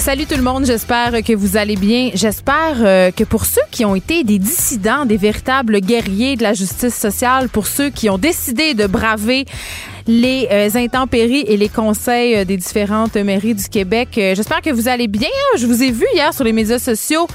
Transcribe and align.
Salut 0.00 0.24
tout 0.24 0.34
le 0.34 0.42
monde, 0.42 0.64
j'espère 0.64 1.22
que 1.22 1.34
vous 1.34 1.58
allez 1.58 1.76
bien. 1.76 2.10
J'espère 2.14 2.76
euh, 2.80 3.10
que 3.10 3.22
pour 3.22 3.44
ceux 3.44 3.60
qui 3.70 3.84
ont 3.84 3.94
été 3.94 4.24
des 4.24 4.38
dissidents, 4.38 5.04
des 5.04 5.18
véritables 5.18 5.78
guerriers 5.80 6.36
de 6.36 6.42
la 6.42 6.54
justice 6.54 6.94
sociale, 6.94 7.50
pour 7.50 7.66
ceux 7.66 7.90
qui 7.90 8.08
ont 8.08 8.16
décidé 8.16 8.72
de 8.72 8.86
braver 8.86 9.44
les 10.06 10.48
euh, 10.50 10.70
intempéries 10.74 11.44
et 11.46 11.58
les 11.58 11.68
conseils 11.68 12.34
euh, 12.34 12.44
des 12.46 12.56
différentes 12.56 13.16
mairies 13.16 13.54
du 13.54 13.68
Québec, 13.68 14.08
j'espère 14.14 14.62
que 14.62 14.70
vous 14.70 14.88
allez 14.88 15.06
bien. 15.06 15.28
Je 15.58 15.66
vous 15.66 15.82
ai 15.82 15.90
vu 15.90 16.06
hier 16.14 16.32
sur 16.32 16.44
les 16.44 16.54
médias 16.54 16.78
sociaux 16.78 17.26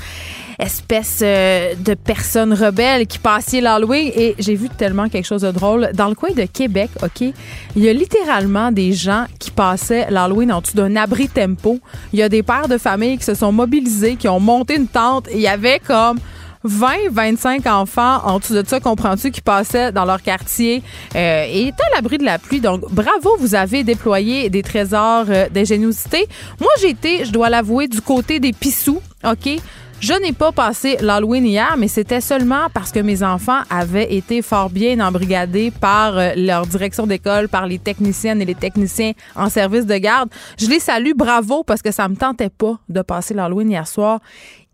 espèce 0.59 1.20
euh, 1.22 1.73
de 1.75 1.94
personnes 1.94 2.53
rebelles 2.53 3.08
qui 3.08 3.20
passaient 3.20 3.61
l'Halloween 3.61 4.11
et 4.16 4.36
j'ai 4.39 4.56
vu 4.56 4.70
tellement 4.70 5.09
quelque 5.09 5.25
chose 5.25 5.42
de 5.42 5.52
drôle. 5.52 5.89
Dans 5.94 6.08
le 6.08 6.16
coin 6.16 6.31
de 6.31 6.44
Québec, 6.44 6.89
OK, 7.03 7.22
il 7.22 7.84
y 7.84 7.89
a 7.89 7.94
littéralement 7.94 8.72
des 8.72 8.94
gens 8.94 9.26
qui 9.39 9.52
passaient 9.52 10.08
l'Halloween 10.09 10.52
en 10.52 10.61
dessous 10.61 10.76
d'un 10.76 10.95
abri 10.95 11.28
tempo. 11.28 11.80
Il 12.14 12.20
y 12.20 12.23
a 12.23 12.30
des 12.30 12.44
pères 12.44 12.67
de 12.67 12.78
famille 12.78 13.17
qui 13.17 13.26
se 13.26 13.33
sont 13.33 13.52
mobilisés, 13.52 14.16
qui 14.16 14.28
ont 14.28 14.39
monté 14.39 14.76
une 14.76 14.88
tente. 14.88 15.28
Il 15.33 15.39
y 15.39 15.48
avait 15.48 15.80
comme 15.80 16.20
20, 16.66 17.11
25 17.11 17.67
enfants 17.67 18.22
en 18.23 18.39
dessous 18.39 18.53
de 18.53 18.64
ça, 18.67 18.80
comprends-tu, 18.80 19.31
qui 19.31 19.42
passaient 19.42 19.92
dans 19.92 20.03
leur 20.03 20.22
quartier 20.22 20.81
euh, 21.16 21.45
et 21.48 21.67
étaient 21.67 21.83
à 21.92 21.95
l'abri 21.95 22.17
de 22.17 22.26
la 22.26 22.39
pluie. 22.39 22.59
Donc, 22.59 22.81
bravo, 22.92 23.38
vous 23.39 23.53
avez 23.53 23.83
déployé 23.83 24.50
des 24.50 24.64
trésors 24.64 25.26
euh, 25.30 25.48
d'ingéniosité. 25.50 26.28
Moi, 26.59 26.72
j'ai 26.81 26.89
été, 26.89 27.23
je 27.23 27.31
dois 27.31 27.50
l'avouer, 27.50 27.88
du 27.88 28.02
côté 28.02 28.39
des 28.39 28.52
pissous, 28.52 29.00
OK? 29.23 29.61
Je 30.08 30.14
n'ai 30.22 30.34
pas 30.34 30.52
passé 30.52 30.98
l'Halloween 31.02 31.48
hier, 31.48 31.73
mais 31.80 31.88
c'était 31.88 32.22
seulement 32.22 32.67
parce 32.72 32.92
que 32.92 33.00
mes 33.00 33.23
enfants 33.23 33.61
avaient 33.72 34.14
été 34.14 34.44
fort 34.44 34.70
bien 34.70 35.00
embrigadés 35.00 35.72
par 35.72 36.16
euh, 36.16 36.34
leur 36.36 36.67
direction 36.67 37.08
d'école, 37.08 37.50
par 37.50 37.66
les 37.66 37.80
techniciennes 37.80 38.39
et 38.39 38.45
les 38.45 38.53
techniciens 38.53 39.14
en 39.36 39.50
service 39.50 39.88
de 39.88 39.98
garde. 39.98 40.30
Je 40.59 40.67
les 40.67 40.80
salue, 40.80 41.14
bravo, 41.16 41.64
parce 41.64 41.81
que 41.81 41.89
ça 41.89 42.08
me 42.08 42.16
tentait 42.16 42.52
pas 42.52 42.78
de 42.88 43.02
passer 43.02 43.33
l'Halloween 43.33 43.72
hier 43.72 43.88
soir 43.88 44.20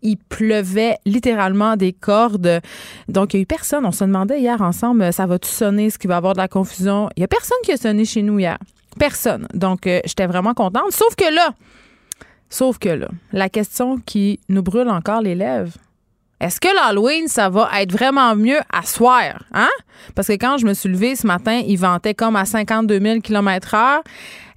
il 0.02 0.18
pleuvait 0.18 0.98
littéralement 1.06 1.76
des 1.76 1.94
cordes. 1.94 2.60
Donc, 3.08 3.32
il 3.32 3.36
n'y 3.36 3.40
a 3.40 3.44
eu 3.44 3.46
personne. 3.46 3.86
On 3.86 3.92
se 3.92 4.04
demandait 4.04 4.40
hier 4.40 4.60
ensemble, 4.60 5.12
ça 5.12 5.24
va-tu 5.24 5.48
sonner? 5.48 5.86
Est-ce 5.86 5.98
qu'il 5.98 6.08
va 6.08 6.14
y 6.14 6.18
avoir 6.18 6.34
de 6.34 6.40
la 6.40 6.48
confusion? 6.48 7.08
Il 7.16 7.20
n'y 7.20 7.24
a 7.24 7.28
personne 7.28 7.56
qui 7.62 7.72
a 7.72 7.76
sonné 7.78 8.04
chez 8.04 8.20
nous 8.20 8.38
hier. 8.38 8.58
Personne. 8.98 9.46
Donc, 9.54 9.86
euh, 9.86 10.00
j'étais 10.04 10.26
vraiment 10.26 10.52
contente. 10.52 10.90
Sauf 10.90 11.14
que 11.14 11.32
là, 11.32 11.54
Sauf 12.52 12.76
que 12.78 12.90
là, 12.90 13.08
la 13.32 13.48
question 13.48 13.96
qui 13.96 14.38
nous 14.50 14.62
brûle 14.62 14.90
encore 14.90 15.22
les 15.22 15.34
lèvres, 15.34 15.72
est-ce 16.38 16.60
que 16.60 16.68
l'Halloween, 16.68 17.26
ça 17.26 17.48
va 17.48 17.70
être 17.80 17.92
vraiment 17.92 18.36
mieux 18.36 18.58
à 18.70 18.82
soir? 18.82 19.42
Hein? 19.54 19.70
Parce 20.14 20.28
que 20.28 20.34
quand 20.34 20.58
je 20.58 20.66
me 20.66 20.74
suis 20.74 20.90
levée 20.90 21.16
ce 21.16 21.26
matin, 21.26 21.62
il 21.66 21.78
ventait 21.78 22.12
comme 22.12 22.36
à 22.36 22.44
52 22.44 23.00
000 23.00 23.20
km 23.20 23.74
heure. 23.74 24.02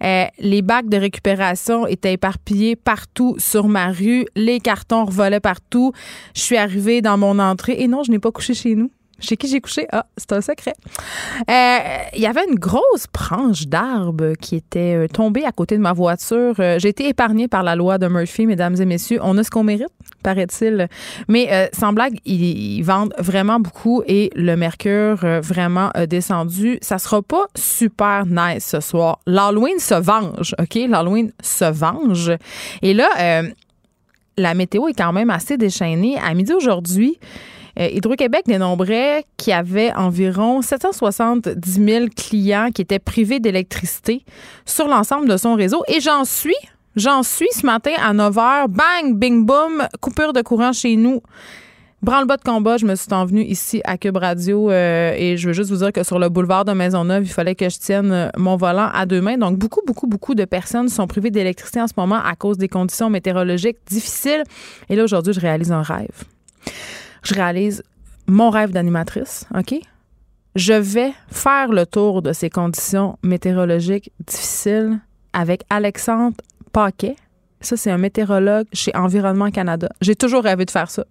Euh, 0.03 0.25
les 0.39 0.61
bacs 0.61 0.89
de 0.89 0.97
récupération 0.97 1.87
étaient 1.87 2.11
éparpillés 2.13 2.75
partout 2.75 3.35
sur 3.37 3.69
ma 3.69 3.87
rue. 3.87 4.25
Les 4.35 4.59
cartons 4.59 5.05
revolaient 5.05 5.39
partout. 5.39 5.93
Je 6.35 6.41
suis 6.41 6.57
arrivée 6.57 7.01
dans 7.01 7.17
mon 7.17 7.39
entrée 7.39 7.77
et 7.79 7.87
non, 7.87 8.03
je 8.03 8.11
n'ai 8.11 8.19
pas 8.19 8.31
couché 8.31 8.53
chez 8.53 8.75
nous. 8.75 8.91
Chez 9.19 9.37
qui 9.37 9.47
j'ai 9.47 9.61
couché? 9.61 9.87
Ah, 9.91 10.05
c'est 10.17 10.33
un 10.33 10.41
secret. 10.41 10.73
Euh, 11.49 11.77
il 12.13 12.21
y 12.21 12.27
avait 12.27 12.43
une 12.49 12.55
grosse 12.55 13.05
branche 13.13 13.65
d'arbre 13.67 14.33
qui 14.33 14.57
était 14.57 14.95
euh, 14.95 15.07
tombée 15.07 15.45
à 15.45 15.53
côté 15.53 15.77
de 15.77 15.81
ma 15.81 15.93
voiture. 15.93 16.55
Euh, 16.59 16.79
j'ai 16.79 16.89
été 16.89 17.07
épargnée 17.07 17.47
par 17.47 17.63
la 17.63 17.75
loi 17.75 17.97
de 17.97 18.07
Murphy, 18.07 18.45
mesdames 18.45 18.75
et 18.79 18.85
messieurs. 18.85 19.19
On 19.21 19.37
a 19.37 19.43
ce 19.43 19.49
qu'on 19.49 19.63
mérite, 19.63 19.87
paraît-il. 20.21 20.89
Mais 21.29 21.69
sans 21.73 21.93
blague, 21.93 22.19
ils, 22.25 22.81
vendent 22.83 23.13
vraiment 23.17 23.59
beaucoup 23.59 24.03
et 24.05 24.29
le 24.35 24.55
mercure 24.55 25.17
vraiment 25.41 25.91
descendu. 26.07 26.77
Ça 26.81 26.97
sera 26.97 27.21
pas 27.21 27.45
super 27.55 28.25
nice 28.25 28.65
ce 28.65 28.79
soir. 28.79 29.19
L'Halloween 29.25 29.79
se 29.79 29.95
venge, 29.95 30.55
OK? 30.59 30.75
L'Halloween 30.87 31.31
se 31.41 31.65
venge. 31.65 32.31
Et 32.81 32.93
là, 32.93 33.43
la 34.37 34.53
météo 34.53 34.87
est 34.87 34.93
quand 34.93 35.13
même 35.13 35.29
assez 35.29 35.57
déchaînée. 35.57 36.17
À 36.17 36.33
midi 36.33 36.53
aujourd'hui, 36.53 37.17
euh, 37.79 37.87
Hydro-Québec 37.87 38.43
dénombrait 38.45 39.25
qu'il 39.37 39.51
y 39.51 39.53
avait 39.53 39.93
environ 39.93 40.61
770 40.61 41.85
000 41.85 42.05
clients 42.15 42.69
qui 42.73 42.81
étaient 42.81 42.99
privés 42.99 43.39
d'électricité 43.39 44.23
sur 44.65 44.87
l'ensemble 44.87 45.27
de 45.27 45.37
son 45.37 45.55
réseau. 45.55 45.83
Et 45.87 45.99
j'en 45.99 46.25
suis, 46.25 46.55
j'en 46.95 47.23
suis 47.23 47.49
ce 47.51 47.65
matin 47.65 47.91
à 48.01 48.13
9 48.13 48.35
h. 48.35 48.67
Bang, 48.67 49.15
bing, 49.15 49.45
boom, 49.45 49.87
coupure 49.99 50.33
de 50.33 50.41
courant 50.41 50.73
chez 50.73 50.95
nous. 50.95 51.21
Branle-bas 52.01 52.37
de 52.37 52.43
combat, 52.43 52.77
je 52.77 52.85
me 52.85 52.93
suis 52.93 53.11
envenue 53.13 53.43
ici 53.43 53.81
à 53.83 53.97
Cube 53.97 54.17
Radio 54.17 54.69
euh, 54.69 55.15
et 55.17 55.37
je 55.37 55.47
veux 55.47 55.53
juste 55.53 55.71
vous 55.71 55.77
dire 55.77 55.91
que 55.91 56.03
sur 56.03 56.19
le 56.19 56.29
boulevard 56.29 56.63
de 56.63 56.71
Maisonneuve, 56.71 57.23
il 57.23 57.31
fallait 57.31 57.55
que 57.55 57.67
je 57.67 57.79
tienne 57.79 58.11
euh, 58.11 58.29
mon 58.37 58.57
volant 58.57 58.91
à 58.93 59.07
deux 59.07 59.21
mains. 59.21 59.39
Donc, 59.39 59.57
beaucoup, 59.57 59.81
beaucoup, 59.87 60.05
beaucoup 60.05 60.35
de 60.35 60.45
personnes 60.45 60.87
sont 60.87 61.07
privées 61.07 61.31
d'électricité 61.31 61.81
en 61.81 61.87
ce 61.87 61.93
moment 61.97 62.19
à 62.23 62.35
cause 62.35 62.59
des 62.59 62.67
conditions 62.67 63.09
météorologiques 63.09 63.77
difficiles. 63.87 64.43
Et 64.89 64.95
là, 64.95 65.03
aujourd'hui, 65.03 65.33
je 65.33 65.39
réalise 65.39 65.71
un 65.71 65.81
rêve 65.81 66.25
je 67.25 67.33
réalise 67.33 67.83
mon 68.27 68.49
rêve 68.49 68.71
d'animatrice, 68.71 69.45
OK? 69.55 69.75
Je 70.55 70.73
vais 70.73 71.11
faire 71.27 71.69
le 71.69 71.85
tour 71.85 72.21
de 72.21 72.31
ces 72.31 72.49
conditions 72.49 73.17
météorologiques 73.23 74.11
difficiles 74.25 74.99
avec 75.33 75.63
Alexandre 75.69 76.37
Paquet. 76.71 77.17
Ça, 77.59 77.75
c'est 77.75 77.91
un 77.91 77.97
météorologue 77.97 78.67
chez 78.71 78.95
Environnement 78.95 79.51
Canada. 79.51 79.89
J'ai 79.99 80.15
toujours 80.15 80.43
rêvé 80.43 80.63
de 80.65 80.71
faire 80.71 80.89
ça. 80.89 81.03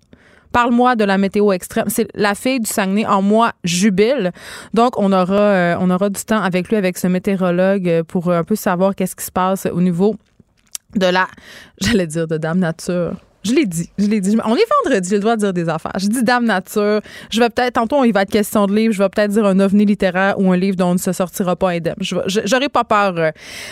Parle-moi 0.53 0.95
de 0.95 1.05
la 1.05 1.19
météo 1.19 1.53
extrême. 1.53 1.87
C'est 1.89 2.09
la 2.15 2.35
fille 2.35 2.61
du 2.61 2.71
Saguenay 2.71 3.05
en 3.07 3.21
moi 3.21 3.53
jubile. 3.65 4.31
Donc, 4.73 4.99
on 4.99 5.13
aura, 5.13 5.35
euh, 5.35 5.77
on 5.81 5.91
aura 5.91 6.11
du 6.11 6.25
temps 6.25 6.41
avec 6.41 6.69
lui, 6.69 6.77
avec 6.77 6.97
ce 6.97 7.09
météorologue, 7.09 7.89
euh, 7.89 8.05
pour 8.05 8.31
un 8.31 8.45
peu 8.45 8.55
savoir 8.55 8.95
qu'est-ce 8.95 9.17
qui 9.17 9.25
se 9.25 9.33
passe 9.33 9.67
au 9.67 9.81
niveau 9.81 10.15
de 10.95 11.07
la, 11.07 11.27
j'allais 11.81 12.07
dire 12.07 12.29
de 12.29 12.37
Dame 12.37 12.61
Nature. 12.61 13.17
Je 13.45 13.53
l'ai 13.53 13.67
dit, 13.67 13.91
je 13.99 14.07
l'ai 14.07 14.23
dit. 14.23 14.39
On 14.45 14.57
est 14.57 14.67
vendredi, 14.83 15.09
j'ai 15.09 15.17
le 15.17 15.21
droit 15.21 15.37
de 15.37 15.41
dire 15.41 15.53
des 15.53 15.69
affaires. 15.69 15.93
Je 15.99 16.07
dis 16.07 16.23
Dame 16.23 16.47
Nature. 16.47 17.01
Je 17.31 17.41
vais 17.41 17.51
peut-être, 17.51 17.75
tantôt, 17.75 18.03
il 18.05 18.13
va 18.13 18.23
être 18.23 18.31
question 18.31 18.67
de 18.67 18.75
livre. 18.75 18.95
Je 18.95 19.03
vais 19.03 19.09
peut-être 19.11 19.33
dire 19.33 19.45
un 19.45 19.61
ovni 19.61 19.85
littéraire 19.85 20.39
ou 20.39 20.51
un 20.51 20.57
livre 20.57 20.77
dont 20.77 20.89
on 20.89 20.95
ne 20.95 20.99
se 20.99 21.13
sortira 21.13 21.55
pas 21.55 21.71
indemne. 21.71 21.97
J'aurais 22.01 22.71
pas 22.71 22.85
peur 22.85 23.15
euh, 23.19 23.31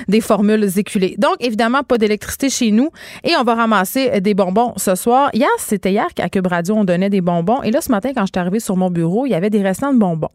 des 0.09 0.21
formules 0.21 0.69
éculées. 0.78 1.15
Donc, 1.16 1.37
évidemment, 1.41 1.83
pas 1.83 1.97
d'électricité 1.97 2.50
chez 2.50 2.71
nous. 2.71 2.91
Et 3.25 3.33
on 3.38 3.44
va 3.44 3.55
ramasser 3.55 4.10
euh, 4.12 4.21
des 4.21 4.34
bonbons 4.34 4.75
ce 4.77 4.94
soir. 4.94 5.31
Hier, 5.33 5.49
c'était 5.59 5.93
hier 5.93 6.09
qu'à 6.15 6.28
Cube 6.28 6.49
Radio, 6.49 6.75
on 6.75 6.84
donnait 6.84 7.10
des 7.10 7.22
bonbons. 7.22 7.62
Et 7.62 7.71
là, 7.71 7.81
ce 7.81 7.91
matin, 7.91 8.10
quand 8.15 8.27
je 8.27 8.33
suis 8.34 8.41
arrivée 8.41 8.60
sur 8.60 8.77
mon 8.77 8.91
bureau, 8.91 9.25
il 9.25 9.31
y 9.31 9.34
avait 9.34 9.50
des 9.50 9.62
restants 9.62 9.94
de 9.94 9.99
bonbons. 9.99 10.28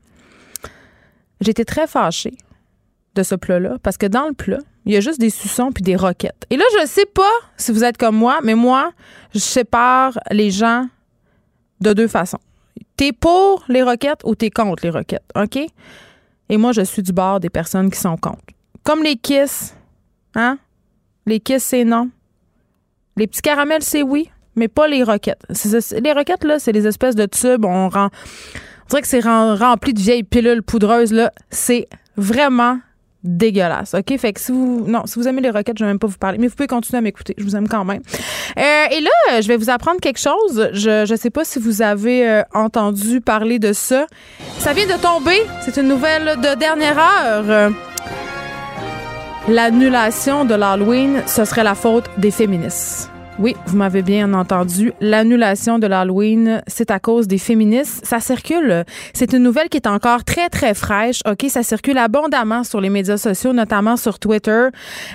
J'étais 1.42 1.66
très 1.66 1.86
fâchée 1.86 2.33
de 3.13 3.22
ce 3.22 3.36
plat-là 3.36 3.78
parce 3.83 3.98
que 3.98 4.07
dans 4.07 4.28
le 4.28 4.33
plat, 4.33 4.57
il 4.88 4.94
y 4.94 4.98
a 4.98 5.01
juste 5.01 5.19
des 5.19 5.30
suçons 5.30 5.72
puis 5.74 5.84
des 5.84 5.98
roquettes. 5.98 6.45
Et 6.50 6.56
là, 6.56 6.63
je 6.80 6.88
sais 6.88 7.06
pas 7.06 7.30
si 7.57 7.74
vous 7.74 7.84
êtes 7.84 7.98
comme 7.98 8.16
moi, 8.16 8.39
mais 8.42 8.56
moi, 8.56 8.94
je 9.34 9.39
sépare 9.39 10.18
les 10.31 10.50
gens 10.50 10.88
de 11.81 11.92
deux 11.92 12.07
façons. 12.07 12.39
T'es 12.95 13.12
pour 13.12 13.66
les 13.68 13.84
roquettes 13.84 14.22
ou 14.24 14.34
t'es 14.34 14.50
contre 14.50 14.84
les 14.84 14.89
roquettes, 14.89 15.30
OK? 15.36 15.60
Et 16.50 16.57
moi, 16.57 16.72
je 16.72 16.81
suis 16.81 17.04
du 17.04 17.12
bord 17.12 17.42
des 17.42 17.50
personnes 17.50 17.92
qui 17.92 18.00
sont 18.00 18.16
contre. 18.16 18.39
Comme 18.84 19.04
les 19.04 19.18
kiss, 19.18 19.75
hein? 20.36 20.57
Les 21.25 21.42
kiss, 21.42 21.66
c'est 21.66 21.83
non. 21.83 22.10
Les 23.18 23.28
petits 23.28 23.42
caramels, 23.42 23.83
c'est 23.83 24.04
oui, 24.04 24.30
mais 24.56 24.69
pas 24.69 24.88
les 24.88 25.04
roquettes. 25.04 25.44
Les 26.01 26.13
roquettes, 26.13 26.45
là, 26.45 26.60
c'est 26.60 26.72
des 26.72 26.88
espèces 26.88 27.16
de 27.16 27.25
tubes. 27.25 27.66
On, 27.66 27.90
rend, 27.90 28.10
dirait 28.90 29.01
que 29.01 29.07
c'est 29.07 29.19
rempli 29.19 29.94
de 29.94 30.00
vieilles 30.00 30.24
pilules 30.24 30.63
poudreuses, 30.63 31.12
là. 31.12 31.33
C'est 31.50 31.90
vraiment 32.16 32.80
dégueulasse. 33.27 33.94
OK? 33.94 34.18
Fait 34.18 34.33
que 34.33 34.39
si 34.39 34.51
vous. 34.51 34.85
Non, 34.88 35.06
si 35.06 35.19
vous 35.19 35.27
aimez 35.27 35.41
les 35.41 35.50
roquettes, 35.50 35.77
je 35.77 35.83
vais 35.83 35.89
même 35.89 36.00
pas 36.00 36.07
vous 36.07 36.18
parler. 36.18 36.38
Mais 36.38 36.47
vous 36.47 36.56
pouvez 36.56 36.68
continuer 36.68 37.00
à 37.00 37.01
m'écouter. 37.01 37.35
Je 37.38 37.44
vous 37.44 37.56
aime 37.56 37.68
quand 37.68 37.85
même. 37.85 38.01
Euh, 38.57 38.85
et 38.91 39.01
là, 39.01 39.41
je 39.41 39.47
vais 39.47 39.57
vous 39.57 39.69
apprendre 39.69 40.00
quelque 40.00 40.19
chose. 40.19 40.69
Je 40.74 41.09
ne 41.09 41.18
sais 41.18 41.29
pas 41.29 41.44
si 41.44 41.59
vous 41.59 41.81
avez 41.81 42.27
euh, 42.27 42.41
entendu 42.53 43.21
parler 43.21 43.59
de 43.59 43.74
ça. 43.74 44.07
Ça 44.59 44.74
vient 44.74 44.88
de 44.88 45.00
tomber. 45.01 45.41
C'est 45.62 45.77
une 45.77 45.88
nouvelle 45.88 46.38
de 46.41 46.57
dernière 46.57 46.97
heure. 46.97 47.71
L'annulation 49.47 50.44
de 50.44 50.56
l'Halloween, 50.56 51.23
ce 51.25 51.45
serait 51.45 51.63
la 51.63 51.75
faute 51.75 52.06
des 52.18 52.31
féministes. 52.31 53.09
Oui, 53.39 53.56
vous 53.68 53.78
m'avez 53.78 54.01
bien 54.01 54.34
entendu. 54.34 54.94
L'annulation 55.00 55.78
de 55.78 55.86
l'Halloween, 55.86 56.63
c'est 56.66 56.89
à 56.89 57.00
cause 57.00 57.28
des 57.28 57.38
féministes. 57.38 58.04
Ça 58.04 58.19
circule. 58.19 58.84
C'est 59.13 59.31
une 59.31 59.44
nouvelle 59.44 59.69
qui 59.69 59.78
est 59.78 59.86
encore 59.86 60.24
très, 60.24 60.50
très 60.50 60.74
fraîche. 60.74 61.19
OK, 61.30 61.45
ça 61.48 61.62
circule 61.62 62.00
abondamment 62.00 62.63
sur 62.63 62.81
les 62.81 62.89
médias 62.89 63.18
sociaux, 63.18 63.54
notamment 63.54 63.95
sur 63.95 64.18
Twitter. 64.18 64.69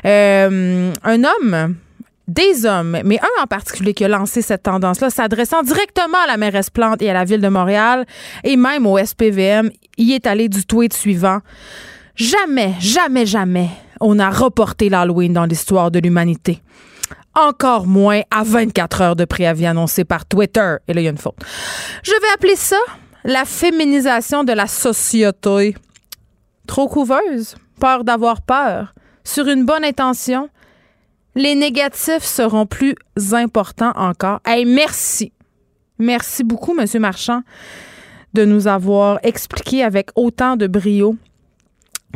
Euh, 0.05 0.93
un 1.03 1.25
homme 1.25 1.75
des 2.29 2.65
hommes, 2.65 2.99
mais 3.05 3.19
un 3.19 3.43
en 3.43 3.47
particulier 3.49 3.93
qui 3.93 4.05
a 4.05 4.09
lancé 4.09 4.41
cette 4.41 4.63
tendance-là, 4.63 5.11
s'adressant 5.11 5.65
directement 5.65 6.19
à 6.23 6.29
la 6.29 6.37
mairesse 6.37 6.71
Plante 6.71 7.03
et 7.03 7.11
à 7.11 7.15
la 7.15 7.25
ville 7.25 7.41
de 7.41 7.49
Montréal, 7.49 8.07
et 8.45 8.57
même 8.57 8.87
au 8.87 9.05
SPVM, 9.05 9.71
y 9.99 10.13
est 10.13 10.29
allé 10.29 10.49
du 10.49 10.65
tweet 10.65 10.93
suivant. 10.93 11.41
Jamais, 12.15 12.75
jamais, 12.79 13.27
jamais, 13.27 13.69
on 14.01 14.21
a 14.21 14.31
reporté 14.31 14.89
l'Halloween 14.89 15.33
dans 15.33 15.45
l'histoire 15.45 15.91
de 15.91 15.99
l'humanité 15.99 16.63
encore 17.35 17.87
moins 17.87 18.23
à 18.31 18.43
24 18.43 19.01
heures 19.01 19.17
de 19.17 19.25
préavis 19.25 19.67
annoncé 19.67 20.05
par 20.05 20.27
Twitter. 20.27 20.77
Et 20.89 20.95
là, 20.95 21.01
il 21.01 21.05
y 21.05 21.07
a 21.07 21.11
une 21.11 21.19
faute. 21.19 21.37
Je 22.03 22.13
vais 22.13 22.33
appeler 22.35 22.57
ça 22.57 22.79
la 23.25 23.45
féminisation 23.45 24.45
de 24.45 24.53
la 24.53 24.67
société. 24.67 25.75
Trop 26.67 26.89
couveuse, 26.89 27.57
peur 27.81 28.05
d'avoir 28.05 28.43
peur, 28.43 28.95
sur 29.25 29.49
une 29.49 29.65
bonne 29.65 29.85
intention, 29.85 30.49
les 31.35 31.55
négatifs 31.55 32.25
seront 32.25 32.67
plus 32.67 32.95
importants 33.33 33.93
encore. 33.97 34.41
Hey, 34.45 34.65
merci. 34.65 35.33
Merci 35.99 36.45
beaucoup, 36.45 36.75
Monsieur 36.75 37.01
Marchand, 37.01 37.43
de 38.35 38.45
nous 38.45 38.67
avoir 38.67 39.19
expliqué 39.23 39.83
avec 39.83 40.11
autant 40.17 40.57
de 40.57 40.67
brio 40.67 41.17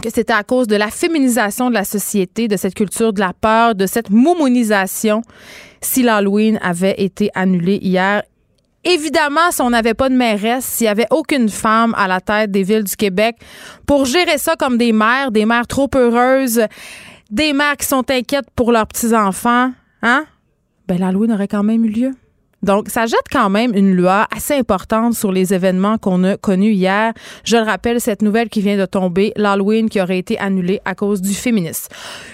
que 0.02 0.10
c'était 0.10 0.32
à 0.32 0.42
cause 0.42 0.66
de 0.66 0.76
la 0.76 0.90
féminisation 0.90 1.68
de 1.68 1.74
la 1.74 1.84
société, 1.84 2.48
de 2.48 2.56
cette 2.56 2.74
culture 2.74 3.12
de 3.12 3.20
la 3.20 3.32
peur, 3.32 3.74
de 3.74 3.86
cette 3.86 4.10
moumonisation, 4.10 5.22
si 5.80 6.02
l'Halloween 6.02 6.58
avait 6.62 6.94
été 6.98 7.30
annulé 7.34 7.78
hier. 7.80 8.22
Évidemment, 8.84 9.50
si 9.50 9.62
on 9.62 9.70
n'avait 9.70 9.94
pas 9.94 10.08
de 10.08 10.14
mairesse, 10.14 10.64
s'il 10.64 10.84
n'y 10.84 10.90
avait 10.90 11.08
aucune 11.10 11.48
femme 11.48 11.92
à 11.96 12.06
la 12.06 12.20
tête 12.20 12.52
des 12.52 12.62
villes 12.62 12.84
du 12.84 12.94
Québec 12.94 13.36
pour 13.84 14.04
gérer 14.04 14.38
ça 14.38 14.54
comme 14.54 14.78
des 14.78 14.92
mères, 14.92 15.32
des 15.32 15.44
mères 15.44 15.66
trop 15.66 15.90
heureuses, 15.94 16.62
des 17.30 17.52
mères 17.52 17.76
qui 17.76 17.86
sont 17.86 18.08
inquiètes 18.10 18.48
pour 18.54 18.70
leurs 18.70 18.86
petits-enfants, 18.86 19.72
hein? 20.02 20.24
Ben, 20.86 20.98
l'Halloween 21.00 21.32
aurait 21.32 21.48
quand 21.48 21.64
même 21.64 21.84
eu 21.84 21.88
lieu. 21.88 22.12
Donc, 22.66 22.88
ça 22.88 23.06
jette 23.06 23.28
quand 23.30 23.48
même 23.48 23.72
une 23.74 23.94
loi 23.94 24.26
assez 24.36 24.54
importante 24.54 25.14
sur 25.14 25.30
les 25.30 25.54
événements 25.54 25.98
qu'on 25.98 26.24
a 26.24 26.36
connus 26.36 26.72
hier. 26.72 27.12
Je 27.44 27.56
le 27.56 27.62
rappelle, 27.62 28.00
cette 28.00 28.22
nouvelle 28.22 28.48
qui 28.48 28.60
vient 28.60 28.76
de 28.76 28.86
tomber, 28.86 29.32
l'Halloween 29.36 29.88
qui 29.88 30.00
aurait 30.00 30.18
été 30.18 30.36
annulé 30.40 30.80
à 30.84 30.96
cause 30.96 31.22
du 31.22 31.32
féminisme. 31.32 31.86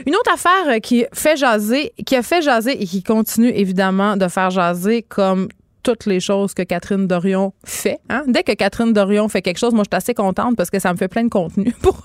Une 0.07 0.15
autre 0.15 0.33
affaire 0.33 0.81
qui 0.83 1.05
fait 1.13 1.37
jaser, 1.37 1.93
qui 2.07 2.17
a 2.17 2.23
fait 2.23 2.41
jaser 2.41 2.83
et 2.83 2.87
qui 2.87 3.03
continue 3.03 3.51
évidemment 3.51 4.17
de 4.17 4.27
faire 4.29 4.49
jaser 4.49 5.03
comme 5.03 5.49
toutes 5.83 6.07
les 6.07 6.21
choses 6.21 6.55
que 6.55 6.63
Catherine 6.63 7.07
Dorion 7.07 7.53
fait. 7.65 7.99
Hein? 8.09 8.25
Dès 8.27 8.43
que 8.43 8.53
Catherine 8.53 8.93
Dorion 8.93 9.29
fait 9.29 9.43
quelque 9.43 9.59
chose, 9.59 9.75
moi, 9.75 9.85
je 9.85 9.95
suis 9.95 9.97
assez 9.97 10.15
contente 10.15 10.57
parce 10.57 10.71
que 10.71 10.79
ça 10.79 10.93
me 10.93 10.99
fait 10.99 11.09
plein 11.09 11.25
de 11.25 11.29
contenu 11.29 11.73
pour, 11.83 12.03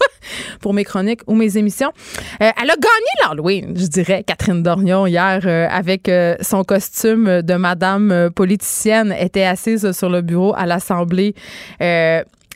pour 0.62 0.74
mes 0.74 0.84
chroniques 0.84 1.22
ou 1.28 1.36
mes 1.36 1.58
émissions. 1.58 1.92
Euh, 2.42 2.50
elle 2.62 2.70
a 2.70 2.76
gagné 2.76 3.28
l'Halloween, 3.28 3.74
je 3.78 3.88
dirais, 3.88 4.24
Catherine 4.26 4.64
Dorion, 4.64 5.06
hier, 5.06 5.42
euh, 5.46 5.68
avec 5.70 6.10
euh, 6.10 6.36
son 6.42 6.64
costume 6.64 7.42
de 7.42 7.54
madame 7.56 8.30
politicienne, 8.36 9.16
était 9.18 9.44
assise 9.44 9.92
sur 9.92 10.10
le 10.10 10.22
bureau 10.22 10.54
à 10.56 10.66
l'Assemblée 10.66 11.36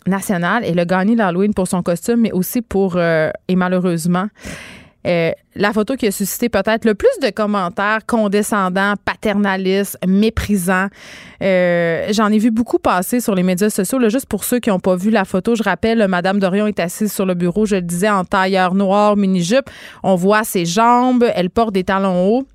nationale. 0.07 0.63
Elle 0.65 0.79
a 0.79 0.85
gagné 0.85 1.15
l'Halloween 1.15 1.53
pour 1.53 1.67
son 1.67 1.83
costume, 1.83 2.21
mais 2.21 2.31
aussi 2.31 2.61
pour, 2.61 2.97
et 2.99 3.55
malheureusement, 3.55 4.27
euh, 5.07 5.31
la 5.55 5.73
photo 5.73 5.95
qui 5.95 6.07
a 6.07 6.11
suscité 6.11 6.49
peut-être 6.49 6.85
le 6.85 6.95
plus 6.95 7.09
de 7.21 7.29
commentaires 7.29 8.05
condescendants, 8.05 8.93
paternalistes, 9.03 9.97
méprisants. 10.07 10.87
Euh, 11.41 12.07
j'en 12.11 12.31
ai 12.31 12.37
vu 12.37 12.51
beaucoup 12.51 12.79
passer 12.79 13.19
sur 13.19 13.35
les 13.35 13.43
médias 13.43 13.69
sociaux. 13.69 13.99
Juste 14.09 14.27
pour 14.27 14.43
ceux 14.43 14.59
qui 14.59 14.69
n'ont 14.69 14.79
pas 14.79 14.95
vu 14.95 15.09
la 15.09 15.25
photo, 15.25 15.55
je 15.55 15.63
rappelle, 15.63 16.07
Madame 16.07 16.39
Dorion 16.39 16.67
est 16.67 16.79
assise 16.79 17.11
sur 17.11 17.25
le 17.25 17.33
bureau, 17.33 17.65
je 17.65 17.75
le 17.75 17.81
disais, 17.81 18.09
en 18.09 18.23
tailleur 18.23 18.73
noir, 18.73 19.17
mini-jupe. 19.17 19.69
On 20.03 20.15
voit 20.15 20.43
ses 20.43 20.65
jambes, 20.65 21.25
elle 21.35 21.49
porte 21.49 21.73
des 21.73 21.83
talons 21.83 22.27
hauts. 22.27 22.45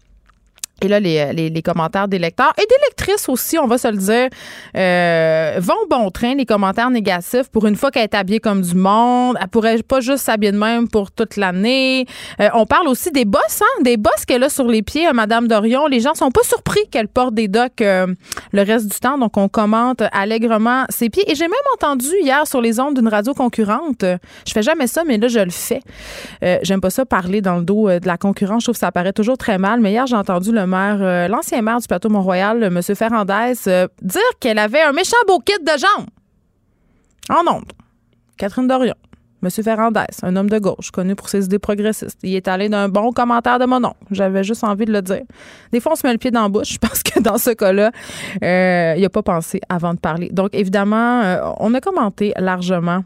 Et 0.83 0.89
là, 0.89 1.01
les, 1.01 1.33
les, 1.33 1.63
commentaires 1.63 2.07
des 2.07 2.19
lecteurs 2.19 2.53
et 2.59 2.67
des 2.67 2.75
lectrices 2.87 3.31
aussi, 3.31 3.59
on 3.59 3.67
va 3.67 3.79
se 3.79 3.89
le 3.89 3.97
dire, 3.97 4.29
euh, 4.77 5.59
vont 5.59 5.75
bon 5.89 6.11
train, 6.11 6.35
les 6.35 6.45
commentaires 6.45 6.91
négatifs. 6.91 7.49
Pour 7.51 7.67
une 7.67 7.77
fois 7.77 7.91
qu'elle 7.91 8.03
est 8.03 8.15
habillée 8.15 8.41
comme 8.41 8.61
du 8.61 8.75
monde, 8.75 9.39
elle 9.41 9.49
pourrait 9.49 9.83
pas 9.83 10.01
juste 10.01 10.25
s'habiller 10.25 10.53
de 10.53 10.59
même 10.59 10.87
pour 10.87 11.11
toute 11.11 11.37
l'année. 11.37 12.05
Euh, 12.41 12.51
on 12.53 12.67
parle 12.67 12.89
aussi 12.89 13.11
des 13.11 13.25
bosses, 13.25 13.63
hein, 13.63 13.83
des 13.85 13.97
bosses 13.97 14.27
qu'elle 14.27 14.43
a 14.43 14.51
sur 14.51 14.67
les 14.67 14.83
pieds, 14.83 15.11
Madame 15.15 15.49
Dorion. 15.49 15.87
Les 15.87 16.01
gens 16.01 16.13
sont 16.13 16.31
pas 16.31 16.43
surpris 16.43 16.87
qu'elle 16.91 17.09
porte 17.09 17.33
des 17.33 17.49
docks 17.49 17.81
euh, 17.81 18.09
le 18.53 18.63
reste 18.63 18.93
du 18.93 18.99
temps, 19.01 19.17
donc 19.17 19.39
on 19.39 19.49
commente 19.49 20.03
allègrement 20.13 20.85
ses 20.91 21.09
pieds. 21.09 21.25
Et 21.31 21.35
j'ai 21.35 21.49
même 21.49 21.55
entendu 21.75 22.09
hier 22.21 22.47
sur 22.47 22.61
les 22.61 22.81
ondes 22.81 22.97
d'une 22.97 23.09
radio 23.09 23.33
concurrente, 23.33 24.05
je 24.47 24.53
fais 24.53 24.63
jamais 24.63 24.89
ça, 24.89 25.05
mais 25.07 25.17
là, 25.17 25.29
je 25.29 25.39
le 25.39 25.51
fais. 25.51 25.81
J'aime 26.63 26.83
pas 26.83 26.91
ça 26.91 27.07
parler 27.07 27.41
dans 27.41 27.57
le 27.57 27.63
dos 27.63 27.89
de 27.89 28.07
la 28.07 28.19
concurrence, 28.19 28.63
je 28.63 28.67
trouve 28.67 28.75
que 28.75 28.81
ça 28.81 28.93
paraît 28.93 29.15
toujours 29.15 29.39
très 29.39 29.57
mal, 29.57 29.81
mais 29.81 29.93
hier, 29.93 30.07
j'ai 30.07 30.17
entendu 30.17 30.53
le 30.53 30.66
euh, 30.75 31.29
l'ancien 31.29 31.63
maire 31.63 31.81
du 31.81 31.87
plateau 31.87 32.09
Mont-Royal, 32.09 32.63
M. 32.63 32.83
Ferrandez, 32.83 33.55
euh, 33.67 33.89
dire 34.03 34.21
qu'elle 34.41 34.59
avait 34.59 34.83
un 34.83 34.93
méchant 34.93 35.17
beau 35.27 35.39
kit 35.39 35.53
de 35.61 35.73
jambes. 35.79 36.07
En 37.29 37.51
ondes. 37.51 37.73
Catherine 38.37 38.67
Dorion. 38.67 38.95
M. 39.43 39.51
Ferrandez, 39.51 40.01
un 40.23 40.35
homme 40.35 40.49
de 40.49 40.59
gauche, 40.59 40.91
connu 40.91 41.15
pour 41.15 41.29
ses 41.29 41.45
idées 41.45 41.59
progressistes. 41.59 42.19
Il 42.23 42.35
est 42.35 42.49
allé 42.49 42.69
d'un 42.69 42.89
bon 42.89 43.13
commentaire 43.13 43.59
de 43.59 43.67
mon 43.67 43.81
nom. 43.81 43.95
J'avais 44.11 44.43
juste 44.43 44.65
envie 44.65 44.87
de 44.87 44.93
le 44.93 45.03
dire. 45.03 45.23
Des 45.73 45.81
fois, 45.81 45.93
on 45.93 45.97
se 45.97 46.07
met 46.07 46.13
le 46.13 46.19
pied 46.19 46.31
dans 46.31 46.43
la 46.43 46.49
bouche. 46.49 46.73
Je 46.73 46.79
pense 46.79 47.03
que 47.03 47.21
dans 47.21 47.39
ce 47.39 47.51
cas-là, 47.51 47.91
euh, 48.43 48.95
il 48.97 49.03
n'a 49.03 49.09
pas 49.09 49.23
pensé 49.23 49.61
avant 49.69 49.95
de 49.95 49.99
parler. 49.99 50.31
Donc, 50.31 50.51
évidemment, 50.53 51.55
on 51.61 51.73
a 51.75 51.81
commenté 51.81 52.33
largement 52.39 53.05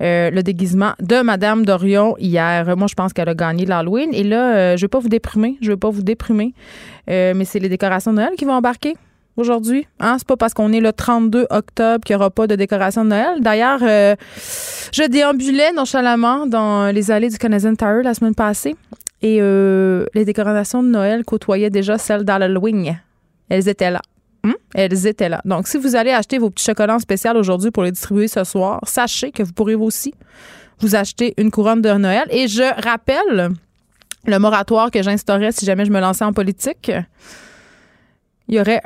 euh, 0.00 0.30
le 0.30 0.42
déguisement 0.42 0.92
de 1.00 1.20
Madame 1.20 1.66
Dorion 1.66 2.16
hier. 2.18 2.74
Moi, 2.76 2.86
je 2.88 2.94
pense 2.94 3.12
qu'elle 3.12 3.28
a 3.28 3.34
gagné 3.34 3.66
l'Halloween. 3.66 4.10
Et 4.14 4.24
là, 4.24 4.54
euh, 4.54 4.76
je 4.76 4.82
vais 4.82 4.88
pas 4.88 4.98
vous 4.98 5.10
déprimer. 5.10 5.58
Je 5.60 5.72
vais 5.72 5.76
pas 5.76 5.90
vous 5.90 6.02
déprimer. 6.02 6.54
Euh, 7.10 7.34
mais 7.36 7.44
c'est 7.44 7.58
les 7.58 7.68
décorations 7.68 8.12
de 8.12 8.16
Noël 8.16 8.30
qui 8.38 8.46
vont 8.46 8.54
embarquer 8.54 8.96
aujourd'hui. 9.36 9.86
Hein? 9.98 10.16
C'est 10.18 10.26
pas 10.26 10.38
parce 10.38 10.54
qu'on 10.54 10.72
est 10.72 10.80
le 10.80 10.92
32 10.92 11.46
octobre 11.50 12.02
qu'il 12.04 12.16
n'y 12.16 12.20
aura 12.20 12.30
pas 12.30 12.46
de 12.46 12.56
décoration 12.56 13.04
de 13.04 13.10
Noël. 13.10 13.40
D'ailleurs, 13.40 13.80
je 13.80 15.06
déambulais 15.08 15.72
nonchalamment 15.72 16.46
dans 16.46 16.94
les 16.94 17.10
allées 17.10 17.28
du 17.28 17.38
Canadian 17.38 17.74
Tower 17.74 18.02
la 18.02 18.14
semaine 18.14 18.34
passée 18.34 18.76
et 19.22 19.40
les 19.40 20.24
décorations 20.24 20.82
de 20.82 20.88
Noël 20.88 21.24
côtoyaient 21.24 21.70
déjà 21.70 21.98
celles 21.98 22.24
d'Halloween. 22.24 22.96
Elles 23.48 23.68
étaient 23.68 23.90
là. 23.90 24.00
Hmm? 24.42 24.52
Elles 24.74 25.06
étaient 25.06 25.28
là. 25.28 25.40
Donc, 25.44 25.68
si 25.68 25.78
vous 25.78 25.96
allez 25.96 26.10
acheter 26.10 26.38
vos 26.38 26.50
petits 26.50 26.64
chocolats 26.64 26.98
spéciaux 26.98 27.34
aujourd'hui 27.34 27.70
pour 27.70 27.82
les 27.82 27.92
distribuer 27.92 28.28
ce 28.28 28.44
soir, 28.44 28.80
sachez 28.84 29.32
que 29.32 29.42
vous 29.42 29.52
pourrez 29.52 29.74
aussi 29.74 30.14
vous 30.80 30.94
acheter 30.94 31.34
une 31.36 31.50
couronne 31.50 31.82
de 31.82 31.90
Noël. 31.92 32.26
Et 32.30 32.48
je 32.48 32.62
rappelle 32.82 33.50
le 34.26 34.38
moratoire 34.38 34.90
que 34.90 35.02
j'instaurais 35.02 35.52
si 35.52 35.64
jamais 35.66 35.84
je 35.84 35.90
me 35.90 36.00
lançais 36.00 36.24
en 36.24 36.32
politique. 36.32 36.90
Il 38.48 38.54
n'y 38.54 38.60
aurait 38.60 38.82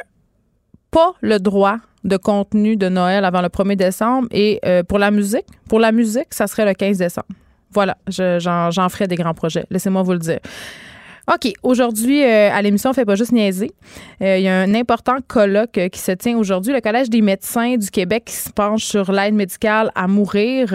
pas 0.91 1.15
le 1.21 1.39
droit 1.39 1.79
de 2.05 2.17
contenu 2.17 2.77
de 2.77 2.89
Noël 2.89 3.25
avant 3.25 3.43
le 3.43 3.49
1er 3.49 3.77
décembre. 3.77 4.29
Et 4.31 4.61
euh, 4.65 4.83
pour 4.83 4.99
la 4.99 5.11
musique, 5.11 5.47
pour 5.69 5.81
la 5.81 5.93
musique, 5.93 6.29
ça 6.31 6.47
serait 6.47 6.67
le 6.67 6.75
15 6.75 6.99
décembre. 6.99 7.29
Voilà, 7.73 7.97
j'en 8.09 8.89
ferai 8.89 9.09
des 9.09 9.17
grands 9.17 9.35
projets. 9.35 9.65
Laissez-moi 9.71 10.03
vous 10.03 10.13
le 10.13 10.19
dire. 10.19 10.39
OK. 11.33 11.53
Aujourd'hui, 11.63 12.23
euh, 12.23 12.51
à 12.53 12.61
l'émission, 12.61 12.91
on 12.91 12.93
fait 12.93 13.07
pas 13.07 13.15
juste 13.15 13.33
niaiser. 13.33 13.73
Euh, 14.21 14.37
il 14.37 14.43
y 14.43 14.49
a 14.49 14.61
un 14.61 14.75
important 14.75 15.17
colloque 15.27 15.79
euh, 15.79 15.89
qui 15.89 15.99
se 15.99 16.13
tient 16.13 16.37
aujourd'hui. 16.37 16.75
Le 16.75 16.83
Collège 16.83 17.09
des 17.09 17.23
médecins 17.23 17.77
du 17.77 17.91
Québec 17.91 18.29
se 18.29 18.51
penche 18.51 18.85
sur 18.85 19.11
l'aide 19.11 19.33
médicale 19.33 19.91
à 19.95 20.07
mourir. 20.07 20.75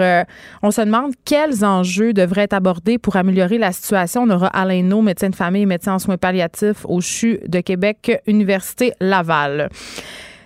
on 0.63 0.71
se 0.71 0.81
demande 0.81 1.13
quels 1.23 1.63
enjeux 1.63 2.13
devraient 2.13 2.43
être 2.43 2.53
abordés 2.53 2.97
pour 2.97 3.15
améliorer 3.15 3.59
la 3.59 3.71
situation. 3.71 4.23
On 4.23 4.29
aura 4.31 4.47
Alain 4.47 4.81
No, 4.81 5.03
médecin 5.03 5.29
de 5.29 5.35
famille 5.35 5.63
et 5.63 5.67
médecin 5.67 5.93
en 5.93 5.99
soins 5.99 6.17
palliatifs 6.17 6.83
au 6.85 6.99
CHU 6.99 7.39
de 7.47 7.59
Québec, 7.59 8.19
Université 8.25 8.93
Laval. 8.99 9.69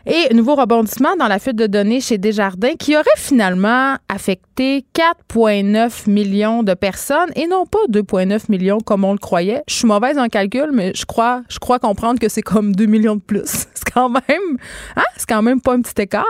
Et 0.05 0.33
nouveau 0.33 0.55
rebondissement 0.55 1.15
dans 1.15 1.29
la 1.29 1.39
fuite 1.39 1.55
de 1.55 1.65
données 1.65 2.01
chez 2.01 2.17
Desjardins 2.17 2.75
qui 2.77 2.95
aurait 2.95 3.05
finalement 3.15 3.95
affecté 4.10 4.86
4,9 4.93 6.10
millions 6.10 6.62
de 6.62 6.74
personnes 6.74 7.31
et 7.38 7.48
non 7.48 7.65
pas 7.65 7.79
2,9 7.89 8.43
millions 8.50 8.79
comme 8.79 9.05
on 9.05 9.13
le 9.13 9.17
croyait. 9.17 9.63
Je 9.69 9.75
suis 9.75 9.88
mauvaise 9.88 10.17
en 10.17 10.27
calcul, 10.27 10.72
mais 10.74 10.91
je 10.93 11.05
crois, 11.05 11.43
je 11.48 11.57
crois 11.57 11.79
comprendre 11.79 12.19
que 12.19 12.27
c'est 12.27 12.41
comme 12.41 12.75
2 12.75 12.86
millions 12.86 13.15
de 13.15 13.22
plus. 13.22 13.45
C'est 13.74 13.91
quand 13.93 14.10
même, 14.10 14.57
hein? 14.95 15.03
C'est 15.17 15.29
quand 15.29 15.41
même 15.41 15.62
pas 15.62 15.74
un 15.74 15.81
petit 15.81 16.01
écart. 16.01 16.25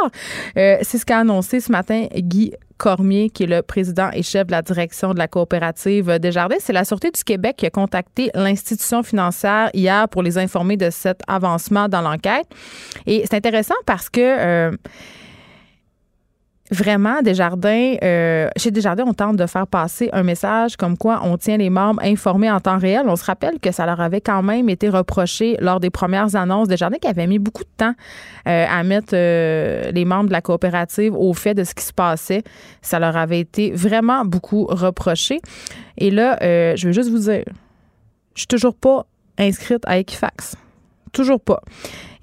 Euh, 0.58 0.78
c'est 0.82 0.98
ce 0.98 1.06
qu'a 1.06 1.20
annoncé 1.20 1.62
ce 1.62 1.72
matin 1.72 2.08
Guy 2.14 2.52
Cormier, 2.84 3.30
qui 3.30 3.44
est 3.44 3.48
le 3.48 3.62
président 3.62 4.10
et 4.12 4.24
chef 4.24 4.48
de 4.48 4.52
la 4.52 4.62
direction 4.62 5.14
de 5.14 5.18
la 5.18 5.30
coopérative 5.30 6.20
Desjardins. 6.20 6.58
C'est 6.60 6.74
la 6.74 6.84
Sûreté 6.84 7.12
du 7.12 7.24
Québec 7.24 7.56
qui 7.56 7.66
a 7.66 7.70
contacté 7.70 8.30
l'institution 8.36 9.04
financière 9.04 9.70
hier 9.74 10.10
pour 10.10 10.22
les 10.22 10.38
informer 10.38 10.76
de 10.76 10.90
cet 10.90 11.22
avancement 11.30 11.88
dans 11.88 12.02
l'enquête. 12.02 12.46
Et 13.06 13.24
c'est 13.24 13.36
intéressant 13.36 13.76
parce 13.86 14.10
que... 14.10 14.20
Euh, 14.22 14.72
vraiment, 16.74 17.22
Desjardins, 17.22 17.96
euh, 18.04 18.50
chez 18.58 18.72
Desjardins, 18.72 19.06
on 19.08 19.14
tente 19.14 19.38
de 19.38 19.46
faire 19.46 19.68
passer 19.68 20.10
un 20.12 20.24
message 20.24 20.76
comme 20.76 20.98
quoi 20.98 21.22
on 21.24 21.38
tient 21.38 21.58
les 21.58 21.70
membres 21.70 22.02
informés 22.04 22.52
en 22.52 22.60
temps 22.60 22.78
réel. 22.78 23.04
On 23.08 23.16
se 23.16 23.24
rappelle 23.24 23.60
que 23.60 23.72
ça 23.72 23.86
leur 23.86 24.02
avait 24.02 24.22
quand 24.22 24.44
même 24.44 24.70
été 24.70 24.90
reproché 24.90 25.56
lors 25.60 25.80
des 25.80 25.90
premières 25.90 26.36
annonces. 26.36 26.68
Desjardins 26.68 26.98
qui 26.98 27.08
avait 27.08 27.28
mis 27.28 27.40
beaucoup 27.40 27.64
de 27.64 27.70
temps 27.78 27.94
euh, 28.48 28.66
à 28.70 28.84
mettre 28.84 29.14
euh, 29.14 29.92
les 29.92 30.04
membres 30.04 30.28
de 30.28 30.34
la 30.34 30.42
coopérative 30.42 31.16
au 31.16 31.34
fait 31.34 31.54
de 31.54 31.64
ce 31.64 31.74
qui 31.74 31.84
se 31.84 31.94
passait. 31.94 32.44
Ça 32.82 33.00
leur 33.00 33.16
avait 33.16 33.40
été 33.40 33.72
vraiment 33.72 34.26
beaucoup 34.26 34.66
reproché. 34.66 35.40
Et 35.98 36.12
là, 36.12 36.38
je 36.42 36.88
veux 36.88 36.94
juste 36.94 37.10
vous 37.10 37.20
dire, 37.20 37.44
je 38.34 38.42
suis 38.42 38.48
toujours 38.48 38.76
pas 38.76 39.06
inscrite 39.38 39.84
à 39.86 39.98
Equifax. 40.00 40.56
Toujours 41.12 41.40
pas. 41.40 41.62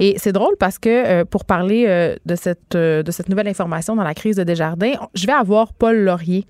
Et 0.00 0.14
c'est 0.16 0.32
drôle 0.32 0.56
parce 0.58 0.78
que 0.78 0.88
euh, 0.88 1.24
pour 1.26 1.44
parler 1.44 1.84
euh, 1.86 2.16
de, 2.24 2.34
cette, 2.34 2.74
euh, 2.74 3.02
de 3.02 3.10
cette 3.10 3.28
nouvelle 3.28 3.48
information 3.48 3.94
dans 3.94 4.02
la 4.02 4.14
crise 4.14 4.34
de 4.34 4.44
Desjardins, 4.44 4.94
je 5.14 5.26
vais 5.26 5.34
avoir 5.34 5.74
Paul 5.74 5.94
Laurier 5.94 6.46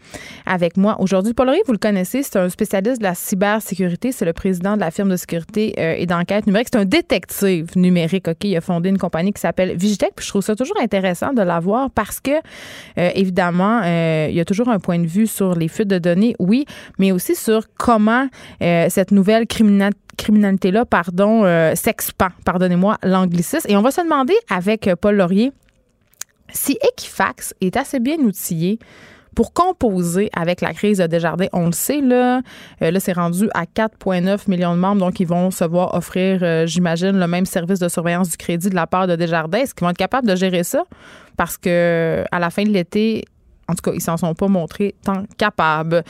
avec 0.47 0.77
moi 0.77 0.97
aujourd'hui. 1.01 1.35
Paul 1.35 1.47
Laurier, 1.47 1.63
vous 1.67 1.73
le 1.73 1.79
connaissez, 1.79 2.23
c'est 2.23 2.37
un 2.37 2.49
spécialiste 2.49 2.99
de 2.99 3.03
la 3.03 3.17
cybersécurité. 3.17 4.13
C'est 4.13 4.25
le 4.25 4.33
président 4.33 4.77
de 4.77 4.81
la 4.81 4.93
firme 4.93 5.11
de 5.11 5.17
sécurité 5.17 5.75
et 6.01 6.07
d'enquête 6.07 6.47
numérique. 6.47 6.69
C'est 6.73 6.79
un 6.79 6.85
détective 6.85 7.77
numérique. 7.77 8.29
OK, 8.29 8.45
il 8.45 8.57
a 8.57 8.61
fondé 8.61 8.89
une 8.89 8.99
compagnie 8.99 9.33
qui 9.33 9.41
s'appelle 9.41 9.77
Vigitech. 9.77 10.13
Puis 10.15 10.27
je 10.27 10.31
trouve 10.31 10.43
ça 10.43 10.55
toujours 10.55 10.81
intéressant 10.81 11.33
de 11.33 11.43
l'avoir 11.43 11.91
parce 11.91 12.21
que, 12.21 12.31
évidemment, 12.97 13.83
il 13.83 14.35
y 14.35 14.41
a 14.41 14.45
toujours 14.45 14.69
un 14.69 14.79
point 14.79 15.01
de 15.01 15.07
vue 15.07 15.27
sur 15.27 15.57
les 15.57 15.67
fuites 15.67 15.89
de 15.89 15.99
données, 15.99 16.37
oui, 16.39 16.67
mais 16.99 17.11
aussi 17.11 17.35
sur 17.35 17.65
comment 17.77 18.29
cette 18.61 19.11
nouvelle 19.11 19.47
criminalité 19.47 19.99
criminalité-là, 20.17 20.85
pardon, 20.85 21.45
s'expand, 21.75 22.29
pardonnez-moi 22.45 22.99
Et 23.69 23.77
on 23.77 23.83
va 23.83 23.91
se 23.91 24.01
demander 24.01 24.35
avec 24.49 24.89
euh, 24.89 24.97
Paul 24.97 25.17
Laurier 25.17 25.53
si 26.53 26.79
Equifax 26.83 27.55
est 27.61 27.77
assez 27.77 28.01
bien 28.01 28.19
outillé 28.19 28.79
pour 29.35 29.53
composer 29.53 30.29
avec 30.35 30.61
la 30.61 30.75
crise 30.75 30.99
de 30.99 31.07
Desjardins. 31.07 31.47
On 31.53 31.67
le 31.67 31.73
sait, 31.73 32.01
là, 32.01 32.41
euh, 32.83 32.91
là 32.91 33.01
c'est 33.01 33.13
rendu 33.13 33.49
à 33.55 33.65
4,9 33.65 34.51
millions 34.51 34.75
de 34.75 34.81
membres, 34.81 35.01
donc 35.01 35.21
ils 35.21 35.27
vont 35.27 35.51
se 35.51 35.65
voir 35.65 35.95
offrir, 35.95 36.67
j'imagine, 36.67 37.19
le 37.19 37.27
même 37.27 37.47
service 37.47 37.79
de 37.79 37.89
surveillance 37.89 38.31
du 38.31 38.37
crédit 38.37 38.69
de 38.69 38.75
la 38.75 38.87
part 38.87 39.07
de 39.07 39.15
Desjardins. 39.15 39.59
Est-ce 39.59 39.75
qu'ils 39.75 39.85
vont 39.85 39.91
être 39.91 39.97
capables 39.97 40.27
de 40.27 40.35
gérer 40.35 40.65
ça? 40.65 40.83
Parce 41.37 41.57
que 41.57 42.25
à 42.33 42.39
la 42.41 42.51
fin 42.51 42.65
de 42.65 42.71
l'été, 42.71 43.25
en 43.69 43.75
tout 43.75 43.83
cas, 43.83 43.93
ils 43.95 44.01
s'en 44.01 44.17
sont 44.17 44.35
pas 44.35 44.49
montrés 44.49 44.97
tant 45.05 45.23
capables. 45.39 46.03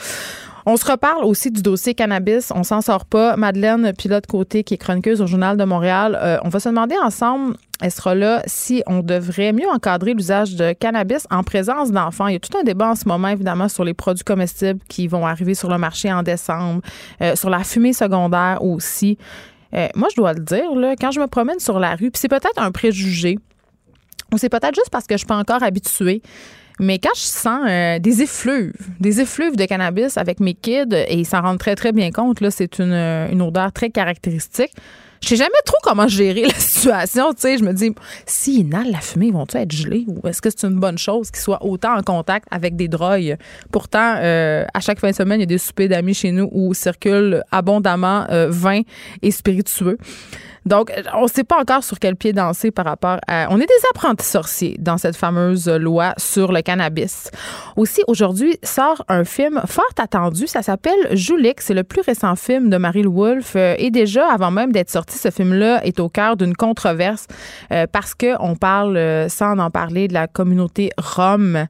On 0.66 0.76
se 0.76 0.90
reparle 0.90 1.24
aussi 1.24 1.50
du 1.50 1.62
dossier 1.62 1.94
cannabis. 1.94 2.52
On 2.54 2.62
s'en 2.62 2.80
sort 2.80 3.04
pas. 3.04 3.36
Madeleine 3.36 3.92
Pilote 3.96 4.26
Côté, 4.26 4.64
qui 4.64 4.74
est 4.74 4.78
chroniqueuse 4.78 5.20
au 5.22 5.26
Journal 5.26 5.56
de 5.56 5.64
Montréal, 5.64 6.18
euh, 6.20 6.38
on 6.44 6.48
va 6.48 6.60
se 6.60 6.68
demander 6.68 6.96
ensemble, 7.02 7.56
elle 7.80 7.90
sera 7.90 8.14
là, 8.14 8.42
si 8.46 8.82
on 8.86 9.00
devrait 9.00 9.52
mieux 9.52 9.68
encadrer 9.68 10.12
l'usage 10.12 10.54
de 10.56 10.72
cannabis 10.72 11.26
en 11.30 11.42
présence 11.42 11.90
d'enfants. 11.90 12.26
Il 12.26 12.34
y 12.34 12.36
a 12.36 12.40
tout 12.40 12.56
un 12.58 12.62
débat 12.62 12.90
en 12.90 12.94
ce 12.94 13.08
moment, 13.08 13.28
évidemment, 13.28 13.68
sur 13.68 13.84
les 13.84 13.94
produits 13.94 14.24
comestibles 14.24 14.80
qui 14.88 15.08
vont 15.08 15.26
arriver 15.26 15.54
sur 15.54 15.70
le 15.70 15.78
marché 15.78 16.12
en 16.12 16.22
décembre, 16.22 16.82
euh, 17.22 17.34
sur 17.36 17.48
la 17.48 17.64
fumée 17.64 17.92
secondaire 17.92 18.62
aussi. 18.62 19.16
Euh, 19.74 19.88
moi, 19.94 20.08
je 20.10 20.16
dois 20.16 20.34
le 20.34 20.40
dire, 20.40 20.68
quand 21.00 21.10
je 21.10 21.20
me 21.20 21.26
promène 21.26 21.60
sur 21.60 21.78
la 21.78 21.90
rue, 21.90 22.10
puis 22.10 22.20
c'est 22.20 22.28
peut-être 22.28 22.58
un 22.58 22.70
préjugé, 22.70 23.38
ou 24.32 24.38
c'est 24.38 24.48
peut-être 24.48 24.74
juste 24.74 24.90
parce 24.90 25.06
que 25.06 25.14
je 25.14 25.18
suis 25.18 25.26
pas 25.26 25.38
encore 25.38 25.62
habituée. 25.62 26.22
Mais 26.80 26.98
quand 26.98 27.14
je 27.14 27.20
sens 27.20 27.60
euh, 27.68 27.98
des 27.98 28.22
effluves, 28.22 28.72
des 29.00 29.20
effluves 29.20 29.54
de 29.54 29.66
cannabis 29.66 30.16
avec 30.16 30.40
mes 30.40 30.54
kids, 30.54 30.94
et 30.94 31.14
ils 31.14 31.26
s'en 31.26 31.42
rendent 31.42 31.58
très, 31.58 31.76
très 31.76 31.92
bien 31.92 32.10
compte, 32.10 32.40
là, 32.40 32.50
c'est 32.50 32.78
une, 32.78 32.92
euh, 32.92 33.28
une 33.30 33.42
odeur 33.42 33.70
très 33.70 33.90
caractéristique. 33.90 34.72
Je 35.22 35.28
sais 35.28 35.36
jamais 35.36 35.50
trop 35.66 35.76
comment 35.82 36.08
gérer 36.08 36.42
la 36.46 36.54
situation. 36.54 37.34
Tu 37.34 37.42
sais, 37.42 37.58
je 37.58 37.64
me 37.64 37.74
dis, 37.74 37.94
s'ils 38.24 38.60
inhalent 38.60 38.92
la 38.92 39.00
fumée, 39.00 39.30
vont-ils 39.30 39.58
être 39.58 39.70
gelés 39.72 40.06
ou 40.08 40.26
est-ce 40.26 40.40
que 40.40 40.48
c'est 40.48 40.66
une 40.66 40.80
bonne 40.80 40.96
chose 40.96 41.30
qu'ils 41.30 41.42
soient 41.42 41.62
autant 41.62 41.98
en 41.98 42.02
contact 42.02 42.46
avec 42.50 42.76
des 42.76 42.88
drogues? 42.88 43.36
Pourtant, 43.70 44.14
euh, 44.16 44.64
à 44.72 44.80
chaque 44.80 45.00
fin 45.00 45.10
de 45.10 45.14
semaine, 45.14 45.40
il 45.40 45.42
y 45.42 45.44
a 45.44 45.46
des 45.46 45.58
soupers 45.58 45.90
d'amis 45.90 46.14
chez 46.14 46.32
nous 46.32 46.48
où 46.50 46.72
circulent 46.72 47.44
abondamment 47.52 48.26
vin 48.48 48.80
et 49.20 49.30
spiritueux. 49.30 49.98
Donc, 50.66 50.92
on 51.14 51.22
ne 51.22 51.28
sait 51.28 51.44
pas 51.44 51.58
encore 51.58 51.84
sur 51.84 51.98
quel 51.98 52.16
pied 52.16 52.32
danser 52.32 52.70
par 52.70 52.84
rapport 52.84 53.18
à. 53.26 53.48
On 53.50 53.56
est 53.56 53.66
des 53.66 53.86
apprentis 53.90 54.26
sorciers 54.26 54.76
dans 54.78 54.98
cette 54.98 55.16
fameuse 55.16 55.68
loi 55.68 56.14
sur 56.16 56.52
le 56.52 56.60
cannabis. 56.62 57.30
Aussi, 57.76 58.02
aujourd'hui 58.06 58.58
sort 58.62 59.04
un 59.08 59.24
film 59.24 59.60
fort 59.66 59.84
attendu. 59.98 60.46
Ça 60.46 60.62
s'appelle 60.62 61.16
Julik. 61.16 61.60
C'est 61.60 61.74
le 61.74 61.84
plus 61.84 62.02
récent 62.02 62.36
film 62.36 62.70
de 62.70 62.76
Marie-Lou 62.76 63.12
Wolfe. 63.12 63.54
Euh, 63.56 63.74
et 63.78 63.90
déjà, 63.90 64.30
avant 64.32 64.50
même 64.50 64.72
d'être 64.72 64.90
sorti, 64.90 65.18
ce 65.18 65.30
film-là 65.30 65.84
est 65.84 66.00
au 66.00 66.08
cœur 66.08 66.36
d'une 66.36 66.54
controverse 66.54 67.26
euh, 67.72 67.86
parce 67.90 68.14
qu'on 68.14 68.56
parle, 68.56 68.96
euh, 68.96 69.28
sans 69.28 69.58
en 69.58 69.70
parler, 69.70 70.08
de 70.08 70.14
la 70.14 70.26
communauté 70.26 70.90
rome 70.98 71.66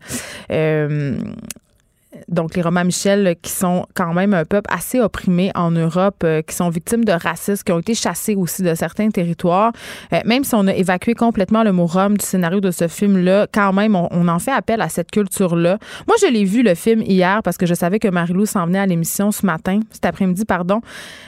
donc 2.28 2.56
les 2.56 2.62
Romains 2.62 2.84
Michel, 2.84 3.36
qui 3.42 3.50
sont 3.50 3.86
quand 3.94 4.14
même 4.14 4.34
un 4.34 4.44
peuple 4.44 4.70
assez 4.72 5.00
opprimé 5.00 5.50
en 5.54 5.70
Europe, 5.70 6.22
euh, 6.24 6.42
qui 6.42 6.54
sont 6.54 6.68
victimes 6.68 7.04
de 7.04 7.12
racisme, 7.12 7.62
qui 7.64 7.72
ont 7.72 7.78
été 7.80 7.94
chassés 7.94 8.34
aussi 8.34 8.62
de 8.62 8.74
certains 8.74 9.10
territoires. 9.10 9.72
Euh, 10.12 10.20
même 10.24 10.44
si 10.44 10.54
on 10.54 10.66
a 10.66 10.74
évacué 10.74 11.14
complètement 11.14 11.62
le 11.62 11.72
mot 11.72 11.86
Rome 11.86 12.16
du 12.16 12.24
scénario 12.24 12.60
de 12.60 12.70
ce 12.70 12.88
film-là, 12.88 13.46
quand 13.52 13.72
même, 13.72 13.94
on, 13.96 14.28
en 14.28 14.38
fait 14.38 14.52
appel 14.52 14.80
à 14.80 14.88
cette 14.88 15.10
culture-là. 15.10 15.78
Moi, 16.06 16.16
je 16.20 16.26
l'ai 16.26 16.44
vu 16.44 16.62
le 16.62 16.74
film 16.74 17.02
hier 17.02 17.42
parce 17.42 17.56
que 17.56 17.66
je 17.66 17.74
savais 17.74 17.98
que 17.98 18.08
Marie-Lou 18.08 18.46
s'en 18.46 18.66
venait 18.66 18.78
à 18.78 18.86
l'émission 18.86 19.32
ce 19.32 19.44
matin, 19.44 19.80
cet 19.90 20.04
après-midi, 20.04 20.44
pardon. 20.44 20.80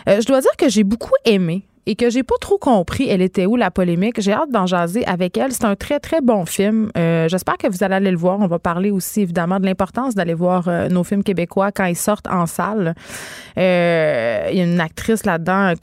Euh, 0.08 0.20
je 0.20 0.26
dois 0.26 0.40
dire 0.40 0.56
que 0.56 0.68
j'ai 0.68 0.84
beaucoup 0.84 1.14
aimé 1.25 1.64
et 1.87 1.97
que 1.97 2.11
j'ai 2.11 2.23
pas 2.23 2.37
trop 2.41 2.59
compris 2.59 3.09
elle 3.09 3.23
était 3.23 3.47
où 3.47 3.57
la 3.57 3.71
polémique. 3.71 4.21
J'ai 4.21 4.33
hâte 4.33 4.51
d'en 4.51 4.67
jaser 4.67 5.05
avec 5.07 5.37
elle. 5.37 5.53
C'est 5.53 5.65
un 5.65 5.77
très 5.77 5.99
très 5.99 6.21
bon 6.21 6.47
film. 6.47 6.91
Euh, 6.97 7.29
j'espère 7.29 7.57
que 7.59 7.67
vous 7.69 7.83
allez 7.83 7.95
aller 7.95 8.11
le 8.11 8.17
voir. 8.17 8.39
On 8.41 8.47
va 8.47 8.59
parler 8.59 8.91
aussi 8.91 9.23
évidemment 9.23 9.59
de 9.59 9.67
l'importance 9.67 10.15
d'aller 10.15 10.35
voir 10.35 10.69
euh, 10.69 10.89
nos 10.89 11.05
films 11.05 11.23
québécois 11.23 11.73
quand 11.73 11.85
ils 11.85 11.97
sortent 11.97 12.29
en 12.29 12.47
salle. 12.47 12.95
Euh, 13.59 14.49
il 14.51 14.59
y 14.59 14.61
a 14.61 14.65
une 14.65 14.81
actrice 14.81 15.25
là-dedans, 15.27 15.75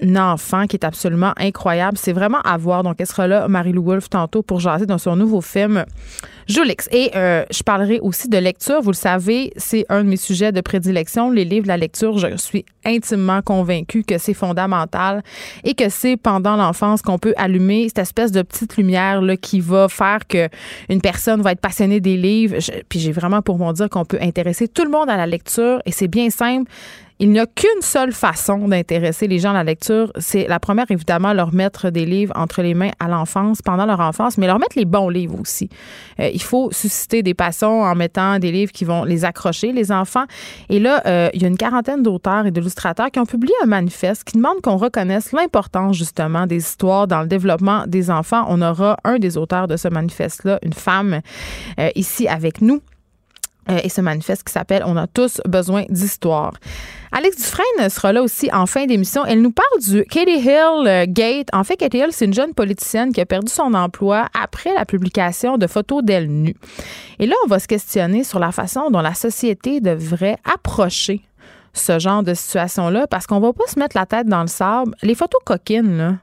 une 0.00 0.18
enfant 0.18 0.66
qui 0.66 0.76
est 0.76 0.84
absolument 0.84 1.32
incroyable. 1.36 1.98
C'est 1.98 2.12
vraiment 2.12 2.40
à 2.42 2.56
voir. 2.56 2.82
Donc 2.82 2.96
elle 2.98 3.06
sera 3.06 3.26
là, 3.26 3.48
Marie-Lou 3.48 3.82
Wolfe 3.82 4.08
tantôt 4.08 4.42
pour 4.42 4.60
jaser 4.60 4.86
dans 4.86 4.98
son 4.98 5.16
nouveau 5.16 5.40
film. 5.40 5.84
Jolix. 6.50 6.88
Et 6.90 7.10
euh, 7.14 7.44
je 7.50 7.62
parlerai 7.62 8.00
aussi 8.00 8.28
de 8.28 8.36
lecture. 8.36 8.82
Vous 8.82 8.90
le 8.90 8.96
savez, 8.96 9.52
c'est 9.56 9.86
un 9.88 10.02
de 10.02 10.08
mes 10.08 10.16
sujets 10.16 10.52
de 10.52 10.60
prédilection. 10.60 11.30
Les 11.30 11.44
livres, 11.44 11.68
la 11.68 11.76
lecture, 11.76 12.18
je 12.18 12.36
suis 12.36 12.64
intimement 12.84 13.40
convaincue 13.40 14.02
que 14.02 14.18
c'est 14.18 14.34
fondamental 14.34 15.22
et 15.64 15.74
que 15.74 15.88
c'est 15.88 16.16
pendant 16.16 16.56
l'enfance 16.56 17.02
qu'on 17.02 17.18
peut 17.18 17.34
allumer 17.36 17.88
cette 17.88 18.00
espèce 18.00 18.32
de 18.32 18.42
petite 18.42 18.76
lumière 18.76 19.22
là, 19.22 19.36
qui 19.36 19.60
va 19.60 19.88
faire 19.88 20.26
que 20.26 20.48
une 20.88 21.00
personne 21.00 21.40
va 21.40 21.52
être 21.52 21.60
passionnée 21.60 22.00
des 22.00 22.16
livres. 22.16 22.56
puis 22.88 22.98
j'ai 22.98 23.12
vraiment 23.12 23.42
pour 23.42 23.58
mon 23.58 23.72
dire 23.72 23.88
qu'on 23.88 24.04
peut 24.04 24.18
intéresser 24.20 24.66
tout 24.66 24.84
le 24.84 24.90
monde 24.90 25.08
à 25.08 25.16
la 25.16 25.26
lecture 25.26 25.80
et 25.86 25.92
c'est 25.92 26.08
bien 26.08 26.30
simple 26.30 26.70
il 27.20 27.30
n'y 27.30 27.38
a 27.38 27.44
qu'une 27.44 27.82
seule 27.82 28.12
façon 28.12 28.66
d'intéresser 28.66 29.28
les 29.28 29.38
gens 29.38 29.50
à 29.50 29.54
la 29.54 29.64
lecture. 29.64 30.10
C'est 30.18 30.48
la 30.48 30.58
première, 30.58 30.90
évidemment, 30.90 31.34
leur 31.34 31.52
mettre 31.52 31.90
des 31.90 32.06
livres 32.06 32.32
entre 32.34 32.62
les 32.62 32.72
mains 32.72 32.92
à 32.98 33.08
l'enfance, 33.08 33.60
pendant 33.60 33.84
leur 33.84 34.00
enfance, 34.00 34.38
mais 34.38 34.46
leur 34.46 34.58
mettre 34.58 34.78
les 34.78 34.86
bons 34.86 35.10
livres 35.10 35.38
aussi. 35.38 35.68
Euh, 36.18 36.30
il 36.32 36.40
faut 36.40 36.70
susciter 36.72 37.22
des 37.22 37.34
passions 37.34 37.82
en 37.82 37.94
mettant 37.94 38.38
des 38.38 38.50
livres 38.50 38.72
qui 38.72 38.86
vont 38.86 39.04
les 39.04 39.26
accrocher, 39.26 39.72
les 39.72 39.92
enfants. 39.92 40.24
Et 40.70 40.78
là, 40.78 41.02
euh, 41.04 41.28
il 41.34 41.42
y 41.42 41.44
a 41.44 41.48
une 41.48 41.58
quarantaine 41.58 42.02
d'auteurs 42.02 42.46
et 42.46 42.50
d'illustrateurs 42.50 43.10
qui 43.10 43.20
ont 43.20 43.26
publié 43.26 43.52
un 43.62 43.66
manifeste 43.66 44.24
qui 44.24 44.38
demande 44.38 44.62
qu'on 44.62 44.78
reconnaisse 44.78 45.32
l'importance, 45.32 45.98
justement, 45.98 46.46
des 46.46 46.56
histoires 46.56 47.06
dans 47.06 47.20
le 47.20 47.26
développement 47.26 47.84
des 47.86 48.10
enfants. 48.10 48.46
On 48.48 48.62
aura 48.62 48.96
un 49.04 49.18
des 49.18 49.36
auteurs 49.36 49.68
de 49.68 49.76
ce 49.76 49.88
manifeste-là, 49.88 50.58
une 50.62 50.72
femme, 50.72 51.20
euh, 51.78 51.90
ici 51.96 52.28
avec 52.28 52.62
nous. 52.62 52.80
et 53.84 53.90
ce 53.90 54.00
manifeste 54.00 54.42
qui 54.44 54.52
s'appelle 54.52 54.82
On 54.86 54.96
a 54.96 55.06
tous 55.06 55.42
besoin 55.46 55.84
d'histoire. 55.90 56.54
Alex 57.12 57.36
Dufresne 57.36 57.90
sera 57.90 58.12
là 58.12 58.22
aussi 58.22 58.48
en 58.52 58.66
fin 58.66 58.86
d'émission. 58.86 59.24
Elle 59.26 59.42
nous 59.42 59.50
parle 59.50 59.80
du 59.80 60.04
Katie 60.04 60.38
Hill 60.38 60.86
euh, 60.86 61.06
Gate. 61.08 61.48
En 61.52 61.64
fait, 61.64 61.76
Katie 61.76 61.98
Hill, 61.98 62.10
c'est 62.10 62.26
une 62.26 62.34
jeune 62.34 62.54
politicienne 62.54 63.12
qui 63.12 63.20
a 63.20 63.26
perdu 63.26 63.50
son 63.50 63.74
emploi 63.74 64.28
après 64.40 64.72
la 64.74 64.84
publication 64.84 65.58
de 65.58 65.66
photos 65.66 66.04
d'elle 66.04 66.28
nue. 66.28 66.54
Et 67.18 67.26
là, 67.26 67.34
on 67.44 67.48
va 67.48 67.58
se 67.58 67.66
questionner 67.66 68.22
sur 68.22 68.38
la 68.38 68.52
façon 68.52 68.90
dont 68.90 69.00
la 69.00 69.14
société 69.14 69.80
devrait 69.80 70.38
approcher 70.44 71.22
ce 71.72 71.98
genre 71.98 72.22
de 72.22 72.34
situation-là 72.34 73.08
parce 73.08 73.26
qu'on 73.26 73.40
va 73.40 73.52
pas 73.52 73.66
se 73.66 73.78
mettre 73.78 73.96
la 73.96 74.06
tête 74.06 74.28
dans 74.28 74.42
le 74.42 74.48
sable. 74.48 74.94
Les 75.02 75.16
photos 75.16 75.40
coquines, 75.44 75.98
là, 75.98 76.14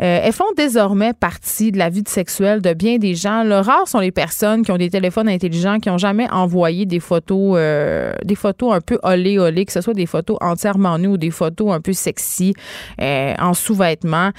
euh, 0.00 0.20
elles 0.22 0.32
font 0.32 0.44
désormais 0.56 1.12
partie 1.12 1.72
de 1.72 1.78
la 1.78 1.88
vie 1.88 2.04
sexuelle 2.06 2.60
de 2.60 2.72
bien 2.72 2.98
des 2.98 3.14
gens. 3.14 3.44
Le 3.44 3.56
rare 3.56 3.86
sont 3.86 3.98
les 3.98 4.10
personnes 4.10 4.64
qui 4.64 4.72
ont 4.72 4.76
des 4.76 4.90
téléphones 4.90 5.28
intelligents, 5.28 5.78
qui 5.78 5.88
n'ont 5.88 5.98
jamais 5.98 6.30
envoyé 6.30 6.86
des 6.86 7.00
photos, 7.00 7.56
euh, 7.58 8.12
des 8.24 8.34
photos 8.34 8.74
un 8.74 8.80
peu 8.80 8.98
olé 9.02 9.38
olé, 9.38 9.64
que 9.64 9.72
ce 9.72 9.80
soit 9.80 9.94
des 9.94 10.06
photos 10.06 10.36
entièrement 10.40 10.98
nues 10.98 11.08
ou 11.08 11.18
des 11.18 11.30
photos 11.30 11.72
un 11.72 11.80
peu 11.80 11.92
sexy 11.92 12.54
euh, 13.00 13.34
en 13.38 13.54
sous-vêtements 13.54 14.30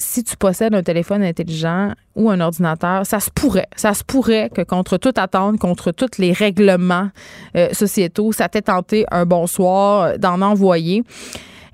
si 0.00 0.24
tu 0.24 0.36
possèdes 0.36 0.74
un 0.74 0.82
téléphone 0.82 1.22
intelligent 1.22 1.92
ou 2.16 2.30
un 2.30 2.40
ordinateur, 2.40 3.06
ça 3.06 3.20
se 3.20 3.30
pourrait, 3.30 3.68
ça 3.76 3.94
se 3.94 4.02
pourrait 4.02 4.50
que 4.52 4.62
contre 4.62 4.96
toute 4.96 5.18
attente, 5.18 5.58
contre 5.58 5.92
tous 5.92 6.18
les 6.18 6.32
règlements 6.32 7.10
euh, 7.56 7.68
sociétaux, 7.72 8.32
ça 8.32 8.48
t'ait 8.48 8.62
tenté 8.62 9.04
un 9.10 9.26
bonsoir 9.26 10.18
d'en 10.18 10.40
envoyer. 10.40 11.04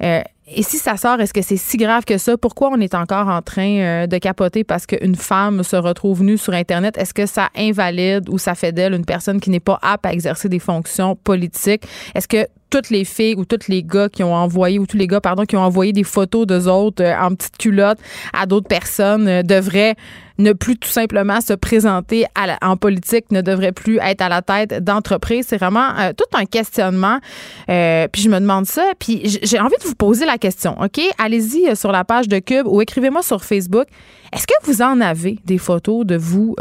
Euh, 0.02 0.20
et 0.48 0.62
si 0.62 0.78
ça 0.78 0.96
sort, 0.96 1.20
est-ce 1.20 1.32
que 1.32 1.42
c'est 1.42 1.56
si 1.56 1.76
grave 1.76 2.04
que 2.04 2.18
ça? 2.18 2.36
Pourquoi 2.36 2.70
on 2.72 2.80
est 2.80 2.94
encore 2.94 3.26
en 3.28 3.42
train 3.42 3.78
euh, 3.78 4.06
de 4.06 4.18
capoter 4.18 4.62
parce 4.62 4.86
qu'une 4.86 5.16
femme 5.16 5.64
se 5.64 5.74
retrouve 5.74 6.22
nue 6.22 6.38
sur 6.38 6.52
Internet? 6.52 6.96
Est-ce 6.98 7.12
que 7.12 7.26
ça 7.26 7.48
invalide 7.56 8.28
ou 8.28 8.38
ça 8.38 8.54
fait 8.54 8.70
d'elle 8.70 8.94
une 8.94 9.04
personne 9.04 9.40
qui 9.40 9.50
n'est 9.50 9.58
pas 9.58 9.78
apte 9.82 10.06
à 10.06 10.12
exercer 10.12 10.48
des 10.48 10.60
fonctions 10.60 11.16
politiques? 11.16 11.84
Est-ce 12.14 12.28
que 12.28 12.46
toutes 12.70 12.90
les 12.90 13.04
filles 13.04 13.34
ou 13.36 13.44
tous 13.44 13.68
les 13.68 13.82
gars 13.82 14.08
qui 14.08 14.22
ont 14.22 14.34
envoyé, 14.34 14.78
ou 14.78 14.86
tous 14.86 14.96
les 14.96 15.06
gars, 15.06 15.20
pardon, 15.20 15.44
qui 15.44 15.56
ont 15.56 15.62
envoyé 15.62 15.92
des 15.92 16.04
photos 16.04 16.46
d'eux 16.46 16.68
autres 16.68 17.02
euh, 17.02 17.16
en 17.18 17.34
petite 17.34 17.56
culotte 17.58 17.98
à 18.32 18.46
d'autres 18.46 18.68
personnes 18.68 19.28
euh, 19.28 19.42
devraient 19.42 19.94
ne 20.38 20.52
plus 20.52 20.76
tout 20.76 20.90
simplement 20.90 21.40
se 21.40 21.54
présenter 21.54 22.26
en 22.60 22.76
politique, 22.76 23.30
ne 23.30 23.40
devraient 23.40 23.72
plus 23.72 23.98
être 24.02 24.20
à 24.20 24.28
la 24.28 24.42
tête 24.42 24.84
d'entreprise. 24.84 25.46
C'est 25.48 25.56
vraiment 25.56 25.96
euh, 25.98 26.12
tout 26.12 26.26
un 26.36 26.44
questionnement. 26.44 27.20
puis 27.66 28.22
je 28.22 28.28
me 28.28 28.38
demande 28.38 28.66
ça. 28.66 28.84
Puis 28.98 29.38
j'ai 29.42 29.58
envie 29.58 29.76
de 29.82 29.88
vous 29.88 29.94
poser 29.94 30.26
la 30.26 30.36
question, 30.36 30.76
OK? 30.78 31.00
Allez-y 31.16 31.74
sur 31.74 31.90
la 31.90 32.04
page 32.04 32.28
de 32.28 32.38
Cube 32.38 32.66
ou 32.66 32.82
écrivez-moi 32.82 33.22
sur 33.22 33.44
Facebook. 33.44 33.86
Est-ce 34.30 34.46
que 34.46 34.52
vous 34.64 34.82
en 34.82 35.00
avez 35.00 35.38
des 35.46 35.56
photos 35.56 36.04
de 36.04 36.16
vous 36.16 36.54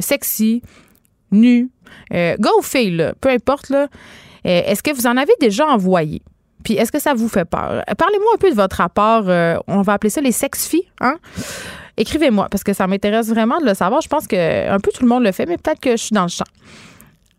sexy, 0.00 0.60
nus, 1.30 1.70
gars 2.10 2.50
ou 2.58 2.62
filles, 2.62 3.12
peu 3.20 3.28
importe, 3.28 3.68
là? 3.68 3.86
Euh, 4.46 4.62
est-ce 4.66 4.82
que 4.82 4.94
vous 4.94 5.06
en 5.06 5.16
avez 5.16 5.32
déjà 5.40 5.66
envoyé? 5.66 6.22
Puis 6.64 6.74
est-ce 6.74 6.92
que 6.92 7.00
ça 7.00 7.14
vous 7.14 7.28
fait 7.28 7.44
peur? 7.44 7.82
Parlez-moi 7.96 8.32
un 8.34 8.38
peu 8.38 8.50
de 8.50 8.54
votre 8.54 8.76
rapport, 8.76 9.24
euh, 9.28 9.56
on 9.66 9.82
va 9.82 9.94
appeler 9.94 10.10
ça 10.10 10.20
les 10.20 10.32
sex-filles, 10.32 10.88
hein? 11.00 11.16
Écrivez-moi, 11.96 12.48
parce 12.50 12.64
que 12.64 12.72
ça 12.72 12.86
m'intéresse 12.86 13.28
vraiment 13.28 13.60
de 13.60 13.66
le 13.66 13.74
savoir. 13.74 14.00
Je 14.00 14.08
pense 14.08 14.26
que 14.26 14.70
un 14.70 14.78
peu 14.78 14.90
tout 14.92 15.02
le 15.02 15.08
monde 15.08 15.22
le 15.22 15.32
fait, 15.32 15.46
mais 15.46 15.58
peut-être 15.58 15.80
que 15.80 15.92
je 15.92 15.96
suis 15.96 16.14
dans 16.14 16.22
le 16.22 16.28
champ. 16.28 16.44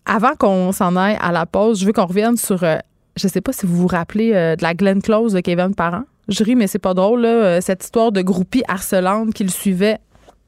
Avant 0.05 0.35
qu'on 0.37 0.71
s'en 0.71 0.95
aille 0.95 1.17
à 1.19 1.31
la 1.31 1.45
pause, 1.45 1.79
je 1.79 1.85
veux 1.85 1.93
qu'on 1.93 2.05
revienne 2.05 2.37
sur, 2.37 2.63
euh, 2.63 2.77
je 3.15 3.27
sais 3.27 3.41
pas 3.41 3.53
si 3.53 3.65
vous 3.65 3.75
vous 3.75 3.87
rappelez 3.87 4.31
de 4.31 4.61
la 4.61 4.73
Glenn 4.73 5.01
Close 5.01 5.33
de 5.33 5.39
Kevin 5.39 5.73
Parent. 5.73 6.03
Je 6.27 6.43
ris, 6.43 6.55
mais 6.55 6.67
c'est 6.67 6.79
pas 6.79 6.93
drôle, 6.93 7.27
cette 7.61 7.83
histoire 7.83 8.11
de 8.11 8.21
groupie 8.21 8.63
harcelante 8.67 9.33
qui 9.33 9.43
le 9.43 9.49
suivait 9.49 9.97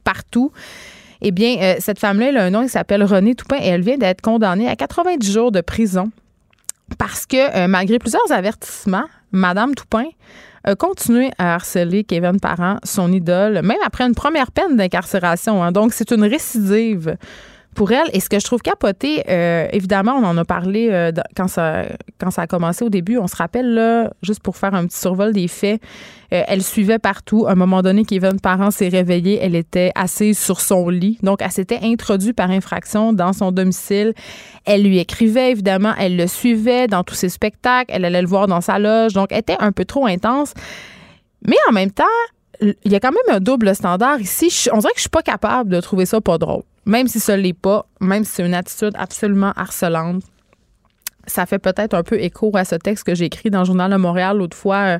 partout. 0.03 0.51
Eh 1.21 1.31
bien, 1.31 1.75
cette 1.79 1.99
femme-là, 1.99 2.29
elle 2.29 2.37
a 2.37 2.43
un 2.43 2.49
nom, 2.49 2.61
il 2.61 2.69
s'appelle 2.69 3.03
Renée 3.03 3.35
Toupin 3.35 3.57
et 3.57 3.67
elle 3.67 3.81
vient 3.81 3.97
d'être 3.97 4.21
condamnée 4.21 4.67
à 4.67 4.75
90 4.75 5.31
jours 5.31 5.51
de 5.51 5.61
prison 5.61 6.11
parce 6.97 7.25
que 7.25 7.37
euh, 7.57 7.67
malgré 7.67 7.99
plusieurs 7.99 8.31
avertissements, 8.31 9.05
Madame 9.31 9.75
Toupin 9.75 10.05
a 10.63 10.75
continué 10.75 11.31
à 11.37 11.55
harceler 11.55 12.03
Kevin 12.03 12.39
Parent, 12.39 12.77
son 12.83 13.11
idole, 13.11 13.61
même 13.63 13.79
après 13.85 14.05
une 14.05 14.15
première 14.15 14.51
peine 14.51 14.77
d'incarcération. 14.77 15.63
Hein. 15.63 15.71
Donc, 15.71 15.93
c'est 15.93 16.11
une 16.11 16.23
récidive 16.23 17.17
pour 17.73 17.91
elle. 17.91 18.07
Et 18.13 18.19
ce 18.19 18.29
que 18.29 18.39
je 18.39 18.45
trouve 18.45 18.61
capoté, 18.61 19.23
euh, 19.29 19.67
évidemment, 19.71 20.13
on 20.13 20.23
en 20.23 20.37
a 20.37 20.45
parlé 20.45 20.89
euh, 20.91 21.11
quand, 21.35 21.47
ça, 21.47 21.85
a 22.37 22.47
commencé 22.47 22.85
au 22.85 22.89
début. 22.89 23.17
On 23.17 23.27
se 23.27 23.35
rappelle, 23.35 23.73
là, 23.73 24.11
juste 24.21 24.41
pour 24.41 24.57
faire 24.57 24.73
un 24.73 24.85
petit 24.85 24.97
survol 24.97 25.33
des 25.33 25.47
faits, 25.47 25.81
euh, 26.33 26.43
elle 26.47 26.63
suivait 26.63 26.99
partout. 26.99 27.45
À 27.47 27.51
un 27.51 27.55
moment 27.55 27.81
donné, 27.81 28.05
Kevin 28.05 28.39
Parent 28.39 28.71
s'est 28.71 28.87
réveillé. 28.87 29.39
Elle 29.41 29.55
était 29.55 29.91
assise 29.95 30.39
sur 30.39 30.61
son 30.61 30.89
lit. 30.89 31.17
Donc, 31.23 31.41
elle 31.41 31.51
s'était 31.51 31.79
introduite 31.83 32.35
par 32.35 32.49
infraction 32.49 33.13
dans 33.13 33.33
son 33.33 33.51
domicile. 33.51 34.13
Elle 34.65 34.83
lui 34.83 34.99
écrivait, 34.99 35.51
évidemment. 35.51 35.93
Elle 35.97 36.17
le 36.17 36.27
suivait 36.27 36.87
dans 36.87 37.03
tous 37.03 37.15
ses 37.15 37.29
spectacles. 37.29 37.91
Elle 37.93 38.05
allait 38.05 38.21
le 38.21 38.27
voir 38.27 38.47
dans 38.47 38.61
sa 38.61 38.79
loge. 38.79 39.13
Donc, 39.13 39.27
elle 39.31 39.39
était 39.39 39.57
un 39.59 39.71
peu 39.71 39.85
trop 39.85 40.05
intense. 40.05 40.53
Mais 41.45 41.57
en 41.69 41.73
même 41.73 41.91
temps, 41.91 42.03
il 42.61 42.91
y 42.91 42.95
a 42.95 42.99
quand 42.99 43.11
même 43.11 43.35
un 43.35 43.39
double 43.39 43.75
standard 43.75 44.19
ici. 44.21 44.69
On 44.71 44.77
dirait 44.77 44.93
que 44.93 44.97
je 44.97 45.01
suis 45.01 45.09
pas 45.09 45.21
capable 45.21 45.69
de 45.69 45.81
trouver 45.81 46.05
ça 46.05 46.21
pas 46.21 46.37
drôle 46.37 46.63
même 46.85 47.07
si 47.07 47.19
ce 47.19 47.31
l'est 47.31 47.53
pas, 47.53 47.85
même 47.99 48.23
si 48.23 48.33
c'est 48.33 48.45
une 48.45 48.53
attitude 48.53 48.93
absolument 48.95 49.53
harcelante, 49.55 50.23
ça 51.25 51.45
fait 51.45 51.59
peut-être 51.59 51.93
un 51.93 52.03
peu 52.03 52.19
écho 52.19 52.51
à 52.55 52.65
ce 52.65 52.75
texte 52.75 53.05
que 53.05 53.15
j'ai 53.15 53.25
écrit 53.25 53.49
dans 53.49 53.59
le 53.59 53.65
Journal 53.65 53.91
de 53.91 53.97
Montréal 53.97 54.37
l'autre 54.37 54.57
fois. 54.57 54.95
Euh, 54.95 54.99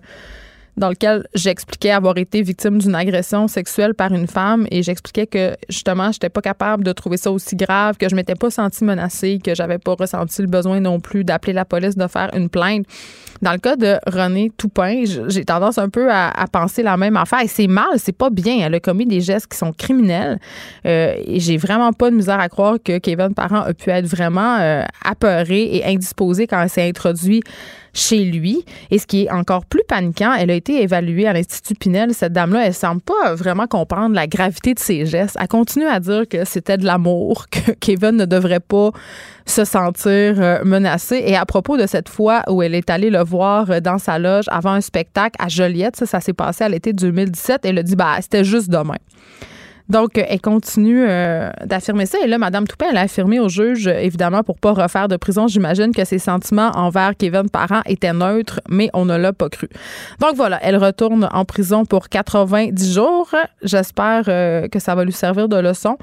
dans 0.77 0.89
lequel 0.89 1.27
j'expliquais 1.35 1.91
avoir 1.91 2.17
été 2.17 2.41
victime 2.41 2.79
d'une 2.79 2.95
agression 2.95 3.47
sexuelle 3.47 3.93
par 3.93 4.11
une 4.11 4.27
femme 4.27 4.67
et 4.71 4.81
j'expliquais 4.81 5.27
que 5.27 5.55
justement 5.69 6.11
j'étais 6.11 6.29
pas 6.29 6.41
capable 6.41 6.83
de 6.83 6.91
trouver 6.91 7.17
ça 7.17 7.31
aussi 7.31 7.55
grave, 7.55 7.97
que 7.97 8.09
je 8.09 8.15
m'étais 8.15 8.35
pas 8.35 8.49
sentie 8.49 8.83
menacée, 8.83 9.39
que 9.43 9.53
j'avais 9.53 9.77
pas 9.77 9.93
ressenti 9.93 10.41
le 10.41 10.47
besoin 10.47 10.79
non 10.79 10.99
plus 10.99 11.23
d'appeler 11.23 11.53
la 11.53 11.65
police, 11.65 11.95
de 11.95 12.07
faire 12.07 12.31
une 12.35 12.49
plainte. 12.49 12.85
Dans 13.41 13.51
le 13.51 13.57
cas 13.57 13.75
de 13.75 13.97
René 14.07 14.51
Toupin, 14.57 15.03
j'ai 15.27 15.43
tendance 15.43 15.77
un 15.77 15.89
peu 15.89 16.09
à, 16.09 16.31
penser 16.51 16.81
la 16.81 16.97
même 16.97 17.17
affaire 17.17 17.41
et 17.41 17.47
c'est 17.47 17.67
mal, 17.67 17.97
c'est 17.97 18.15
pas 18.15 18.29
bien. 18.29 18.59
Elle 18.61 18.75
a 18.75 18.79
commis 18.79 19.05
des 19.05 19.21
gestes 19.21 19.47
qui 19.47 19.57
sont 19.57 19.73
criminels 19.73 20.39
euh, 20.85 21.15
et 21.25 21.39
j'ai 21.39 21.57
vraiment 21.57 21.91
pas 21.91 22.09
de 22.09 22.15
misère 22.15 22.39
à 22.39 22.47
croire 22.47 22.77
que 22.83 22.99
Kevin 22.99 23.33
Parent 23.33 23.61
a 23.61 23.73
pu 23.73 23.89
être 23.89 24.05
vraiment 24.05 24.57
euh, 24.59 24.83
apeuré 25.03 25.75
et 25.75 25.85
indisposé 25.85 26.47
quand 26.47 26.61
elle 26.61 26.69
s'est 26.69 26.87
introduite 26.87 27.43
chez 27.93 28.25
lui. 28.25 28.65
Et 28.91 28.97
ce 28.97 29.05
qui 29.05 29.23
est 29.23 29.31
encore 29.31 29.65
plus 29.65 29.83
paniquant, 29.87 30.33
elle 30.33 30.49
a 30.49 30.55
été 30.55 30.81
évaluée 30.81 31.27
à 31.27 31.33
l'Institut 31.33 31.75
Pinel. 31.75 32.13
Cette 32.13 32.33
dame-là, 32.33 32.67
elle 32.67 32.73
semble 32.73 33.01
pas 33.01 33.35
vraiment 33.35 33.67
comprendre 33.67 34.15
la 34.15 34.27
gravité 34.27 34.73
de 34.73 34.79
ses 34.79 35.05
gestes. 35.05 35.37
Elle 35.39 35.47
continue 35.47 35.85
à 35.85 35.99
dire 35.99 36.27
que 36.27 36.43
c'était 36.45 36.77
de 36.77 36.85
l'amour, 36.85 37.45
que 37.51 37.71
Kevin 37.71 38.17
ne 38.17 38.25
devrait 38.25 38.59
pas 38.59 38.91
se 39.45 39.65
sentir 39.65 40.41
euh, 40.41 40.63
menacé. 40.63 41.21
Et 41.25 41.35
à 41.35 41.45
propos 41.45 41.77
de 41.77 41.85
cette 41.85 42.09
fois 42.09 42.43
où 42.49 42.61
elle 42.63 42.75
est 42.75 42.89
allée 42.89 43.09
le 43.09 43.23
voir 43.23 43.69
euh, 43.69 43.79
dans 43.79 43.97
sa 43.97 44.17
loge 44.17 44.45
avant 44.47 44.71
un 44.71 44.81
spectacle 44.81 45.35
à 45.39 45.47
Joliette, 45.47 45.97
ça, 45.97 46.19
s'est 46.19 46.33
passé 46.33 46.63
à 46.63 46.69
l'été 46.69 46.93
2017, 46.93 47.61
elle 47.65 47.77
a 47.77 47.83
dit, 47.83 47.95
bah, 47.95 48.15
c'était 48.21 48.43
juste 48.43 48.69
demain. 48.69 48.97
Donc, 49.89 50.11
elle 50.17 50.39
continue 50.41 51.05
euh, 51.07 51.51
d'affirmer 51.65 52.05
ça. 52.05 52.17
Et 52.23 52.27
là, 52.27 52.37
Mme 52.37 52.67
Toupin, 52.67 52.87
elle 52.91 52.97
a 52.97 53.01
affirmé 53.01 53.39
au 53.39 53.49
juge, 53.49 53.87
évidemment, 53.87 54.43
pour 54.43 54.57
pas 54.57 54.71
refaire 54.71 55.07
de 55.07 55.17
prison, 55.17 55.47
j'imagine 55.47 55.93
que 55.93 56.05
ses 56.05 56.19
sentiments 56.19 56.71
envers 56.75 57.15
Kevin 57.17 57.49
Parent 57.49 57.81
étaient 57.85 58.13
neutres, 58.13 58.61
mais 58.69 58.89
on 58.93 59.05
ne 59.05 59.17
l'a 59.17 59.33
pas 59.33 59.49
cru. 59.49 59.67
Donc 60.19 60.35
voilà, 60.35 60.59
elle 60.61 60.77
retourne 60.77 61.27
en 61.31 61.45
prison 61.45 61.85
pour 61.85 62.09
90 62.09 62.93
jours. 62.93 63.29
J'espère 63.61 64.23
euh, 64.27 64.67
que 64.67 64.79
ça 64.79 64.95
va 64.95 65.03
lui 65.03 65.11
servir 65.11 65.49
de 65.49 65.57
leçon. 65.57 65.97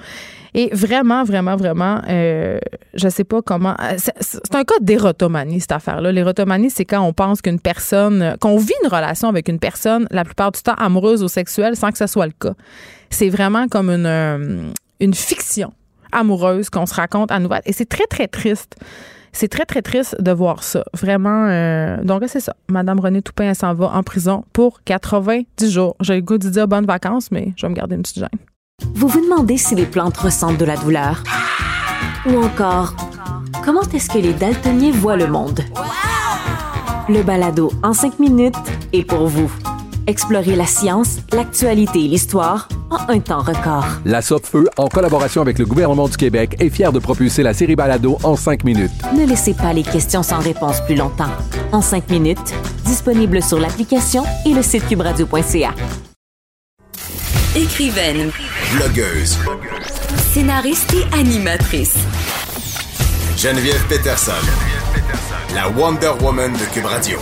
Et 0.52 0.68
vraiment, 0.72 1.22
vraiment, 1.24 1.56
vraiment, 1.56 2.00
euh, 2.08 2.58
je 2.94 3.08
sais 3.08 3.24
pas 3.24 3.40
comment. 3.40 3.76
C'est 3.98 4.54
un 4.54 4.64
cas 4.64 4.74
d'érotomanie, 4.80 5.60
cette 5.60 5.72
affaire-là. 5.72 6.10
L'érotomanie, 6.10 6.70
c'est 6.70 6.84
quand 6.84 7.02
on 7.02 7.12
pense 7.12 7.40
qu'une 7.40 7.60
personne, 7.60 8.36
qu'on 8.40 8.56
vit 8.56 8.72
une 8.82 8.90
relation 8.90 9.28
avec 9.28 9.48
une 9.48 9.60
personne, 9.60 10.06
la 10.10 10.24
plupart 10.24 10.50
du 10.50 10.60
temps 10.60 10.74
amoureuse 10.74 11.22
ou 11.22 11.28
sexuelle, 11.28 11.76
sans 11.76 11.92
que 11.92 11.98
ce 11.98 12.08
soit 12.08 12.26
le 12.26 12.32
cas. 12.32 12.54
C'est 13.10 13.28
vraiment 13.28 13.68
comme 13.68 13.90
une, 13.90 14.06
euh, 14.06 14.70
une 15.00 15.14
fiction 15.14 15.72
amoureuse 16.12 16.70
qu'on 16.70 16.86
se 16.86 16.94
raconte 16.94 17.30
à 17.30 17.38
nouvelle. 17.38 17.62
Et 17.66 17.72
c'est 17.72 17.88
très, 17.88 18.06
très 18.06 18.28
triste. 18.28 18.76
C'est 19.32 19.48
très, 19.48 19.64
très 19.64 19.82
triste 19.82 20.20
de 20.20 20.32
voir 20.32 20.62
ça. 20.62 20.84
Vraiment. 20.94 21.46
Euh, 21.48 22.02
donc, 22.02 22.22
c'est 22.26 22.40
ça. 22.40 22.54
Madame 22.68 22.98
Renée 22.98 23.22
Toupin, 23.22 23.54
s'en 23.54 23.74
va 23.74 23.92
en 23.94 24.02
prison 24.02 24.44
pour 24.52 24.82
90 24.84 25.70
jours. 25.70 25.96
J'ai 26.00 26.16
le 26.16 26.22
goût 26.22 26.38
de 26.38 26.48
dire 26.48 26.66
bonnes 26.66 26.86
vacances, 26.86 27.30
mais 27.30 27.52
je 27.56 27.66
vais 27.66 27.70
me 27.70 27.74
garder 27.76 27.94
une 27.96 28.02
petite 28.02 28.18
gêne. 28.18 28.28
Vous 28.94 29.08
vous 29.08 29.20
demandez 29.20 29.56
si 29.56 29.74
les 29.74 29.86
plantes 29.86 30.16
ressentent 30.16 30.58
de 30.58 30.64
la 30.64 30.76
douleur? 30.76 31.22
Ou 32.26 32.42
encore, 32.42 32.94
comment 33.64 33.82
est-ce 33.94 34.08
que 34.10 34.18
les 34.18 34.32
daltoniens 34.32 34.90
voient 34.92 35.16
le 35.16 35.26
monde? 35.26 35.60
Le 37.08 37.22
balado 37.22 37.72
en 37.82 37.92
cinq 37.92 38.18
minutes 38.18 38.54
est 38.92 39.04
pour 39.04 39.26
vous. 39.26 39.50
Explorez 40.06 40.56
la 40.56 40.66
science, 40.66 41.18
l'actualité 41.32 42.04
et 42.04 42.08
l'histoire 42.08 42.68
en 42.90 43.12
un 43.12 43.20
temps 43.20 43.42
record. 43.42 43.84
La 44.04 44.22
Feu, 44.22 44.68
en 44.76 44.88
collaboration 44.88 45.42
avec 45.42 45.58
le 45.58 45.66
gouvernement 45.66 46.08
du 46.08 46.16
Québec, 46.16 46.56
est 46.60 46.70
fière 46.70 46.92
de 46.92 46.98
propulser 46.98 47.42
la 47.42 47.54
série 47.54 47.76
Balado 47.76 48.18
en 48.22 48.36
cinq 48.36 48.64
minutes. 48.64 48.90
Ne 49.16 49.26
laissez 49.26 49.54
pas 49.54 49.72
les 49.72 49.82
questions 49.82 50.22
sans 50.22 50.38
réponse 50.38 50.80
plus 50.82 50.96
longtemps. 50.96 51.30
En 51.72 51.82
cinq 51.82 52.08
minutes, 52.10 52.54
disponible 52.84 53.42
sur 53.42 53.58
l'application 53.58 54.24
et 54.46 54.54
le 54.54 54.62
site 54.62 54.86
cubradio.ca. 54.88 55.74
Écrivaine, 57.56 58.30
blogueuse, 58.76 59.38
scénariste 60.32 60.94
et 60.94 61.18
animatrice. 61.18 61.96
Geneviève 63.36 63.84
Peterson, 63.88 64.32
la 65.54 65.68
Wonder 65.70 66.12
Woman 66.22 66.52
de 66.52 66.72
Cube 66.72 66.86
Radio. 66.86 67.18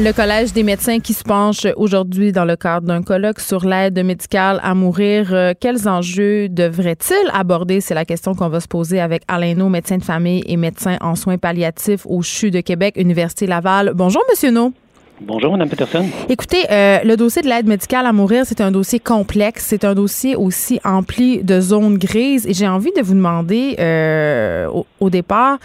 Le 0.00 0.12
Collège 0.12 0.52
des 0.52 0.62
médecins 0.62 1.00
qui 1.00 1.12
se 1.12 1.24
penche 1.24 1.66
aujourd'hui 1.76 2.30
dans 2.30 2.44
le 2.44 2.54
cadre 2.54 2.86
d'un 2.86 3.02
colloque 3.02 3.40
sur 3.40 3.66
l'aide 3.66 3.98
médicale 4.04 4.60
à 4.62 4.72
mourir. 4.72 5.34
Euh, 5.34 5.54
quels 5.58 5.88
enjeux 5.88 6.48
devrait-il 6.48 7.28
aborder? 7.32 7.80
C'est 7.80 7.94
la 7.94 8.04
question 8.04 8.36
qu'on 8.36 8.48
va 8.48 8.60
se 8.60 8.68
poser 8.68 9.00
avec 9.00 9.24
Alain 9.26 9.56
No, 9.56 9.68
médecin 9.68 9.98
de 9.98 10.04
famille 10.04 10.44
et 10.46 10.56
médecin 10.56 10.98
en 11.00 11.16
soins 11.16 11.36
palliatifs 11.36 12.06
au 12.06 12.22
CHU 12.22 12.52
de 12.52 12.60
Québec, 12.60 12.94
Université 12.96 13.48
Laval. 13.48 13.90
Bonjour, 13.96 14.22
Monsieur 14.30 14.52
No. 14.52 14.72
Bonjour, 15.20 15.52
Mme 15.52 15.68
Peterson. 15.68 16.04
Écoutez, 16.28 16.64
euh, 16.70 17.00
le 17.02 17.16
dossier 17.16 17.42
de 17.42 17.48
l'aide 17.48 17.66
médicale 17.66 18.06
à 18.06 18.12
mourir, 18.12 18.44
c'est 18.46 18.60
un 18.60 18.70
dossier 18.70 19.00
complexe. 19.00 19.64
C'est 19.66 19.84
un 19.84 19.94
dossier 19.94 20.36
aussi 20.36 20.80
empli 20.84 21.42
de 21.42 21.60
zones 21.60 21.98
grises. 21.98 22.46
Et 22.46 22.54
j'ai 22.54 22.68
envie 22.68 22.92
de 22.92 23.02
vous 23.02 23.14
demander, 23.14 23.74
euh, 23.80 24.68
au, 25.00 25.10
départ, 25.10 25.58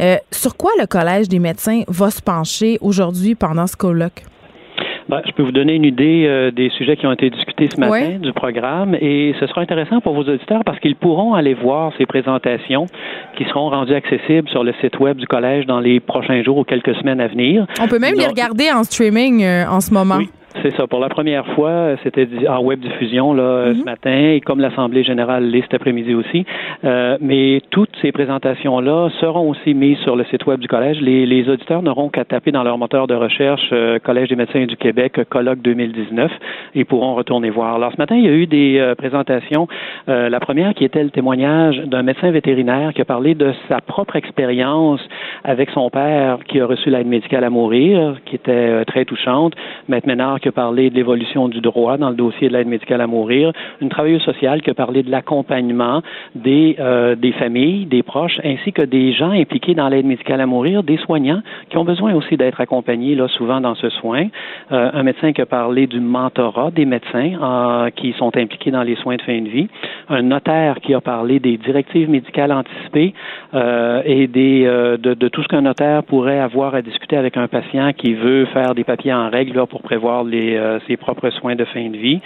euh, 0.00 0.16
sur 0.30 0.56
quoi 0.56 0.70
le 0.78 0.86
Collège 0.86 1.28
des 1.28 1.40
médecins 1.40 1.82
va 1.88 2.10
se 2.10 2.22
pencher 2.22 2.78
aujourd'hui 2.80 3.34
pendant 3.34 3.66
ce 3.66 3.76
colloque? 3.76 4.22
Ben, 5.08 5.20
je 5.26 5.32
peux 5.32 5.42
vous 5.42 5.52
donner 5.52 5.74
une 5.74 5.84
idée 5.84 6.24
euh, 6.26 6.50
des 6.50 6.70
sujets 6.70 6.96
qui 6.96 7.06
ont 7.06 7.12
été 7.12 7.30
discutés 7.30 7.68
ce 7.72 7.80
matin 7.80 8.18
du 8.20 8.32
programme 8.32 8.94
et 8.94 9.34
ce 9.40 9.46
sera 9.46 9.60
intéressant 9.60 10.00
pour 10.00 10.14
vos 10.14 10.22
auditeurs 10.22 10.62
parce 10.64 10.78
qu'ils 10.80 10.96
pourront 10.96 11.34
aller 11.34 11.54
voir 11.54 11.92
ces 11.98 12.06
présentations 12.06 12.86
qui 13.36 13.44
seront 13.44 13.68
rendues 13.70 13.94
accessibles 13.94 14.48
sur 14.48 14.64
le 14.64 14.72
site 14.80 14.98
web 15.00 15.16
du 15.16 15.26
collège 15.26 15.66
dans 15.66 15.80
les 15.80 16.00
prochains 16.00 16.42
jours 16.42 16.58
ou 16.58 16.64
quelques 16.64 16.94
semaines 16.96 17.20
à 17.20 17.26
venir. 17.26 17.66
On 17.80 17.88
peut 17.88 17.98
même 17.98 18.14
les 18.16 18.26
regarder 18.26 18.70
en 18.70 18.84
streaming 18.84 19.42
euh, 19.44 19.66
en 19.68 19.80
ce 19.80 19.92
moment. 19.92 20.20
C'est 20.60 20.74
ça. 20.76 20.86
Pour 20.86 21.00
la 21.00 21.08
première 21.08 21.46
fois, 21.54 21.96
c'était 22.02 22.28
en 22.48 22.62
web 22.62 22.80
diffusion 22.80 23.32
là 23.32 23.72
ce 23.72 23.78
mhm. 23.78 23.84
matin, 23.84 24.30
et 24.34 24.40
comme 24.40 24.60
l'Assemblée 24.60 25.02
générale 25.02 25.44
l'est 25.44 25.62
cet 25.62 25.74
après-midi 25.74 26.14
aussi. 26.14 26.44
Euh, 26.84 27.16
mais 27.20 27.62
toutes 27.70 27.94
ces 28.02 28.12
présentations-là 28.12 29.08
seront 29.20 29.50
aussi 29.50 29.74
mises 29.74 29.98
sur 29.98 30.16
le 30.16 30.24
site 30.24 30.46
web 30.46 30.60
du 30.60 30.68
collège. 30.68 31.00
Les, 31.00 31.26
les 31.26 31.48
auditeurs 31.48 31.82
n'auront 31.82 32.08
qu'à 32.08 32.24
taper 32.24 32.52
dans 32.52 32.62
leur 32.62 32.78
moteur 32.78 33.06
de 33.06 33.14
recherche 33.14 33.70
euh, 33.72 33.98
Collège 33.98 34.28
des 34.28 34.36
médecins 34.36 34.64
du 34.66 34.76
Québec 34.76 35.20
colloque 35.28 35.60
2019 35.62 36.30
et 36.74 36.84
pourront 36.84 37.14
retourner 37.14 37.50
voir. 37.50 37.76
Alors 37.76 37.92
ce 37.92 37.98
matin, 37.98 38.16
il 38.16 38.24
y 38.24 38.28
a 38.28 38.32
eu 38.32 38.46
des 38.46 38.78
euh, 38.78 38.94
présentations. 38.94 39.68
Euh, 40.08 40.28
la 40.28 40.40
première 40.40 40.74
qui 40.74 40.84
était 40.84 41.02
le 41.02 41.10
témoignage 41.10 41.78
d'un 41.78 42.02
médecin 42.02 42.30
vétérinaire 42.30 42.92
qui 42.92 43.00
a 43.00 43.04
parlé 43.04 43.34
de 43.34 43.52
sa 43.68 43.80
propre 43.80 44.16
expérience 44.16 45.00
avec 45.44 45.70
son 45.70 45.88
père 45.90 46.38
qui 46.46 46.60
a 46.60 46.66
reçu 46.66 46.90
l'aide 46.90 47.06
médicale 47.06 47.44
à 47.44 47.50
mourir, 47.50 48.16
qui 48.26 48.36
était 48.36 48.84
très 48.84 49.04
touchante. 49.04 49.54
Maître 49.88 50.06
Ménard 50.06 50.40
qui 50.42 50.48
a 50.48 50.52
parlé 50.52 50.90
de 50.90 50.96
l'évolution 50.96 51.48
du 51.48 51.60
droit 51.60 51.96
dans 51.96 52.10
le 52.10 52.16
dossier 52.16 52.48
de 52.48 52.52
l'aide 52.52 52.66
médicale 52.66 53.00
à 53.00 53.06
mourir, 53.06 53.52
une 53.80 53.88
travailleuse 53.88 54.22
sociale 54.22 54.60
qui 54.60 54.70
a 54.70 54.74
parlé 54.74 55.02
de 55.02 55.10
l'accompagnement 55.10 56.02
des, 56.34 56.76
euh, 56.78 57.14
des 57.14 57.32
familles, 57.32 57.86
des 57.86 58.02
proches, 58.02 58.40
ainsi 58.44 58.72
que 58.72 58.82
des 58.82 59.12
gens 59.12 59.30
impliqués 59.30 59.74
dans 59.74 59.88
l'aide 59.88 60.04
médicale 60.04 60.40
à 60.40 60.46
mourir, 60.46 60.82
des 60.82 60.98
soignants 60.98 61.42
qui 61.70 61.78
ont 61.78 61.84
besoin 61.84 62.12
aussi 62.14 62.36
d'être 62.36 62.60
accompagnés 62.60 63.14
là 63.14 63.28
souvent 63.28 63.60
dans 63.60 63.76
ce 63.76 63.88
soin. 63.90 64.26
Euh, 64.72 64.90
un 64.92 65.02
médecin 65.04 65.32
qui 65.32 65.40
a 65.40 65.46
parlé 65.46 65.86
du 65.86 66.00
mentorat 66.00 66.70
des 66.72 66.84
médecins 66.84 67.32
euh, 67.40 67.90
qui 67.90 68.12
sont 68.18 68.36
impliqués 68.36 68.70
dans 68.72 68.82
les 68.82 68.96
soins 68.96 69.16
de 69.16 69.22
fin 69.22 69.40
de 69.40 69.48
vie. 69.48 69.68
Un 70.08 70.22
notaire 70.22 70.80
qui 70.80 70.92
a 70.92 71.00
parlé 71.00 71.38
des 71.38 71.56
directives 71.56 72.10
médicales 72.10 72.52
anticipées 72.52 73.14
et 74.04 74.26
des, 74.26 74.64
de, 74.64 75.14
de, 75.14 75.28
tout 75.28 75.42
ce 75.42 75.48
qu'un 75.48 75.60
notaire 75.60 76.02
pourrait 76.02 76.40
avoir 76.40 76.74
à 76.74 76.82
discuter 76.82 77.16
avec 77.16 77.36
un 77.36 77.46
patient 77.46 77.92
qui 77.92 78.14
veut 78.14 78.46
faire 78.46 78.74
des 78.74 78.84
papiers 78.84 79.12
en 79.12 79.30
règle 79.30 79.56
là, 79.56 79.66
pour 79.66 79.82
prévoir 79.82 80.24
euh, 80.34 80.78
ses, 80.86 80.96
propres 80.96 81.30
soins 81.30 81.54
de 81.54 81.64
fin 81.64 81.88
de 81.88 81.96
vie. 81.96 82.20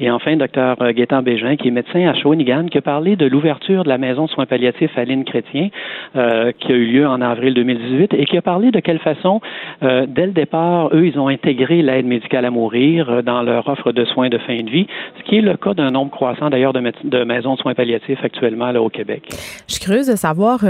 Et 0.00 0.10
enfin, 0.10 0.36
docteur 0.36 0.76
euh, 0.80 0.92
Gaétan 0.92 1.22
Bégin, 1.22 1.56
qui 1.56 1.68
est 1.68 1.70
médecin 1.70 2.08
à 2.08 2.14
Shawinigan, 2.14 2.66
qui 2.66 2.78
a 2.78 2.82
parlé 2.82 3.16
de 3.16 3.26
l'ouverture 3.26 3.84
de 3.84 3.88
la 3.88 3.98
maison 3.98 4.24
de 4.24 4.30
soins 4.30 4.46
palliatifs 4.46 4.96
à 4.96 5.04
Lynn 5.04 5.24
Chrétien, 5.24 5.68
euh, 6.16 6.52
qui 6.58 6.72
a 6.72 6.76
eu 6.76 6.86
lieu 6.86 7.06
en 7.06 7.20
avril 7.20 7.54
2018, 7.54 8.14
et 8.14 8.24
qui 8.24 8.36
a 8.36 8.42
parlé 8.42 8.70
de 8.70 8.80
quelle 8.80 8.98
façon, 8.98 9.40
dès 9.80 10.26
le 10.26 10.32
départ, 10.32 10.88
eux, 10.92 11.06
ils 11.06 11.18
ont 11.18 11.28
intégré 11.28 11.82
l'aide 11.82 12.06
médicale 12.06 12.44
à 12.44 12.50
mourir 12.50 13.22
dans 13.22 13.42
leur 13.42 13.68
offre 13.68 13.92
de 13.92 14.04
soins 14.04 14.28
de 14.28 14.38
fin 14.38 14.56
de 14.62 14.70
vie, 14.70 14.86
ce 15.18 15.22
qui 15.24 15.38
est 15.38 15.40
le 15.40 15.56
cas 15.56 15.74
d'un 15.74 15.90
nombre 15.90 16.10
croissant 16.10 16.50
d'ailleurs 16.50 16.72
de, 16.72 17.24
maisons 17.24 17.54
de 17.54 17.58
soins 17.58 17.74
palliatifs 17.74 18.22
actuellement 18.22 18.70
au 18.70 18.88
Québec. 18.88 19.24
Je 19.68 19.74
suis 19.74 19.84
curieuse 19.84 20.06
de 20.06 20.16
savoir, 20.16 20.60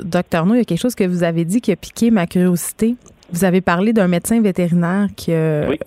docteur 0.00 0.46
No, 0.46 0.54
il 0.54 0.58
y 0.58 0.60
a 0.60 0.64
quelque 0.64 0.80
chose 0.80 0.94
que 0.94 1.04
vous 1.04 1.22
avez 1.22 1.44
dit 1.44 1.60
qui 1.60 1.72
a 1.72 1.76
piqué 1.76 2.10
ma 2.10 2.26
curiosité. 2.26 2.96
Vous 3.32 3.44
avez 3.44 3.60
parlé 3.60 3.92
d'un 3.92 4.08
médecin 4.08 4.40
vétérinaire 4.40 5.08
qui, 5.16 5.32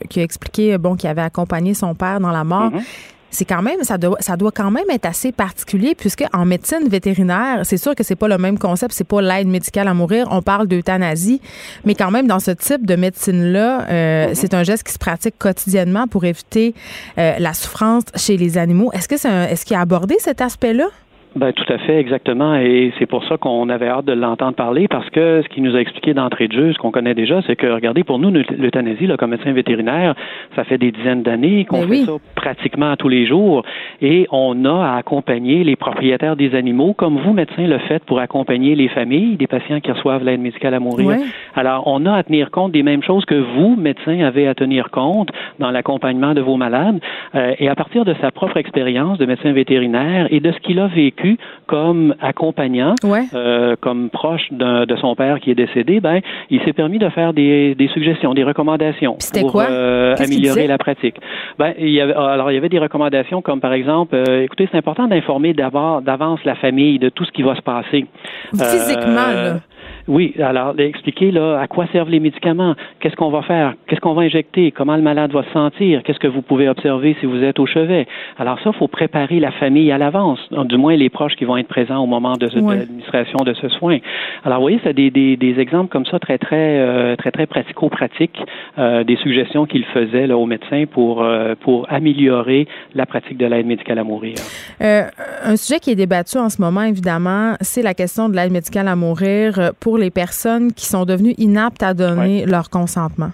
qui 0.09 0.19
a 0.19 0.23
expliqué 0.23 0.77
bon 0.77 0.95
qu'il 0.95 1.09
avait 1.09 1.21
accompagné 1.21 1.73
son 1.73 1.93
père 1.95 2.19
dans 2.19 2.31
la 2.31 2.43
mort. 2.43 2.71
Mm-hmm. 2.71 2.83
c'est 3.29 3.45
quand 3.45 3.61
même 3.61 3.83
ça 3.83 3.97
doit 3.97 4.17
ça 4.21 4.37
doit 4.37 4.51
quand 4.51 4.71
même 4.71 4.89
être 4.89 5.05
assez 5.05 5.31
particulier 5.31 5.93
puisque 5.93 6.23
en 6.33 6.45
médecine 6.45 6.87
vétérinaire, 6.87 7.61
c'est 7.63 7.77
sûr 7.77 7.93
que 7.93 8.03
c'est 8.03 8.15
pas 8.15 8.27
le 8.27 8.37
même 8.37 8.57
concept, 8.57 8.93
c'est 8.93 9.03
pas 9.03 9.21
l'aide 9.21 9.47
médicale 9.47 9.87
à 9.87 9.93
mourir, 9.93 10.27
on 10.31 10.41
parle 10.41 10.67
d'euthanasie, 10.67 11.41
mais 11.83 11.95
quand 11.95 12.11
même 12.11 12.27
dans 12.27 12.39
ce 12.39 12.51
type 12.51 12.85
de 12.85 12.95
médecine 12.95 13.51
là, 13.51 13.85
euh, 13.89 14.27
mm-hmm. 14.27 14.35
c'est 14.35 14.53
un 14.53 14.63
geste 14.63 14.83
qui 14.83 14.93
se 14.93 14.99
pratique 14.99 15.35
quotidiennement 15.37 16.07
pour 16.07 16.23
éviter 16.25 16.73
euh, 17.17 17.35
la 17.37 17.53
souffrance 17.53 18.03
chez 18.15 18.37
les 18.37 18.57
animaux. 18.57 18.89
Est-ce 18.93 19.07
que 19.07 19.17
c'est 19.17 19.29
est-ce 19.51 19.65
qu'il 19.65 19.75
a 19.75 19.81
abordé 19.81 20.15
cet 20.19 20.41
aspect-là? 20.41 20.87
Ben, 21.35 21.51
tout 21.51 21.65
à 21.71 21.77
fait, 21.79 21.99
exactement. 21.99 22.55
Et 22.55 22.93
c'est 22.97 23.05
pour 23.05 23.25
ça 23.25 23.37
qu'on 23.37 23.67
avait 23.67 23.89
hâte 23.89 24.05
de 24.05 24.13
l'entendre 24.13 24.55
parler 24.55 24.87
parce 24.87 25.09
que 25.09 25.41
ce 25.43 25.49
qu'il 25.49 25.63
nous 25.63 25.75
a 25.75 25.81
expliqué 25.81 26.13
d'entrée 26.13 26.47
de 26.47 26.53
jeu, 26.53 26.71
ce 26.71 26.77
qu'on 26.77 26.91
connaît 26.91 27.13
déjà, 27.13 27.41
c'est 27.45 27.57
que, 27.57 27.67
regardez, 27.67 28.05
pour 28.05 28.19
nous, 28.19 28.31
l'euthanasie, 28.31 29.09
comme 29.19 29.31
médecin 29.31 29.51
vétérinaire, 29.51 30.15
ça 30.55 30.63
fait 30.63 30.77
des 30.77 30.93
dizaines 30.93 31.23
d'années 31.23 31.65
qu'on 31.65 31.81
ben 31.81 31.89
fait 31.89 32.05
ça 32.05 32.13
pratiquement 32.35 32.95
tous 32.95 33.09
les 33.09 33.25
jours. 33.25 33.63
Et 34.01 34.27
on 34.31 34.63
a 34.63 34.93
à 34.93 34.97
accompagner 34.97 35.65
les 35.65 35.75
propriétaires 35.75 36.37
des 36.37 36.55
animaux, 36.55 36.93
comme 36.93 37.17
vous, 37.17 37.33
médecins, 37.33 37.67
le 37.67 37.79
faites 37.79 38.05
pour 38.05 38.19
accompagner 38.19 38.75
les 38.75 38.87
familles 38.87 39.35
des 39.35 39.47
patients 39.47 39.81
qui 39.81 39.91
reçoivent 39.91 40.23
l'aide 40.23 40.39
médicale 40.39 40.73
à 40.73 40.79
mourir. 40.79 41.17
Alors, 41.55 41.83
on 41.87 42.05
a 42.05 42.13
à 42.13 42.23
tenir 42.23 42.49
compte 42.49 42.71
des 42.71 42.83
mêmes 42.83 43.03
choses 43.03 43.25
que 43.25 43.35
vous, 43.35 43.75
médecins, 43.75 44.21
avez 44.21 44.47
à 44.47 44.55
tenir 44.55 44.89
compte 44.89 45.29
dans 45.59 45.71
l'accompagnement 45.71 46.33
de 46.33 46.39
vos 46.39 46.55
malades. 46.55 47.01
Euh, 47.35 47.53
et 47.59 47.67
à 47.67 47.75
partir 47.75 48.05
de 48.05 48.15
sa 48.21 48.31
propre 48.31 48.55
expérience 48.55 49.17
de 49.17 49.25
médecin 49.25 49.51
vétérinaire 49.51 50.27
et 50.31 50.39
de 50.39 50.51
ce 50.53 50.59
qu'il 50.59 50.79
a 50.79 50.87
vécu, 50.87 51.24
comme 51.67 52.15
accompagnant, 52.21 52.95
euh, 53.03 53.75
comme 53.79 54.09
proche 54.09 54.51
de 54.51 54.95
son 54.97 55.15
père 55.15 55.39
qui 55.39 55.51
est 55.51 55.55
décédé, 55.55 55.99
ben, 55.99 56.21
il 56.49 56.61
s'est 56.63 56.73
permis 56.73 56.99
de 56.99 57.09
faire 57.09 57.33
des, 57.33 57.75
suggestions, 57.93 58.33
des 58.33 58.43
recommandations 58.43 59.17
pour 59.39 59.61
euh, 59.61 60.15
améliorer 60.17 60.67
la 60.67 60.77
pratique. 60.77 61.15
Ben, 61.59 61.73
il 61.79 61.89
y 61.89 62.01
avait, 62.01 62.13
alors 62.13 62.51
il 62.51 62.55
y 62.55 62.57
avait 62.57 62.69
des 62.69 62.79
recommandations 62.79 63.41
comme 63.41 63.59
par 63.59 63.73
exemple, 63.73 64.15
euh, 64.15 64.43
écoutez, 64.43 64.67
c'est 64.71 64.77
important 64.77 65.07
d'informer 65.07 65.53
d'avance 65.53 66.39
la 66.45 66.55
famille 66.55 66.99
de 66.99 67.09
tout 67.09 67.25
ce 67.25 67.31
qui 67.31 67.43
va 67.43 67.55
se 67.55 67.61
passer. 67.61 68.05
Physiquement, 68.51 69.31
là. 69.33 69.59
Oui, 70.07 70.35
alors 70.39 70.79
expliquer 70.79 71.31
là 71.31 71.59
à 71.59 71.67
quoi 71.67 71.87
servent 71.91 72.09
les 72.09 72.19
médicaments, 72.19 72.75
qu'est-ce 72.99 73.15
qu'on 73.15 73.31
va 73.31 73.41
faire, 73.41 73.73
qu'est-ce 73.87 74.01
qu'on 74.01 74.13
va 74.13 74.21
injecter, 74.21 74.71
comment 74.71 74.95
le 74.95 75.01
malade 75.01 75.31
va 75.31 75.43
se 75.43 75.51
sentir, 75.51 76.03
qu'est-ce 76.03 76.19
que 76.19 76.27
vous 76.27 76.43
pouvez 76.43 76.69
observer 76.69 77.15
si 77.19 77.25
vous 77.25 77.43
êtes 77.43 77.59
au 77.59 77.65
chevet? 77.65 78.05
Alors 78.37 78.59
ça, 78.59 78.69
il 78.71 78.77
faut 78.77 78.87
préparer 78.87 79.39
la 79.39 79.51
famille 79.51 79.91
à 79.91 79.97
l'avance, 79.97 80.39
du 80.51 80.77
moins 80.77 80.95
les 80.95 81.09
proches 81.09 81.35
qui 81.35 81.45
vont 81.45 81.57
être 81.57 81.67
présents 81.67 82.03
au 82.03 82.05
moment 82.05 82.33
de, 82.33 82.45
l'administration 82.45 83.39
de 83.39 83.53
ce 83.55 83.67
soin. 83.69 83.97
Alors 84.43 84.59
vous 84.59 84.65
voyez, 84.65 84.79
c'est 84.83 84.93
des, 84.93 85.09
des, 85.09 85.37
des, 85.37 85.59
exemples 85.59 85.89
comme 85.91 86.05
ça 86.05 86.19
très 86.19 86.37
très 86.37 86.79
euh, 86.79 87.15
très 87.15 87.31
très 87.31 87.47
pratico-pratiques, 87.47 88.39
euh, 88.77 89.03
des 89.03 89.15
suggestions 89.17 89.65
qu'il 89.65 89.85
faisait 89.85 90.27
là, 90.27 90.37
aux 90.37 90.45
médecins 90.45 90.85
pour 90.85 91.23
euh, 91.23 91.55
pour 91.61 91.91
améliorer 91.91 92.67
la 92.93 93.07
pratique 93.07 93.37
de 93.37 93.47
l'aide 93.47 93.65
médicale 93.65 93.97
à 93.97 94.03
mourir. 94.03 94.35
un 94.79 95.55
sujet 95.55 95.79
qui 95.79 95.91
est 95.91 95.95
débattu 95.95 96.37
en 96.37 96.49
ce 96.49 96.61
moment, 96.61 96.83
évidemment, 96.83 97.55
c'est 97.61 97.81
la 97.81 97.95
question 97.95 98.29
de 98.29 98.35
l'aide 98.35 98.51
médicale 98.51 98.87
à 98.87 98.95
mourir 98.95 99.71
pour 99.79 99.94
les 99.97 100.11
personnes 100.11 100.71
qui 100.73 100.85
sont 100.85 101.05
devenues 101.05 101.33
inaptes 101.37 101.83
à 101.83 101.93
donner 101.93 102.45
leur 102.45 102.69
consentement? 102.69 103.31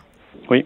Oui. 0.50 0.66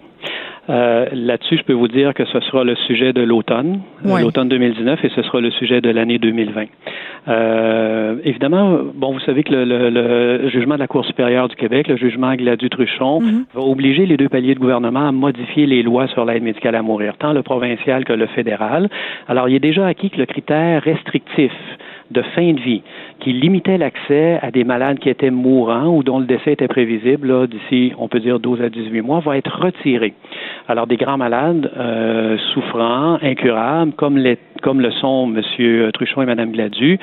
Euh, 0.70 1.06
là-dessus, 1.14 1.58
je 1.58 1.64
peux 1.64 1.74
vous 1.74 1.88
dire 1.88 2.14
que 2.14 2.26
ce 2.26 2.40
sera 2.40 2.64
le 2.64 2.76
sujet 2.88 3.14
de 3.14 3.22
l'automne, 3.22 3.82
l'automne 4.04 4.50
2019, 4.50 5.06
et 5.06 5.10
ce 5.10 5.22
sera 5.22 5.40
le 5.40 5.52
sujet 5.52 5.80
de 5.80 5.90
l'année 5.90 6.18
2020. 6.18 6.66
Euh, 7.28 8.16
évidemment, 8.24 8.80
bon, 8.96 9.14
vous 9.14 9.20
savez 9.22 9.44
que 9.44 9.54
le, 9.54 10.50
jugement 10.50 10.76
de 10.76 10.80
la 10.80 10.88
Cour 10.88 11.06
supérieure 11.06 11.50
du 11.50 11.56
Québec, 11.56 11.88
le 11.88 11.98
jugement 11.98 12.34
Gladu-Truchon, 12.34 13.22
mm-hmm. 13.22 13.44
va 13.54 13.62
obliger 13.62 14.06
les 14.08 14.18
deux 14.18 14.30
paliers 14.30 14.56
de 14.56 14.60
gouvernement 14.60 15.08
à 15.08 15.12
modifier 15.12 15.68
les 15.68 15.84
lois 15.84 16.08
sur 16.08 16.26
l'aide 16.26 16.44
médicale 16.44 16.76
à 16.76 16.82
mourir, 16.82 17.16
tant 17.20 17.34
le 17.34 17.44
provincial 17.44 18.04
que 18.04 18.14
le 18.14 18.26
fédéral. 18.28 18.90
Alors, 19.28 19.48
il 19.50 19.56
est 19.56 19.60
déjà 19.60 19.86
acquis 19.86 20.10
que 20.10 20.18
le 20.18 20.26
critère 20.26 20.82
restrictif 20.82 21.52
de 22.12 22.22
fin 22.36 22.54
de 22.54 22.60
vie 22.60 22.82
qui 23.20 23.34
limitait 23.34 23.78
l'accès 23.78 24.40
à 24.42 24.52
des 24.52 24.64
malades 24.64 25.00
qui 25.00 25.10
étaient 25.10 25.32
mourants 25.32 25.88
ou 25.88 26.04
dont 26.04 26.20
le 26.20 26.26
décès 26.26 26.54
était 26.54 26.68
prévisible 26.68 27.48
d'ici, 27.48 27.94
on 27.98 28.08
peut 28.08 28.20
dire, 28.20 28.40
12 28.40 28.62
à 28.62 28.70
18 28.70 29.02
mois, 29.02 29.20
va 29.20 29.38
être 29.38 29.52
retiré. 29.60 30.14
Alors, 30.68 30.88
des 30.88 30.98
grands 30.98 31.18
malades 31.18 31.72
euh, 31.78 32.38
souffrants, 32.54 33.18
incurables, 33.22 33.94
comme, 33.94 34.18
les, 34.18 34.38
comme 34.62 34.82
le 34.82 34.92
sont 34.92 35.32
M. 35.36 35.92
Truchon 35.94 36.22
et 36.22 36.26
Mme 36.26 36.52
Gladu, 36.52 37.00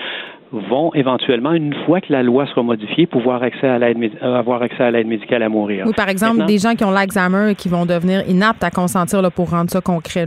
vont 0.52 0.92
éventuellement, 0.94 1.52
une 1.52 1.74
fois 1.86 2.00
que 2.00 2.12
la 2.12 2.22
loi 2.22 2.46
sera 2.46 2.62
modifiée, 2.62 3.06
pouvoir 3.06 3.42
accès 3.42 3.66
à 3.66 3.78
l'aide, 3.78 3.98
euh, 4.22 4.38
avoir 4.38 4.62
accès 4.62 4.82
à 4.82 4.90
l'aide 4.90 5.06
médicale 5.06 5.42
à 5.42 5.48
mourir. 5.48 5.86
Ou 5.86 5.92
par 5.92 6.08
exemple, 6.08 6.44
des 6.44 6.58
gens 6.58 6.74
qui 6.74 6.84
ont 6.84 6.90
l'Alzheimer 6.90 7.52
et 7.52 7.54
qui 7.54 7.68
vont 7.68 7.86
devenir 7.86 8.28
inaptes 8.28 8.62
à 8.62 8.70
consentir 8.70 9.22
là, 9.22 9.30
pour 9.30 9.50
rendre 9.50 9.70
ça 9.70 9.80
concret. 9.80 10.26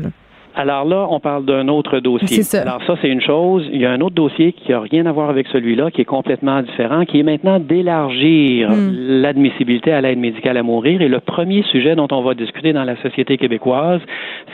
Alors 0.55 0.85
là, 0.85 1.07
on 1.09 1.19
parle 1.19 1.45
d'un 1.45 1.67
autre 1.67 1.99
dossier. 1.99 2.43
Ça. 2.43 2.61
Alors 2.61 2.81
ça, 2.87 2.95
c'est 3.01 3.09
une 3.09 3.21
chose. 3.21 3.67
Il 3.71 3.81
y 3.81 3.85
a 3.85 3.91
un 3.91 3.99
autre 3.99 4.15
dossier 4.15 4.53
qui 4.53 4.71
n'a 4.71 4.79
rien 4.79 5.05
à 5.05 5.11
voir 5.11 5.29
avec 5.29 5.47
celui-là, 5.47 5.91
qui 5.91 6.01
est 6.01 6.05
complètement 6.05 6.61
différent, 6.61 7.03
qui 7.03 7.19
est 7.19 7.23
maintenant 7.23 7.59
d'élargir 7.59 8.69
hmm. 8.69 8.93
l'admissibilité 9.21 9.91
à 9.91 9.99
l'aide 10.01 10.17
médicale 10.17 10.57
à 10.57 10.63
mourir. 10.63 11.01
Et 11.01 11.09
le 11.09 11.19
premier 11.19 11.63
sujet 11.63 11.95
dont 11.95 12.07
on 12.11 12.21
va 12.21 12.33
discuter 12.33 12.71
dans 12.71 12.85
la 12.85 12.95
société 13.01 13.37
québécoise, 13.37 14.01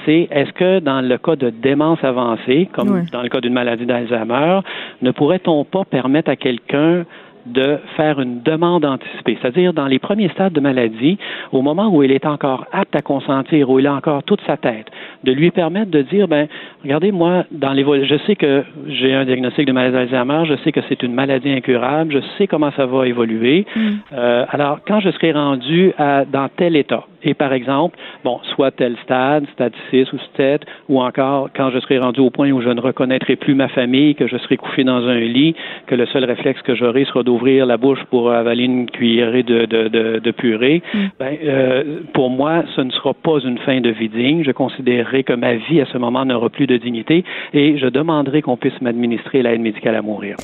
c'est 0.05 0.27
est-ce 0.31 0.51
que 0.53 0.79
dans 0.79 1.01
le 1.01 1.17
cas 1.19 1.35
de 1.35 1.51
démence 1.51 2.03
avancée, 2.03 2.67
comme 2.73 3.05
dans 3.11 3.21
le 3.21 3.29
cas 3.29 3.39
d'une 3.39 3.53
maladie 3.53 3.85
d'Alzheimer, 3.85 4.61
ne 5.01 5.11
pourrait-on 5.11 5.63
pas 5.65 5.85
permettre 5.85 6.31
à 6.31 6.35
quelqu'un 6.35 7.05
de 7.45 7.77
faire 7.95 8.19
une 8.19 8.41
demande 8.41 8.85
anticipée, 8.85 9.37
c'est-à-dire 9.41 9.73
dans 9.73 9.87
les 9.87 9.99
premiers 9.99 10.29
stades 10.29 10.53
de 10.53 10.59
maladie, 10.59 11.17
au 11.51 11.61
moment 11.61 11.89
où 11.93 12.03
il 12.03 12.11
est 12.11 12.25
encore 12.25 12.65
apte 12.71 12.95
à 12.95 13.01
consentir, 13.01 13.69
où 13.69 13.79
il 13.79 13.87
a 13.87 13.93
encore 13.93 14.23
toute 14.23 14.41
sa 14.45 14.57
tête, 14.57 14.87
de 15.23 15.31
lui 15.31 15.51
permettre 15.51 15.91
de 15.91 16.01
dire, 16.01 16.27
ben, 16.27 16.47
regardez, 16.83 17.11
moi, 17.11 17.45
dans 17.51 17.73
les 17.73 17.81
je 17.81 18.15
sais 18.25 18.35
que 18.35 18.63
j'ai 18.87 19.13
un 19.13 19.25
diagnostic 19.25 19.65
de 19.65 19.71
maladie 19.71 19.93
d'Alzheimer, 19.93 20.45
je 20.45 20.55
sais 20.63 20.71
que 20.71 20.81
c'est 20.87 21.01
une 21.03 21.13
maladie 21.13 21.51
incurable, 21.51 22.13
je 22.13 22.19
sais 22.37 22.47
comment 22.47 22.71
ça 22.71 22.85
va 22.85 23.07
évoluer. 23.07 23.65
Mm. 23.75 23.89
Euh, 24.13 24.45
alors, 24.49 24.79
quand 24.87 24.99
je 24.99 25.09
serai 25.11 25.31
rendu 25.31 25.93
à, 25.97 26.25
dans 26.25 26.47
tel 26.55 26.75
état, 26.75 27.05
Et 27.23 27.33
par 27.33 27.53
exemple, 27.53 27.97
bon, 28.23 28.39
soit 28.55 28.71
tel 28.71 28.95
stade, 29.03 29.45
stade 29.53 29.73
6 29.89 30.11
ou 30.13 30.17
7, 30.37 30.65
ou 30.89 31.01
encore 31.01 31.49
quand 31.55 31.69
je 31.71 31.79
serai 31.79 31.99
rendu 31.99 32.19
au 32.19 32.29
point 32.29 32.51
où 32.51 32.61
je 32.61 32.69
ne 32.69 32.81
reconnaîtrai 32.81 33.35
plus 33.35 33.55
ma 33.55 33.67
famille, 33.67 34.15
que 34.15 34.27
je 34.27 34.37
serai 34.37 34.57
couché 34.57 34.83
dans 34.83 35.07
un 35.07 35.19
lit, 35.19 35.55
que 35.87 35.95
le 35.95 36.05
seul 36.07 36.25
réflexe 36.25 36.61
que 36.61 36.75
j'aurai 36.75 37.05
sera 37.05 37.23
d'ouvrir 37.23 37.65
la 37.65 37.77
bouche 37.77 38.03
pour 38.09 38.31
avaler 38.31 38.63
une 38.63 38.89
cuillerée 38.89 39.43
de, 39.43 39.65
de, 39.65 39.87
de, 39.87 40.19
de 40.19 40.31
purée, 40.31 40.81
mm. 40.93 40.99
ben, 41.19 41.37
euh, 41.43 41.83
pour 42.13 42.29
moi, 42.29 42.63
ce 42.75 42.81
ne 42.81 42.91
sera 42.91 43.13
pas 43.13 43.39
une 43.43 43.57
fin 43.59 43.81
de 43.81 43.89
vie 43.89 44.09
digne. 44.09 44.43
Je 44.43 44.51
considérerai 44.51 45.23
que 45.23 45.33
ma 45.33 45.55
vie 45.55 45.81
à 45.81 45.85
ce 45.85 45.97
moment 45.97 46.25
n'aura 46.25 46.49
plus 46.49 46.67
de 46.67 46.77
dignité 46.77 47.23
et 47.53 47.77
je 47.77 47.87
demanderai 47.87 48.41
qu'on 48.41 48.57
puisse 48.57 48.79
m'administrer 48.81 49.41
l'aide 49.41 49.61
médicale 49.61 49.95
à 49.95 50.01
mourir. 50.01 50.35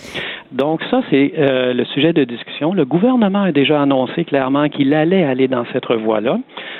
Donc 0.51 0.81
ça, 0.89 1.01
c'est 1.09 1.33
euh, 1.37 1.73
le 1.73 1.85
sujet 1.85 2.13
de 2.13 2.23
discussion. 2.23 2.73
Le 2.73 2.85
gouvernement 2.85 3.43
a 3.43 3.51
déjà 3.51 3.81
annoncé 3.81 4.23
clairement 4.23 4.69
qu'il 4.69 4.93
allait 4.93 5.23
aller 5.23 5.47
dans 5.47 5.65
cette 5.73 5.87
voie-là. 5.91 6.39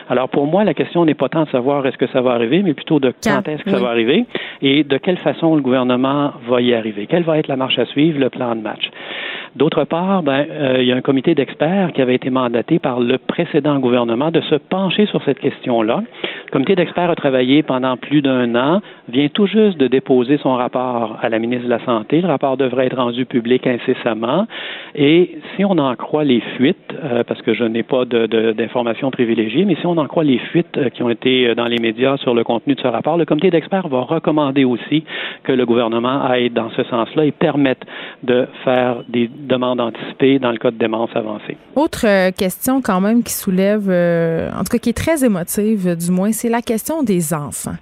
Alors 0.09 0.29
pour 0.29 0.47
moi, 0.47 0.63
la 0.63 0.73
question 0.73 1.05
n'est 1.05 1.13
pas 1.13 1.29
tant 1.29 1.43
de 1.43 1.49
savoir 1.49 1.85
est-ce 1.85 1.97
que 1.97 2.07
ça 2.07 2.21
va 2.21 2.31
arriver, 2.31 2.63
mais 2.63 2.73
plutôt 2.73 2.99
de 2.99 3.13
quand, 3.23 3.47
est-ce 3.47 3.63
que 3.63 3.71
ça 3.71 3.79
va 3.79 3.89
arriver 3.89 4.25
et 4.61 4.83
de 4.83 4.97
quelle 4.97 5.17
façon 5.17 5.55
le 5.55 5.61
gouvernement 5.61 6.33
va 6.47 6.61
y 6.61 6.73
arriver. 6.73 7.07
Quelle 7.07 7.23
va 7.23 7.37
être 7.37 7.47
la 7.47 7.55
marche 7.55 7.77
à 7.79 7.85
suivre, 7.85 8.19
le 8.19 8.29
plan 8.29 8.55
de 8.55 8.61
match? 8.61 8.89
D'autre 9.55 9.85
part, 9.85 10.21
ben, 10.21 10.45
euh, 10.49 10.77
il 10.79 10.87
y 10.87 10.91
a 10.91 10.95
un 10.95 11.01
comité 11.01 11.33
d'experts 11.33 11.91
qui 11.93 12.01
avait 12.01 12.15
été 12.15 12.29
mandaté 12.29 12.77
par 12.77 12.99
le 12.99 13.17
précédent 13.17 13.79
gouvernement 13.79 14.29
de 14.29 14.41
se 14.41 14.55
pencher 14.55 15.07
sur 15.07 15.23
cette 15.23 15.39
question-là. 15.39 16.03
Le 16.45 16.51
comité 16.51 16.75
d'experts 16.75 17.09
a 17.09 17.15
travaillé 17.15 17.63
pendant 17.63 17.97
plus 17.97 18.21
d'un 18.21 18.53
an, 18.55 18.81
vient 19.09 19.27
tout 19.29 19.47
juste 19.47 19.79
de 19.79 19.87
déposer 19.87 20.37
son 20.37 20.55
rapport 20.55 21.17
à 21.21 21.29
la 21.29 21.39
ministre 21.39 21.65
de 21.65 21.69
la 21.69 21.83
Santé. 21.85 22.21
Le 22.21 22.27
rapport 22.27 22.57
devrait 22.57 22.85
être 22.85 22.97
rendu 22.97 23.25
public 23.25 23.65
incessamment. 23.65 24.45
Et 24.95 25.37
si 25.55 25.65
on 25.65 25.77
en 25.77 25.95
croit 25.95 26.23
les 26.23 26.41
fuites, 26.55 26.93
euh, 27.03 27.23
parce 27.23 27.41
que 27.41 27.53
je 27.53 27.63
n'ai 27.63 27.83
pas 27.83 28.05
d'informations 28.05 29.09
privilégiées, 29.11 29.65
mais 29.65 29.76
en 29.85 30.07
croit 30.07 30.23
les 30.23 30.39
fuites 30.39 30.77
euh, 30.77 30.89
qui 30.89 31.03
ont 31.03 31.09
été 31.09 31.55
dans 31.55 31.67
les 31.67 31.77
médias 31.79 32.17
sur 32.17 32.33
le 32.33 32.43
contenu 32.43 32.75
de 32.75 32.81
ce 32.81 32.87
rapport, 32.87 33.17
le 33.17 33.25
comité 33.25 33.49
d'experts 33.49 33.87
va 33.87 34.01
recommander 34.01 34.63
aussi 34.63 35.03
que 35.43 35.51
le 35.51 35.65
gouvernement 35.65 36.23
aille 36.23 36.49
dans 36.49 36.69
ce 36.71 36.83
sens-là 36.83 37.25
et 37.25 37.31
permette 37.31 37.81
de 38.23 38.47
faire 38.63 39.03
des 39.07 39.27
demande 39.27 39.79
anticipée 39.79 40.39
dans 40.39 40.51
le 40.51 40.57
cas 40.57 40.71
de 40.71 40.77
démence 40.77 41.09
avancée. 41.15 41.57
Autre 41.75 42.05
euh, 42.05 42.31
question 42.31 42.81
quand 42.81 43.01
même 43.01 43.23
qui 43.23 43.33
soulève, 43.33 43.87
euh, 43.89 44.49
en 44.51 44.59
tout 44.59 44.71
cas 44.71 44.77
qui 44.77 44.89
est 44.89 44.97
très 44.97 45.23
émotive 45.23 45.95
du 45.95 46.11
moins, 46.11 46.31
c'est 46.31 46.49
la 46.49 46.61
question 46.61 47.03
des 47.03 47.33
enfants. 47.33 47.75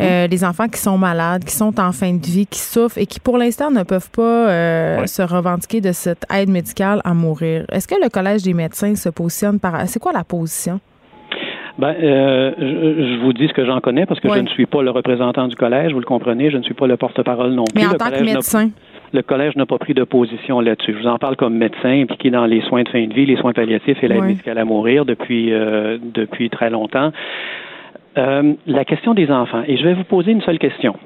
Euh, 0.00 0.26
les 0.26 0.44
enfants 0.44 0.68
qui 0.68 0.80
sont 0.80 0.98
malades, 0.98 1.44
qui 1.44 1.54
sont 1.54 1.78
en 1.80 1.92
fin 1.92 2.12
de 2.14 2.24
vie, 2.24 2.46
qui 2.46 2.58
souffrent 2.60 2.98
et 2.98 3.06
qui 3.06 3.20
pour 3.20 3.38
l'instant 3.38 3.70
ne 3.70 3.82
peuvent 3.82 4.10
pas 4.10 5.06
se 5.06 5.22
revendiquer 5.22 5.80
de 5.80 5.92
cette 5.92 6.24
aide 6.32 6.48
médicale 6.48 7.00
à 7.04 7.14
mourir. 7.14 7.64
Est-ce 7.70 7.88
que 7.88 7.96
le 8.02 8.08
Collège 8.08 8.42
des 8.42 8.54
médecins 8.54 8.94
se 8.94 9.08
positionne 9.08 9.58
par... 9.60 9.86
C'est 9.88 10.00
quoi 10.00 10.12
la 10.12 10.24
position? 10.24 10.80
Ben, 11.78 11.94
je, 12.00 13.20
vous 13.20 13.32
dis 13.32 13.48
ce 13.48 13.52
que 13.52 13.64
j'en 13.64 13.80
connais 13.80 14.06
parce 14.06 14.20
que 14.20 14.28
je 14.32 14.38
ne 14.38 14.46
suis 14.48 14.66
pas 14.66 14.82
le 14.82 14.90
représentant 14.90 15.48
du 15.48 15.56
collège, 15.56 15.92
vous 15.92 15.98
le 15.98 16.06
comprenez, 16.06 16.50
je 16.50 16.56
ne 16.56 16.62
suis 16.62 16.74
pas 16.74 16.86
le 16.86 16.96
porte-parole 16.96 17.52
non 17.52 17.64
plus. 17.64 17.82
Mais 17.82 17.86
en 17.86 17.94
tant 17.94 18.10
que 18.10 18.22
médecin 18.22 18.70
le 19.14 19.22
collège 19.22 19.54
n'a 19.54 19.64
pas 19.64 19.78
pris 19.78 19.94
de 19.94 20.02
position 20.02 20.60
là-dessus. 20.60 20.92
Je 20.92 20.98
vous 20.98 21.06
en 21.06 21.18
parle 21.18 21.36
comme 21.36 21.54
médecin 21.54 22.02
impliqué 22.02 22.30
dans 22.30 22.46
les 22.46 22.60
soins 22.62 22.82
de 22.82 22.88
fin 22.88 23.06
de 23.06 23.14
vie, 23.14 23.24
les 23.24 23.36
soins 23.36 23.52
palliatifs 23.52 24.02
et 24.02 24.08
l'aide 24.08 24.24
médicale 24.24 24.58
à 24.58 24.64
mourir 24.64 25.04
depuis 25.04 25.52
euh, 25.52 25.98
depuis 26.02 26.50
très 26.50 26.68
longtemps. 26.68 27.12
Euh, 28.18 28.54
la 28.66 28.84
question 28.84 29.14
des 29.14 29.30
enfants, 29.30 29.62
et 29.66 29.76
je 29.76 29.84
vais 29.84 29.94
vous 29.94 30.04
poser 30.04 30.32
une 30.32 30.42
seule 30.42 30.58
question. 30.58 30.96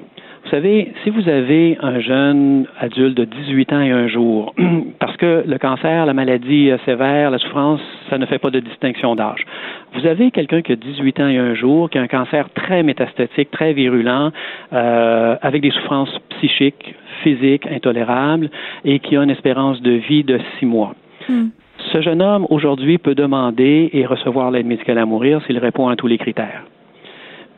Vous 0.43 0.49
savez, 0.51 0.91
si 1.03 1.09
vous 1.09 1.27
avez 1.29 1.77
un 1.81 1.99
jeune 1.99 2.65
adulte 2.79 3.15
de 3.15 3.25
18 3.25 3.73
ans 3.73 3.81
et 3.81 3.91
un 3.91 4.07
jour, 4.07 4.55
parce 4.99 5.15
que 5.17 5.43
le 5.45 5.57
cancer, 5.57 6.05
la 6.05 6.13
maladie 6.13 6.71
sévère, 6.85 7.29
la 7.29 7.37
souffrance, 7.37 7.81
ça 8.09 8.17
ne 8.17 8.25
fait 8.25 8.39
pas 8.39 8.49
de 8.49 8.59
distinction 8.59 9.15
d'âge. 9.15 9.45
Vous 9.93 10.07
avez 10.07 10.31
quelqu'un 10.31 10.61
qui 10.61 10.71
a 10.71 10.75
18 10.75 11.19
ans 11.19 11.27
et 11.27 11.37
un 11.37 11.53
jour, 11.55 11.89
qui 11.89 11.97
a 11.97 12.01
un 12.01 12.07
cancer 12.07 12.49
très 12.55 12.83
métastatique, 12.83 13.51
très 13.51 13.73
virulent, 13.73 14.31
euh, 14.73 15.35
avec 15.41 15.61
des 15.61 15.71
souffrances 15.71 16.17
psychiques, 16.29 16.95
physiques 17.21 17.67
intolérables, 17.67 18.49
et 18.85 18.99
qui 18.99 19.17
a 19.17 19.23
une 19.23 19.29
espérance 19.29 19.81
de 19.81 19.91
vie 19.91 20.23
de 20.23 20.39
six 20.57 20.65
mois. 20.65 20.95
Hmm. 21.27 21.49
Ce 21.91 22.01
jeune 22.01 22.21
homme, 22.21 22.47
aujourd'hui, 22.49 22.97
peut 22.97 23.15
demander 23.15 23.89
et 23.93 24.05
recevoir 24.05 24.51
l'aide 24.51 24.65
médicale 24.65 24.97
à 24.97 25.05
mourir 25.05 25.41
s'il 25.45 25.57
répond 25.57 25.89
à 25.89 25.95
tous 25.95 26.07
les 26.07 26.17
critères 26.17 26.63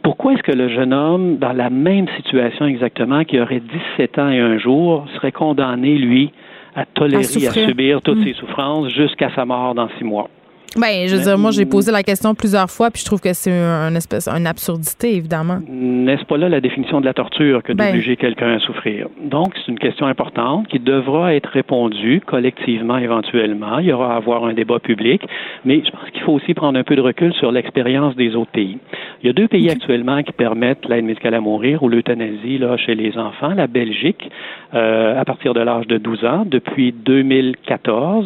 pourquoi 0.03 0.33
est-ce 0.33 0.43
que 0.43 0.51
le 0.51 0.69
jeune 0.69 0.93
homme, 0.93 1.37
dans 1.37 1.53
la 1.53 1.69
même 1.69 2.07
situation 2.17 2.65
exactement, 2.65 3.23
qui 3.23 3.39
aurait 3.39 3.61
17 3.97 4.19
ans 4.19 4.29
et 4.29 4.39
un 4.39 4.57
jour, 4.57 5.05
serait 5.15 5.31
condamné, 5.31 5.97
lui, 5.97 6.31
à 6.75 6.85
tolérer, 6.85 7.23
à, 7.23 7.51
subir 7.51 8.01
toutes 8.01 8.19
mm. 8.19 8.23
ces 8.23 8.33
souffrances 8.33 8.89
jusqu'à 8.89 9.29
sa 9.35 9.45
mort 9.45 9.75
dans 9.75 9.89
six 9.97 10.03
mois? 10.03 10.29
Ben, 10.77 11.05
je 11.05 11.17
veux 11.17 11.23
dire, 11.23 11.37
moi, 11.37 11.51
j'ai 11.51 11.65
posé 11.65 11.91
la 11.91 12.01
question 12.01 12.33
plusieurs 12.33 12.69
fois, 12.69 12.89
puis 12.91 13.01
je 13.01 13.05
trouve 13.05 13.19
que 13.19 13.33
c'est 13.33 13.51
une 13.51 13.97
espèce, 13.97 14.29
une 14.29 14.47
absurdité, 14.47 15.17
évidemment. 15.17 15.59
N'est-ce 15.67 16.23
pas 16.23 16.37
là 16.37 16.47
la 16.47 16.61
définition 16.61 17.01
de 17.01 17.05
la 17.05 17.13
torture 17.13 17.61
que 17.61 17.73
ben. 17.73 17.87
d'obliger 17.87 18.15
quelqu'un 18.15 18.53
à 18.53 18.59
souffrir? 18.59 19.07
Donc, 19.21 19.53
c'est 19.55 19.69
une 19.69 19.79
question 19.79 20.05
importante 20.05 20.67
qui 20.69 20.79
devra 20.79 21.35
être 21.35 21.49
répondue 21.49 22.21
collectivement, 22.25 22.97
éventuellement. 22.97 23.79
Il 23.79 23.87
y 23.87 23.91
aura 23.91 24.13
à 24.13 24.17
avoir 24.17 24.45
un 24.45 24.53
débat 24.53 24.79
public, 24.79 25.21
mais 25.65 25.81
je 25.85 25.91
pense 25.91 26.09
qu'il 26.11 26.21
faut 26.21 26.33
aussi 26.33 26.53
prendre 26.53 26.79
un 26.79 26.83
peu 26.83 26.95
de 26.95 27.01
recul 27.01 27.33
sur 27.33 27.51
l'expérience 27.51 28.15
des 28.15 28.35
autres 28.35 28.51
pays. 28.51 28.77
Il 29.23 29.27
y 29.27 29.29
a 29.29 29.33
deux 29.33 29.49
pays 29.49 29.69
actuellement 29.69 30.23
qui 30.23 30.31
permettent 30.31 30.87
l'aide 30.87 31.03
médicale 31.03 31.33
à 31.33 31.41
mourir 31.41 31.83
ou 31.83 31.89
l'euthanasie 31.89 32.57
là 32.57 32.77
chez 32.77 32.95
les 32.95 33.17
enfants. 33.17 33.53
La 33.53 33.67
Belgique, 33.67 34.31
euh, 34.73 35.19
à 35.19 35.25
partir 35.25 35.53
de 35.53 35.59
l'âge 35.59 35.85
de 35.87 35.97
12 35.97 36.25
ans, 36.25 36.45
depuis 36.49 36.93
2014. 36.93 38.25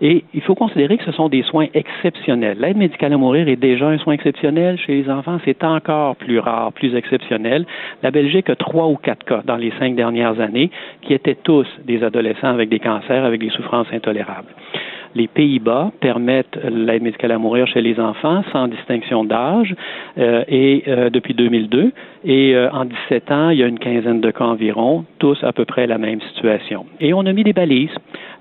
Et 0.00 0.24
il 0.34 0.42
faut 0.42 0.54
considérer 0.54 0.98
que 0.98 1.04
ce 1.04 1.12
sont 1.12 1.28
des 1.28 1.42
soins 1.44 1.68
L'aide 2.58 2.76
médicale 2.76 3.12
à 3.12 3.16
mourir 3.16 3.48
est 3.48 3.56
déjà 3.56 3.88
un 3.88 3.98
soin 3.98 4.14
exceptionnel 4.14 4.78
chez 4.78 5.02
les 5.02 5.10
enfants. 5.10 5.38
C'est 5.44 5.64
encore 5.64 6.16
plus 6.16 6.38
rare, 6.38 6.72
plus 6.72 6.94
exceptionnel. 6.94 7.66
La 8.02 8.10
Belgique 8.10 8.50
a 8.50 8.56
trois 8.56 8.88
ou 8.88 8.96
quatre 8.96 9.24
cas 9.24 9.42
dans 9.44 9.56
les 9.56 9.72
cinq 9.78 9.94
dernières 9.94 10.40
années 10.40 10.70
qui 11.02 11.14
étaient 11.14 11.36
tous 11.42 11.66
des 11.84 12.02
adolescents 12.02 12.48
avec 12.48 12.68
des 12.68 12.78
cancers, 12.78 13.24
avec 13.24 13.40
des 13.40 13.50
souffrances 13.50 13.88
intolérables. 13.92 14.48
Les 15.14 15.28
Pays-Bas 15.28 15.92
permettent 16.00 16.58
l'aide 16.64 17.02
médicale 17.02 17.32
à 17.32 17.38
mourir 17.38 17.66
chez 17.68 17.80
les 17.80 18.00
enfants 18.00 18.42
sans 18.52 18.66
distinction 18.66 19.24
d'âge 19.24 19.74
euh, 20.18 20.42
et 20.48 20.82
euh, 20.88 21.08
depuis 21.08 21.34
2002 21.34 21.92
et 22.24 22.54
euh, 22.54 22.70
en 22.72 22.84
17 22.84 23.30
ans, 23.30 23.50
il 23.50 23.58
y 23.58 23.62
a 23.62 23.66
une 23.66 23.78
quinzaine 23.78 24.20
de 24.20 24.30
cas 24.30 24.44
environ, 24.44 25.04
tous 25.18 25.38
à 25.44 25.52
peu 25.52 25.64
près 25.64 25.86
la 25.86 25.98
même 25.98 26.20
situation. 26.22 26.86
Et 27.00 27.14
on 27.14 27.20
a 27.26 27.32
mis 27.32 27.44
des 27.44 27.52
balises. 27.52 27.94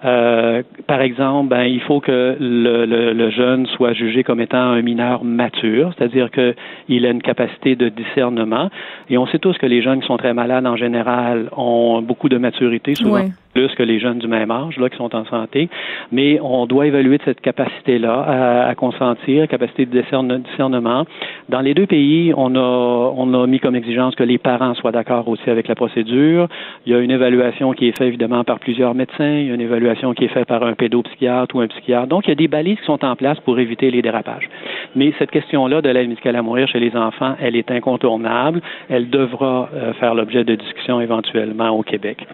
Par 0.03 1.01
exemple, 1.01 1.49
ben, 1.49 1.63
il 1.63 1.81
faut 1.81 1.99
que 2.01 2.35
le, 2.39 2.85
le, 2.85 3.13
le, 3.13 3.29
jeune 3.29 3.65
soit 3.67 3.93
jugé 3.93 4.23
comme 4.23 4.41
étant 4.41 4.57
un 4.57 4.81
mineur 4.81 5.23
mature, 5.23 5.93
c'est-à-dire 5.97 6.29
qu'il 6.29 7.05
a 7.05 7.09
une 7.09 7.21
capacité 7.21 7.75
de 7.75 7.89
discernement. 7.89 8.69
Et 9.09 9.17
on 9.17 9.25
sait 9.27 9.39
tous 9.39 9.57
que 9.57 9.65
les 9.65 9.81
jeunes 9.81 10.01
qui 10.01 10.07
sont 10.07 10.17
très 10.17 10.33
malades 10.33 10.67
en 10.67 10.75
général 10.75 11.49
ont 11.55 12.01
beaucoup 12.01 12.27
de 12.27 12.37
maturité, 12.37 12.95
souvent 12.95 13.29
plus 13.53 13.73
que 13.75 13.83
les 13.83 13.99
jeunes 13.99 14.19
du 14.19 14.27
même 14.27 14.51
âge 14.51 14.77
là 14.77 14.89
qui 14.89 14.97
sont 14.97 15.15
en 15.15 15.25
santé, 15.25 15.69
mais 16.11 16.39
on 16.41 16.65
doit 16.65 16.87
évaluer 16.87 17.19
cette 17.25 17.41
capacité-là 17.41 18.67
à, 18.67 18.75
consentir, 18.75 19.47
capacité 19.47 19.85
de 19.85 20.01
discernement. 20.01 21.05
Dans 21.49 21.61
les 21.61 21.73
deux 21.73 21.85
pays, 21.85 22.33
on 22.35 22.55
a 22.55 23.13
on 23.15 23.33
a 23.33 23.47
mis 23.47 23.59
comme 23.59 23.75
exigence 23.75 24.15
que 24.15 24.23
les 24.23 24.37
parents 24.37 24.73
soient 24.75 24.91
d'accord 24.91 25.27
aussi 25.27 25.49
avec 25.49 25.67
la 25.67 25.75
procédure. 25.75 26.47
Il 26.85 26.91
y 26.91 26.95
a 26.95 26.99
une 26.99 27.11
évaluation 27.11 27.73
qui 27.73 27.87
est 27.87 27.97
faite 27.97 28.07
évidemment 28.07 28.43
par 28.43 28.59
plusieurs 28.59 28.95
médecins, 28.95 29.37
il 29.39 29.47
y 29.47 29.51
a 29.51 29.53
une 29.53 29.61
évaluation 29.61 30.13
qui 30.13 30.25
est 30.25 30.29
faite 30.29 30.47
par 30.47 30.63
un 30.63 30.73
pédopsychiatre 30.73 31.55
ou 31.55 31.61
un 31.61 31.67
psychiatre. 31.67 32.07
Donc 32.07 32.25
il 32.25 32.29
y 32.29 32.33
a 32.33 32.35
des 32.35 32.47
balises 32.47 32.79
qui 32.79 32.85
sont 32.85 33.03
en 33.05 33.15
place 33.15 33.39
pour 33.41 33.59
éviter 33.59 33.91
les 33.91 34.01
dérapages. 34.01 34.49
Mais 34.95 35.13
cette 35.19 35.31
question-là 35.31 35.81
de 35.81 35.89
l'aide 35.89 36.09
médicale 36.09 36.35
à 36.35 36.41
mourir 36.41 36.67
chez 36.67 36.79
les 36.79 36.95
enfants, 36.95 37.35
elle 37.39 37.55
est 37.55 37.71
incontournable. 37.71 38.61
Elle 38.89 39.09
devra 39.09 39.69
euh, 39.73 39.93
faire 39.93 40.15
l'objet 40.15 40.43
de 40.43 40.55
discussions 40.55 41.01
éventuellement 41.01 41.69
au 41.69 41.83
Québec. 41.83 42.25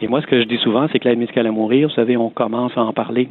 Et 0.00 0.08
moi, 0.08 0.20
ce 0.20 0.26
que 0.26 0.40
je 0.40 0.46
dis 0.46 0.58
souvent, 0.64 0.86
c'est 0.90 0.98
que 0.98 1.08
l'aide 1.08 1.18
médicale 1.18 1.46
à 1.46 1.52
mourir, 1.52 1.88
vous 1.88 1.94
savez, 1.94 2.16
on 2.16 2.30
commence 2.30 2.72
à 2.76 2.80
en 2.80 2.92
parler. 2.92 3.28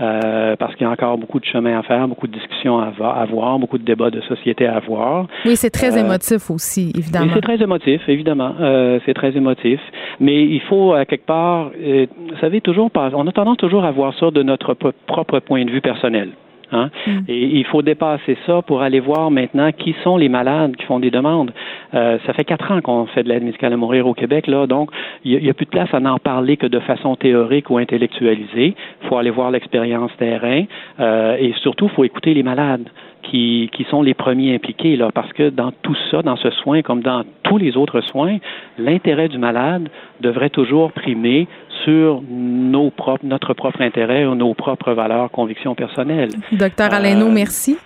Euh, 0.00 0.56
parce 0.56 0.74
qu'il 0.74 0.86
y 0.86 0.88
a 0.88 0.92
encore 0.92 1.16
beaucoup 1.16 1.40
de 1.40 1.44
chemin 1.46 1.78
à 1.78 1.82
faire, 1.82 2.06
beaucoup 2.06 2.26
de 2.26 2.32
discussions 2.32 2.78
à 2.78 2.92
avoir, 3.16 3.58
beaucoup 3.58 3.78
de 3.78 3.84
débats 3.84 4.10
de 4.10 4.20
société 4.22 4.66
à 4.66 4.76
avoir. 4.76 5.26
Oui, 5.44 5.56
c'est 5.56 5.70
très 5.70 5.96
euh, 5.96 6.00
émotif 6.00 6.50
aussi, 6.50 6.92
évidemment. 6.94 7.32
c'est 7.34 7.40
très 7.40 7.62
émotif, 7.62 8.02
évidemment. 8.06 8.52
Euh, 8.60 9.00
c'est 9.06 9.14
très 9.14 9.34
émotif. 9.36 9.80
Mais 10.20 10.44
il 10.44 10.60
faut, 10.60 10.92
à 10.92 11.06
quelque 11.06 11.26
part, 11.26 11.70
vous 11.70 12.38
savez, 12.40 12.60
toujours, 12.60 12.90
on 12.94 13.26
a 13.26 13.32
tendance 13.32 13.56
toujours 13.56 13.84
à 13.84 13.90
voir 13.90 14.14
ça 14.18 14.30
de 14.30 14.42
notre 14.42 14.74
propre 15.06 15.40
point 15.40 15.64
de 15.64 15.70
vue 15.70 15.80
personnel. 15.80 16.30
Hein? 16.72 16.90
Mm. 17.06 17.18
Et 17.28 17.58
il 17.58 17.64
faut 17.64 17.82
dépasser 17.82 18.36
ça 18.46 18.62
pour 18.62 18.82
aller 18.82 19.00
voir 19.00 19.30
maintenant 19.30 19.70
qui 19.72 19.94
sont 20.02 20.16
les 20.16 20.28
malades 20.28 20.76
qui 20.76 20.84
font 20.84 20.98
des 20.98 21.10
demandes. 21.10 21.52
Euh, 21.94 22.18
ça 22.26 22.32
fait 22.32 22.44
quatre 22.44 22.70
ans 22.72 22.80
qu'on 22.80 23.06
fait 23.06 23.22
de 23.22 23.28
l'aide 23.28 23.44
médicale 23.44 23.72
à 23.72 23.76
mourir 23.76 24.06
au 24.06 24.14
Québec, 24.14 24.46
là, 24.46 24.66
donc 24.66 24.90
il 25.24 25.40
n'y 25.40 25.50
a, 25.50 25.54
plus 25.54 25.66
de 25.66 25.70
place 25.70 25.92
à 25.92 26.00
n'en 26.00 26.18
parler 26.18 26.56
que 26.56 26.66
de 26.66 26.80
façon 26.80 27.16
théorique 27.16 27.70
ou 27.70 27.78
intellectualisée. 27.78 28.74
Il 29.02 29.08
faut 29.08 29.16
aller 29.16 29.30
voir 29.30 29.50
l'expérience 29.50 30.10
terrain 30.18 30.64
euh, 31.00 31.36
et 31.38 31.52
surtout, 31.62 31.86
il 31.86 31.94
faut 31.94 32.04
écouter 32.04 32.34
les 32.34 32.42
malades 32.42 32.88
qui, 33.22 33.70
qui 33.72 33.84
sont 33.84 34.02
les 34.02 34.14
premiers 34.14 34.54
impliqués, 34.54 34.96
là, 34.96 35.10
parce 35.12 35.32
que 35.32 35.50
dans 35.50 35.72
tout 35.82 35.96
ça, 36.10 36.22
dans 36.22 36.36
ce 36.36 36.50
soin, 36.50 36.82
comme 36.82 37.00
dans 37.00 37.24
tous 37.42 37.58
les 37.58 37.76
autres 37.76 38.00
soins, 38.00 38.38
l'intérêt 38.78 39.28
du 39.28 39.38
malade 39.38 39.88
devrait 40.20 40.50
toujours 40.50 40.92
primer 40.92 41.46
sur 41.84 42.22
nos 42.28 42.90
propres, 42.90 43.24
notre 43.24 43.54
propre 43.54 43.80
intérêt 43.80 44.26
ou 44.26 44.34
nos 44.34 44.54
propres 44.54 44.92
valeurs, 44.92 45.30
convictions 45.30 45.74
personnelles. 45.74 46.30
Docteur 46.52 46.92
Alaino, 46.92 47.26
euh, 47.26 47.30
merci. 47.30 47.76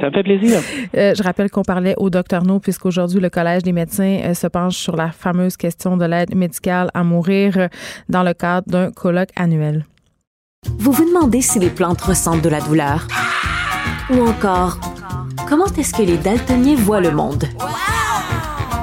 Ça 0.00 0.08
me 0.08 0.14
fait 0.14 0.22
plaisir. 0.22 0.58
Euh, 0.96 1.14
je 1.16 1.22
rappelle 1.22 1.50
qu'on 1.50 1.62
parlait 1.62 1.94
au 1.96 2.10
docteur 2.10 2.42
No, 2.44 2.58
puisqu'aujourd'hui, 2.58 3.20
le 3.20 3.30
Collège 3.30 3.62
des 3.62 3.72
médecins 3.72 4.18
euh, 4.24 4.34
se 4.34 4.48
penche 4.48 4.76
sur 4.76 4.96
la 4.96 5.12
fameuse 5.12 5.56
question 5.56 5.96
de 5.96 6.04
l'aide 6.04 6.34
médicale 6.34 6.90
à 6.92 7.04
mourir 7.04 7.56
euh, 7.56 7.68
dans 8.08 8.24
le 8.24 8.34
cadre 8.34 8.68
d'un 8.68 8.90
colloque 8.90 9.30
annuel. 9.36 9.84
Vous 10.78 10.92
vous 10.92 11.04
demandez 11.04 11.40
si 11.40 11.58
les 11.58 11.70
plantes 11.70 12.00
ressentent 12.00 12.42
de 12.42 12.48
la 12.48 12.60
douleur? 12.60 13.06
Ou 14.10 14.26
encore, 14.26 14.78
comment 15.48 15.66
est-ce 15.66 15.94
que 15.94 16.02
les 16.02 16.16
daltoniens 16.16 16.76
voient 16.76 17.00
le 17.00 17.10
monde? 17.10 17.44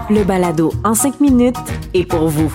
Le 0.09 0.23
balado 0.23 0.71
en 0.85 0.93
cinq 0.93 1.19
minutes 1.19 1.57
est 1.93 2.05
pour 2.05 2.27
vous. 2.27 2.53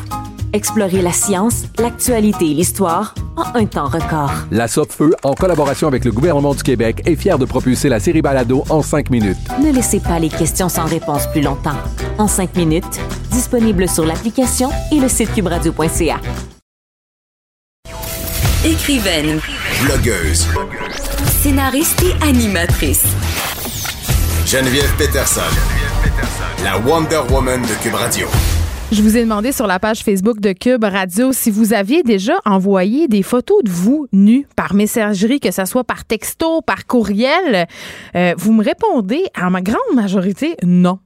Explorez 0.55 1.03
la 1.03 1.11
science, 1.11 1.65
l'actualité 1.81 2.45
et 2.45 2.55
l'histoire 2.55 3.17
en 3.37 3.59
un 3.59 3.67
temps 3.67 3.89
record. 3.89 4.31
La 4.53 4.69
Feu, 4.69 5.13
en 5.25 5.35
collaboration 5.35 5.89
avec 5.89 6.05
le 6.05 6.13
gouvernement 6.13 6.55
du 6.55 6.63
Québec, 6.63 7.03
est 7.07 7.17
fière 7.17 7.41
de 7.41 7.45
propulser 7.45 7.89
la 7.89 7.99
série 7.99 8.23
Balado 8.23 8.63
en 8.71 8.81
cinq 8.81 9.11
minutes. 9.11 9.37
Ne 9.61 9.73
laissez 9.73 9.99
pas 9.99 10.21
les 10.21 10.29
questions 10.29 10.69
sans 10.69 10.85
réponse 10.85 11.27
plus 11.33 11.41
longtemps. 11.41 11.75
En 12.19 12.29
cinq 12.29 12.55
minutes, 12.55 13.01
disponible 13.33 13.89
sur 13.89 14.07
l'application 14.07 14.71
et 14.93 15.01
le 15.01 15.09
site 15.09 15.35
cubradio.ca. 15.35 16.21
Écrivaine, 18.65 19.41
Blogueuse. 19.85 20.47
scénariste 21.43 22.01
et 22.05 22.25
animatrice. 22.25 23.07
Geneviève 24.47 24.95
Peterson. 24.97 25.41
La 26.63 26.79
Wonder 26.79 27.23
Woman 27.29 27.61
de 27.63 27.83
Cube 27.83 27.95
Radio. 27.95 28.29
Je 28.95 29.03
vous 29.03 29.17
ai 29.17 29.23
demandé 29.23 29.51
sur 29.51 29.67
la 29.67 29.81
page 29.81 30.05
Facebook 30.05 30.39
de 30.39 30.53
Cube 30.53 30.85
Radio 30.85 31.33
si 31.33 31.51
vous 31.51 31.73
aviez 31.73 32.05
déjà 32.05 32.35
envoyé 32.45 33.09
des 33.09 33.25
photos 33.25 33.65
de 33.65 33.69
vous 33.69 34.07
nus 34.13 34.47
par 34.55 34.73
messagerie, 34.73 35.41
que 35.41 35.51
ce 35.51 35.65
soit 35.65 35.83
par 35.83 36.05
texto, 36.05 36.63
par 36.63 36.87
courriel. 36.87 37.67
Euh, 38.15 38.35
vous 38.39 38.53
me 38.53 38.63
répondez 38.63 39.25
à 39.35 39.51
ma 39.51 39.63
grande 39.63 39.81
majorité 39.97 40.55
non. 40.63 41.01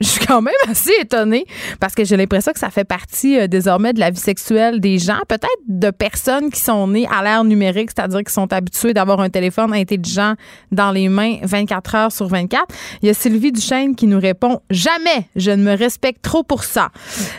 Je 0.00 0.08
suis 0.08 0.26
quand 0.26 0.42
même 0.42 0.54
assez 0.68 0.90
étonnée 1.00 1.46
parce 1.78 1.94
que 1.94 2.04
j'ai 2.04 2.16
l'impression 2.16 2.52
que 2.52 2.58
ça 2.58 2.70
fait 2.70 2.84
partie 2.84 3.38
euh, 3.38 3.46
désormais 3.46 3.92
de 3.92 4.00
la 4.00 4.10
vie 4.10 4.20
sexuelle 4.20 4.80
des 4.80 4.98
gens, 4.98 5.20
peut-être 5.28 5.48
de 5.68 5.90
personnes 5.90 6.50
qui 6.50 6.60
sont 6.60 6.88
nées 6.88 7.06
à 7.06 7.22
l'ère 7.22 7.44
numérique, 7.44 7.90
c'est-à-dire 7.94 8.24
qui 8.24 8.32
sont 8.32 8.52
habituées 8.52 8.92
d'avoir 8.92 9.20
un 9.20 9.30
téléphone 9.30 9.72
intelligent 9.72 10.34
dans 10.72 10.90
les 10.90 11.08
mains 11.08 11.36
24 11.42 11.94
heures 11.94 12.12
sur 12.12 12.26
24. 12.26 12.64
Il 13.02 13.06
y 13.06 13.10
a 13.10 13.14
Sylvie 13.14 13.52
Duchesne 13.52 13.94
qui 13.94 14.08
nous 14.08 14.18
répond 14.18 14.60
jamais, 14.68 15.28
je 15.36 15.52
ne 15.52 15.62
me 15.62 15.76
respecte 15.76 16.22
trop 16.22 16.42
pour 16.42 16.64
ça. 16.64 16.88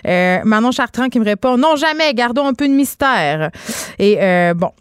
Euh, 0.08 0.39
Manon 0.46 0.72
Chartrand 0.72 1.10
qui 1.10 1.20
me 1.20 1.26
répond 1.26 1.58
non 1.58 1.76
jamais, 1.76 2.13
gardons 2.13 2.48
un 2.48 2.54
peu 2.54 2.68
de 2.68 2.74
mystère. 2.74 3.52
Et 4.00 4.18
euh, 4.22 4.54
bon, 4.54 4.72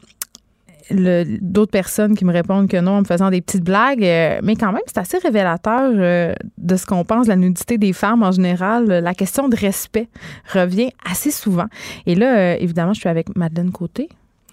d'autres 0.90 1.70
personnes 1.70 2.16
qui 2.16 2.25
me 2.25 2.33
répondent 2.33 2.68
que 2.68 2.77
non 2.77 2.92
en 2.92 3.01
me 3.01 3.05
faisant 3.05 3.31
des 3.31 3.40
petites 3.40 3.64
blagues. 3.64 4.05
euh, 4.05 4.40
mais 4.42 4.57
quand 4.57 4.73
même, 4.73 4.83
c'est 4.87 4.99
assez 4.99 5.18
révélateur 5.18 5.92
euh, 5.94 6.33
de 6.59 6.77
ce 6.77 6.87
qu'on 6.87 7.05
pense 7.05 7.27
de 7.27 7.31
la 7.31 7.37
nudité 7.37 7.79
des 7.79 7.92
femmes 7.92 8.23
en 8.23 8.33
général. 8.33 8.87
La 8.87 9.14
question 9.14 9.49
de 9.49 9.57
respect 9.57 10.09
revient 10.53 10.90
assez 11.09 11.31
souvent. 11.31 11.66
Et 12.07 12.14
là, 12.14 12.37
euh, 12.37 12.57
évidemment, 12.59 12.92
je 12.92 13.01
suis 13.01 13.09
avec 13.09 13.35
Madeleine 13.37 13.73
Côté. 13.73 14.09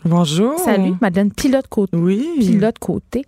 Bonjour. 0.05 0.57
Salut, 0.59 0.93
Madeleine 1.01 1.31
Pilote 1.31 1.67
Côté. 1.67 1.95
Oui. 1.95 2.27
Pilote 2.39 2.79
Côté. 2.79 3.25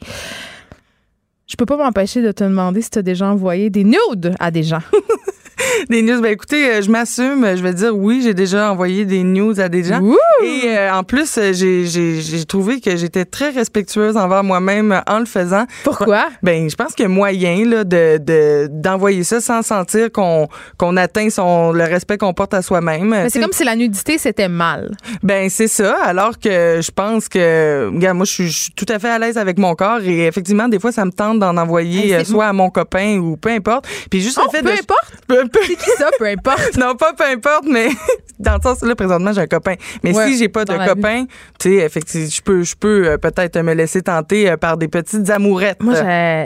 Je 1.45 1.55
peux 1.55 1.65
pas 1.65 1.77
m'empêcher 1.77 2.21
de 2.21 2.31
te 2.31 2.43
demander 2.43 2.81
si 2.81 2.89
tu 2.89 2.99
as 2.99 3.03
déjà 3.03 3.27
envoyé 3.27 3.69
des 3.69 3.83
nudes 3.83 4.33
à 4.39 4.49
des 4.49 4.63
gens. 4.63 4.81
Des 5.89 6.01
news. 6.01 6.21
Ben 6.21 6.31
écoutez, 6.31 6.69
euh, 6.69 6.81
je 6.81 6.89
m'assume. 6.89 7.45
Je 7.55 7.61
vais 7.63 7.73
dire 7.73 7.95
oui, 7.95 8.21
j'ai 8.23 8.33
déjà 8.33 8.71
envoyé 8.71 9.05
des 9.05 9.23
news 9.23 9.59
à 9.59 9.69
des 9.69 9.83
gens. 9.83 9.99
Ouh! 10.01 10.17
Et 10.43 10.63
euh, 10.67 10.93
en 10.93 11.03
plus, 11.03 11.37
euh, 11.37 11.51
j'ai- 11.53 12.45
trouvé 12.45 12.79
que 12.81 12.95
j'étais 12.95 13.25
très 13.25 13.49
respectueuse 13.49 14.17
envers 14.17 14.43
moi-même 14.43 15.01
en 15.07 15.19
le 15.19 15.25
faisant. 15.25 15.65
Pourquoi? 15.83 16.25
Ben, 16.43 16.69
je 16.69 16.75
pense 16.75 16.93
qu'il 16.93 17.03
y 17.03 17.05
a 17.05 17.09
moyen 17.09 17.65
là, 17.65 17.83
de 17.83 18.17
de- 18.19 18.67
d'envoyer 18.69 19.23
ça 19.23 19.41
sans 19.41 19.61
sentir 19.61 20.11
qu'on 20.11 20.47
qu'on 20.77 20.97
atteint 20.97 21.29
son 21.29 21.71
le 21.71 21.83
respect 21.83 22.17
qu'on 22.17 22.33
porte 22.33 22.53
à 22.53 22.61
soi-même. 22.61 23.09
Mais 23.09 23.29
c'est 23.29 23.39
comme 23.39 23.53
si 23.53 23.63
la 23.63 23.75
nudité, 23.75 24.17
c'était 24.17 24.49
mal. 24.49 24.91
Ben 25.23 25.49
c'est 25.49 25.67
ça. 25.67 25.95
Alors 26.03 26.37
que 26.39 26.79
je 26.81 26.91
pense 26.91 27.27
que, 27.29 27.89
regarde, 27.93 28.17
moi 28.17 28.25
je 28.25 28.31
suis, 28.43 28.71
tout 28.75 28.85
à 28.89 28.99
fait 28.99 29.09
à 29.09 29.19
l'aise 29.19 29.37
avec 29.37 29.57
mon 29.57 29.73
corps 29.75 30.01
et 30.03 30.25
effectivement 30.27 30.67
des 30.67 30.79
fois 30.79 30.91
ça 30.91 31.05
me 31.05 31.11
tente 31.11 31.39
d'en 31.39 31.55
envoyer 31.57 32.11
Hey, 32.11 32.25
soit 32.25 32.45
à 32.47 32.53
mon 32.53 32.69
copain 32.69 33.17
ou 33.17 33.37
peu 33.37 33.49
importe. 33.49 33.87
Puis 34.09 34.21
juste 34.21 34.37
Oh, 34.41 34.45
le 34.51 34.57
fait 34.57 34.63
peu 34.63 34.71
de 34.71 34.79
importe. 34.79 35.13
peu, 35.27 35.47
peu- 35.47 35.59
C'est 35.67 35.75
qui 35.75 35.89
ça? 35.97 36.09
Peu 36.17 36.25
importe? 36.25 36.77
non 36.77 36.95
pas 36.95 37.13
peu 37.13 37.25
importe, 37.25 37.65
mais 37.69 37.89
dans 38.39 38.55
le 38.55 38.61
sens 38.61 38.81
là 38.81 38.95
présentement 38.95 39.33
j'ai 39.33 39.41
un 39.41 39.47
copain. 39.47 39.75
Mais 40.03 40.15
Ouais, 40.15 40.27
si 40.27 40.37
j'ai 40.37 40.49
pas 40.49 40.65
de 40.65 40.73
copain, 40.73 41.25
tu 41.59 41.69
sais 41.69 41.85
effectivement 41.85 42.27
je 42.29 42.41
peux 42.41 42.63
je 42.63 42.75
peux 42.75 43.07
euh, 43.07 43.17
peut-être 43.17 43.59
me 43.61 43.73
laisser 43.73 44.01
tenter 44.01 44.49
euh, 44.49 44.57
par 44.57 44.77
des 44.77 44.87
petites 44.87 45.29
amourettes. 45.29 45.81
Moi, 45.81 45.95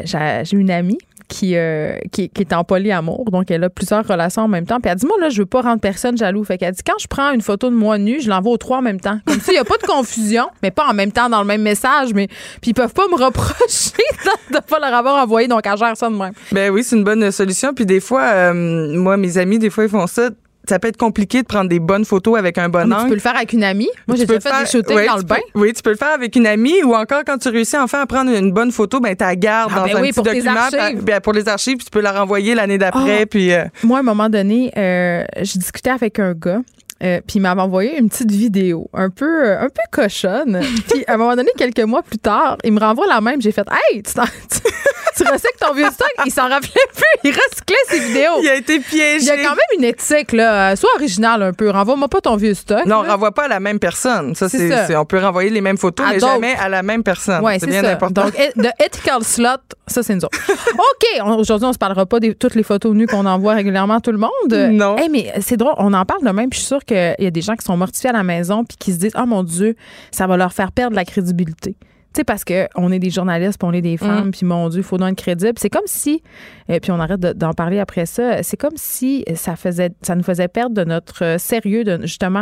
j'ai 0.03 0.55
une 0.55 0.71
amie 0.71 0.97
qui, 1.27 1.55
euh, 1.55 1.97
qui, 2.11 2.29
qui 2.29 2.41
est 2.41 2.53
en 2.53 2.63
polyamour, 2.63 3.25
donc 3.31 3.51
elle 3.51 3.63
a 3.63 3.69
plusieurs 3.69 4.05
relations 4.07 4.43
en 4.43 4.47
même 4.47 4.65
temps. 4.65 4.79
Puis 4.79 4.89
elle 4.91 4.97
dit, 4.97 5.05
moi, 5.05 5.17
là, 5.19 5.29
je 5.29 5.39
veux 5.39 5.45
pas 5.45 5.61
rendre 5.61 5.81
personne 5.81 6.17
jaloux. 6.17 6.43
Fait 6.43 6.57
qu'elle 6.57 6.73
dit, 6.73 6.83
quand 6.85 6.97
je 6.99 7.07
prends 7.07 7.31
une 7.31 7.41
photo 7.41 7.69
de 7.69 7.75
moi 7.75 7.97
nue, 7.97 8.21
je 8.21 8.29
l'envoie 8.29 8.53
aux 8.53 8.57
trois 8.57 8.77
en 8.77 8.81
même 8.81 8.99
temps. 8.99 9.19
Comme 9.25 9.39
ça, 9.39 9.51
il 9.51 9.55
n'y 9.55 9.59
a 9.59 9.65
pas 9.65 9.77
de 9.77 9.85
confusion, 9.85 10.47
mais 10.63 10.71
pas 10.71 10.87
en 10.87 10.93
même 10.93 11.11
temps 11.11 11.29
dans 11.29 11.41
le 11.41 11.47
même 11.47 11.61
message. 11.61 12.13
Mais 12.13 12.27
puis 12.61 12.71
ils 12.71 12.73
peuvent 12.73 12.93
pas 12.93 13.07
me 13.07 13.15
reprocher 13.15 13.91
de 14.51 14.55
ne 14.55 14.59
pas 14.59 14.79
leur 14.79 14.93
avoir 14.93 15.23
envoyé, 15.23 15.47
donc 15.47 15.61
elle 15.65 15.77
gère 15.77 15.97
ça 15.97 16.09
de 16.09 16.15
même. 16.15 16.33
Ben 16.51 16.71
oui, 16.71 16.83
c'est 16.83 16.95
une 16.95 17.03
bonne 17.03 17.31
solution. 17.31 17.73
Puis 17.73 17.85
des 17.85 17.99
fois, 17.99 18.23
euh, 18.23 18.53
moi, 18.53 19.17
mes 19.17 19.37
amis, 19.37 19.59
des 19.59 19.69
fois, 19.69 19.83
ils 19.83 19.89
font 19.89 20.07
ça. 20.07 20.29
Ça 20.67 20.79
peut 20.79 20.87
être 20.89 20.97
compliqué 20.97 21.41
de 21.41 21.47
prendre 21.47 21.69
des 21.69 21.79
bonnes 21.79 22.05
photos 22.05 22.37
avec 22.37 22.57
un 22.57 22.69
bon 22.69 22.85
tu 22.87 22.93
angle. 22.93 23.07
peux 23.09 23.13
le 23.15 23.19
faire 23.21 23.35
avec 23.35 23.53
une 23.53 23.63
amie. 23.63 23.89
Moi, 24.07 24.15
Tu 24.15 24.21
j'ai 24.21 24.25
déjà 24.27 24.39
fait 24.39 24.49
faire- 24.49 24.59
des 24.59 24.65
shootings 24.65 25.05
dans 25.07 25.13
tu 25.13 25.21
le 25.21 25.21
peux- 25.23 25.33
bain. 25.35 25.39
oui, 25.55 25.73
tu 25.73 25.81
peux 25.81 25.91
le 25.91 25.95
faire 25.95 26.13
avec 26.13 26.35
une 26.35 26.45
amie 26.47 26.83
ou 26.83 26.93
encore 26.95 27.21
quand 27.25 27.37
tu 27.37 27.49
réussis 27.49 27.77
enfin 27.77 28.01
à 28.01 28.05
prendre 28.05 28.31
une 28.31 28.51
bonne 28.51 28.71
photo, 28.71 28.99
ben 28.99 29.15
tu 29.15 29.23
la 29.23 29.35
gardes 29.35 29.71
Ah, 29.73 29.79
dans 29.79 29.85
ben 29.85 29.97
un 29.97 30.01
oui, 30.01 30.07
petit 30.09 30.15
pour 30.15 30.23
document 30.25 30.51
archives. 30.51 30.77
pa- 30.79 31.01
ben, 31.01 31.19
pour 31.21 31.33
les 31.33 31.47
archives, 31.47 31.77
puis 31.77 31.85
tu 31.85 31.91
peux 31.91 32.01
la 32.01 32.11
renvoyer 32.11 32.53
l'année 32.55 32.77
d'après 32.77 33.21
Ah. 33.21 33.25
puis 33.25 33.53
euh, 33.53 33.65
Moi, 33.83 33.97
à 33.97 34.01
un 34.01 34.03
moment 34.03 34.29
donné, 34.29 34.71
euh, 34.77 35.23
je 35.41 35.57
discutais 35.57 35.89
avec 35.91 36.19
un 36.19 36.33
gars. 36.33 36.59
Euh, 37.03 37.21
puis 37.25 37.37
il 37.37 37.41
m'avait 37.41 37.61
envoyé 37.61 37.97
une 37.97 38.09
petite 38.09 38.31
vidéo 38.31 38.89
un 38.93 39.09
peu 39.09 39.45
euh, 39.45 39.59
un 39.59 39.69
peu 39.69 39.81
cochonne. 39.91 40.61
puis 40.89 41.03
à 41.07 41.13
un 41.13 41.17
moment 41.17 41.35
donné, 41.35 41.49
quelques 41.57 41.81
mois 41.81 42.01
plus 42.03 42.17
tard, 42.17 42.57
il 42.63 42.73
me 42.73 42.79
renvoie 42.79 43.05
la 43.07 43.21
même. 43.21 43.41
J'ai 43.41 43.51
fait 43.51 43.67
Hey, 43.91 44.01
tu, 44.03 44.11
tu, 44.13 45.23
recycles 45.23 45.57
ton 45.59 45.73
vieux 45.73 45.89
stock? 45.91 46.07
Il 46.25 46.31
s'en 46.31 46.47
rappelait 46.49 46.69
plus. 46.95 47.03
Il 47.23 47.31
recyclait 47.31 47.75
ses 47.87 47.99
vidéos. 47.99 48.31
il 48.41 48.49
a 48.49 48.55
été 48.55 48.79
piégé. 48.79 49.17
Il 49.19 49.25
y 49.25 49.29
a 49.31 49.37
quand 49.37 49.55
même 49.55 49.77
une 49.79 49.83
éthique, 49.83 50.31
là. 50.31 50.75
Sois 50.75 50.89
original 50.95 51.41
un 51.43 51.53
peu. 51.53 51.69
Renvoie-moi 51.69 52.07
pas 52.07 52.21
ton 52.21 52.35
vieux 52.35 52.53
stock. 52.53 52.85
non, 52.85 52.97
on 52.97 53.01
là. 53.03 53.11
renvoie 53.13 53.31
pas 53.31 53.43
à 53.45 53.47
la 53.47 53.59
même 53.59 53.79
personne. 53.79 54.35
Ça, 54.35 54.47
C'est 54.49 54.69
ça. 54.69 55.01
on 55.01 55.05
peut 55.05 55.19
renvoyer 55.19 55.49
les 55.49 55.61
mêmes 55.61 55.77
photos, 55.77 56.05
À 56.07 56.13
mais 56.13 56.19
jamais 56.19 56.55
à 56.59 56.69
la 56.69 56.83
même 56.83 57.03
personne. 57.03 57.43
Ouais, 57.43 57.57
c'est 57.59 57.67
bien 57.67 57.81
ça. 57.83 57.91
important. 57.91 58.25
Donc, 58.25 58.33
de 58.55 58.69
ethical 58.83 59.23
slot, 59.23 59.49
ça, 59.87 60.03
c'est 60.03 60.13
nous 60.15 60.25
autres. 60.25 60.39
OK, 60.73 61.21
on- 61.23 61.37
aujourd'hui, 61.37 61.67
on 61.67 61.73
se 61.73 61.77
parlera 61.77 62.05
pas 62.05 62.19
de 62.19 62.31
toutes 62.33 62.55
les 62.55 62.63
photos 62.63 62.93
nues 62.93 63.07
qu'on 63.07 63.25
envoie 63.25 63.53
régulièrement 63.53 63.95
à 63.95 64.01
tout 64.01 64.11
le 64.11 64.17
monde. 64.17 64.31
Non. 64.71 64.97
Hey, 64.97 65.09
mais 65.09 65.33
c'est 65.41 65.57
drôle, 65.57 65.73
on 65.77 65.93
en 65.93 66.05
parle 66.05 66.23
de 66.23 66.29
même, 66.31 66.49
puis 66.49 66.57
je 66.59 66.65
suis 66.65 66.67
sûre 66.67 66.85
qu'il 66.87 67.15
y 67.19 67.25
a 67.25 67.31
des 67.31 67.41
gens 67.41 67.55
qui 67.55 67.65
sont 67.65 67.77
mortifiés 67.77 68.09
à 68.09 68.13
la 68.13 68.23
maison 68.23 68.63
puis 68.63 68.77
qui 68.77 68.93
se 68.93 68.97
disent, 68.97 69.13
oh 69.15 69.25
mon 69.25 69.43
Dieu, 69.43 69.75
ça 70.11 70.25
va 70.25 70.37
leur 70.37 70.53
faire 70.53 70.71
perdre 70.71 70.95
la 70.95 71.05
crédibilité. 71.05 71.75
Tu 72.17 72.21
sais, 72.21 72.23
parce 72.23 72.43
qu'on 72.43 72.91
est 72.91 72.97
des 72.97 73.11
journalistes, 73.11 73.59
puis 73.59 73.69
on 73.69 73.73
est 73.73 73.81
des 73.81 73.95
femmes, 73.95 74.31
puis 74.31 74.43
mon 74.43 74.69
Dieu, 74.69 74.79
il 74.79 74.83
faut 74.83 74.97
donc 74.97 75.09
être 75.11 75.17
crédible. 75.21 75.53
C'est 75.57 75.69
comme 75.69 75.83
si, 75.85 76.23
et 76.67 76.79
puis 76.79 76.89
on 76.91 76.99
arrête 76.99 77.19
de- 77.19 77.31
d'en 77.33 77.53
parler 77.53 77.77
après 77.79 78.07
ça, 78.07 78.41
c'est 78.41 78.57
comme 78.57 78.73
si 78.75 79.23
ça 79.35 79.55
faisait, 79.55 79.91
ça 80.01 80.15
nous 80.15 80.23
faisait 80.23 80.47
perdre 80.47 80.73
de 80.73 80.83
notre 80.83 81.23
euh, 81.23 81.37
sérieux, 81.37 81.83
de 81.83 81.99
justement 82.01 82.39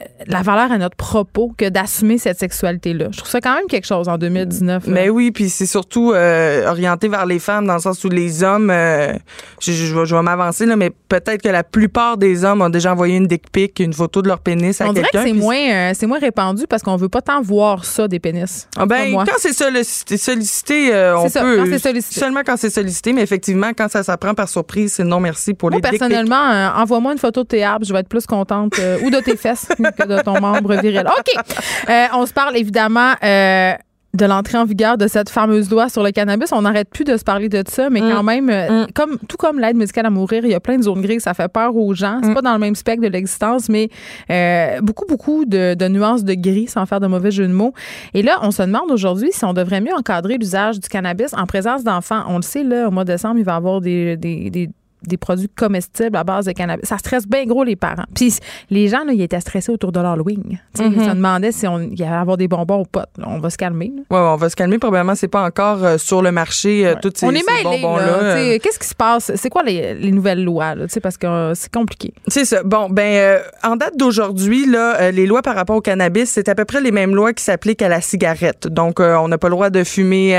euh, 0.00 0.04
la 0.26 0.40
valeur 0.40 0.72
à 0.72 0.78
notre 0.78 0.96
propos 0.96 1.52
que 1.54 1.68
d'assumer 1.68 2.16
cette 2.16 2.38
sexualité-là. 2.38 3.08
Je 3.12 3.18
trouve 3.18 3.28
ça 3.28 3.42
quand 3.42 3.54
même 3.54 3.66
quelque 3.68 3.86
chose 3.86 4.08
en 4.08 4.16
2019. 4.16 4.86
là. 4.86 4.92
Mais 4.92 5.10
oui, 5.10 5.32
puis 5.32 5.50
c'est 5.50 5.66
surtout 5.66 6.12
euh, 6.14 6.66
orienté 6.70 7.08
vers 7.08 7.26
les 7.26 7.40
femmes 7.40 7.66
dans 7.66 7.74
le 7.74 7.80
sens 7.80 8.02
où 8.04 8.08
les 8.08 8.42
hommes, 8.42 8.70
euh, 8.70 9.12
je, 9.60 9.72
je 9.72 9.94
vais- 9.94 10.06
je 10.06 10.16
vais 10.16 10.22
m'avancer 10.22 10.64
là, 10.64 10.76
mais 10.76 10.88
peut-être 11.10 11.42
que 11.42 11.48
la 11.50 11.62
plupart 11.62 12.16
des 12.16 12.42
hommes 12.44 12.62
ont 12.62 12.70
déjà 12.70 12.92
envoyé 12.92 13.18
une 13.18 13.26
dick 13.26 13.50
pic, 13.52 13.80
une 13.80 13.92
photo 13.92 14.22
de 14.22 14.28
leur 14.28 14.38
pénis 14.40 14.80
à 14.80 14.88
On 14.88 14.94
dirait 14.94 15.04
que 15.08 15.10
quelqu'un. 15.18 15.26
c'est 15.26 15.34
moins, 15.38 15.70
euh, 15.92 16.06
moins 16.08 16.18
répandu 16.20 16.64
parce 16.70 16.82
qu'on 16.82 16.96
veut 16.96 17.10
pas 17.10 17.20
tant 17.20 17.42
voir 17.42 17.84
ça 17.84 18.08
des 18.08 18.18
pénis. 18.18 18.66
Ah 18.78 18.86
ben, 18.86 19.09
moi. 19.12 19.24
quand 19.26 19.36
c'est 19.38 19.52
sollicité, 19.52 20.16
sollicité 20.16 20.94
euh, 20.94 21.18
on 21.18 21.28
ça, 21.28 21.42
peut. 21.42 21.56
quand 21.58 21.66
c'est 21.66 21.78
sollicité. 21.78 22.20
Seulement 22.20 22.40
quand 22.44 22.56
c'est 22.56 22.70
sollicité, 22.70 23.12
mais 23.12 23.22
effectivement, 23.22 23.70
quand 23.76 23.90
ça 23.90 24.02
s'apprend 24.02 24.34
par 24.34 24.48
surprise, 24.48 24.94
c'est 24.94 25.04
non 25.04 25.20
merci 25.20 25.54
pour 25.54 25.70
les 25.70 25.80
personnellement, 25.80 26.50
euh, 26.50 26.68
envoie-moi 26.76 27.12
une 27.12 27.18
photo 27.18 27.42
de 27.42 27.48
tes 27.48 27.64
arbres, 27.64 27.84
je 27.86 27.92
vais 27.92 28.00
être 28.00 28.08
plus 28.08 28.26
contente, 28.26 28.78
euh, 28.78 28.98
ou 29.02 29.10
de 29.10 29.18
tes 29.20 29.36
fesses 29.36 29.66
que 29.78 30.06
de 30.06 30.22
ton 30.22 30.40
membre 30.40 30.76
viril. 30.76 31.04
OK. 31.06 31.44
Euh, 31.88 32.06
on 32.14 32.26
se 32.26 32.32
parle 32.32 32.56
évidemment 32.56 33.12
euh, 33.22 33.72
de 34.12 34.26
l'entrée 34.26 34.58
en 34.58 34.64
vigueur 34.64 34.98
de 34.98 35.06
cette 35.06 35.30
fameuse 35.30 35.70
loi 35.70 35.88
sur 35.88 36.02
le 36.02 36.10
cannabis. 36.10 36.52
On 36.52 36.62
n'arrête 36.62 36.90
plus 36.90 37.04
de 37.04 37.16
se 37.16 37.22
parler 37.22 37.48
de 37.48 37.62
ça, 37.68 37.90
mais 37.90 38.00
quand 38.00 38.22
même, 38.22 38.50
euh, 38.50 38.86
comme, 38.94 39.18
tout 39.28 39.36
comme 39.36 39.60
l'aide 39.60 39.76
médicale 39.76 40.06
à 40.06 40.10
mourir, 40.10 40.44
il 40.44 40.50
y 40.50 40.54
a 40.54 40.60
plein 40.60 40.78
de 40.78 40.82
zones 40.82 41.00
grises, 41.00 41.22
ça 41.22 41.34
fait 41.34 41.48
peur 41.48 41.76
aux 41.76 41.94
gens. 41.94 42.20
C'est 42.22 42.34
pas 42.34 42.42
dans 42.42 42.52
le 42.52 42.58
même 42.58 42.74
spectre 42.74 43.02
de 43.02 43.08
l'existence, 43.08 43.68
mais 43.68 43.88
euh, 44.30 44.80
beaucoup, 44.80 45.06
beaucoup 45.06 45.44
de, 45.44 45.74
de 45.74 45.88
nuances 45.88 46.24
de 46.24 46.34
gris, 46.34 46.66
sans 46.66 46.86
faire 46.86 47.00
de 47.00 47.06
mauvais 47.06 47.30
jeu 47.30 47.46
de 47.46 47.52
mots. 47.52 47.72
Et 48.14 48.22
là, 48.22 48.38
on 48.42 48.50
se 48.50 48.62
demande 48.62 48.90
aujourd'hui 48.90 49.30
si 49.32 49.44
on 49.44 49.52
devrait 49.52 49.80
mieux 49.80 49.94
encadrer 49.94 50.38
l'usage 50.38 50.80
du 50.80 50.88
cannabis 50.88 51.32
en 51.34 51.46
présence 51.46 51.84
d'enfants. 51.84 52.24
On 52.26 52.36
le 52.36 52.42
sait, 52.42 52.64
là, 52.64 52.88
au 52.88 52.90
mois 52.90 53.04
de 53.04 53.12
décembre, 53.12 53.38
il 53.38 53.44
va 53.44 53.54
y 53.54 53.56
avoir 53.56 53.80
des, 53.80 54.16
des, 54.16 54.50
des 54.50 54.70
des 55.06 55.16
produits 55.16 55.48
comestibles 55.48 56.16
à 56.16 56.24
base 56.24 56.46
de 56.46 56.52
cannabis. 56.52 56.88
Ça 56.88 56.98
stresse 56.98 57.26
bien 57.26 57.44
gros 57.46 57.64
les 57.64 57.76
parents. 57.76 58.04
Puis 58.14 58.34
les 58.70 58.88
gens, 58.88 59.04
là, 59.04 59.12
ils 59.12 59.22
étaient 59.22 59.40
stressés 59.40 59.72
autour 59.72 59.92
de 59.92 60.00
l'Halloween. 60.00 60.42
Tu 60.74 60.82
sais, 60.82 60.88
Ils 60.88 61.04
se 61.04 61.10
demandaient 61.10 61.52
si 61.52 61.66
on 61.66 61.80
y 61.80 62.02
allait 62.02 62.16
avoir 62.16 62.36
des 62.36 62.48
bonbons 62.48 62.80
ou 62.80 62.84
pas. 62.84 63.06
On 63.24 63.38
va 63.38 63.50
se 63.50 63.56
calmer. 63.56 63.92
Ouais, 64.10 64.16
ouais, 64.18 64.22
on 64.24 64.36
va 64.36 64.48
se 64.48 64.56
calmer. 64.56 64.78
Probablement, 64.78 65.14
c'est 65.14 65.28
pas 65.28 65.42
encore 65.44 65.84
euh, 65.84 65.98
sur 65.98 66.22
le 66.22 66.32
marché, 66.32 66.86
euh, 66.86 66.94
tous 67.00 67.12
ces, 67.14 67.26
on 67.26 67.30
est 67.32 67.38
ces 67.38 67.62
bonbons-là. 67.62 68.02
euh. 68.22 68.58
Qu'est-ce 68.62 68.78
qui 68.78 68.88
se 68.88 68.94
passe? 68.94 69.32
C'est 69.36 69.50
quoi 69.50 69.62
les, 69.62 69.94
les 69.94 70.12
nouvelles 70.12 70.44
lois? 70.44 70.74
Là? 70.74 70.86
Parce 71.02 71.16
que 71.16 71.26
euh, 71.26 71.54
c'est 71.54 71.72
compliqué. 71.72 72.12
C'est 72.28 72.44
ça. 72.44 72.62
Bon, 72.62 72.88
ben, 72.90 73.40
en 73.64 73.76
date 73.76 73.96
d'aujourd'hui, 73.96 74.66
là, 74.66 75.10
les 75.10 75.26
lois 75.26 75.42
par 75.42 75.54
rapport 75.54 75.76
au 75.76 75.80
cannabis, 75.80 76.30
c'est 76.30 76.48
à 76.48 76.54
peu 76.54 76.64
près 76.64 76.80
les 76.80 76.90
mêmes 76.92 77.14
lois 77.14 77.32
qui 77.32 77.42
s'appliquent 77.44 77.82
à 77.82 77.88
la 77.88 78.00
cigarette. 78.00 78.66
Donc, 78.68 79.00
on 79.00 79.28
n'a 79.28 79.38
pas 79.38 79.48
le 79.48 79.54
droit 79.54 79.70
de 79.70 79.84
fumer. 79.84 80.34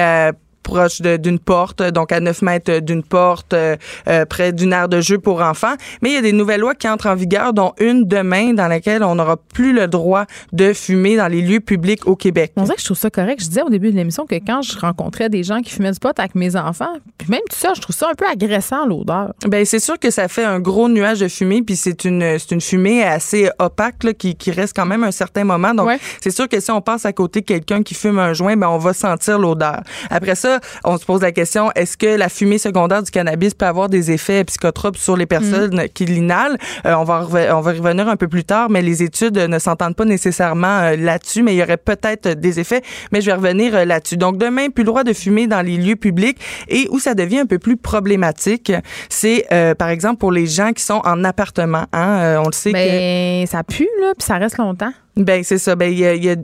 Proche 0.61 1.01
d'une 1.01 1.39
porte, 1.39 1.81
donc 1.81 2.11
à 2.11 2.19
9 2.19 2.41
mètres 2.41 2.79
d'une 2.79 3.03
porte, 3.03 3.53
euh, 3.53 3.75
euh, 4.07 4.25
près 4.25 4.51
d'une 4.53 4.73
aire 4.73 4.87
de 4.89 5.01
jeu 5.01 5.17
pour 5.17 5.41
enfants. 5.41 5.73
Mais 6.01 6.09
il 6.09 6.13
y 6.15 6.17
a 6.17 6.21
des 6.21 6.31
nouvelles 6.33 6.61
lois 6.61 6.75
qui 6.75 6.87
entrent 6.87 7.07
en 7.07 7.15
vigueur, 7.15 7.53
dont 7.53 7.73
une 7.79 8.05
demain, 8.05 8.53
dans 8.53 8.67
laquelle 8.67 9.03
on 9.03 9.15
n'aura 9.15 9.37
plus 9.37 9.73
le 9.73 9.87
droit 9.87 10.25
de 10.53 10.73
fumer 10.73 11.17
dans 11.17 11.27
les 11.27 11.41
lieux 11.41 11.59
publics 11.59 12.07
au 12.07 12.15
Québec. 12.15 12.51
On 12.55 12.63
dirait 12.63 12.75
que 12.75 12.81
je 12.81 12.85
trouve 12.85 12.97
ça 12.97 13.09
correct. 13.09 13.41
Je 13.41 13.47
disais 13.47 13.61
au 13.63 13.69
début 13.69 13.91
de 13.91 13.95
l'émission 13.97 14.25
que 14.25 14.35
quand 14.35 14.61
je 14.61 14.77
rencontrais 14.77 15.29
des 15.29 15.43
gens 15.43 15.61
qui 15.61 15.71
fumaient 15.71 15.91
du 15.91 15.99
pot 15.99 16.17
avec 16.17 16.35
mes 16.35 16.55
enfants, 16.55 16.93
puis 17.17 17.29
même 17.29 17.41
tout 17.49 17.57
ça, 17.57 17.73
je 17.75 17.81
trouve 17.81 17.95
ça 17.95 18.07
un 18.11 18.15
peu 18.15 18.25
agressant, 18.27 18.85
l'odeur. 18.85 19.33
Ben 19.47 19.65
c'est 19.65 19.79
sûr 19.79 19.97
que 19.99 20.09
ça 20.11 20.27
fait 20.27 20.43
un 20.45 20.59
gros 20.59 20.89
nuage 20.89 21.19
de 21.19 21.27
fumée, 21.27 21.61
puis 21.61 21.75
c'est 21.75 22.05
une 22.05 22.37
c'est 22.39 22.51
une 22.51 22.61
fumée 22.61 23.03
assez 23.03 23.49
opaque 23.59 24.03
là, 24.03 24.13
qui, 24.13 24.35
qui 24.35 24.51
reste 24.51 24.75
quand 24.75 24.85
même 24.85 25.03
un 25.03 25.11
certain 25.11 25.43
moment. 25.43 25.73
Donc 25.73 25.87
Ouais. 25.87 25.99
c'est 26.21 26.31
sûr 26.31 26.47
que 26.47 26.59
si 26.59 26.69
on 26.71 26.81
passe 26.81 27.05
à 27.05 27.13
côté 27.13 27.41
de 27.41 27.45
quelqu'un 27.45 27.81
qui 27.83 27.93
fume 27.93 28.19
un 28.19 28.33
joint, 28.33 28.55
ben 28.55 28.67
on 28.69 28.77
va 28.77 28.93
sentir 28.93 29.39
l'odeur. 29.39 29.81
Après 30.09 30.35
ça, 30.35 30.50
on 30.83 30.97
se 30.97 31.05
pose 31.05 31.21
la 31.21 31.31
question 31.31 31.71
est-ce 31.75 31.97
que 31.97 32.07
la 32.17 32.29
fumée 32.29 32.57
secondaire 32.57 33.03
du 33.03 33.11
cannabis 33.11 33.53
peut 33.53 33.65
avoir 33.65 33.89
des 33.89 34.11
effets 34.11 34.43
psychotropes 34.43 34.97
sur 34.97 35.15
les 35.17 35.25
personnes 35.25 35.87
qui 35.93 36.05
l'inhalent? 36.05 36.55
Euh, 36.85 36.93
On 36.93 37.03
va 37.03 37.27
on 37.55 37.61
va 37.61 37.73
y 37.73 37.77
revenir 37.79 38.07
un 38.07 38.15
peu 38.17 38.27
plus 38.27 38.43
tard, 38.43 38.69
mais 38.69 38.81
les 38.81 39.03
études 39.03 39.37
ne 39.37 39.59
s'entendent 39.59 39.95
pas 39.95 40.05
nécessairement 40.05 40.79
euh, 40.81 40.95
là-dessus, 40.97 41.43
mais 41.43 41.53
il 41.53 41.57
y 41.57 41.63
aurait 41.63 41.77
peut-être 41.77 42.29
des 42.29 42.59
effets. 42.59 42.81
Mais 43.11 43.21
je 43.21 43.27
vais 43.27 43.33
revenir 43.35 43.75
euh, 43.75 43.85
là-dessus. 43.85 44.17
Donc 44.17 44.37
demain, 44.37 44.69
plus 44.69 44.83
le 44.83 44.87
droit 44.87 45.03
de 45.03 45.13
fumer 45.13 45.47
dans 45.47 45.61
les 45.61 45.77
lieux 45.77 45.95
publics 45.95 46.37
et 46.67 46.87
où 46.91 46.99
ça 46.99 47.13
devient 47.13 47.39
un 47.39 47.45
peu 47.45 47.59
plus 47.59 47.77
problématique, 47.77 48.71
c'est 49.09 49.45
euh, 49.51 49.75
par 49.75 49.89
exemple 49.89 50.17
pour 50.17 50.31
les 50.31 50.47
gens 50.47 50.71
qui 50.73 50.83
sont 50.83 51.01
en 51.05 51.23
appartement. 51.23 51.85
Hein, 51.93 52.37
on 52.43 52.47
le 52.47 52.53
sait 52.53 52.71
que 52.71 52.77
Ben, 52.77 53.47
ça 53.47 53.63
pue, 53.63 53.87
là, 54.01 54.13
puis 54.17 54.25
ça 54.25 54.37
reste 54.37 54.57
longtemps. 54.57 54.91
ben 55.15 55.43
c'est 55.43 55.57
ça. 55.57 55.75
Ben 55.75 55.91
il 55.91 55.99
y 55.99 56.05
a, 56.05 56.15
y 56.15 56.29
a 56.29 56.35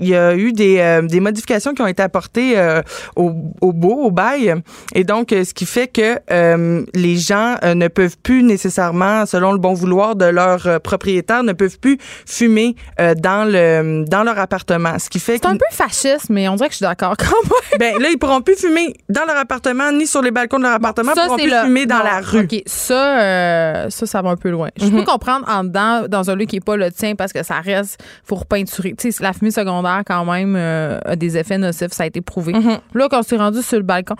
il 0.00 0.08
y 0.08 0.14
a 0.16 0.34
eu 0.34 0.52
des, 0.52 0.78
euh, 0.78 1.02
des 1.02 1.20
modifications 1.20 1.74
qui 1.74 1.82
ont 1.82 1.86
été 1.86 2.02
apportées 2.02 2.58
euh, 2.58 2.82
au, 3.16 3.32
au 3.60 3.72
beau, 3.72 3.94
au 4.04 4.10
bail. 4.10 4.54
Et 4.94 5.04
donc, 5.04 5.32
euh, 5.32 5.44
ce 5.44 5.54
qui 5.54 5.66
fait 5.66 5.88
que 5.88 6.18
euh, 6.30 6.84
les 6.94 7.16
gens 7.16 7.56
ne 7.62 7.88
peuvent 7.88 8.16
plus 8.22 8.42
nécessairement, 8.42 9.26
selon 9.26 9.52
le 9.52 9.58
bon 9.58 9.74
vouloir 9.74 10.16
de 10.16 10.24
leur 10.26 10.80
propriétaire, 10.80 11.42
ne 11.42 11.52
peuvent 11.52 11.78
plus 11.78 11.98
fumer 12.26 12.76
dans, 12.98 13.48
le, 13.50 14.04
dans 14.08 14.22
leur 14.22 14.38
appartement. 14.38 14.98
Ce 14.98 15.08
qui 15.08 15.18
fait 15.20 15.38
C'est 15.42 15.46
un 15.46 15.56
peu 15.56 15.64
fasciste, 15.70 16.30
mais 16.30 16.48
on 16.48 16.56
dirait 16.56 16.68
que 16.68 16.74
je 16.74 16.78
suis 16.78 16.86
d'accord 16.86 17.16
quand 17.16 17.26
même. 17.26 17.52
ben, 17.78 18.00
là, 18.00 18.08
ils 18.10 18.18
pourront 18.18 18.40
plus 18.40 18.56
fumer 18.56 18.94
dans 19.08 19.24
leur 19.24 19.36
appartement, 19.36 19.90
ni 19.92 20.06
sur 20.06 20.22
les 20.22 20.30
balcons 20.30 20.58
de 20.58 20.64
leur 20.64 20.74
appartement, 20.74 21.12
ils 21.16 21.22
pourront 21.22 21.36
plus 21.36 21.50
le- 21.50 21.62
fumer 21.64 21.86
dans 21.86 21.98
non, 21.98 22.04
la 22.04 22.20
rue. 22.20 22.40
OK, 22.40 22.62
ça, 22.66 23.90
ça, 23.90 24.06
ça 24.06 24.22
va 24.22 24.30
un 24.30 24.36
peu 24.36 24.50
loin. 24.50 24.68
Je 24.80 24.88
peux 24.88 25.04
comprendre 25.04 25.46
en 25.48 25.64
dedans, 25.64 26.02
dans 26.08 26.30
un 26.30 26.36
lieu 26.36 26.44
qui 26.44 26.56
n'est 26.56 26.60
pas 26.60 26.76
le 26.76 26.90
tien, 26.90 27.14
parce 27.14 27.32
que 27.32 27.42
ça 27.42 27.60
reste, 27.60 28.00
faut 28.24 28.36
repeinturer. 28.36 28.94
Tu 28.98 29.10
sais, 29.12 29.22
la 29.22 29.32
fumée 29.32 29.50
secondaire, 29.50 29.87
quand 30.06 30.24
même, 30.24 30.54
euh, 30.56 30.98
a 31.04 31.16
des 31.16 31.36
effets 31.36 31.58
nocifs, 31.58 31.92
ça 31.92 32.04
a 32.04 32.06
été 32.06 32.20
prouvé. 32.20 32.52
Là, 32.94 33.08
quand 33.10 33.22
c'est 33.22 33.36
rendu 33.36 33.62
sur 33.62 33.78
le 33.78 33.84
balcon, 33.84 34.14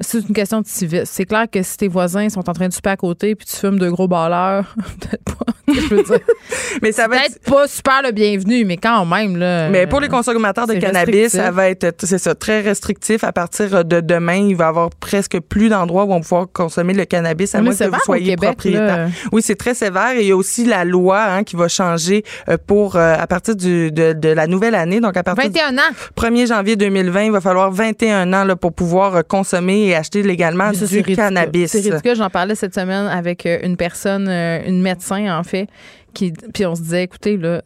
c'est 0.00 0.20
une 0.20 0.34
question 0.34 0.60
de 0.60 0.66
civisme. 0.66 1.04
C'est 1.06 1.24
clair 1.24 1.46
que 1.50 1.62
si 1.62 1.76
tes 1.76 1.88
voisins 1.88 2.28
sont 2.28 2.48
en 2.48 2.52
train 2.52 2.68
de 2.68 2.72
souper 2.72 2.90
à 2.90 2.96
côté 2.96 3.34
puis 3.34 3.46
tu 3.46 3.56
fumes 3.56 3.78
de 3.78 3.88
gros 3.90 4.08
balleurs, 4.08 4.74
peut-être 5.00 5.24
pas. 5.24 5.52
Je 5.68 5.94
veux 5.94 6.02
dire, 6.02 6.20
Mais 6.82 6.92
ça 6.92 7.08
va 7.08 7.16
être 7.16 7.34
peut-être 7.34 7.50
pas 7.50 7.66
super 7.66 8.02
le 8.02 8.12
bienvenu, 8.12 8.64
mais 8.64 8.76
quand 8.76 9.04
même, 9.04 9.36
là. 9.36 9.68
Mais 9.68 9.86
pour 9.86 10.00
les 10.00 10.08
consommateurs 10.08 10.66
de 10.66 10.74
cannabis, 10.74 11.32
ça 11.32 11.50
va 11.50 11.68
être 11.68 11.94
c'est 12.02 12.18
ça 12.18 12.34
très 12.34 12.60
restrictif. 12.60 13.24
À 13.24 13.32
partir 13.32 13.84
de 13.84 14.00
demain, 14.00 14.46
il 14.48 14.56
va 14.56 14.66
y 14.66 14.68
avoir 14.68 14.90
presque 14.90 15.40
plus 15.40 15.68
d'endroits 15.68 16.04
où 16.04 16.12
on 16.12 16.16
va 16.16 16.20
pouvoir 16.20 16.46
consommer 16.52 16.94
le 16.94 17.04
cannabis 17.04 17.54
à 17.54 17.60
moins 17.62 17.74
que 17.74 17.84
vous 17.84 17.98
soyez 18.04 18.30
Québec, 18.30 18.50
propriétaire. 18.50 18.96
là. 18.96 19.08
Oui, 19.32 19.42
c'est 19.42 19.56
très 19.56 19.74
sévère. 19.74 20.12
Et 20.12 20.22
il 20.22 20.28
y 20.28 20.32
a 20.32 20.36
aussi 20.36 20.64
la 20.64 20.84
loi 20.84 21.22
hein, 21.22 21.44
qui 21.44 21.56
va 21.56 21.68
changer 21.68 22.24
euh, 22.48 22.56
pour 22.66 22.96
euh, 22.96 23.14
à 23.18 23.26
partir 23.26 23.56
du, 23.56 23.90
de, 23.92 24.12
de 24.12 24.28
la 24.28 24.46
nouvelle 24.46 24.74
année. 24.74 25.00
Donc 25.00 25.16
à 25.16 25.22
partir 25.22 25.44
21 25.44 25.78
ans. 25.78 25.90
du 25.90 26.22
1er 26.22 26.46
janvier 26.46 26.76
2020, 26.76 27.24
il 27.24 27.32
va 27.32 27.40
falloir 27.40 27.70
21 27.70 28.32
ans 28.32 28.44
là, 28.44 28.56
pour 28.56 28.72
pouvoir 28.72 29.16
euh, 29.16 29.22
consommer 29.22 29.87
et 29.88 29.94
acheter 29.96 30.22
légalement 30.22 30.70
du 30.70 31.02
cannabis. 31.14 31.70
C'est 31.70 31.80
ridicule. 31.80 32.16
J'en 32.16 32.30
parlais 32.30 32.54
cette 32.54 32.74
semaine 32.74 33.06
avec 33.06 33.44
euh, 33.46 33.58
une 33.62 33.76
personne, 33.76 34.26
euh, 34.28 34.60
une 34.66 34.80
médecin, 34.82 35.38
en 35.38 35.42
fait, 35.42 35.68
qui, 36.14 36.32
puis 36.54 36.66
on 36.66 36.74
se 36.74 36.82
disait, 36.82 37.04
écoutez, 37.04 37.36
là, 37.36 37.48
euh, 37.48 37.60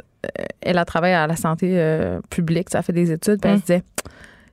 elle 0.60 0.78
a 0.78 0.84
travaillé 0.84 1.14
à 1.14 1.26
la 1.26 1.36
santé 1.36 1.72
euh, 1.72 2.20
publique, 2.30 2.70
ça 2.70 2.82
fait 2.82 2.92
des 2.92 3.10
études, 3.12 3.40
puis 3.40 3.50
elle 3.50 3.56
Hum. 3.56 3.60
se 3.60 3.66
disait, 3.66 3.82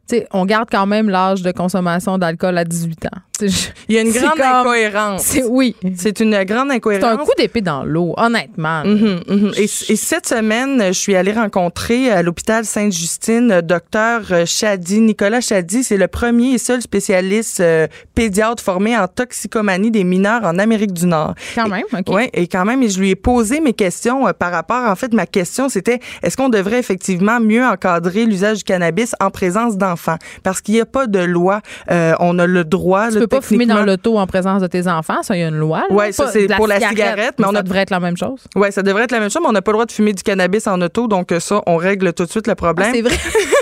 tu 0.10 0.18
sais, 0.18 0.28
on 0.32 0.46
garde 0.46 0.70
quand 0.72 0.88
même 0.88 1.10
l'âge 1.10 1.42
de 1.44 1.52
consommation 1.52 2.18
d'alcool 2.18 2.58
à 2.58 2.66
18 2.66 3.06
ans. 3.06 3.20
Il 3.42 3.96
y 3.96 3.98
a 3.98 4.02
une 4.02 4.12
c'est 4.12 4.20
grande 4.20 4.34
comme- 4.38 4.46
incohérence. 4.46 5.22
C'est 5.24 5.44
oui. 5.44 5.76
C'est 5.96 6.20
une 6.20 6.32
grande 6.44 6.70
C'est 6.70 6.76
incohérence. 6.76 7.12
un 7.12 7.18
coup 7.18 7.32
d'épée 7.38 7.62
dans 7.62 7.84
l'eau, 7.84 8.14
honnêtement. 8.18 8.84
Mhm, 8.86 9.20
mhm. 9.28 9.52
Et, 9.58 9.64
et 9.64 9.96
cette 9.96 10.28
semaine, 10.28 10.84
je 10.88 10.92
suis 10.94 11.16
allée 11.16 11.32
rencontrer 11.34 12.12
à 12.12 12.22
l'hôpital 12.22 12.66
Sainte-Justine 12.66 13.62
docteur 13.62 14.22
Chadi, 14.46 15.00
Nicolas 15.02 15.42
Chadi. 15.42 15.84
C'est 15.84 15.98
le 15.98 16.08
premier 16.08 16.54
et 16.54 16.58
seul 16.58 16.82
spécialiste 16.82 17.60
euh, 17.60 17.88
pédiatre 18.16 18.62
formé 18.64 18.98
en 18.98 19.08
toxicomanie 19.08 19.92
des 19.92 20.04
mineurs 20.04 20.44
en 20.44 20.58
Amérique 20.60 20.94
du 20.94 21.06
Nord. 21.06 21.36
Quand 21.56 21.68
même, 21.68 21.84
OK. 21.94 22.06
Oui, 22.10 22.30
et 22.34 22.48
quand 22.48 22.66
même, 22.66 22.84
et 22.84 22.90
je 22.90 23.00
lui 23.00 23.12
ai 23.12 23.16
posé 23.16 23.60
mes 23.60 23.74
questions 23.74 24.28
euh, 24.28 24.34
par 24.34 24.52
rapport, 24.52 24.90
en 24.90 24.96
fait, 24.96 25.14
ma 25.14 25.26
question, 25.26 25.70
c'était 25.70 26.00
est-ce 26.24 26.36
qu'on 26.38 26.50
devrait 26.50 26.80
effectivement 26.80 27.40
mieux 27.40 27.64
encadrer 27.66 28.26
l'usage 28.26 28.60
du 28.60 28.64
cannabis 28.64 29.16
en 29.20 29.30
présence 29.30 29.78
d'enfants? 29.78 30.18
Parce 30.44 30.62
qu'il 30.62 30.76
n'y 30.76 30.82
a 30.82 30.86
pas 30.86 31.08
de 31.08 31.20
loi. 31.20 31.62
Euh, 31.92 32.14
on 32.20 32.38
a 32.40 32.46
le 32.46 32.64
droit. 32.64 33.10
Tu 33.12 33.20
peux 33.20 33.28
pas 33.30 33.42
fumer 33.42 33.66
dans 33.66 33.84
l'auto 33.84 34.18
en 34.18 34.28
présence 34.28 34.62
de 34.62 34.68
tes 34.68 34.88
enfants, 34.88 35.22
ça, 35.24 35.36
il 35.36 35.40
y 35.40 35.44
a 35.44 35.48
une 35.48 35.58
loi. 35.58 35.84
Ouais, 35.90 36.12
ça, 36.12 36.28
c'est 36.28 36.48
pour 36.56 36.68
la 36.68 36.80
cigarette, 36.80 37.36
mais 37.40 37.46
on 37.48 37.52
ça 37.54 37.64
devrait 37.64 37.80
être 37.82 37.90
la 37.92 38.00
même 38.00 38.18
chose. 38.18 38.42
Oui, 38.56 38.72
ça 38.72 38.82
devrait 38.84 39.04
être 39.04 39.12
la 39.12 39.20
même 39.20 39.30
chose, 39.30 39.42
mais 39.42 39.50
on 39.50 39.54
n'a 39.54 39.62
pas 39.62 39.72
le 39.72 39.76
droit 39.76 39.86
de 39.86 39.92
fumer 39.92 40.14
du 40.14 40.24
cannabis 40.24 40.68
en 40.68 40.82
auto, 40.82 41.08
donc 41.08 41.34
ça, 41.40 41.62
on 41.68 41.78
règle 41.78 42.14
tout 42.14 42.26
de 42.26 42.30
suite 42.30 42.48
le 42.48 42.52
Ah, 42.54 42.56
problème. 42.56 42.92
c'est 42.94 43.02
vrai. 43.02 43.16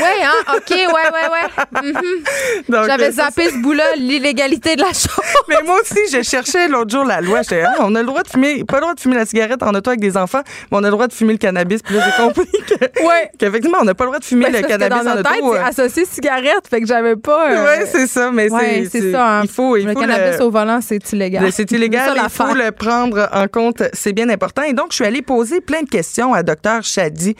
Oui, 0.00 0.24
hein? 0.24 0.54
OK, 0.56 0.70
ouais, 0.70 0.86
ouais, 0.86 1.82
ouais. 1.82 1.90
Mhm. 1.92 2.84
J'avais 2.86 3.04
euh, 3.08 3.12
ça, 3.12 3.24
zappé 3.24 3.50
ce 3.50 3.56
bout-là, 3.58 3.84
l'illégalité 3.96 4.76
de 4.76 4.80
la 4.82 4.88
chose. 4.92 5.24
Mais 5.48 5.56
moi 5.64 5.78
aussi, 5.80 5.98
je 6.12 6.22
cherchais 6.22 6.68
l'autre 6.68 6.90
jour 6.90 7.04
la 7.04 7.20
loi. 7.20 7.42
J'étais, 7.42 7.62
ah, 7.62 7.74
on 7.80 7.94
a 7.94 8.00
le 8.00 8.06
droit 8.06 8.22
de 8.22 8.28
fumer, 8.28 8.64
pas 8.64 8.76
le 8.76 8.80
droit 8.82 8.94
de 8.94 9.00
fumer 9.00 9.16
la 9.16 9.26
cigarette 9.26 9.62
en 9.62 9.74
auto 9.74 9.90
avec 9.90 10.00
des 10.00 10.16
enfants, 10.16 10.42
mais 10.70 10.78
on 10.78 10.84
a 10.84 10.86
le 10.86 10.90
droit 10.90 11.06
de 11.06 11.12
fumer 11.12 11.32
le 11.32 11.38
cannabis. 11.38 11.82
Puis 11.82 11.94
là, 11.96 12.02
j'ai 12.06 12.22
compris 12.22 12.48
que, 12.66 13.04
Ouais. 13.06 13.30
qu'effectivement, 13.38 13.78
on 13.80 13.84
n'a 13.84 13.94
pas 13.94 14.04
le 14.04 14.08
droit 14.10 14.18
de 14.18 14.24
fumer 14.24 14.50
le 14.50 14.60
cannabis 14.62 15.04
dans 15.04 15.10
en 15.12 15.16
tête, 15.22 15.42
auto. 15.42 15.54
c'est 15.54 15.58
euh. 15.58 15.84
associé 15.84 16.04
cigarette, 16.04 16.66
fait 16.68 16.80
que 16.80 16.86
j'avais 16.86 17.16
pas. 17.16 17.50
euh, 17.50 17.64
Ouais, 17.64 17.86
c'est 17.86 18.06
ça, 18.06 18.30
mais 18.32 18.50
ouais, 18.50 18.88
c'est, 18.90 19.12
ça. 19.12 19.38
hein. 19.38 19.40
Il 19.44 19.50
faut, 19.50 19.76
il 19.76 19.86
le 19.86 19.92
faut 19.92 20.00
cannabis 20.00 20.38
le- 20.38 20.44
au 20.44 20.50
volant, 20.50 20.80
c'est 20.82 21.12
illégal. 21.12 21.50
C'est 21.52 21.70
illégal, 21.72 22.18
il 22.22 22.30
faut 22.30 22.54
le 22.54 22.70
prendre 22.72 23.28
en 23.32 23.46
compte, 23.48 23.82
c'est 23.92 24.12
bien 24.12 24.28
important. 24.28 24.62
Et 24.62 24.72
donc, 24.72 24.86
je 24.90 24.96
suis 24.96 25.04
allée 25.04 25.22
poser 25.22 25.60
plein 25.60 25.82
de 25.82 25.88
questions 25.88 26.32
à 26.34 26.42
Dr 26.42 26.80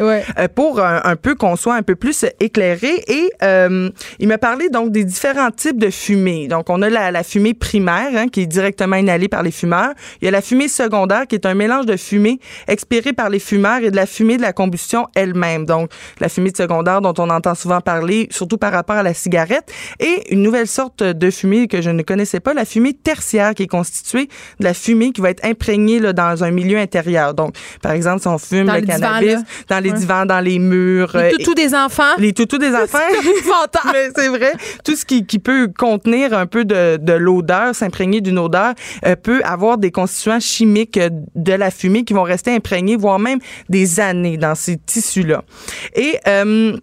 Ouais. 0.01 0.25
euh, 0.39 0.49
pour 0.55 0.81
un, 0.81 1.01
un 1.05 1.17
peu 1.17 1.35
qu'on 1.35 1.57
soit 1.57 1.75
un 1.75 1.83
peu 1.83 1.95
plus 1.95 2.25
éclairé. 2.51 3.03
Et 3.09 3.31
euh, 3.43 3.91
il 4.19 4.29
m'a 4.29 4.39
parlé 4.39 4.69
donc 4.69 4.91
des 4.91 5.05
différents 5.05 5.51
types 5.51 5.79
de 5.79 5.91
fumée. 5.91 6.49
Donc, 6.49 6.69
on 6.69 6.83
a 6.83 6.91
la, 6.91 7.11
la 7.11 7.23
fumée 7.23 7.55
primaire 7.55 8.11
hein, 8.15 8.27
qui 8.29 8.43
est 8.43 8.47
directement 8.47 8.97
inhalée 8.97 9.29
par 9.29 9.43
les 9.43 9.51
fumeurs. 9.53 9.93
Il 10.21 10.25
y 10.25 10.29
a 10.29 10.31
la 10.31 10.43
fumée 10.43 10.69
secondaire 10.69 11.27
qui 11.29 11.37
est 11.37 11.47
un 11.47 11.55
mélange 11.55 11.87
de 11.87 11.97
fumée 11.97 12.39
expirée 12.69 13.13
par 13.13 13.31
les 13.31 13.39
fumeurs 13.39 13.81
et 13.83 13.91
de 13.91 13.97
la 13.97 14.07
fumée 14.07 14.37
de 14.37 14.43
la 14.43 14.53
combustion 14.53 15.07
elle-même. 15.15 15.65
Donc, 15.67 15.91
la 16.19 16.29
fumée 16.29 16.51
de 16.51 16.57
secondaire 16.57 17.01
dont 17.01 17.15
on 17.19 17.31
entend 17.31 17.55
souvent 17.55 17.81
parler, 17.81 18.29
surtout 18.31 18.59
par 18.59 18.73
rapport 18.73 18.97
à 18.97 19.03
la 19.03 19.15
cigarette. 19.15 19.71
Et 20.01 20.33
une 20.35 20.43
nouvelle 20.43 20.67
sorte 20.67 21.03
de 21.03 21.31
fumée 21.31 21.69
que 21.69 21.81
je 21.83 21.91
ne 21.91 22.03
connaissais 22.03 22.41
pas, 22.41 22.53
la 22.55 22.65
fumée 22.65 22.93
tertiaire 22.95 23.55
qui 23.55 23.63
est 23.65 23.67
constituée 23.67 24.29
de 24.59 24.65
la 24.65 24.75
fumée 24.75 25.13
qui 25.13 25.21
va 25.21 25.31
être 25.31 25.45
imprégnée 25.45 26.01
là, 26.01 26.13
dans 26.13 26.43
un 26.45 26.51
milieu 26.51 26.79
intérieur. 26.79 27.35
Donc, 27.35 27.55
par 27.83 27.93
exemple, 27.93 28.21
si 28.21 28.29
on 28.29 28.39
fume 28.39 28.67
Dans 28.67 28.75
le 28.75 28.81
divans, 28.83 28.99
cannabis 28.99 29.37
dans 29.69 29.79
les 29.81 29.91
Ouais. 29.91 29.99
divans, 29.99 30.27
dans 30.27 30.41
les 30.41 30.59
murs, 30.59 31.11
Les 31.15 31.21
euh, 31.21 31.31
toutous 31.39 31.55
des 31.55 31.75
enfants. 31.75 32.15
les 32.19 32.33
toutous 32.47 32.59
des. 32.59 32.71
Mais 33.93 34.11
c'est 34.15 34.29
vrai. 34.29 34.53
Tout 34.85 34.97
ce 34.97 35.05
qui, 35.05 35.27
qui 35.27 35.39
peut 35.39 35.71
contenir 35.77 36.33
un 36.33 36.47
peu 36.47 36.65
de, 36.65 36.97
de 36.97 37.13
l'odeur, 37.13 37.75
s'imprégner 37.75 38.21
d'une 38.21 38.39
odeur, 38.39 38.75
euh, 39.07 39.17
peut 39.17 39.43
avoir 39.45 39.79
des 39.79 39.91
constituants 39.91 40.41
chimiques 40.41 40.97
euh, 40.97 41.11
de 41.35 41.53
la 41.53 41.71
fumée 41.71 42.05
qui 42.05 42.13
vont 42.13 42.23
rester 42.23 42.55
imprégnés, 42.55 42.97
voire 42.97 43.19
même 43.19 43.39
des 43.69 44.01
années 44.01 44.37
dans 44.37 44.55
ces 44.55 44.77
tissus-là. 44.77 45.45
Et 45.95 46.19
euh, 46.27 46.77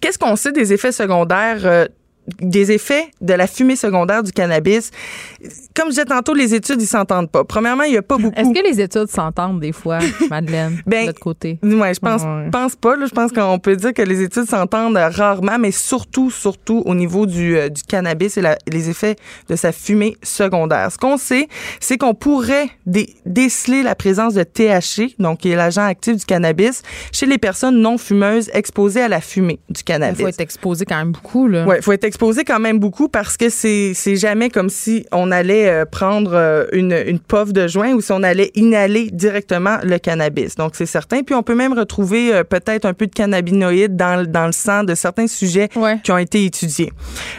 qu'est-ce 0.00 0.18
qu'on 0.18 0.36
sait 0.36 0.52
des 0.52 0.72
effets 0.72 0.92
secondaires? 0.92 1.64
euh, 1.64 1.86
des 2.40 2.72
effets 2.72 3.10
de 3.20 3.32
la 3.34 3.46
fumée 3.46 3.76
secondaire 3.76 4.22
du 4.22 4.32
cannabis? 4.32 4.90
Comme 5.74 5.86
je 5.86 5.90
disais 5.90 6.04
tantôt, 6.04 6.34
les 6.34 6.52
études, 6.54 6.82
ils 6.82 6.86
s'entendent 6.86 7.30
pas. 7.30 7.44
Premièrement, 7.44 7.84
il 7.84 7.92
y 7.94 7.96
a 7.96 8.02
pas 8.02 8.16
beaucoup. 8.18 8.34
Est-ce 8.38 8.50
que 8.52 8.66
les 8.68 8.80
études 8.80 9.06
s'entendent 9.08 9.60
des 9.60 9.72
fois, 9.72 9.98
Madeleine, 10.30 10.80
Ben, 10.86 11.02
de 11.02 11.06
l'autre 11.08 11.20
côté? 11.20 11.58
Ouais, 11.62 11.94
je 11.94 12.00
pense, 12.00 12.22
Ouais. 12.22 12.50
pense 12.50 12.74
pas. 12.74 12.96
Là. 12.96 13.06
Je 13.06 13.14
pense 13.14 13.30
qu'on 13.32 13.58
peut 13.60 13.76
dire 13.76 13.94
que 13.94 14.02
les 14.02 14.20
études 14.22 14.46
s'entendent 14.48 14.96
euh, 14.96 15.08
rarement, 15.08 15.58
mais 15.58 15.70
surtout, 15.70 16.30
surtout 16.30 16.82
au 16.86 16.94
niveau 16.94 17.26
du, 17.26 17.56
euh, 17.56 17.68
du 17.68 17.82
cannabis 17.82 18.36
et 18.36 18.40
la- 18.40 18.58
les 18.70 18.90
effets 18.90 19.14
de 19.48 19.54
sa 19.56 19.70
fumée 19.70 20.16
secondaire. 20.24 20.90
Ce 20.90 20.98
qu'on 20.98 21.16
sait, 21.16 21.46
c'est 21.80 21.98
qu'on 21.98 22.14
pourrait 22.14 22.68
dé- 22.86 23.14
déceler 23.24 23.82
la 23.84 23.94
présence 23.94 24.34
de 24.34 24.42
THC, 24.42 25.14
donc 25.20 25.38
qui 25.38 25.50
est 25.50 25.56
l'agent 25.56 25.84
actif 25.86 26.16
du 26.16 26.24
cannabis, 26.24 26.82
chez 27.12 27.26
les 27.26 27.38
personnes 27.38 27.76
non 27.80 27.96
fumeuses 27.98 28.50
exposées 28.54 29.02
à 29.02 29.08
la 29.08 29.20
fumée 29.20 29.60
du 29.70 29.80
Il 29.80 29.84
cannabis. 29.84 30.20
faut 30.20 30.28
être 30.28 30.40
exposé 30.40 30.84
quand 30.84 30.96
même 30.98 31.12
beaucoup, 31.12 31.46
là. 31.46 31.64
Ouais, 31.64 31.80
faut 31.80 31.92
être 31.92 32.04
exposé 32.04 32.44
quand 32.44 32.58
même 32.58 32.78
beaucoup 32.80 33.08
parce 33.08 33.36
que 33.36 33.48
c'est 33.50 33.92
c'est 33.94 34.16
jamais 34.16 34.50
comme 34.50 34.68
si 34.68 35.06
on 35.12 35.27
allait 35.30 35.68
euh, 35.68 35.84
prendre 35.84 36.32
euh, 36.34 36.66
une 36.72 36.92
une 37.06 37.18
puff 37.20 37.52
de 37.52 37.66
joint 37.68 37.92
ou 37.92 38.00
si 38.00 38.12
on 38.12 38.22
allait 38.22 38.50
inhaler 38.54 39.10
directement 39.12 39.78
le 39.82 39.98
cannabis. 39.98 40.54
Donc 40.56 40.72
c'est 40.74 40.86
certain. 40.86 41.22
Puis 41.22 41.34
on 41.34 41.42
peut 41.42 41.54
même 41.54 41.72
retrouver 41.72 42.32
euh, 42.34 42.44
peut-être 42.44 42.84
un 42.84 42.94
peu 42.94 43.06
de 43.06 43.12
cannabinoïdes 43.14 43.96
dans 43.96 44.20
le- 44.20 44.26
dans 44.26 44.46
le 44.46 44.52
sang 44.52 44.84
de 44.84 44.94
certains 44.94 45.26
sujets 45.26 45.68
Ouais. 45.76 45.98
qui 46.02 46.10
ont 46.12 46.18
été 46.18 46.44
étudiés. 46.44 46.90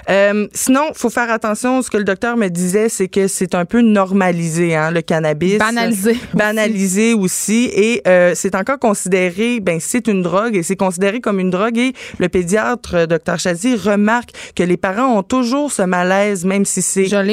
Euh, 0.10 0.48
sinon, 0.54 0.82
faut 0.94 1.10
faire 1.10 1.32
attention. 1.32 1.82
Ce 1.82 1.90
que 1.90 1.98
le 1.98 2.04
docteur 2.04 2.38
me 2.38 2.48
disait, 2.50 2.90
c'est 2.90 3.08
que 3.08 3.28
c'est 3.28 3.56
un 3.56 3.66
peu 3.66 3.82
normalisé, 3.82 4.76
hein, 4.76 4.92
le 4.92 5.02
cannabis. 5.02 5.58
Banalisé. 5.58 6.18
Banalisé 6.34 7.14
aussi. 7.14 7.70
Et 7.76 8.02
euh, 8.08 8.32
c'est 8.36 8.56
encore 8.56 8.80
considéré, 8.80 9.60
ben 9.60 9.80
c'est 9.80 10.08
une 10.08 10.22
drogue 10.24 10.56
et 10.56 10.64
c'est 10.64 10.76
considéré 10.76 11.20
comme 11.22 11.40
une 11.40 11.50
drogue. 11.50 11.78
Et 11.78 11.94
le 12.18 12.30
pédiatre, 12.30 13.08
docteur 13.08 13.40
Chazy, 13.40 13.76
remarque 13.76 14.30
que 14.56 14.64
les 14.64 14.78
parents 14.78 15.18
ont 15.18 15.24
toujours 15.24 15.72
ce 15.72 15.82
malaise, 15.84 16.46
même 16.46 16.66
si 16.66 16.82
c'est 16.82 17.04
légal, 17.04 17.28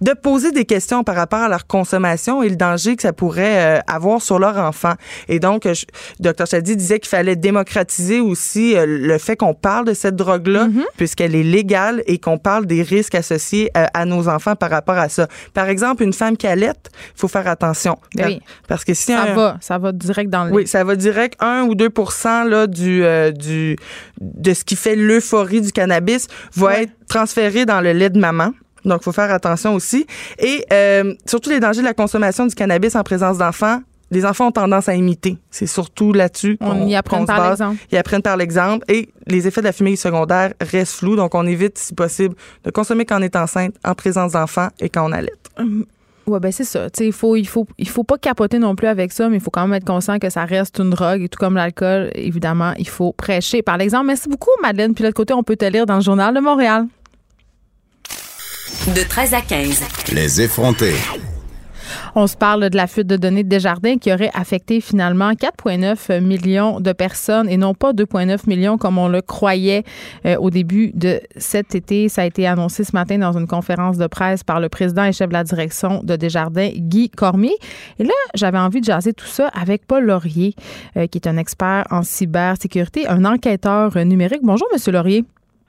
de 0.00 0.12
poser 0.12 0.52
des 0.52 0.64
questions 0.64 1.04
par 1.04 1.14
rapport 1.14 1.40
à 1.40 1.48
leur 1.48 1.66
consommation 1.66 2.42
et 2.42 2.48
le 2.48 2.56
danger 2.56 2.96
que 2.96 3.02
ça 3.02 3.12
pourrait 3.12 3.78
euh, 3.78 3.80
avoir 3.86 4.20
sur 4.22 4.38
leur 4.38 4.56
enfant. 4.58 4.94
Et 5.28 5.38
donc, 5.40 5.66
je- 5.66 5.84
docteur 6.20 6.46
Chadi 6.46 6.76
disait 6.76 6.98
qu'il 7.00 7.08
fallait 7.08 7.36
démocratiser 7.36 8.20
aussi 8.20 8.76
euh, 8.76 8.86
le 8.86 9.18
fait 9.18 9.36
qu'on 9.36 9.54
parle 9.54 9.84
de 9.86 9.94
cette 9.94 10.16
drogue-là, 10.16 10.66
Mm-hmm. 10.66 10.84
puisqu'elle 10.96 11.34
est 11.34 11.42
légale 11.42 12.02
et 12.06 12.18
qu'on 12.18 12.38
parle 12.38 12.66
des 12.66 12.82
risques 12.82 13.14
associés 13.14 13.70
euh, 13.76 13.86
à 13.94 14.04
nos 14.04 14.28
enfants 14.28 14.56
par 14.56 14.70
rapport 14.70 14.96
à 14.96 15.08
ça. 15.08 15.28
Par 15.54 15.68
exemple, 15.68 16.02
une 16.02 16.12
femme 16.12 16.36
qui 16.36 16.46
allait, 16.46 16.66
il 16.66 17.18
faut 17.20 17.28
faire 17.28 17.46
attention. 17.48 17.98
Ben 18.14 18.26
oui. 18.26 18.40
Parce 18.68 18.84
que 18.84 18.94
si 18.94 19.12
Ça 19.12 19.22
un- 19.22 19.34
va, 19.34 19.56
ça 19.60 19.78
va 19.78 19.92
direct 19.92 20.30
dans 20.30 20.44
le 20.44 20.52
oui, 20.52 20.66
ça 20.66 20.82
va 20.84 20.96
direct 20.96 21.36
1 21.42 21.62
ou 21.68 21.74
2 21.74 21.88
là, 22.48 22.66
du, 22.66 23.02
du, 23.36 23.76
de 24.20 24.54
ce 24.54 24.64
qui 24.64 24.76
fait 24.76 24.96
l'euphorie 24.96 25.60
du 25.60 25.72
cannabis 25.72 26.26
va 26.54 26.66
Ouais. 26.66 26.82
être 26.84 26.92
transféré 27.08 27.64
dans 27.66 27.80
le 27.80 27.92
lait 27.92 28.10
de 28.10 28.18
maman. 28.18 28.50
Donc, 28.86 29.00
il 29.02 29.04
faut 29.04 29.12
faire 29.12 29.30
attention 29.32 29.74
aussi. 29.74 30.06
Et 30.38 30.64
euh, 30.72 31.14
surtout 31.26 31.50
les 31.50 31.60
dangers 31.60 31.80
de 31.80 31.86
la 31.86 31.94
consommation 31.94 32.46
du 32.46 32.54
cannabis 32.54 32.94
en 32.96 33.02
présence 33.02 33.38
d'enfants. 33.38 33.80
Les 34.12 34.24
enfants 34.24 34.46
ont 34.46 34.52
tendance 34.52 34.88
à 34.88 34.94
imiter. 34.94 35.36
C'est 35.50 35.66
surtout 35.66 36.12
là-dessus 36.12 36.56
On 36.60 36.70
qu'on 36.70 36.86
y 36.86 36.94
apprend 36.94 37.22
se 37.22 37.26
par 37.26 37.50
l'exemple. 37.50 37.76
Ils 37.90 37.98
apprennent 37.98 38.22
par 38.22 38.36
l'exemple. 38.36 38.84
Et 38.88 39.08
les 39.26 39.48
effets 39.48 39.60
de 39.60 39.66
la 39.66 39.72
fumée 39.72 39.96
secondaire 39.96 40.52
restent 40.60 40.98
flous. 40.98 41.16
Donc, 41.16 41.34
on 41.34 41.44
évite, 41.44 41.76
si 41.76 41.92
possible, 41.92 42.36
de 42.62 42.70
consommer 42.70 43.04
quand 43.04 43.18
on 43.18 43.22
est 43.22 43.34
enceinte, 43.34 43.74
en 43.84 43.94
présence 43.94 44.32
d'enfants 44.32 44.68
et 44.78 44.88
quand 44.88 45.08
on 45.08 45.12
allait. 45.12 45.32
Ouais, 46.28 46.40
ben 46.40 46.50
c'est 46.50 46.64
ça. 46.64 46.88
Il 46.98 47.12
faut, 47.12 47.36
il 47.36 47.46
faut, 47.46 47.66
il 47.78 47.88
faut 47.88 48.02
pas 48.02 48.18
capoter 48.18 48.58
non 48.58 48.74
plus 48.74 48.88
avec 48.88 49.12
ça, 49.12 49.28
mais 49.28 49.36
il 49.36 49.40
faut 49.40 49.52
quand 49.52 49.62
même 49.62 49.74
être 49.74 49.86
conscient 49.86 50.18
que 50.18 50.28
ça 50.28 50.44
reste 50.44 50.78
une 50.80 50.90
drogue 50.90 51.22
et 51.22 51.28
tout 51.28 51.38
comme 51.38 51.54
l'alcool, 51.54 52.10
évidemment, 52.14 52.72
il 52.78 52.88
faut 52.88 53.12
prêcher. 53.12 53.62
Par 53.62 53.80
exemple, 53.80 54.06
merci 54.06 54.28
beaucoup, 54.28 54.50
Madeleine. 54.60 54.92
Puis 54.92 55.02
de 55.02 55.08
l'autre 55.08 55.16
côté, 55.16 55.34
on 55.34 55.44
peut 55.44 55.56
te 55.56 55.64
lire 55.64 55.86
dans 55.86 55.96
le 55.96 56.00
journal 56.00 56.34
de 56.34 56.40
Montréal. 56.40 56.86
De 58.94 59.02
13 59.02 59.34
à 59.34 59.40
15. 59.40 59.82
Les 60.14 60.40
effrontés. 60.42 60.94
On 62.14 62.28
se 62.28 62.36
parle 62.36 62.70
de 62.70 62.76
la 62.76 62.86
fuite 62.86 63.08
de 63.08 63.16
données 63.16 63.42
de 63.42 63.48
Desjardins 63.48 63.98
qui 63.98 64.12
aurait 64.12 64.30
affecté 64.32 64.80
finalement 64.80 65.32
4,9 65.32 66.20
millions 66.20 66.78
de 66.78 66.92
personnes 66.92 67.48
et 67.48 67.56
non 67.56 67.74
pas 67.74 67.92
2,9 67.92 68.48
millions 68.48 68.78
comme 68.78 68.98
on 68.98 69.08
le 69.08 69.22
croyait 69.22 69.82
euh, 70.24 70.36
au 70.36 70.50
début 70.50 70.92
de 70.94 71.20
cet 71.36 71.74
été. 71.74 72.08
Ça 72.08 72.22
a 72.22 72.26
été 72.26 72.46
annoncé 72.46 72.84
ce 72.84 72.92
matin 72.92 73.18
dans 73.18 73.36
une 73.36 73.48
conférence 73.48 73.98
de 73.98 74.06
presse 74.06 74.44
par 74.44 74.60
le 74.60 74.68
président 74.68 75.02
et 75.02 75.12
chef 75.12 75.30
de 75.30 75.34
la 75.34 75.42
direction 75.42 76.04
de 76.04 76.14
Desjardins, 76.14 76.70
Guy 76.72 77.10
Cormier. 77.10 77.56
Et 77.98 78.04
là, 78.04 78.14
j'avais 78.34 78.58
envie 78.58 78.80
de 78.80 78.86
jaser 78.86 79.14
tout 79.14 79.26
ça 79.26 79.48
avec 79.48 79.84
Paul 79.84 80.04
Laurier, 80.04 80.54
euh, 80.96 81.08
qui 81.08 81.18
est 81.18 81.26
un 81.26 81.38
expert 81.38 81.88
en 81.90 82.04
cybersécurité, 82.04 83.08
un 83.08 83.24
enquêteur 83.24 83.96
numérique. 84.04 84.42
Bonjour, 84.44 84.68
Monsieur 84.72 84.92
Laurier. 84.92 85.24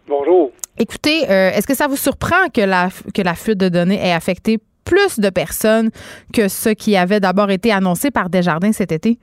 Bonjour. 0.08 0.52
Écoutez, 0.80 1.24
euh, 1.30 1.50
est-ce 1.50 1.68
que 1.68 1.76
ça 1.76 1.88
vous 1.88 1.98
surprend 1.98 2.50
que 2.54 2.62
la, 2.62 2.90
que 3.14 3.22
la 3.22 3.34
fuite 3.34 3.58
de 3.58 3.70
données 3.70 4.00
ait 4.02 4.14
affecté 4.14 4.58
plus 4.86 5.20
de 5.20 5.30
personnes 5.30 5.90
que 6.34 6.48
ce 6.48 6.70
qui 6.70 6.96
avait 6.96 7.20
d'abord 7.20 7.50
été 7.50 7.72
annoncé 7.72 8.12
par 8.12 8.30
Desjardins 8.30 8.72
cet 8.72 8.92
été? 8.92 9.18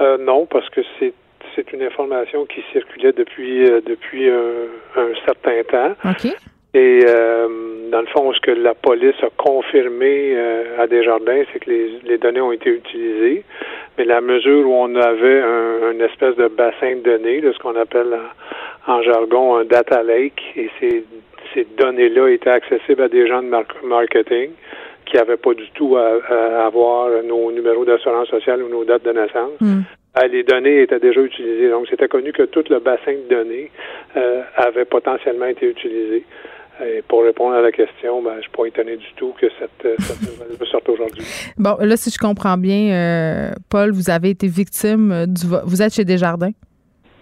Euh, 0.00 0.18
non, 0.18 0.46
parce 0.46 0.68
que 0.70 0.80
c'est 0.98 1.12
c'est 1.56 1.72
une 1.72 1.82
information 1.82 2.46
qui 2.46 2.62
circulait 2.72 3.12
depuis 3.12 3.68
euh, 3.68 3.80
depuis 3.84 4.28
un, 4.30 4.66
un 4.96 5.08
certain 5.26 5.62
temps. 5.70 6.10
OK. 6.10 6.32
Et 6.74 7.00
euh, 7.06 7.48
dans 7.90 8.00
le 8.02 8.06
fond, 8.08 8.32
ce 8.32 8.40
que 8.40 8.50
la 8.50 8.74
police 8.74 9.16
a 9.22 9.30
confirmé 9.36 10.34
euh, 10.36 10.82
à 10.82 10.86
Desjardins, 10.86 11.42
c'est 11.52 11.60
que 11.60 11.70
les, 11.70 11.98
les 12.04 12.18
données 12.18 12.42
ont 12.42 12.52
été 12.52 12.68
utilisées, 12.70 13.42
mais 13.96 14.04
la 14.04 14.20
mesure 14.20 14.68
où 14.68 14.74
on 14.74 14.94
avait 14.94 15.40
un, 15.40 15.92
une 15.92 16.02
espèce 16.02 16.36
de 16.36 16.48
bassin 16.48 16.96
de 16.96 17.00
données, 17.00 17.40
là, 17.40 17.52
ce 17.54 17.58
qu'on 17.58 17.74
appelle 17.74 18.14
en, 18.88 19.02
jargon 19.02 19.56
un 19.56 19.64
data 19.64 20.02
lake, 20.02 20.40
et 20.56 20.68
ces, 20.80 21.04
ces 21.54 21.66
données-là 21.78 22.28
étaient 22.28 22.50
accessibles 22.50 23.02
à 23.02 23.08
des 23.08 23.26
gens 23.28 23.42
de 23.42 23.48
mar- 23.48 23.64
marketing 23.84 24.50
qui 25.06 25.16
n'avaient 25.16 25.36
pas 25.38 25.54
du 25.54 25.70
tout 25.74 25.96
à, 25.96 26.18
à 26.28 26.66
avoir 26.66 27.08
nos 27.24 27.50
numéros 27.52 27.84
d'assurance 27.84 28.28
sociale 28.28 28.62
ou 28.62 28.68
nos 28.68 28.84
dates 28.84 29.04
de 29.04 29.12
naissance. 29.12 29.52
Hmm. 29.60 29.80
Euh, 30.22 30.26
les 30.28 30.42
données 30.42 30.82
étaient 30.82 31.00
déjà 31.00 31.20
utilisées. 31.20 31.70
Donc, 31.70 31.86
c'était 31.88 32.08
connu 32.08 32.32
que 32.32 32.42
tout 32.42 32.64
le 32.68 32.78
bassin 32.80 33.12
de 33.12 33.34
données 33.34 33.70
euh, 34.16 34.42
avait 34.56 34.84
potentiellement 34.84 35.46
été 35.46 35.66
utilisé. 35.70 36.24
Et 36.84 37.02
pour 37.08 37.24
répondre 37.24 37.54
à 37.56 37.60
la 37.62 37.72
question, 37.72 38.22
ben, 38.22 38.32
je 38.32 38.36
ne 38.36 38.42
suis 38.42 38.50
pas 38.50 38.66
étonné 38.66 38.96
du 38.96 39.06
tout 39.16 39.32
que 39.40 39.46
cette, 39.58 39.84
euh, 39.86 39.94
cette 39.98 40.20
nouvelle 40.50 40.68
sorte 40.68 40.88
aujourd'hui. 40.88 41.24
Bon, 41.56 41.76
là, 41.80 41.96
si 41.96 42.10
je 42.10 42.18
comprends 42.18 42.56
bien, 42.56 42.92
euh, 42.92 43.50
Paul, 43.70 43.90
vous 43.92 44.10
avez 44.10 44.30
été 44.30 44.46
victime 44.46 45.24
du... 45.26 45.46
vo- 45.46 45.64
Vous 45.64 45.82
êtes 45.82 45.94
chez 45.94 46.04
Desjardins? 46.04 46.52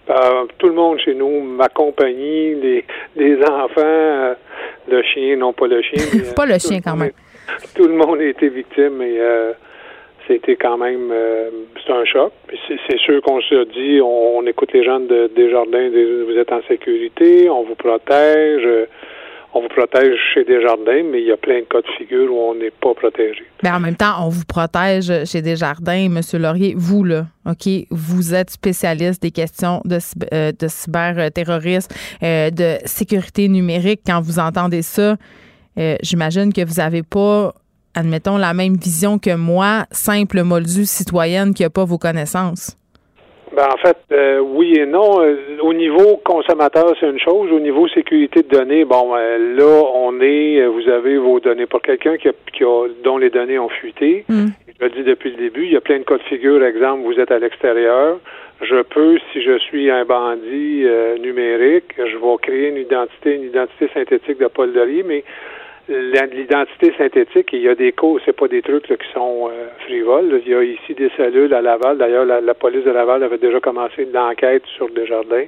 Euh, 0.09 0.45
tout 0.57 0.67
le 0.67 0.73
monde 0.73 0.99
chez 0.99 1.13
nous, 1.13 1.41
ma 1.41 1.67
compagnie, 1.69 2.55
les, 2.55 2.85
les 3.15 3.37
enfants, 3.43 3.81
euh, 3.81 4.33
le 4.89 5.01
chien, 5.03 5.35
non 5.35 5.53
pas 5.53 5.67
le 5.67 5.81
chien. 5.81 6.03
mais, 6.13 6.21
euh, 6.21 6.33
Pas 6.35 6.45
le 6.45 6.53
tout 6.59 6.67
chien, 6.69 6.79
quand 6.83 6.95
même. 6.95 7.11
tout 7.75 7.87
le 7.87 7.93
monde 7.93 8.19
a 8.19 8.23
été 8.25 8.47
victime 8.49 9.01
et 9.01 9.19
euh, 9.19 9.51
c'était 10.27 10.55
quand 10.55 10.77
même 10.77 11.09
euh, 11.11 11.49
c'est 11.85 11.91
un 11.93 12.05
choc. 12.05 12.31
C'est, 12.89 12.97
sûr 12.99 13.21
qu'on 13.21 13.41
se 13.41 13.65
dit, 13.65 13.99
on, 14.01 14.37
on 14.37 14.45
écoute 14.45 14.71
les 14.73 14.83
gens 14.83 14.99
de 15.01 15.29
Desjardins, 15.35 15.89
des- 15.89 16.23
vous 16.23 16.37
êtes 16.37 16.51
en 16.51 16.61
sécurité, 16.67 17.49
on 17.49 17.63
vous 17.63 17.75
protège, 17.75 18.61
euh, 18.65 18.85
on 19.53 19.61
vous 19.61 19.67
protège 19.69 20.17
chez 20.33 20.43
Desjardins, 20.43 21.03
mais 21.11 21.21
il 21.21 21.27
y 21.27 21.31
a 21.31 21.37
plein 21.37 21.59
de 21.59 21.65
cas 21.65 21.81
de 21.81 21.87
figure 21.97 22.31
où 22.31 22.37
on 22.37 22.55
n'est 22.55 22.71
pas 22.71 22.93
protégé. 22.93 23.43
Mais 23.63 23.71
en 23.71 23.79
même 23.79 23.95
temps, 23.95 24.25
on 24.25 24.29
vous 24.29 24.45
protège 24.45 25.25
chez 25.25 25.41
Desjardins, 25.41 26.09
Monsieur 26.09 26.39
Laurier. 26.39 26.73
Vous, 26.77 27.03
là, 27.03 27.27
OK, 27.45 27.67
vous 27.89 28.33
êtes 28.33 28.49
spécialiste 28.49 29.21
des 29.21 29.31
questions 29.31 29.81
de, 29.85 29.99
euh, 30.33 30.51
de 30.51 30.67
cyberterrorisme, 30.67 31.93
euh, 32.23 32.49
de 32.49 32.77
sécurité 32.85 33.47
numérique. 33.47 34.01
Quand 34.05 34.21
vous 34.21 34.39
entendez 34.39 34.81
ça, 34.81 35.15
euh, 35.77 35.95
j'imagine 36.01 36.51
que 36.51 36.65
vous 36.65 36.75
n'avez 36.75 37.03
pas, 37.03 37.53
admettons, 37.95 38.37
la 38.37 38.53
même 38.53 38.75
vision 38.75 39.17
que 39.17 39.35
moi, 39.35 39.85
simple 39.91 40.43
moldu 40.43 40.85
citoyenne 40.85 41.53
qui 41.53 41.63
n'a 41.63 41.69
pas 41.69 41.85
vos 41.85 41.97
connaissances. 41.97 42.75
Ben, 43.55 43.67
en 43.73 43.77
fait, 43.77 43.97
euh, 44.11 44.39
oui 44.39 44.75
et 44.77 44.85
non. 44.85 45.21
Euh, 45.21 45.35
Au 45.61 45.73
niveau 45.73 46.17
consommateur, 46.17 46.93
c'est 46.99 47.09
une 47.09 47.19
chose. 47.19 47.51
Au 47.51 47.59
niveau 47.59 47.87
sécurité 47.87 48.43
de 48.43 48.49
données, 48.49 48.83
bon, 48.85 49.15
euh, 49.15 49.55
là, 49.55 49.83
on 49.95 50.19
est, 50.21 50.59
euh, 50.61 50.67
vous 50.67 50.87
avez 50.89 51.17
vos 51.17 51.39
données. 51.39 51.65
Pour 51.65 51.81
quelqu'un 51.81 52.17
qui 52.17 52.27
a, 52.27 52.33
qui 52.53 52.63
a- 52.63 52.87
dont 53.03 53.17
les 53.17 53.29
données 53.29 53.57
ont 53.57 53.69
fuité, 53.69 54.25
Mm. 54.27 54.47
je 54.79 54.83
le 54.85 54.89
dis 54.91 55.03
depuis 55.03 55.31
le 55.31 55.37
début, 55.37 55.65
il 55.65 55.71
y 55.71 55.77
a 55.77 55.81
plein 55.81 55.97
de 55.99 56.03
cas 56.03 56.17
de 56.17 56.23
figure. 56.23 56.63
Exemple, 56.63 57.03
vous 57.03 57.19
êtes 57.19 57.31
à 57.31 57.39
l'extérieur. 57.39 58.19
Je 58.61 58.81
peux, 58.81 59.17
si 59.31 59.41
je 59.41 59.57
suis 59.59 59.89
un 59.89 60.03
bandit 60.03 60.81
euh, 60.85 61.17
numérique, 61.17 61.93
je 61.97 62.17
vais 62.17 62.37
créer 62.41 62.69
une 62.69 62.77
identité, 62.77 63.35
une 63.35 63.43
identité 63.43 63.87
synthétique 63.93 64.39
de 64.39 64.47
Paul 64.47 64.73
Laurier, 64.73 65.03
mais 65.03 65.23
l'identité 65.89 66.93
synthétique, 66.97 67.49
il 67.53 67.61
y 67.61 67.69
a 67.69 67.75
des 67.75 67.91
causes, 67.91 68.21
c'est 68.25 68.35
pas 68.35 68.47
des 68.47 68.61
trucs 68.61 68.85
qui 68.85 69.13
sont 69.13 69.49
euh, 69.49 69.67
frivoles. 69.85 70.41
Il 70.45 70.51
y 70.51 70.55
a 70.55 70.63
ici 70.63 70.93
des 70.93 71.09
cellules 71.15 71.53
à 71.53 71.61
Laval. 71.61 71.97
D'ailleurs, 71.97 72.25
la, 72.25 72.53
police 72.53 72.83
de 72.83 72.91
Laval 72.91 73.23
avait 73.23 73.37
déjà 73.37 73.59
commencé 73.59 74.07
l'enquête 74.11 74.63
sur 74.75 74.89
Desjardins. 74.89 75.45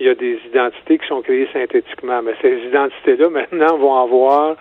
Il 0.00 0.06
y 0.06 0.08
a 0.08 0.14
des 0.14 0.38
identités 0.46 0.98
qui 0.98 1.06
sont 1.06 1.22
créées 1.22 1.48
synthétiquement. 1.52 2.22
Mais 2.22 2.34
ces 2.42 2.58
identités-là, 2.66 3.28
maintenant, 3.30 3.76
vont 3.76 3.94
avoir 3.94 4.56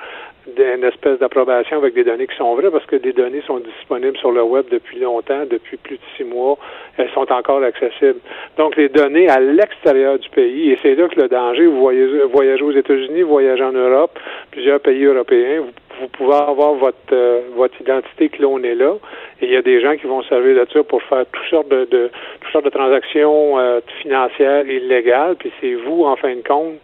d'une 0.56 0.84
espèce 0.84 1.20
d'approbation 1.20 1.78
avec 1.78 1.94
des 1.94 2.04
données 2.04 2.28
qui 2.28 2.36
sont 2.36 2.56
vraies 2.56 2.72
parce 2.72 2.86
que 2.86 2.96
des 2.96 3.14
données 3.14 3.42
sont 3.46 3.60
disponibles 3.60 4.18
sur 4.18 4.32
le 4.32 4.44
web 4.44 4.66
depuis 4.72 5.00
longtemps, 5.00 5.46
depuis 5.50 5.78
plus 5.78 5.96
de 5.96 6.02
six 6.16 6.24
mois. 6.24 6.58
Elles 6.98 7.10
sont 7.12 7.32
encore 7.32 7.64
accessibles. 7.64 8.20
Donc, 8.58 8.76
les 8.76 8.90
données 8.90 9.30
à 9.30 9.40
l'extérieur 9.40 10.18
du 10.20 10.30
pays, 10.30 10.72
et 10.72 10.80
c'est 10.82 10.96
là 10.96 11.08
que 11.08 11.20
le 11.20 11.28
danger, 11.28 11.66
vous 11.66 11.80
voyagez, 11.80 12.24
voyagez 12.32 12.64
aux 12.64 12.72
États-Unis, 12.72 13.22
voyagez 13.24 13.64
en 13.64 13.74
Europe, 13.74 14.18
plusieurs 14.52 14.80
pays 14.80 15.04
européens, 15.04 15.62
vous, 15.62 15.72
vous 16.00 16.08
pouvez 16.10 16.36
avoir 16.36 16.74
votre, 16.74 16.98
euh, 17.12 17.42
votre 17.56 17.80
identité 17.82 18.30
clonée 18.30 18.76
là. 18.76 18.94
Et 19.42 19.46
il 19.46 19.52
y 19.52 19.58
a 19.58 19.62
des 19.62 19.82
gens 19.82 19.96
qui 19.96 20.08
vont 20.08 20.24
servir 20.24 20.56
de 20.56 20.72
ça 20.72 20.84
pour 20.84 21.02
faire 21.04 21.26
toutes 21.32 21.50
sortes 21.50 21.70
de, 21.70 21.86
de 21.86 22.10
toutes 22.42 22.52
sortes 22.52 22.66
de 22.66 22.70
transactions 22.70 23.60
euh, 23.60 23.80
financières 24.02 24.68
illégales. 24.68 25.36
Puis 25.36 25.52
c'est 25.60 25.74
vous, 25.74 26.04
en 26.06 26.16
fin 26.16 26.36
de 26.36 26.42
compte, 26.48 26.80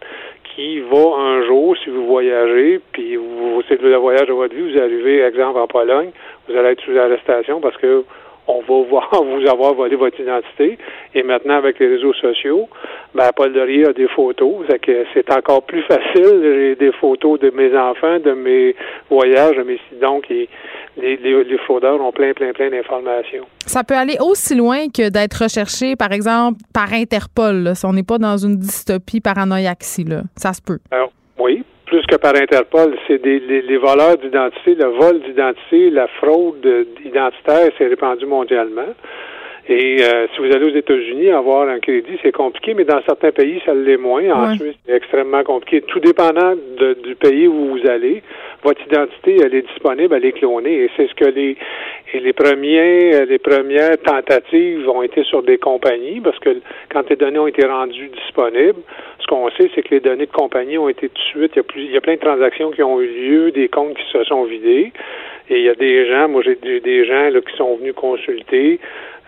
qui 0.54 0.80
va 0.80 1.16
un 1.18 1.44
jour, 1.46 1.76
si 1.82 1.90
vous 1.90 2.06
voyagez, 2.06 2.80
puis 2.92 3.16
vous, 3.16 3.62
c'est 3.68 3.80
le 3.80 3.96
voyage 3.96 4.28
de 4.28 4.32
votre 4.32 4.54
vie, 4.54 4.72
vous 4.72 4.78
arrivez, 4.78 5.22
exemple, 5.22 5.58
en 5.58 5.66
Pologne, 5.66 6.10
vous 6.48 6.56
allez 6.56 6.70
être 6.70 6.82
sous 6.82 6.96
arrestation 6.96 7.60
parce 7.60 7.76
que 7.76 8.04
on 8.46 8.60
va 8.60 8.88
voir 8.88 9.10
vous 9.22 9.48
avoir 9.48 9.74
volé 9.74 9.96
votre 9.96 10.20
identité. 10.20 10.78
Et 11.14 11.22
maintenant, 11.22 11.56
avec 11.56 11.78
les 11.78 11.88
réseaux 11.88 12.14
sociaux, 12.14 12.68
ben, 13.14 13.30
Paul 13.34 13.52
Dorier 13.52 13.86
a 13.86 13.92
des 13.92 14.08
photos. 14.08 14.64
C'est 14.68 14.80
que 14.80 15.04
c'est 15.14 15.30
encore 15.32 15.62
plus 15.62 15.82
facile. 15.82 16.40
J'ai 16.42 16.76
des 16.76 16.92
photos 16.92 17.40
de 17.40 17.50
mes 17.50 17.76
enfants, 17.76 18.18
de 18.18 18.32
mes 18.32 18.74
voyages, 19.10 19.56
de 19.56 19.62
mes 19.62 19.78
donc 20.00 20.28
les, 20.28 20.48
les, 20.96 21.16
les 21.16 21.58
fraudeurs 21.58 22.00
ont 22.00 22.12
plein, 22.12 22.32
plein, 22.32 22.52
plein 22.52 22.70
d'informations. 22.70 23.46
Ça 23.66 23.84
peut 23.84 23.94
aller 23.94 24.16
aussi 24.20 24.54
loin 24.54 24.88
que 24.88 25.10
d'être 25.10 25.42
recherché, 25.42 25.96
par 25.96 26.12
exemple, 26.12 26.58
par 26.72 26.92
Interpol, 26.92 27.56
là, 27.62 27.74
si 27.74 27.86
on 27.86 27.92
n'est 27.92 28.04
pas 28.04 28.18
dans 28.18 28.36
une 28.36 28.56
dystopie 28.56 29.20
paranoïaque 29.20 29.84
là. 30.06 30.22
Ça 30.36 30.52
se 30.52 30.60
peut. 30.62 30.78
Alors, 30.90 31.10
oui, 31.38 31.64
plus 31.94 32.06
que 32.06 32.16
par 32.16 32.34
Interpol, 32.34 32.96
c'est 33.06 33.22
des 33.22 33.38
les, 33.38 33.62
les 33.62 33.76
voleurs 33.76 34.18
d'identité, 34.18 34.74
le 34.74 34.86
vol 34.86 35.20
d'identité, 35.20 35.90
la 35.90 36.08
fraude 36.08 36.66
identitaire 37.04 37.70
s'est 37.78 37.86
répandue 37.86 38.26
mondialement. 38.26 38.92
Et 39.66 40.02
euh, 40.02 40.26
si 40.34 40.40
vous 40.42 40.54
allez 40.54 40.66
aux 40.70 40.76
États-Unis, 40.76 41.30
avoir 41.30 41.66
un 41.68 41.78
crédit, 41.80 42.18
c'est 42.22 42.32
compliqué, 42.32 42.74
mais 42.74 42.84
dans 42.84 43.00
certains 43.06 43.32
pays, 43.32 43.62
ça 43.64 43.72
l'est 43.72 43.96
moins. 43.96 44.22
En. 44.30 44.54
Suisse, 44.56 44.74
c'est 44.86 44.94
extrêmement 44.94 45.42
compliqué. 45.42 45.80
Tout 45.80 46.00
dépendant 46.00 46.52
de- 46.54 46.94
du 47.02 47.14
pays 47.14 47.48
où 47.48 47.70
vous 47.78 47.88
allez, 47.88 48.22
votre 48.62 48.82
identité, 48.86 49.36
elle 49.42 49.54
est 49.54 49.66
disponible, 49.66 50.14
elle 50.14 50.26
est 50.26 50.32
clonée. 50.32 50.82
Et 50.84 50.90
c'est 50.96 51.08
ce 51.08 51.14
que 51.14 51.24
les 51.24 51.56
et 52.12 52.20
les 52.20 52.32
premiers, 52.34 53.24
les 53.26 53.38
premières 53.38 53.96
tentatives 54.02 54.86
ont 54.88 55.02
été 55.02 55.24
sur 55.24 55.42
des 55.42 55.56
compagnies, 55.56 56.20
parce 56.20 56.38
que 56.40 56.50
quand 56.92 57.08
les 57.08 57.16
données 57.16 57.38
ont 57.38 57.46
été 57.46 57.66
rendues 57.66 58.10
disponibles, 58.22 58.80
ce 59.18 59.26
qu'on 59.26 59.48
sait, 59.52 59.70
c'est 59.74 59.82
que 59.82 59.94
les 59.94 60.00
données 60.00 60.26
de 60.26 60.30
compagnie 60.32 60.76
ont 60.76 60.88
été 60.90 61.08
tout 61.08 61.14
de 61.14 61.40
suite. 61.40 61.52
Il 61.54 61.56
y 61.56 61.60
a, 61.60 61.62
plus, 61.62 61.82
il 61.84 61.90
y 61.90 61.96
a 61.96 62.00
plein 62.02 62.14
de 62.16 62.20
transactions 62.20 62.70
qui 62.70 62.82
ont 62.82 63.00
eu 63.00 63.06
lieu, 63.06 63.50
des 63.50 63.68
comptes 63.68 63.94
qui 63.96 64.04
se 64.12 64.22
sont 64.24 64.44
vidés. 64.44 64.92
Et 65.50 65.58
il 65.58 65.64
y 65.64 65.68
a 65.68 65.74
des 65.74 66.06
gens, 66.06 66.28
moi 66.28 66.42
j'ai 66.42 66.56
j'ai 66.62 66.80
des 66.80 67.04
gens 67.04 67.28
là, 67.30 67.40
qui 67.40 67.54
sont 67.56 67.76
venus 67.76 67.92
consulter, 67.94 68.78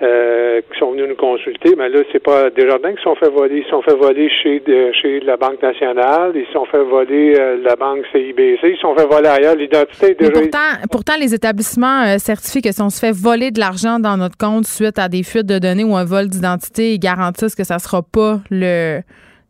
euh, 0.03 0.61
qui 0.61 0.79
sont 0.79 0.93
venus 0.93 1.09
nous 1.09 1.17
consulter, 1.17 1.75
mais 1.75 1.89
là, 1.89 2.01
c'est 2.13 2.23
pas 2.23 2.51
Desjardins 2.51 2.91
qui 2.91 2.99
se 2.99 3.05
sont 3.05 3.15
fait 3.15 3.31
voler. 3.31 3.65
Ils 3.65 3.71
sont 3.71 3.81
fait 3.81 3.95
voler 3.95 4.29
chez 4.43 4.61
de, 4.61 4.93
chez 4.93 5.21
la 5.21 5.39
Banque 5.39 5.63
nationale, 5.63 6.33
ils 6.35 6.45
se 6.47 6.53
sont 6.53 6.67
fait 6.67 6.83
voler 6.83 7.35
euh, 7.39 7.57
la 7.63 7.77
Banque 7.77 8.05
CIBC, 8.13 8.59
ils 8.63 8.75
se 8.77 8.81
sont 8.83 8.95
fait 8.95 9.07
voler 9.07 9.29
ailleurs. 9.29 9.55
L'identité 9.55 10.11
est 10.11 10.21
déjà. 10.21 10.33
pourtant, 10.33 10.87
pourtant, 10.91 11.15
les 11.19 11.35
établissements 11.35 12.03
euh, 12.03 12.19
certifient 12.19 12.61
que 12.61 12.73
si 12.73 12.83
on 12.83 12.91
se 12.91 13.01
fait 13.01 13.13
voler 13.13 13.51
de 13.51 13.59
l'argent 13.59 13.99
dans 13.99 14.19
notre 14.19 14.37
compte 14.37 14.67
suite 14.67 14.99
à 14.99 15.09
des 15.09 15.23
fuites 15.23 15.47
de 15.47 15.59
données 15.59 15.85
ou 15.85 15.97
un 15.97 16.05
vol 16.05 16.29
d'identité, 16.29 16.93
ils 16.93 16.99
garantissent 16.99 17.55
que 17.55 17.65
ça 17.65 17.79
sera 17.79 18.03
pas 18.03 18.41
le, 18.51 19.01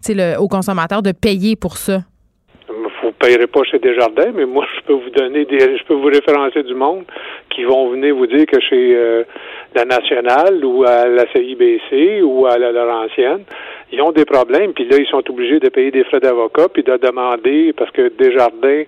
tu 0.05 0.13
sais, 0.13 0.15
le 0.15 0.41
au 0.41 0.47
consommateur 0.47 1.03
de 1.03 1.11
payer 1.11 1.57
pour 1.57 1.77
ça. 1.77 2.03
Payerez 3.19 3.47
pas 3.47 3.63
chez 3.65 3.79
Desjardins, 3.79 4.33
mais 4.35 4.45
moi, 4.45 4.67
je 4.77 4.81
peux 4.83 4.95
vous 4.95 5.11
donner 5.11 5.45
des, 5.45 5.79
je 5.79 5.85
peux 5.85 5.95
vous 5.95 6.07
référencer 6.07 6.63
du 6.63 6.75
monde 6.75 7.05
qui 7.51 7.65
vont 7.65 7.91
venir 7.91 8.15
vous 8.15 8.27
dire 8.27 8.47
que 8.47 8.61
chez 8.61 8.95
euh, 8.95 9.25
la 9.75 9.85
Nationale 9.85 10.65
ou 10.65 10.85
à 10.85 11.07
la 11.07 11.25
CIBC 11.33 12.23
ou 12.23 12.47
à 12.47 12.59
la 12.59 12.73
Laurentienne, 12.73 13.45
ils 13.93 14.03
ont 14.03 14.13
des 14.13 14.25
problèmes, 14.25 14.73
puis 14.73 14.87
là, 14.89 14.97
ils 14.99 15.07
sont 15.07 15.23
obligés 15.31 15.61
de 15.61 15.69
payer 15.69 15.91
des 15.91 16.05
frais 16.05 16.21
d'avocat, 16.21 16.69
puis 16.73 16.83
de 16.83 16.97
demander, 16.97 17.73
parce 17.73 17.91
que 17.93 18.09
Desjardins 18.19 18.83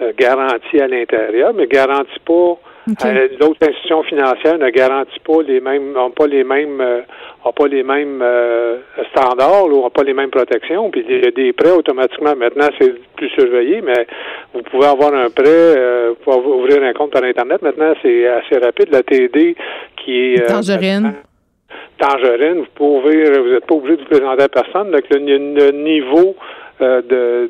euh, 0.00 0.12
garantit 0.16 0.80
à 0.80 0.88
l'intérieur, 0.88 1.52
mais 1.54 1.66
garantit 1.66 2.20
pas 2.24 2.58
euh, 2.88 3.28
L'autre 3.40 3.58
institution 3.62 4.02
financière 4.02 4.58
ne 4.58 4.70
garantit 4.70 5.20
pas 5.20 5.42
les 5.42 5.60
mêmes, 5.60 5.96
ont 5.96 6.10
pas 6.10 6.26
les 6.26 6.42
mêmes, 6.44 6.80
euh, 6.80 7.02
ont 7.44 7.52
pas 7.52 7.68
les 7.68 7.82
mêmes 7.82 8.20
euh, 8.22 8.78
standards, 9.10 9.66
ou 9.66 9.84
ont 9.84 9.90
pas 9.90 10.02
les 10.02 10.14
mêmes 10.14 10.30
protections. 10.30 10.90
Puis 10.90 11.04
il 11.08 11.24
y 11.24 11.26
a 11.26 11.30
des 11.30 11.52
prêts 11.52 11.70
automatiquement. 11.70 12.34
Maintenant, 12.36 12.68
c'est 12.80 12.94
plus 13.16 13.28
surveillé, 13.30 13.82
mais 13.82 14.06
vous 14.52 14.62
pouvez 14.62 14.86
avoir 14.86 15.14
un 15.14 15.30
prêt, 15.30 15.44
euh, 15.46 16.10
vous 16.10 16.32
pouvez 16.32 16.46
ouvrir 16.46 16.82
un 16.82 16.92
compte 16.92 17.12
par 17.12 17.22
internet. 17.22 17.62
Maintenant, 17.62 17.94
c'est 18.02 18.26
assez 18.26 18.58
rapide. 18.58 18.88
La 18.90 19.02
TD 19.02 19.56
qui 19.96 20.34
est 20.34 20.42
euh, 20.42 20.46
Tangerine. 20.48 21.14
Tangerine, 21.98 22.60
vous 22.60 22.66
pouvez, 22.74 23.30
vous 23.38 23.50
n'êtes 23.50 23.66
pas 23.66 23.74
obligé 23.74 23.96
de 23.96 24.02
vous 24.02 24.08
présenter 24.08 24.42
à 24.42 24.48
personne. 24.48 24.90
Donc 24.90 25.02
le, 25.10 25.18
le 25.18 25.70
niveau 25.70 26.34
euh, 26.80 27.46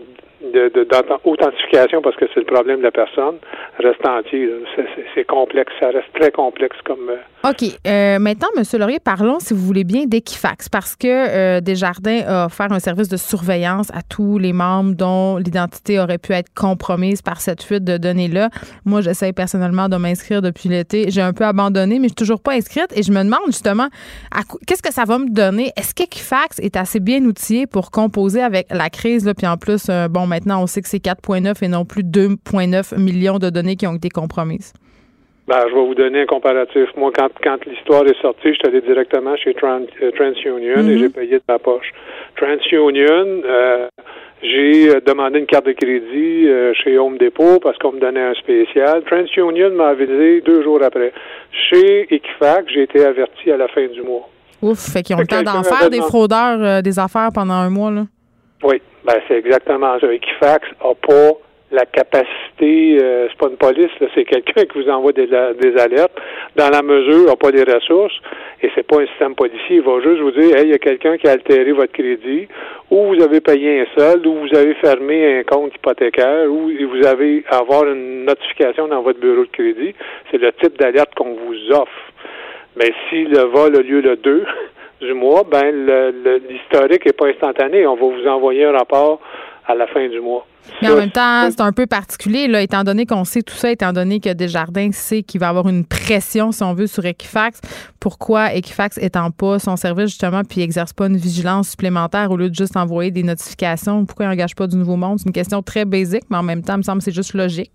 d'authentification 0.52 2.02
parce 2.02 2.16
que 2.16 2.24
c'est 2.34 2.40
le 2.40 2.46
problème 2.46 2.78
de 2.78 2.84
la 2.84 2.90
personne 2.90 3.36
reste 3.78 4.06
entier. 4.06 4.50
C'est- 5.14 5.22
complexe, 5.24 5.72
ça 5.80 5.86
reste 5.86 6.12
très 6.18 6.30
complexe 6.30 6.76
comme 6.84 7.08
euh, 7.08 7.48
OK. 7.48 7.62
Euh, 7.86 8.18
maintenant, 8.18 8.48
M. 8.56 8.64
Laurier, 8.78 8.98
parlons, 8.98 9.38
si 9.38 9.54
vous 9.54 9.60
voulez 9.60 9.84
bien, 9.84 10.04
d'Equifax, 10.06 10.68
parce 10.68 10.96
que 10.96 11.06
euh, 11.06 11.60
Desjardins 11.60 12.22
a 12.26 12.46
offert 12.46 12.70
un 12.72 12.80
service 12.80 13.08
de 13.08 13.16
surveillance 13.16 13.90
à 13.90 14.02
tous 14.02 14.38
les 14.38 14.52
membres 14.52 14.94
dont 14.94 15.36
l'identité 15.38 16.00
aurait 16.00 16.18
pu 16.18 16.32
être 16.32 16.52
compromise 16.54 17.22
par 17.22 17.40
cette 17.40 17.62
fuite 17.62 17.84
de 17.84 17.96
données-là. 17.96 18.50
Moi, 18.84 19.00
j'essaie 19.00 19.32
personnellement 19.32 19.88
de 19.88 19.96
m'inscrire 19.96 20.42
depuis 20.42 20.68
l'été. 20.68 21.10
J'ai 21.10 21.22
un 21.22 21.32
peu 21.32 21.44
abandonné, 21.44 21.98
mais 21.98 22.08
je 22.08 22.12
suis 22.12 22.16
toujours 22.16 22.42
pas 22.42 22.52
inscrite 22.52 22.92
et 22.96 23.02
je 23.02 23.12
me 23.12 23.22
demande 23.22 23.46
justement 23.46 23.88
qu'est-ce 24.66 24.82
que 24.82 24.92
ça 24.92 25.04
va 25.04 25.18
me 25.18 25.28
donner? 25.28 25.72
Est-ce 25.76 25.94
qu'Equifax 25.94 26.58
est 26.58 26.76
assez 26.76 27.00
bien 27.00 27.24
outillé 27.24 27.66
pour 27.66 27.90
composer 27.90 28.42
avec 28.42 28.66
la 28.70 28.90
crise? 28.90 29.24
Là, 29.24 29.34
puis 29.34 29.46
en 29.46 29.56
plus, 29.56 29.86
euh, 29.88 30.08
bon, 30.08 30.26
maintenant, 30.32 30.62
on 30.62 30.66
sait 30.66 30.80
que 30.80 30.88
c'est 30.88 31.04
4,9 31.04 31.62
et 31.62 31.68
non 31.68 31.84
plus 31.84 32.02
2,9 32.02 32.98
millions 32.98 33.38
de 33.38 33.50
données 33.50 33.76
qui 33.76 33.86
ont 33.86 33.96
été 33.96 34.08
compromises. 34.08 34.72
Ben, 35.46 35.60
je 35.68 35.74
vais 35.74 35.84
vous 35.84 35.94
donner 35.94 36.22
un 36.22 36.26
comparatif. 36.26 36.88
Moi, 36.96 37.10
quand, 37.14 37.28
quand 37.42 37.58
l'histoire 37.66 38.04
est 38.06 38.18
sortie, 38.22 38.48
je 38.48 38.54
suis 38.54 38.66
allé 38.66 38.80
directement 38.80 39.36
chez 39.36 39.50
euh, 39.50 40.10
TransUnion 40.12 40.88
et 40.88 40.98
j'ai 40.98 41.08
payé 41.08 41.36
de 41.38 41.42
ma 41.48 41.58
poche. 41.58 41.90
TransUnion, 42.36 43.42
euh, 43.44 43.88
j'ai 44.42 44.88
euh, 44.88 45.00
demandé 45.06 45.40
une 45.40 45.46
carte 45.46 45.66
de 45.66 45.72
crédit 45.72 46.48
euh, 46.48 46.72
chez 46.82 46.96
Home 46.96 47.18
Depot 47.18 47.60
parce 47.60 47.76
qu'on 47.78 47.92
me 47.92 48.00
donnait 48.00 48.22
un 48.22 48.34
spécial. 48.34 49.02
TransUnion 49.04 49.72
m'a 49.74 49.88
avisé 49.88 50.40
deux 50.40 50.62
jours 50.62 50.80
après. 50.82 51.12
Chez 51.68 52.14
Equifax, 52.14 52.72
j'ai 52.72 52.84
été 52.84 53.04
averti 53.04 53.50
à 53.50 53.56
la 53.56 53.68
fin 53.68 53.86
du 53.86 54.00
mois. 54.00 54.28
Ouf, 54.62 54.78
fait 54.92 55.02
qu'ils 55.02 55.16
ont 55.16 55.20
le 55.20 55.26
temps 55.26 55.42
d'en 55.42 55.64
faire 55.64 55.90
des 55.90 56.00
fraudeurs 56.00 56.62
euh, 56.62 56.82
des 56.82 56.98
affaires 56.98 57.30
pendant 57.34 57.54
un 57.54 57.70
mois. 57.70 57.90
Là. 57.90 58.02
Oui, 58.62 58.80
ben 59.04 59.14
c'est 59.26 59.38
exactement 59.38 59.98
ça. 59.98 60.12
Equifax 60.12 60.68
n'a 60.82 60.94
pas 60.94 61.32
la 61.72 61.86
capacité, 61.86 62.98
euh, 63.02 63.28
c'est 63.30 63.38
pas 63.38 63.48
une 63.48 63.56
police, 63.56 63.90
c'est 64.14 64.24
quelqu'un 64.26 64.64
qui 64.66 64.78
vous 64.78 64.90
envoie 64.90 65.12
des, 65.12 65.26
des 65.26 65.80
alertes. 65.80 66.12
Dans 66.54 66.68
la 66.68 66.82
mesure, 66.82 67.26
n'a 67.26 67.36
pas 67.36 67.50
les 67.50 67.64
ressources, 67.64 68.14
et 68.62 68.70
c'est 68.74 68.86
pas 68.86 69.00
un 69.00 69.06
système 69.06 69.34
policier. 69.34 69.76
Il 69.76 69.82
va 69.82 70.00
juste 70.00 70.20
vous 70.20 70.30
dire, 70.32 70.56
hey, 70.56 70.64
il 70.64 70.70
y 70.70 70.74
a 70.74 70.78
quelqu'un 70.78 71.16
qui 71.16 71.26
a 71.26 71.32
altéré 71.32 71.72
votre 71.72 71.92
crédit, 71.92 72.46
ou 72.90 73.14
vous 73.14 73.22
avez 73.22 73.40
payé 73.40 73.80
un 73.80 73.86
solde, 73.98 74.26
ou 74.26 74.46
vous 74.46 74.54
avez 74.54 74.74
fermé 74.74 75.38
un 75.38 75.42
compte 75.44 75.74
hypothécaire, 75.74 76.50
ou 76.50 76.70
vous 76.70 77.06
avez 77.06 77.42
avoir 77.48 77.84
une 77.84 78.26
notification 78.26 78.86
dans 78.86 79.00
votre 79.00 79.18
bureau 79.18 79.44
de 79.44 79.50
crédit. 79.50 79.94
C'est 80.30 80.38
le 80.38 80.52
type 80.52 80.78
d'alerte 80.78 81.14
qu'on 81.14 81.34
vous 81.34 81.72
offre. 81.72 82.12
Mais 82.76 82.92
si 83.08 83.24
le 83.24 83.42
vol 83.44 83.76
a 83.76 83.80
lieu 83.80 84.00
le 84.00 84.16
2 84.16 84.44
du 85.02 85.14
mois, 85.14 85.44
ben 85.50 85.70
l'historique 86.48 87.04
n'est 87.06 87.12
pas 87.12 87.26
instantané. 87.26 87.86
On 87.86 87.96
va 87.96 88.02
vous 88.02 88.28
envoyer 88.28 88.64
un 88.64 88.72
rapport 88.72 89.20
à 89.66 89.74
la 89.74 89.86
fin 89.86 90.08
du 90.08 90.20
mois. 90.20 90.46
Mais 90.80 90.88
en 90.90 90.96
même 90.96 91.10
temps, 91.10 91.48
c'est 91.50 91.60
un 91.60 91.72
peu 91.72 91.86
particulier, 91.86 92.46
là, 92.46 92.62
étant 92.62 92.84
donné 92.84 93.04
qu'on 93.04 93.24
sait 93.24 93.42
tout 93.42 93.54
ça, 93.54 93.70
étant 93.70 93.92
donné 93.92 94.20
que 94.20 94.32
Desjardins 94.32 94.92
sait 94.92 95.22
qu'il 95.22 95.40
va 95.40 95.48
avoir 95.48 95.68
une 95.68 95.84
pression, 95.84 96.52
si 96.52 96.62
on 96.62 96.72
veut, 96.72 96.86
sur 96.86 97.04
Equifax. 97.04 97.60
Pourquoi 98.00 98.54
Equifax 98.54 98.98
étend 98.98 99.30
pas 99.32 99.58
son 99.58 99.76
service, 99.76 100.06
justement, 100.06 100.42
puis 100.48 100.60
exerce 100.60 100.92
pas 100.92 101.06
une 101.06 101.16
vigilance 101.16 101.70
supplémentaire 101.70 102.30
au 102.30 102.36
lieu 102.36 102.48
de 102.48 102.54
juste 102.54 102.76
envoyer 102.76 103.10
des 103.10 103.24
notifications? 103.24 104.04
Pourquoi 104.04 104.26
il 104.26 104.28
n'engage 104.30 104.54
pas 104.54 104.68
du 104.68 104.76
nouveau 104.76 104.96
monde? 104.96 105.18
C'est 105.18 105.26
une 105.26 105.32
question 105.32 105.62
très 105.62 105.84
basique, 105.84 106.24
mais 106.30 106.36
en 106.36 106.44
même 106.44 106.62
temps, 106.62 106.74
il 106.74 106.78
me 106.78 106.82
semble 106.82 106.98
que 106.98 107.04
c'est 107.04 107.14
juste 107.14 107.34
logique. 107.34 107.72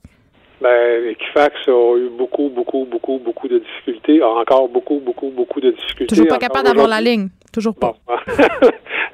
Ben, 0.60 1.10
Equifax 1.12 1.54
a 1.68 1.98
eu 1.98 2.10
beaucoup, 2.10 2.50
beaucoup, 2.50 2.86
beaucoup, 2.90 3.20
beaucoup 3.20 3.48
de 3.48 3.60
difficultés, 3.60 4.22
a 4.22 4.28
encore 4.28 4.68
beaucoup, 4.70 5.00
beaucoup, 5.00 5.30
beaucoup 5.30 5.62
de 5.62 5.72
difficultés. 5.72 6.08
Toujours 6.08 6.28
pas 6.28 6.40
capable 6.40 6.68
d'avoir 6.68 6.88
la 6.88 7.02
ligne. 7.02 7.30
Toujours 7.58 7.74
pas. 7.74 7.96
Bon. 8.08 8.14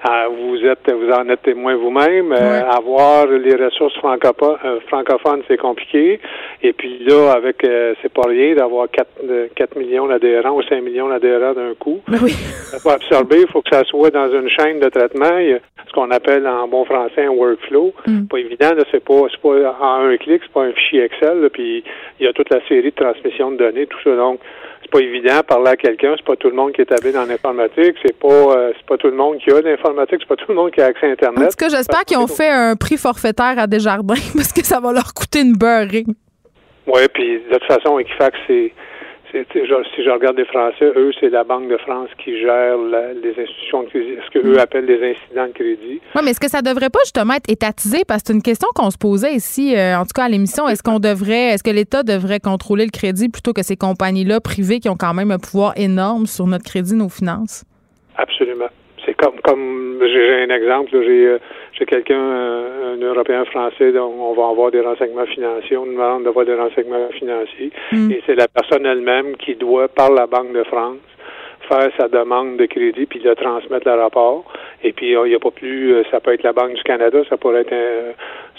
Ah, 0.05 0.27
vous 0.27 0.57
êtes, 0.65 0.91
vous 0.91 1.09
en 1.11 1.29
êtes 1.29 1.43
témoin 1.43 1.77
vous-même. 1.77 2.33
Euh, 2.33 2.69
avoir 2.69 3.25
les 3.25 3.55
ressources 3.55 3.95
euh, 4.03 4.79
francophones, 4.89 5.43
c'est 5.47 5.55
compliqué. 5.55 6.19
Et 6.61 6.73
puis 6.73 6.99
là, 7.07 7.31
avec, 7.31 7.63
euh, 7.63 7.93
c'est 8.01 8.11
pas 8.11 8.27
rien 8.27 8.53
d'avoir 8.53 8.91
4, 8.91 9.07
euh, 9.23 9.47
4 9.55 9.77
millions 9.77 10.05
d'adhérents 10.07 10.57
ou 10.57 10.61
5 10.63 10.81
millions 10.83 11.07
d'adhérents 11.07 11.53
d'un 11.53 11.73
coup. 11.79 12.01
Ben 12.09 12.17
oui. 12.21 12.31
Ça 12.31 12.79
faut 12.79 12.89
absorber, 12.89 13.43
il 13.43 13.47
faut 13.47 13.61
que 13.61 13.73
ça 13.73 13.85
soit 13.85 14.09
dans 14.09 14.29
une 14.29 14.49
chaîne 14.49 14.81
de 14.81 14.89
traitement. 14.89 15.37
Il 15.37 15.47
y 15.51 15.53
a 15.53 15.59
ce 15.87 15.93
qu'on 15.93 16.11
appelle 16.11 16.45
en 16.47 16.67
bon 16.67 16.83
français 16.83 17.23
un 17.23 17.29
workflow. 17.29 17.93
Mm. 18.05 18.25
Pas 18.25 18.39
évident, 18.39 18.71
c'est 18.91 19.05
pas, 19.05 19.21
c'est 19.31 19.41
pas 19.41 19.77
en 19.79 20.05
un 20.05 20.17
clic, 20.17 20.41
c'est 20.43 20.51
pas 20.51 20.63
un 20.63 20.73
fichier 20.73 21.03
Excel. 21.05 21.43
là, 21.43 21.49
puis 21.49 21.81
il 22.19 22.25
y 22.25 22.27
a 22.27 22.33
toute 22.33 22.49
la 22.49 22.59
série 22.67 22.91
de 22.91 23.01
transmission 23.01 23.51
de 23.51 23.55
données, 23.55 23.85
tout 23.85 24.01
ça. 24.03 24.13
Donc, 24.17 24.41
pas 24.93 24.99
évident 24.99 25.41
parler 25.47 25.71
à 25.71 25.75
quelqu'un. 25.75 26.13
C'est 26.17 26.25
pas 26.25 26.35
tout 26.35 26.49
le 26.49 26.55
monde 26.55 26.71
qui 26.73 26.81
est 26.81 26.91
habile 26.91 27.17
en 27.17 27.27
informatique. 27.29 27.95
C'est 28.05 28.17
pas, 28.17 28.27
euh, 28.27 28.71
c'est 28.77 28.85
pas 28.85 28.97
tout 28.97 29.07
le 29.07 29.15
monde 29.15 29.37
qui 29.39 29.51
a 29.51 29.59
l'informatique. 29.61 30.17
C'est 30.19 30.27
pas 30.27 30.35
tout 30.35 30.49
le 30.49 30.55
monde 30.55 30.71
qui 30.71 30.81
a 30.81 30.85
accès 30.85 31.07
à 31.07 31.09
En 31.09 31.13
Internet. 31.13 31.49
tout 31.49 31.55
cas, 31.57 31.69
j'espère 31.69 32.05
qu'ils 32.05 32.17
ont 32.17 32.27
fait 32.27 32.49
un 32.49 32.75
prix 32.75 32.97
forfaitaire 32.97 33.55
à 33.57 33.65
Desjardins 33.67 34.13
parce 34.35 34.53
que 34.53 34.63
ça 34.63 34.79
va 34.79 34.93
leur 34.93 35.13
coûter 35.13 35.41
une 35.41 35.53
beurrée. 35.53 36.05
Oui, 36.85 37.01
puis 37.13 37.39
de 37.39 37.57
toute 37.57 37.63
façon, 37.65 37.97
Equifax, 37.97 38.37
c'est, 38.47 38.71
si 39.34 40.03
je 40.03 40.09
regarde 40.09 40.38
les 40.38 40.45
Français, 40.45 40.86
eux, 40.95 41.11
c'est 41.19 41.29
la 41.29 41.43
Banque 41.43 41.67
de 41.67 41.77
France 41.77 42.09
qui 42.23 42.39
gère 42.39 42.77
la- 42.77 43.13
les 43.13 43.31
institutions 43.31 43.84
de 43.84 43.88
crédit, 43.89 44.15
ce 44.25 44.29
que 44.39 44.45
eux 44.47 44.59
appellent 44.59 44.86
les 44.86 45.01
incidents 45.15 45.47
de 45.47 45.53
crédit. 45.53 45.99
Oui, 46.15 46.21
mais 46.23 46.31
est-ce 46.31 46.39
que 46.39 46.49
ça 46.49 46.61
devrait 46.61 46.89
pas 46.89 46.99
justement 47.03 47.34
être 47.34 47.49
étatisé? 47.49 47.99
Parce 48.07 48.21
que 48.21 48.27
c'est 48.27 48.34
une 48.34 48.43
question 48.43 48.67
qu'on 48.75 48.91
se 48.91 48.97
posait 48.97 49.34
ici, 49.34 49.75
euh, 49.75 49.97
en 49.97 50.03
tout 50.03 50.13
cas 50.15 50.25
à 50.25 50.29
l'émission. 50.29 50.67
Est-ce 50.69 50.84
qu'on 50.84 50.99
devrait, 50.99 51.49
est-ce 51.53 51.63
que 51.63 51.71
l'État 51.71 52.03
devrait 52.03 52.39
contrôler 52.39 52.86
le 52.86 52.91
crédit 52.91 53.29
plutôt 53.29 53.53
que 53.53 53.63
ces 53.63 53.75
compagnies-là 53.75 54.39
privées 54.39 54.79
qui 54.79 54.89
ont 54.89 54.97
quand 54.97 55.13
même 55.13 55.31
un 55.31 55.39
pouvoir 55.39 55.73
énorme 55.77 56.27
sur 56.27 56.45
notre 56.45 56.65
crédit, 56.65 56.95
nos 56.95 57.09
finances? 57.09 57.63
Absolument. 58.17 58.69
C'est 59.05 59.15
comme 59.15 59.39
comme 59.43 59.99
j'ai 60.01 60.43
un 60.43 60.55
exemple, 60.55 60.91
j'ai 60.91 61.25
euh, 61.27 61.38
quelqu'un, 61.86 62.19
euh, 62.19 62.95
un 62.95 63.01
Européen 63.01 63.45
français, 63.45 63.91
on 63.97 64.34
va 64.34 64.49
avoir 64.49 64.71
des 64.71 64.81
renseignements 64.81 65.25
financiers, 65.25 65.77
on 65.77 65.86
nous 65.86 65.93
demande 65.93 66.23
d'avoir 66.23 66.45
des 66.45 66.55
renseignements 66.55 67.07
financiers, 67.13 67.71
et 68.11 68.21
c'est 68.25 68.36
la 68.36 68.47
personne 68.47 68.86
elle-même 68.86 69.36
qui 69.38 69.55
doit, 69.55 69.88
par 69.88 70.11
la 70.11 70.25
Banque 70.27 70.53
de 70.53 70.63
France, 70.63 70.97
faire 71.69 71.89
sa 71.97 72.07
demande 72.09 72.57
de 72.57 72.65
crédit 72.65 73.05
puis 73.05 73.19
le 73.19 73.36
transmettre 73.36 73.88
le 73.88 73.95
rapport. 73.95 74.43
Et 74.84 74.91
puis 74.91 75.15
euh, 75.15 75.25
il 75.25 75.29
n'y 75.29 75.36
a 75.36 75.39
pas 75.39 75.51
plus, 75.51 75.93
euh, 75.93 76.03
ça 76.11 76.19
peut 76.19 76.34
être 76.34 76.43
la 76.43 76.51
Banque 76.53 76.73
du 76.73 76.84
Canada, 76.84 77.19
ça 77.29 77.38
pourrait 77.38 77.61
être 77.61 77.71
un, 77.73 78.11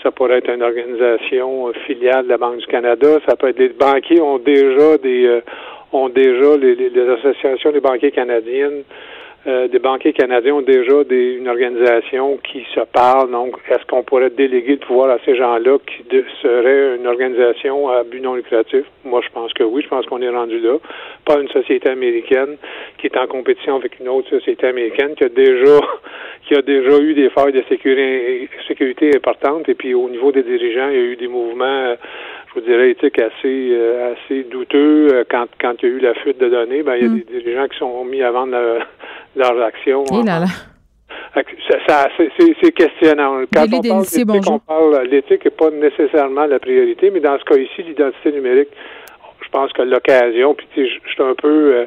ça 0.02 0.10
pourrait 0.10 0.38
être 0.38 0.48
une 0.50 0.62
organisation 0.62 1.70
filiale 1.86 2.24
de 2.24 2.30
la 2.30 2.38
Banque 2.38 2.58
du 2.58 2.66
Canada, 2.66 3.08
ça 3.28 3.36
peut 3.36 3.48
être 3.48 3.58
les 3.58 3.68
banquiers 3.68 4.20
ont 4.22 4.38
déjà 4.38 4.96
des 4.98 5.40
ont 5.92 6.08
déjà 6.08 6.56
les- 6.56 6.74
les 6.74 7.08
associations 7.10 7.70
des 7.72 7.80
banquiers 7.80 8.10
canadiennes 8.10 8.82
euh, 9.46 9.68
des 9.68 9.78
banquiers 9.78 10.12
canadiens 10.12 10.54
ont 10.54 10.62
déjà 10.62 11.04
des, 11.04 11.34
une 11.34 11.48
organisation 11.48 12.38
qui 12.38 12.64
se 12.74 12.80
parle. 12.80 13.30
Donc, 13.30 13.56
est-ce 13.68 13.84
qu'on 13.86 14.02
pourrait 14.02 14.30
déléguer 14.30 14.72
le 14.72 14.78
pouvoir 14.78 15.10
à 15.10 15.18
ces 15.24 15.36
gens-là 15.36 15.78
qui 15.86 16.02
de- 16.08 16.24
serait 16.40 16.96
une 16.96 17.06
organisation 17.06 17.88
à 17.90 18.04
but 18.04 18.20
non 18.20 18.34
lucratif? 18.34 18.84
Moi, 19.04 19.20
je 19.22 19.30
pense 19.32 19.52
que 19.52 19.62
oui. 19.62 19.82
Je 19.82 19.88
pense 19.88 20.06
qu'on 20.06 20.22
est 20.22 20.28
rendu 20.30 20.58
là. 20.60 20.78
Pas 21.26 21.38
une 21.40 21.48
société 21.48 21.90
américaine 21.90 22.56
qui 22.98 23.06
est 23.06 23.16
en 23.18 23.26
compétition 23.26 23.76
avec 23.76 24.00
une 24.00 24.08
autre 24.08 24.30
société 24.30 24.66
américaine 24.66 25.14
qui 25.14 25.24
a 25.24 25.28
déjà 25.28 25.78
qui 26.48 26.54
a 26.54 26.62
déjà 26.62 26.98
eu 26.98 27.14
des 27.14 27.30
failles 27.30 27.52
de 27.52 27.62
sécurité, 27.68 28.48
sécurité 28.68 29.10
importantes. 29.16 29.68
Et 29.68 29.74
puis, 29.74 29.94
au 29.94 30.08
niveau 30.08 30.32
des 30.32 30.42
dirigeants, 30.42 30.88
il 30.88 30.94
y 30.96 31.00
a 31.00 31.04
eu 31.04 31.16
des 31.16 31.28
mouvements, 31.28 31.64
euh, 31.64 31.96
je 32.54 32.60
vous 32.60 32.66
dirais, 32.66 32.90
éthiques 32.90 33.18
assez, 33.18 33.70
euh, 33.72 34.12
assez 34.14 34.44
douteux. 34.44 35.08
Euh, 35.12 35.24
Quand, 35.30 35.46
quand 35.60 35.74
il 35.82 35.88
y 35.88 35.92
a 35.92 35.94
eu 35.96 36.00
la 36.00 36.14
fuite 36.14 36.38
de 36.38 36.48
données, 36.48 36.82
ben, 36.82 36.94
il 36.96 37.02
y 37.02 37.04
a 37.04 37.08
des 37.08 37.40
dirigeants 37.40 37.68
qui 37.68 37.78
sont 37.78 38.04
mis 38.04 38.22
à 38.22 38.30
vendre 38.30 38.52
leur- 38.52 38.86
leurs 39.36 39.60
actions. 39.62 40.04
Et 40.04 40.24
là 40.26 40.40
là. 40.40 40.46
Ça, 41.34 41.76
ça- 41.88 42.08
c'est- 42.16 42.72
questionnant. 42.72 43.40
Quand 43.52 43.62
on 43.62 43.82
parle 43.88 44.04
d'éthique, 44.34 44.42
on 44.52 44.58
parle 44.60 45.06
l'éthique 45.08 45.44
n'est 45.44 45.50
pas 45.50 45.70
nécessairement 45.70 46.46
la 46.46 46.58
priorité, 46.60 47.10
mais 47.10 47.20
dans 47.20 47.38
ce 47.38 47.44
cas 47.44 47.56
ici, 47.56 47.82
l'identité 47.82 48.30
numérique, 48.32 48.68
je 49.40 49.48
pense 49.50 49.72
que 49.72 49.82
l'occasion, 49.82 50.54
puis 50.54 50.66
je 50.76 50.82
suis 51.12 51.22
un 51.22 51.34
peu 51.34 51.48
euh, 51.74 51.86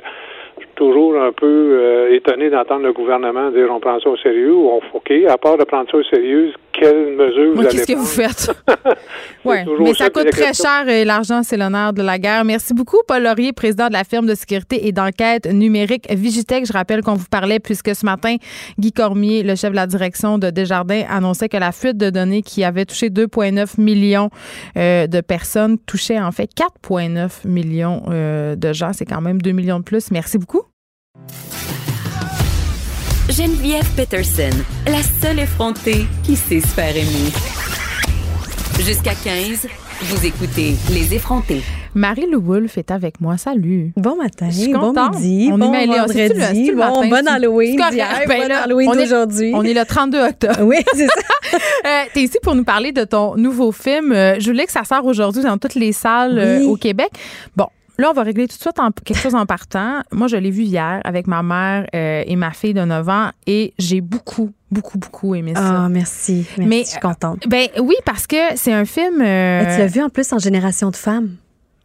je 0.60 0.66
toujours 0.78 1.20
un 1.20 1.32
peu 1.32 1.46
euh, 1.46 2.16
étonné 2.16 2.50
d'entendre 2.50 2.84
le 2.84 2.94
gouvernement 2.94 3.52
dire 3.52 3.68
on 3.72 3.80
prend 3.80 4.00
ça 4.00 4.10
au 4.10 4.18
sérieux 4.18 4.54
ou 4.54 4.70
on 4.70 4.82
OK, 4.94 5.12
à 5.28 5.38
part 5.38 5.58
de 5.58 5.64
prendre 5.64 5.90
ça 5.92 5.98
au 5.98 6.04
sérieux, 6.04 6.54
quelles 6.72 7.16
mesures 7.16 7.56
vous 7.56 7.62
allez 7.62 7.70
Qu'est-ce 7.70 7.88
que 7.88 7.98
vous 7.98 8.06
faites? 8.06 8.52
oui, 9.46 9.58
mais 9.80 9.94
ça 9.94 10.10
coûte 10.10 10.30
très 10.30 10.54
cher 10.54 10.88
et 10.88 11.04
l'argent, 11.04 11.42
c'est 11.44 11.58
l'honneur 11.58 11.94
de 11.94 12.02
la 12.02 12.20
guerre. 12.20 12.46
Merci 12.46 12.74
beaucoup, 12.74 12.98
Paul 13.08 13.24
Laurier, 13.24 13.52
président 13.54 13.88
de 13.88 13.94
la 13.94 14.04
firme 14.04 14.28
de 14.28 14.36
sécurité 14.36 14.88
et 14.88 14.92
d'enquête 14.92 15.48
numérique 15.52 16.08
Vigitech. 16.12 16.66
Je 16.66 16.74
rappelle 16.74 17.02
qu'on 17.02 17.16
vous 17.16 17.28
parlait 17.30 17.60
puisque 17.60 17.96
ce 17.96 18.06
matin, 18.06 18.36
Guy 18.78 18.92
Cormier, 18.92 19.44
le 19.44 19.56
chef 19.56 19.72
de 19.72 19.76
la 19.76 19.88
direction 19.88 20.38
de 20.38 20.50
Desjardins, 20.52 21.04
annonçait 21.10 21.50
que 21.50 21.58
la 21.58 21.72
fuite 21.72 21.98
de 21.98 22.10
données 22.10 22.44
qui 22.44 22.64
avait 22.64 22.86
touché 22.86 23.10
2,9 23.10 23.82
millions 23.82 24.30
euh, 24.78 25.08
de 25.08 25.22
personnes 25.22 25.78
touchait 25.80 26.20
en 26.20 26.32
fait 26.32 26.50
4,9 26.56 27.48
millions 27.48 28.04
euh, 28.10 28.56
de 28.56 28.74
gens. 28.74 28.94
C'est 28.94 29.06
quand 29.06 29.22
même 29.22 29.42
2 29.42 29.52
millions 29.52 29.80
de 29.80 29.84
plus. 29.84 30.12
Merci 30.12 30.38
beaucoup. 30.38 30.67
Geneviève 33.30 33.86
Peterson, 33.96 34.50
la 34.88 35.02
seule 35.22 35.40
effrontée 35.40 36.06
qui 36.24 36.36
sait 36.36 36.62
se 36.62 36.68
faire 36.68 36.96
aimer. 36.96 37.32
Jusqu'à 38.80 39.14
15, 39.24 39.68
vous 40.04 40.26
écoutez 40.26 40.76
Les 40.92 41.14
effrontés. 41.14 41.62
Marie-Lou 41.94 42.40
Wolfe 42.42 42.78
est 42.78 42.92
avec 42.92 43.20
moi. 43.20 43.38
Salut. 43.38 43.92
Bon 43.98 44.16
matin, 44.16 44.48
Je 44.50 44.56
suis 44.62 44.74
bon 44.74 44.80
contente. 44.94 45.16
midi, 45.16 45.50
On 45.52 45.58
bon 45.58 45.74
est. 45.74 45.88
C'est-tu 46.08 46.34
le- 46.34 46.40
vendredi, 46.40 46.68
le 46.70 46.76
bon, 46.76 47.02
matin? 47.02 47.08
bon 47.24 47.28
Halloween 47.28 47.76
d'hier, 47.92 48.08
Ben 48.28 48.42
bon 48.42 48.48
là, 48.48 48.62
Halloween 48.64 48.90
on 48.90 48.94
est- 48.94 48.98
d'aujourd'hui. 49.04 49.52
On 49.56 49.64
est 49.64 49.74
le 49.74 49.84
32 49.86 50.22
octobre. 50.24 50.62
Oui, 50.62 50.78
c'est 50.94 51.08
ça. 51.08 51.14
Euh, 51.86 52.04
T'es 52.14 52.24
ici 52.24 52.38
pour 52.44 52.56
nous 52.56 52.66
parler 52.66 52.92
de 52.92 53.04
ton 53.06 53.36
nouveau 53.38 53.72
film. 53.72 54.12
Euh, 54.12 54.36
je 54.40 54.48
voulais 54.52 54.66
que 54.66 54.72
ça 54.72 54.84
sort 54.84 55.06
aujourd'hui 55.06 55.44
dans 55.44 55.58
toutes 55.58 55.76
les 55.76 55.94
salles 55.94 56.38
euh, 56.38 56.60
Oui. 56.60 56.66
au 56.66 56.76
Québec. 56.76 57.10
Bon. 57.56 57.68
Là, 58.00 58.10
on 58.12 58.14
va 58.14 58.24
régler 58.24 58.48
tout 58.48 58.56
de 58.58 58.62
suite 58.62 58.80
en- 58.80 58.92
quelque 58.92 59.18
chose 59.20 59.34
en 59.36 59.46
partant. 59.46 60.02
Moi, 60.12 60.28
je 60.28 60.38
l'ai 60.38 60.52
vu 60.52 60.64
hier 60.64 61.02
avec 61.04 61.26
ma 61.28 61.42
mère 61.42 61.88
euh, 61.96 62.24
et 62.26 62.36
ma 62.36 62.52
fille 62.52 62.74
de 62.76 62.82
9 62.84 63.10
ans 63.10 63.32
et 63.48 63.74
j'ai 63.80 64.02
beaucoup, 64.02 64.52
beaucoup, 64.72 64.98
beaucoup 65.00 65.34
aimé 65.34 65.54
ça. 65.56 65.86
Ah, 65.86 65.90
merci. 65.90 66.46
merci. 66.58 66.70
Mais, 66.70 66.84
je 66.84 66.90
suis 66.90 67.00
contente. 67.00 67.48
Ben 67.48 67.68
oui, 67.82 67.96
parce 68.06 68.28
que 68.28 68.36
c'est 68.56 68.74
un 68.74 68.86
film. 68.86 69.22
euh, 69.22 69.64
Mais 69.64 69.74
tu 69.74 69.80
l'as 69.80 69.88
vu 69.88 70.02
en 70.04 70.10
plus 70.10 70.32
en 70.32 70.38
génération 70.40 70.92
de 70.92 70.96
femmes? 70.96 71.38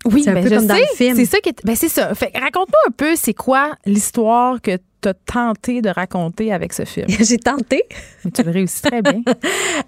Oui, 0.04 0.22
C'est 0.24 0.30
un 0.30 0.34
ben, 0.34 0.42
peu 0.44 0.50
je 0.50 0.54
comme 0.56 0.66
dans 0.66 0.74
sais. 0.74 0.80
le 0.80 0.96
film. 0.96 1.16
C'est 1.16 1.24
ça 1.26 1.38
qui 1.40 1.50
est. 1.50 1.64
Ben, 1.64 1.76
c'est 1.76 1.88
ça. 1.88 2.14
Fait 2.14 2.30
que 2.30 2.40
raconte-nous 2.40 2.88
un 2.88 2.92
peu, 2.96 3.14
c'est 3.16 3.34
quoi 3.34 3.72
l'histoire 3.86 4.60
que 4.60 4.76
tu 5.00 5.08
as 5.08 5.14
tenté 5.14 5.80
de 5.82 5.88
raconter 5.90 6.52
avec 6.52 6.72
ce 6.72 6.84
film? 6.84 7.06
J'ai 7.20 7.38
tenté. 7.38 7.84
Mais 8.24 8.30
tu 8.30 8.42
le 8.42 8.50
réussis 8.50 8.82
très 8.82 9.02
bien. 9.02 9.22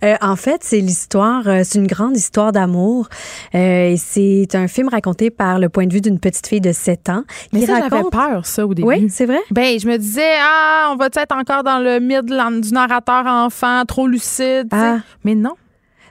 Euh, 0.03 0.17
en 0.21 0.35
fait, 0.37 0.63
c'est 0.63 0.81
l'histoire, 0.81 1.47
euh, 1.47 1.61
c'est 1.63 1.79
une 1.79 1.87
grande 1.87 2.17
histoire 2.17 2.53
d'amour. 2.53 3.09
Euh, 3.55 3.91
et 3.93 3.97
c'est 3.97 4.55
un 4.55 4.67
film 4.67 4.89
raconté 4.89 5.31
par 5.31 5.59
le 5.59 5.69
point 5.69 5.87
de 5.87 5.93
vue 5.93 6.01
d'une 6.01 6.19
petite 6.19 6.47
fille 6.47 6.61
de 6.61 6.73
7 6.73 7.09
ans 7.11 7.25
Mais 7.53 7.61
qui 7.61 7.67
ça, 7.67 7.77
j'avais 7.81 7.97
raconte. 7.97 8.13
peur, 8.13 8.45
ça, 8.47 8.67
au 8.67 8.75
début. 8.75 8.89
Oui, 8.89 9.07
c'est 9.09 9.25
vrai? 9.27 9.39
Ben, 9.51 9.79
je 9.79 9.87
me 9.87 9.97
disais, 9.97 10.35
ah, 10.41 10.91
on 10.93 10.97
va 10.97 11.07
être 11.07 11.35
encore 11.37 11.63
dans 11.63 11.79
le 11.79 12.01
mythe 12.01 12.27
du 12.27 12.73
narrateur 12.73 13.25
enfant, 13.27 13.85
trop 13.87 14.07
lucide. 14.09 14.69
Ah. 14.73 14.99
Mais 15.23 15.35
non. 15.35 15.53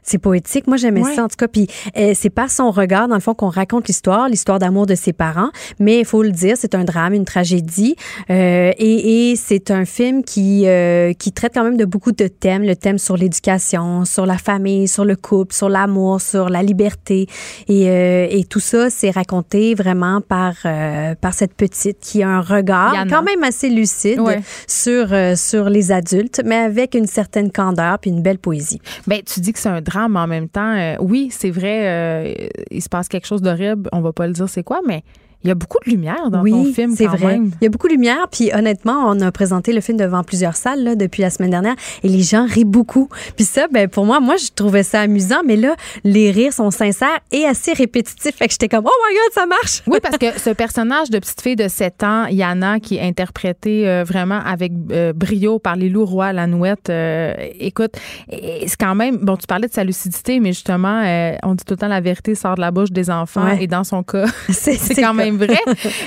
C'est 0.04 0.18
poétique. 0.18 0.68
Moi, 0.68 0.78
j'aimais 0.78 1.01
Ouais. 1.01 1.16
ça, 1.16 1.24
en 1.24 1.28
tout 1.28 1.36
cas. 1.38 1.47
Puis, 1.47 1.68
euh, 1.97 2.12
c'est 2.16 2.30
par 2.30 2.49
son 2.51 2.72
regard, 2.72 3.08
dans 3.08 3.16
le 3.16 3.22
fond, 3.22 3.34
qu'on 3.34 3.49
raconte 3.49 3.88
l'histoire, 3.88 4.28
l'histoire 4.30 4.60
d'amour 4.60 4.86
de 4.86 4.95
ses 4.95 5.14
parents. 5.14 5.49
Mais 5.80 5.99
il 5.99 6.06
faut 6.06 6.24
le 6.24 6.32
dire, 6.32 6.56
c'est 6.58 6.76
un 6.76 6.84
drame, 6.84 7.14
une 7.14 7.26
tragédie. 7.26 7.95
Euh, 8.30 8.72
et 8.78 9.32
et 9.32 9.36
c'est 9.36 9.72
un 9.72 9.86
film 9.86 10.24
qui, 10.24 10.64
euh, 10.68 11.14
qui 11.14 11.32
traite 11.32 11.54
quand 11.54 11.64
même 11.64 11.78
de 11.78 11.86
beaucoup 11.86 12.12
de 12.12 12.28
thèmes. 12.28 12.64
Le 12.64 12.76
thème 12.76 12.97
sur 12.97 13.18
l'éducation, 13.18 14.06
sur 14.06 14.26
la 14.26 14.38
famille, 14.38 14.88
sur 14.88 15.06
le 15.06 15.16
couple, 15.16 15.54
sur 15.54 15.70
l'amour, 15.70 16.22
sur 16.22 16.49
la 16.49 16.64
liberté. 16.64 17.28
Et, 17.68 17.89
euh, 17.89 18.28
et 18.30 18.43
tout 18.45 18.60
ça, 18.60 18.89
c'est 18.89 19.12
raconté 19.12 19.74
vraiment 19.76 20.22
par, 20.22 20.54
euh, 20.66 21.16
par 21.16 21.34
cette 21.34 21.54
petite 21.54 21.99
qui 21.99 22.24
a 22.24 22.30
un 22.30 22.41
regard 22.41 22.93
Yana. 22.93 23.10
quand 23.16 23.24
même 23.24 23.43
assez 23.43 23.70
lucide 23.70 24.20
Ouais. 24.20 24.41
sur, 24.68 25.14
euh, 25.14 25.36
sur 25.36 25.70
les 25.70 25.91
adultes, 25.91 26.41
mais 26.45 26.56
avec 26.56 26.95
une 26.95 27.08
certaine 27.08 27.51
candeur 27.51 27.99
puis 27.99 28.10
une 28.12 28.22
belle 28.22 28.39
poésie. 28.39 28.80
Ben, 29.08 29.22
tu 29.26 29.39
dis 29.39 29.54
que 29.54 29.60
c'est 29.60 29.70
un 29.70 29.82
drame, 29.82 29.93
mais 30.10 30.20
en 30.20 30.28
même 30.28 30.50
temps, 30.50 30.76
euh, 30.76 30.96
oui, 31.00 31.30
c'est 31.32 31.52
vrai, 31.52 31.88
euh, 31.88 32.48
il 32.72 32.82
se 32.82 32.89
passe 32.89 33.08
quelque 33.08 33.28
chose 33.28 33.41
d'horrible. 33.41 33.89
On 33.91 34.02
va 34.02 34.14
pas 34.14 34.28
le 34.28 34.34
dire 34.34 34.50
c'est 34.50 34.64
quoi, 34.64 34.82
mais 34.88 35.04
il 35.44 35.48
y 35.48 35.52
a 35.52 35.56
beaucoup 35.56 35.78
de 35.86 35.89
lumière 35.91 36.30
dans 36.30 36.41
oui, 36.41 36.52
ton 36.52 36.66
film 36.74 36.96
c'est 36.96 37.06
vrai. 37.06 37.34
même. 37.38 37.52
Il 37.62 37.64
y 37.66 37.68
a 37.68 37.70
beaucoup 37.70 37.88
de 37.88 37.94
lumière, 37.94 38.28
puis 38.32 38.52
honnêtement, 38.54 39.06
on 39.08 39.20
a 39.22 39.32
présenté 39.32 39.74
le 39.74 39.82
film 39.82 39.98
devant 39.98 40.24
plusieurs 40.24 40.56
salles 40.56 40.84
là, 40.84 40.96
depuis 40.96 41.22
la 41.22 41.30
semaine 41.30 41.52
dernière, 41.52 41.76
et 42.04 42.08
les 42.08 42.22
gens 42.22 42.46
rient 42.46 42.64
beaucoup. 42.66 43.10
Puis 43.36 43.46
ça, 43.46 43.68
ben 43.72 43.88
pour 43.88 44.06
moi, 44.06 44.20
moi 44.20 44.36
je 44.38 44.48
trouvais 44.56 44.84
ça 44.84 45.02
amusant, 45.02 45.41
mais 45.46 45.56
là, 45.56 45.76
les 46.04 46.32
rires 46.32 46.54
sont 46.54 46.72
sincères 46.72 47.20
et 47.32 47.46
assez 47.46 47.74
répétitifs. 47.74 48.36
Fait 48.36 48.48
que 48.48 48.52
j'étais 48.54 48.70
comme, 48.70 48.86
oh 48.86 48.89
my 49.10 49.16
god, 49.16 49.34
ça 49.34 49.46
marche. 49.46 49.82
Oui, 49.88 50.00
parce 50.04 50.18
que 50.18 50.39
ce 50.39 50.50
personnage 50.52 51.10
de 51.10 51.20
petite 51.20 51.41
fille 51.41 51.56
de 51.56 51.68
7 51.68 52.04
ans, 52.04 52.26
Yana, 52.28 52.80
qui 52.80 52.96
est 52.98 53.02
interprétée 53.02 53.88
euh, 53.88 54.04
vraiment 54.04 54.39
avec 54.46 54.72
euh, 54.91 55.14
brio 55.14 55.60
par 55.60 55.76
les 55.76 55.89
loups 55.89 56.06
rois, 56.06 56.34
la 56.34 56.48
nouette, 56.48 56.89
euh, 56.89 57.34
écoute, 57.60 57.94
c'est 58.30 58.78
quand 58.80 58.96
même, 58.96 59.18
bon, 59.18 59.36
tu 59.38 59.48
parlais 59.48 59.68
de 59.68 59.74
sa 59.74 59.84
lucidité, 59.84 60.39
mais 60.39 60.54
justement, 60.54 61.04
on 61.44 61.56
dit 61.56 61.64
tout 61.66 61.74
le 61.74 61.78
temps 61.78 61.88
la 61.88 62.02
vérité 62.02 62.36
sort 62.36 62.56
de 62.56 62.62
la 62.62 62.72
bouche 62.72 62.91
des 62.91 63.10
enfants, 63.10 63.44
Ouais. 63.44 63.64
et 63.64 63.68
dans 63.68 63.84
son 63.84 64.04
cas, 64.04 64.26
C'est 64.50 64.96
quand 64.96 65.14
même 65.14 65.33
même 65.34 65.48
vrai. 65.48 65.60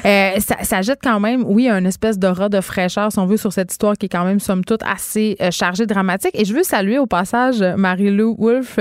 Euh, 0.05 0.39
ça, 0.63 0.83
jette 0.83 1.01
quand 1.03 1.21
même, 1.21 1.45
oui, 1.47 1.69
un 1.69 1.85
espèce 1.85 2.19
d'aura 2.19 2.49
de 2.49 2.61
fraîcheur, 2.61 3.11
si 3.11 3.19
on 3.19 3.27
veut, 3.27 3.37
sur 3.37 3.53
cette 3.53 3.73
histoire 3.73 3.97
qui 3.97 4.07
est 4.07 4.09
quand 4.09 4.25
même, 4.25 4.41
somme 4.41 4.65
toute, 4.65 4.83
assez 4.83 5.37
euh, 5.41 5.51
chargée, 5.51 5.87
dramatique. 5.87 6.33
Et 6.35 6.45
je 6.45 6.55
veux 6.55 6.63
saluer 6.63 6.99
au 6.99 7.07
passage 7.07 7.61
Marie-Lou 7.61 8.37
Wolfe. 8.39 8.79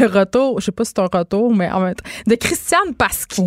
Le 0.00 0.06
retour, 0.06 0.60
je 0.60 0.66
sais 0.66 0.72
pas 0.72 0.84
si 0.84 0.92
c'est 0.94 1.02
un 1.02 1.18
retour, 1.18 1.54
mais 1.54 1.70
en 1.70 1.80
même 1.80 1.94
temps, 1.94 2.08
de 2.26 2.34
Christiane 2.34 2.94
Pasqui, 2.96 3.42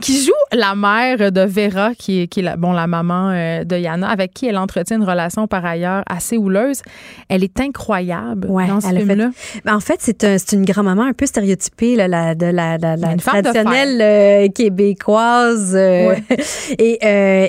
qui 0.00 0.22
joue 0.22 0.32
la 0.52 0.74
mère 0.74 1.32
de 1.32 1.40
Vera, 1.40 1.94
qui 1.94 2.22
est, 2.22 2.26
qui 2.28 2.40
est 2.40 2.42
la, 2.42 2.56
bon, 2.56 2.72
la 2.72 2.86
maman 2.86 3.30
euh, 3.30 3.64
de 3.64 3.76
Yana, 3.76 4.08
avec 4.08 4.34
qui 4.34 4.46
elle 4.46 4.58
entretient 4.58 4.96
une 4.96 5.04
relation 5.04 5.46
par 5.46 5.64
ailleurs 5.64 6.02
assez 6.08 6.36
houleuse. 6.36 6.82
Elle 7.28 7.44
est 7.44 7.60
incroyable 7.60 8.48
dans 8.48 8.80
ce 8.80 8.88
film-là. 8.88 9.30
Ben, 9.64 9.76
en 9.76 9.80
fait, 9.80 9.98
c'est 10.00 10.24
un, 10.24 10.36
une 10.52 10.64
grand-maman 10.64 11.02
un 11.02 11.12
peu 11.12 11.26
stéréotypée 11.26 11.96
là, 11.96 12.08
la, 12.08 12.34
de 12.34 12.46
la, 12.46 12.78
la, 12.78 12.96
la 12.96 13.16
traditionnelle 13.16 14.00
euh, 14.00 14.48
québécoise. 14.48 15.74
Euh, 15.74 16.14
et, 16.78 16.98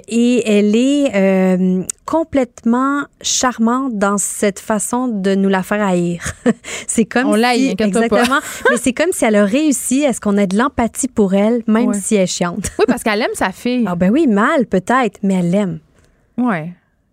et 0.08 0.50
elle 0.50 0.76
est 0.76 1.88
complètement 2.10 3.04
charmante 3.22 3.96
dans 4.00 4.18
cette 4.18 4.60
façon 4.60 5.08
de 5.08 5.36
nous 5.36 5.48
la 5.48 5.62
faire 5.62 5.86
haïr. 5.86 6.24
c'est 6.88 7.06
comme 7.06 7.28
On 7.28 7.36
si, 7.36 7.76
exactement 7.78 8.39
mais 8.70 8.78
c'est 8.78 8.94
comme 8.94 9.12
si 9.12 9.26
elle 9.26 9.36
a 9.36 9.46
réussi 9.46 10.06
à 10.06 10.14
ce 10.14 10.20
qu'on 10.20 10.38
ait 10.38 10.48
de 10.48 10.58
l'empathie 10.58 11.08
pour 11.08 11.34
elle, 11.34 11.64
même 11.68 11.94
si 11.94 12.16
elle 12.16 12.24
est 12.24 12.28
chiante. 12.28 12.72
Oui, 12.80 12.86
parce 12.88 13.04
qu'elle 13.04 13.22
aime 13.22 13.34
sa 13.34 13.52
fille. 13.52 13.86
Ah 13.88 13.96
ben 13.96 14.12
oui, 14.12 14.28
mal 14.28 14.66
peut-être, 14.66 15.20
mais 15.24 15.36
elle 15.36 15.52
l'aime. 15.52 15.80
Oui, 16.38 16.72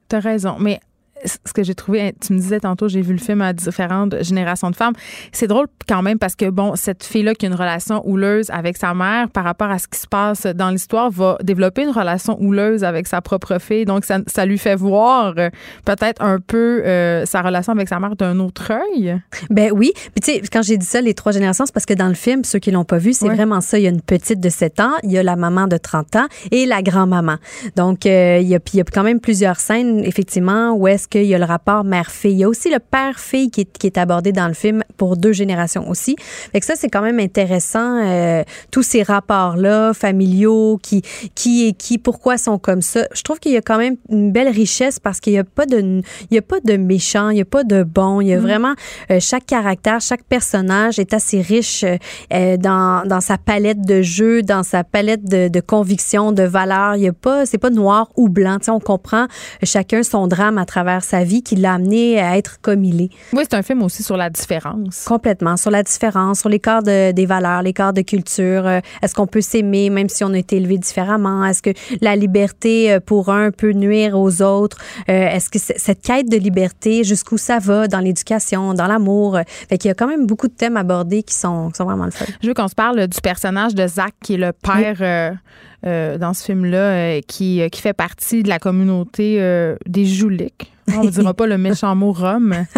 t'as 0.08 0.20
raison. 0.20 0.56
Mais 0.58 0.80
ce 1.24 1.52
que 1.52 1.62
j'ai 1.62 1.74
trouvé, 1.74 2.14
tu 2.20 2.32
me 2.32 2.38
disais 2.38 2.60
tantôt, 2.60 2.88
j'ai 2.88 3.00
vu 3.00 3.12
le 3.12 3.18
film 3.18 3.40
à 3.40 3.52
différentes 3.52 4.22
générations 4.22 4.70
de 4.70 4.76
femmes. 4.76 4.94
C'est 5.32 5.46
drôle 5.46 5.66
quand 5.88 6.02
même 6.02 6.18
parce 6.18 6.36
que, 6.36 6.50
bon, 6.50 6.76
cette 6.76 7.04
fille-là 7.04 7.34
qui 7.34 7.46
a 7.46 7.48
une 7.48 7.54
relation 7.54 8.06
houleuse 8.06 8.50
avec 8.50 8.76
sa 8.76 8.94
mère 8.94 9.30
par 9.30 9.44
rapport 9.44 9.70
à 9.70 9.78
ce 9.78 9.88
qui 9.88 9.98
se 9.98 10.06
passe 10.06 10.46
dans 10.46 10.70
l'histoire 10.70 11.10
va 11.10 11.38
développer 11.42 11.82
une 11.82 11.90
relation 11.90 12.40
houleuse 12.40 12.84
avec 12.84 13.06
sa 13.06 13.20
propre 13.20 13.58
fille. 13.58 13.84
Donc, 13.84 14.04
ça, 14.04 14.18
ça 14.26 14.46
lui 14.46 14.58
fait 14.58 14.74
voir 14.74 15.34
euh, 15.38 15.50
peut-être 15.84 16.22
un 16.22 16.38
peu 16.40 16.82
euh, 16.84 17.24
sa 17.26 17.42
relation 17.42 17.72
avec 17.72 17.88
sa 17.88 17.98
mère 18.00 18.16
d'un 18.16 18.38
autre 18.40 18.72
œil. 18.72 19.20
Ben 19.50 19.70
oui. 19.72 19.92
Puis, 19.94 20.20
tu 20.22 20.32
sais, 20.32 20.42
quand 20.52 20.62
j'ai 20.62 20.76
dit 20.76 20.86
ça, 20.86 21.00
les 21.00 21.14
trois 21.14 21.32
générations, 21.32 21.66
c'est 21.66 21.72
parce 21.72 21.86
que 21.86 21.94
dans 21.94 22.08
le 22.08 22.14
film, 22.14 22.44
ceux 22.44 22.58
qui 22.58 22.70
l'ont 22.70 22.84
pas 22.84 22.98
vu, 22.98 23.12
c'est 23.12 23.28
vraiment 23.28 23.60
ça. 23.60 23.78
Il 23.78 23.82
y 23.82 23.86
a 23.86 23.90
une 23.90 24.02
petite 24.02 24.40
de 24.40 24.48
7 24.48 24.80
ans, 24.80 24.92
il 25.02 25.12
y 25.12 25.18
a 25.18 25.22
la 25.22 25.36
maman 25.36 25.66
de 25.66 25.76
30 25.76 26.16
ans 26.16 26.26
et 26.50 26.66
la 26.66 26.82
grand-maman. 26.82 27.36
Donc, 27.76 28.06
euh, 28.06 28.38
il, 28.40 28.48
y 28.48 28.54
a, 28.54 28.58
il 28.72 28.76
y 28.76 28.80
a 28.80 28.84
quand 28.84 29.02
même 29.02 29.20
plusieurs 29.20 29.60
scènes, 29.60 30.04
effectivement, 30.04 30.72
où 30.72 30.88
est-ce 30.88 31.05
qu'il 31.06 31.24
y 31.24 31.34
a 31.34 31.38
le 31.38 31.44
rapport 31.44 31.84
mère-fille. 31.84 32.32
Il 32.32 32.38
y 32.38 32.44
a 32.44 32.48
aussi 32.48 32.70
le 32.70 32.78
père-fille 32.78 33.50
qui 33.50 33.62
est, 33.62 33.78
qui 33.78 33.86
est, 33.86 33.98
abordé 33.98 34.32
dans 34.32 34.48
le 34.48 34.54
film 34.54 34.82
pour 34.96 35.16
deux 35.16 35.32
générations 35.32 35.88
aussi. 35.88 36.16
Fait 36.52 36.60
que 36.60 36.66
ça, 36.66 36.74
c'est 36.76 36.88
quand 36.88 37.02
même 37.02 37.18
intéressant, 37.18 38.02
euh, 38.04 38.42
tous 38.70 38.82
ces 38.82 39.02
rapports-là, 39.02 39.92
familiaux, 39.94 40.78
qui, 40.82 41.02
qui 41.34 41.66
et 41.66 41.72
qui, 41.72 41.98
pourquoi 41.98 42.38
sont 42.38 42.58
comme 42.58 42.82
ça. 42.82 43.06
Je 43.14 43.22
trouve 43.22 43.38
qu'il 43.38 43.52
y 43.52 43.56
a 43.56 43.62
quand 43.62 43.78
même 43.78 43.96
une 44.10 44.32
belle 44.32 44.48
richesse 44.48 44.98
parce 44.98 45.20
qu'il 45.20 45.32
n'y 45.32 45.38
a 45.38 45.44
pas 45.44 45.66
de, 45.66 46.02
il 46.30 46.34
y 46.34 46.38
a 46.38 46.42
pas 46.42 46.60
de 46.62 46.76
méchant, 46.76 47.30
il 47.30 47.34
n'y 47.34 47.42
a 47.42 47.46
pas 47.46 47.64
de 47.64 47.82
bon. 47.82 48.20
Il 48.20 48.28
y 48.28 48.34
a 48.34 48.38
mm. 48.38 48.42
vraiment, 48.42 48.74
euh, 49.10 49.18
chaque 49.20 49.46
caractère, 49.46 50.00
chaque 50.00 50.24
personnage 50.24 50.98
est 50.98 51.14
assez 51.14 51.40
riche 51.40 51.84
euh, 51.84 52.56
dans, 52.56 53.06
dans 53.06 53.20
sa 53.20 53.38
palette 53.38 53.82
de 53.82 54.02
jeux, 54.02 54.42
dans 54.42 54.62
sa 54.62 54.84
palette 54.84 55.24
de, 55.24 55.48
de 55.48 55.60
convictions, 55.60 56.32
de 56.32 56.42
valeurs. 56.42 56.96
Il 56.96 57.02
y 57.02 57.08
a 57.08 57.12
pas, 57.12 57.46
c'est 57.46 57.58
pas 57.58 57.70
noir 57.70 58.10
ou 58.16 58.28
blanc. 58.28 58.58
sais, 58.60 58.70
on 58.70 58.80
comprend 58.80 59.26
chacun 59.62 60.02
son 60.02 60.26
drame 60.26 60.58
à 60.58 60.64
travers 60.64 60.95
sa 61.02 61.24
vie 61.24 61.42
qui 61.42 61.56
l'a 61.56 61.74
amené 61.74 62.20
à 62.20 62.36
être 62.36 62.60
comme 62.60 62.84
il 62.84 63.02
est. 63.02 63.10
Oui, 63.32 63.42
c'est 63.48 63.56
un 63.56 63.62
film 63.62 63.82
aussi 63.82 64.02
sur 64.02 64.16
la 64.16 64.30
différence. 64.30 65.04
Complètement, 65.04 65.56
sur 65.56 65.70
la 65.70 65.82
différence, 65.82 66.40
sur 66.40 66.48
l'écart 66.48 66.82
de, 66.82 67.12
des 67.12 67.26
valeurs, 67.26 67.62
l'écart 67.62 67.92
de 67.92 68.02
culture. 68.02 68.66
Euh, 68.66 68.80
est-ce 69.02 69.14
qu'on 69.14 69.26
peut 69.26 69.40
s'aimer 69.40 69.90
même 69.90 70.08
si 70.08 70.24
on 70.24 70.32
a 70.32 70.38
été 70.38 70.56
élevé 70.56 70.78
différemment? 70.78 71.44
Est-ce 71.44 71.62
que 71.62 71.70
la 72.00 72.16
liberté 72.16 72.92
euh, 72.92 73.00
pour 73.00 73.30
un 73.30 73.50
peut 73.50 73.72
nuire 73.72 74.18
aux 74.18 74.42
autres? 74.42 74.78
Euh, 75.08 75.28
est-ce 75.28 75.50
que 75.50 75.58
cette 75.58 76.02
quête 76.02 76.28
de 76.28 76.36
liberté, 76.36 77.04
jusqu'où 77.04 77.38
ça 77.38 77.58
va 77.58 77.88
dans 77.88 78.00
l'éducation, 78.00 78.74
dans 78.74 78.86
l'amour? 78.86 79.38
Fait 79.68 79.78
qu'il 79.78 79.88
y 79.88 79.92
a 79.92 79.94
quand 79.94 80.08
même 80.08 80.26
beaucoup 80.26 80.48
de 80.48 80.54
thèmes 80.54 80.76
abordés 80.76 81.22
qui 81.22 81.34
sont, 81.34 81.70
qui 81.70 81.76
sont 81.76 81.84
vraiment 81.84 82.04
le 82.04 82.10
fun. 82.10 82.26
Je 82.42 82.48
veux 82.48 82.54
qu'on 82.54 82.68
se 82.68 82.74
parle 82.74 83.06
du 83.06 83.20
personnage 83.20 83.74
de 83.74 83.86
Zach, 83.86 84.14
qui 84.22 84.34
est 84.34 84.38
le 84.38 84.52
père... 84.52 85.36
dans 85.82 86.34
ce 86.34 86.44
film-là, 86.44 87.20
qui, 87.22 87.62
qui 87.70 87.80
fait 87.80 87.92
partie 87.92 88.42
de 88.42 88.48
la 88.48 88.58
communauté 88.58 89.38
des 89.86 90.04
Jouliques. 90.04 90.72
On 90.94 91.04
ne 91.04 91.10
dira 91.10 91.34
pas 91.34 91.46
le 91.46 91.58
méchant 91.58 91.94
mot 91.94 92.12
Rome. 92.12 92.54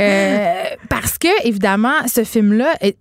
Euh, 0.00 0.64
parce 0.88 1.18
que, 1.18 1.46
évidemment, 1.46 2.06
ce 2.06 2.24
film-là 2.24 2.72
est 2.80 2.96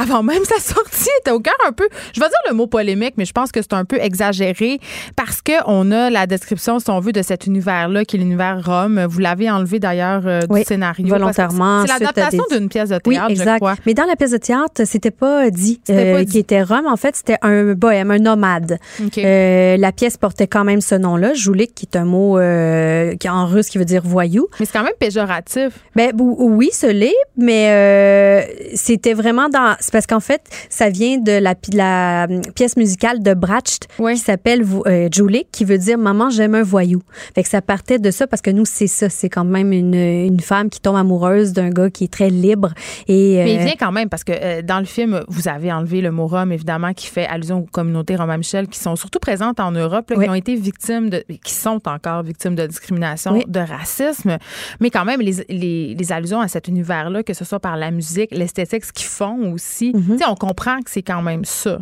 avant 0.00 0.22
même 0.22 0.44
sa 0.44 0.60
sortie, 0.60 1.08
était 1.20 1.30
au 1.30 1.40
cœur 1.40 1.56
un 1.66 1.72
peu, 1.72 1.88
je 2.14 2.20
vais 2.20 2.26
dire 2.26 2.38
le 2.48 2.54
mot 2.54 2.66
polémique, 2.66 3.14
mais 3.16 3.24
je 3.24 3.32
pense 3.32 3.52
que 3.52 3.62
c'est 3.62 3.72
un 3.72 3.84
peu 3.84 3.98
exagéré 4.00 4.78
parce 5.16 5.42
que 5.42 5.52
on 5.66 5.90
a 5.90 6.10
la 6.10 6.26
description, 6.26 6.78
si 6.78 6.90
on 6.90 7.00
veut, 7.00 7.12
de 7.12 7.22
cet 7.22 7.46
univers-là, 7.46 8.04
qui 8.04 8.16
est 8.16 8.18
l'univers 8.18 8.62
Rome. 8.64 9.06
Vous 9.08 9.18
l'avez 9.20 9.50
enlevé 9.50 9.78
d'ailleurs 9.78 10.22
euh, 10.26 10.40
du 10.42 10.62
scénario. 10.64 11.06
Volontairement. 11.06 11.82
C'est 11.82 11.98
l'adaptation 11.98 12.44
d'une 12.50 12.68
pièce 12.68 12.90
de 12.90 12.98
théâtre, 12.98 13.26
oui, 13.26 13.32
exact. 13.32 13.54
je 13.54 13.56
crois. 13.56 13.74
Mais 13.86 13.94
dans 13.94 14.04
la 14.04 14.16
pièce 14.16 14.32
de 14.32 14.38
théâtre, 14.38 14.82
c'était 14.84 15.10
pas 15.10 15.50
dit, 15.50 15.80
euh, 15.90 16.24
qui 16.24 16.38
était 16.38 16.62
Rome. 16.62 16.86
En 16.86 16.96
fait, 16.96 17.16
c'était 17.16 17.38
un 17.42 17.72
bohème, 17.74 18.10
un 18.10 18.18
nomade. 18.18 18.78
Euh, 19.18 19.76
la 19.76 19.92
pièce 19.92 20.16
portait 20.16 20.46
quand 20.46 20.64
même 20.64 20.80
ce 20.80 20.94
nom-là, 20.94 21.34
Joulik, 21.34 21.74
qui 21.74 21.86
est 21.86 21.96
un 21.96 22.04
mot 22.04 22.38
euh, 22.38 23.14
qui 23.16 23.28
en 23.28 23.46
russe 23.46 23.68
qui 23.68 23.78
veut 23.78 23.84
dire 23.84 24.02
voyou. 24.04 24.48
Mais 24.60 24.66
c'est 24.66 24.72
quand 24.72 24.84
même 24.84 24.92
péjoratif. 24.98 25.72
Ben 25.94 26.12
oui, 26.18 26.70
ce 26.72 26.86
l'est, 26.86 27.14
mais 27.36 28.46
c'était 28.74 29.14
vraiment 29.14 29.48
dans 29.48 29.76
c'est 29.86 29.92
parce 29.92 30.08
qu'en 30.08 30.20
fait, 30.20 30.42
ça 30.68 30.90
vient 30.90 31.18
de 31.18 31.30
la, 31.30 31.54
la 31.72 32.26
hum, 32.28 32.40
pièce 32.56 32.76
musicale 32.76 33.22
de 33.22 33.34
Bracht 33.34 33.86
qui 33.96 34.16
s'appelle 34.16 34.64
euh, 34.86 35.08
Julie, 35.12 35.46
qui 35.52 35.64
veut 35.64 35.78
dire 35.78 35.96
Maman, 35.96 36.28
j'aime 36.28 36.56
un 36.56 36.64
voyou. 36.64 37.02
Fait 37.36 37.44
que 37.44 37.48
ça 37.48 37.62
partait 37.62 38.00
de 38.00 38.10
ça 38.10 38.26
parce 38.26 38.42
que 38.42 38.50
nous, 38.50 38.64
c'est 38.64 38.88
ça. 38.88 39.08
C'est 39.08 39.28
quand 39.28 39.44
même 39.44 39.72
une, 39.72 39.94
une, 39.94 40.40
femme 40.40 40.70
qui 40.70 40.80
tombe 40.80 40.96
amoureuse 40.96 41.52
d'un 41.52 41.70
gars 41.70 41.88
qui 41.88 42.04
est 42.04 42.12
très 42.12 42.30
libre. 42.30 42.72
Et, 43.06 43.38
euh, 43.40 43.44
Mais 43.44 43.54
il 43.54 43.60
vient 43.60 43.74
quand 43.78 43.92
même 43.92 44.08
parce 44.08 44.24
que 44.24 44.32
euh, 44.34 44.62
dans 44.62 44.80
le 44.80 44.86
film, 44.86 45.22
vous 45.28 45.46
avez 45.46 45.72
enlevé 45.72 46.00
le 46.00 46.10
mot 46.10 46.26
Rome, 46.26 46.50
évidemment, 46.50 46.92
qui 46.92 47.06
fait 47.06 47.26
allusion 47.26 47.58
aux 47.58 47.66
communautés 47.70 48.16
Roma 48.16 48.36
Michel 48.36 48.66
qui 48.66 48.80
sont 48.80 48.96
surtout 48.96 49.20
présentes 49.20 49.60
en 49.60 49.70
Europe, 49.70 50.12
qui 50.12 50.28
ont 50.28 50.34
été 50.34 50.56
victimes 50.56 51.10
de, 51.10 51.24
qui 51.44 51.54
sont 51.54 51.80
encore 51.86 52.24
victimes 52.24 52.56
de 52.56 52.66
discrimination, 52.66 53.40
de 53.46 53.60
racisme. 53.60 54.38
Mais 54.80 54.90
quand 54.90 55.04
même, 55.04 55.20
les, 55.20 55.44
les, 55.48 55.94
les 55.94 56.12
allusions 56.12 56.40
à 56.40 56.48
cet 56.48 56.66
univers-là, 56.66 57.22
que 57.22 57.34
ce 57.34 57.44
soit 57.44 57.60
par 57.60 57.76
la 57.76 57.92
musique, 57.92 58.30
l'esthétique, 58.32 58.84
ce 58.84 58.92
qu'ils 58.92 59.06
font 59.06 59.52
aussi, 59.52 59.75
Mhm. 59.82 60.18
On 60.28 60.34
comprend 60.34 60.80
que 60.82 60.90
c'est 60.90 61.02
quand 61.02 61.22
même 61.22 61.44
ça. 61.44 61.78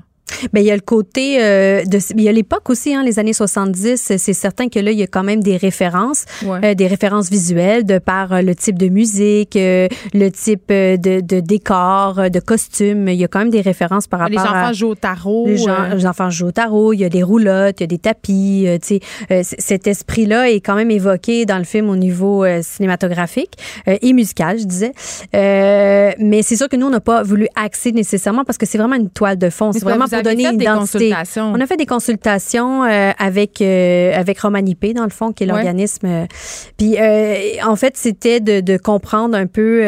Bien, 0.52 0.62
il 0.62 0.66
y 0.66 0.70
a 0.70 0.74
le 0.74 0.80
côté 0.80 1.42
euh, 1.42 1.84
de 1.84 1.98
il 2.16 2.22
y 2.22 2.28
a 2.28 2.32
l'époque 2.32 2.70
aussi 2.70 2.94
hein, 2.94 3.02
les 3.04 3.18
années 3.18 3.32
70, 3.32 4.12
c'est 4.16 4.32
certain 4.32 4.68
que 4.68 4.78
là 4.78 4.90
il 4.90 4.98
y 4.98 5.02
a 5.02 5.06
quand 5.06 5.22
même 5.22 5.42
des 5.42 5.56
références, 5.56 6.24
euh, 6.44 6.74
des 6.74 6.86
références 6.86 7.30
visuelles 7.30 7.84
de 7.84 7.98
par 7.98 8.32
euh, 8.32 8.40
le 8.40 8.54
type 8.54 8.78
de 8.78 8.88
musique, 8.88 9.54
le 9.54 10.28
type 10.30 10.68
de, 10.68 11.20
de, 11.20 11.40
décor, 11.40 12.30
de 12.30 12.40
costume, 12.40 13.08
il 13.08 13.16
y 13.16 13.24
a 13.24 13.28
quand 13.28 13.38
même 13.38 13.50
des 13.50 13.60
références 13.60 14.06
par 14.06 14.20
rapport 14.20 14.40
à 14.40 14.44
Les 14.44 14.48
enfants 14.48 14.72
jouent 14.72 14.88
au 14.88 14.94
tarot. 14.94 15.46
Les, 15.46 16.06
enfants 16.06 16.30
jouent 16.30 16.48
au 16.48 16.52
tarot, 16.52 16.92
il 16.92 17.00
y 17.00 17.04
a 17.04 17.08
des 17.08 17.22
roulottes, 17.22 17.80
il 17.80 17.82
y 17.82 17.84
a 17.84 17.88
des 17.88 17.98
tapis, 17.98 18.66
tu 18.82 19.00
sais 19.28 19.44
cet 19.58 19.86
esprit-là 19.86 20.50
est 20.50 20.60
quand 20.60 20.74
même 20.74 20.90
évoqué 20.90 21.44
dans 21.46 21.58
le 21.58 21.64
film 21.64 21.88
au 21.90 21.96
niveau 21.96 22.44
cinématographique 22.62 23.56
et 23.86 24.12
musical, 24.12 24.58
je 24.58 24.64
disais. 24.64 24.92
mais 25.32 26.42
c'est 26.42 26.56
sûr 26.56 26.68
que 26.68 26.76
nous 26.76 26.86
on 26.86 26.90
n'a 26.90 27.00
pas 27.00 27.22
voulu 27.22 27.46
axer 27.54 27.92
nécessairement 27.92 28.44
parce 28.44 28.58
que 28.58 28.66
c'est 28.66 28.78
vraiment 28.78 28.96
une 28.96 29.10
toile 29.10 29.38
de 29.38 29.50
fond, 29.50 29.72
c'est 29.72 29.84
vraiment 29.84 30.06
pour 30.14 30.22
donner 30.22 30.46
une 30.46 30.60
identité. 30.60 31.14
On 31.36 31.60
a 31.60 31.66
fait 31.66 31.76
des 31.76 31.86
consultations 31.86 32.84
euh, 32.84 33.12
avec 33.18 33.60
euh, 33.60 34.12
avec 34.14 34.40
Romanipé 34.40 34.94
dans 34.94 35.04
le 35.04 35.10
fond 35.10 35.32
qui 35.32 35.44
est 35.44 35.46
l'organisme. 35.46 36.06
Euh, 36.06 36.26
puis 36.76 36.96
en 37.64 37.76
fait, 37.76 37.96
c'était 37.96 38.40
de, 38.40 38.60
de, 38.60 38.76
comprendre 38.76 39.36
un 39.36 39.46
peu 39.46 39.80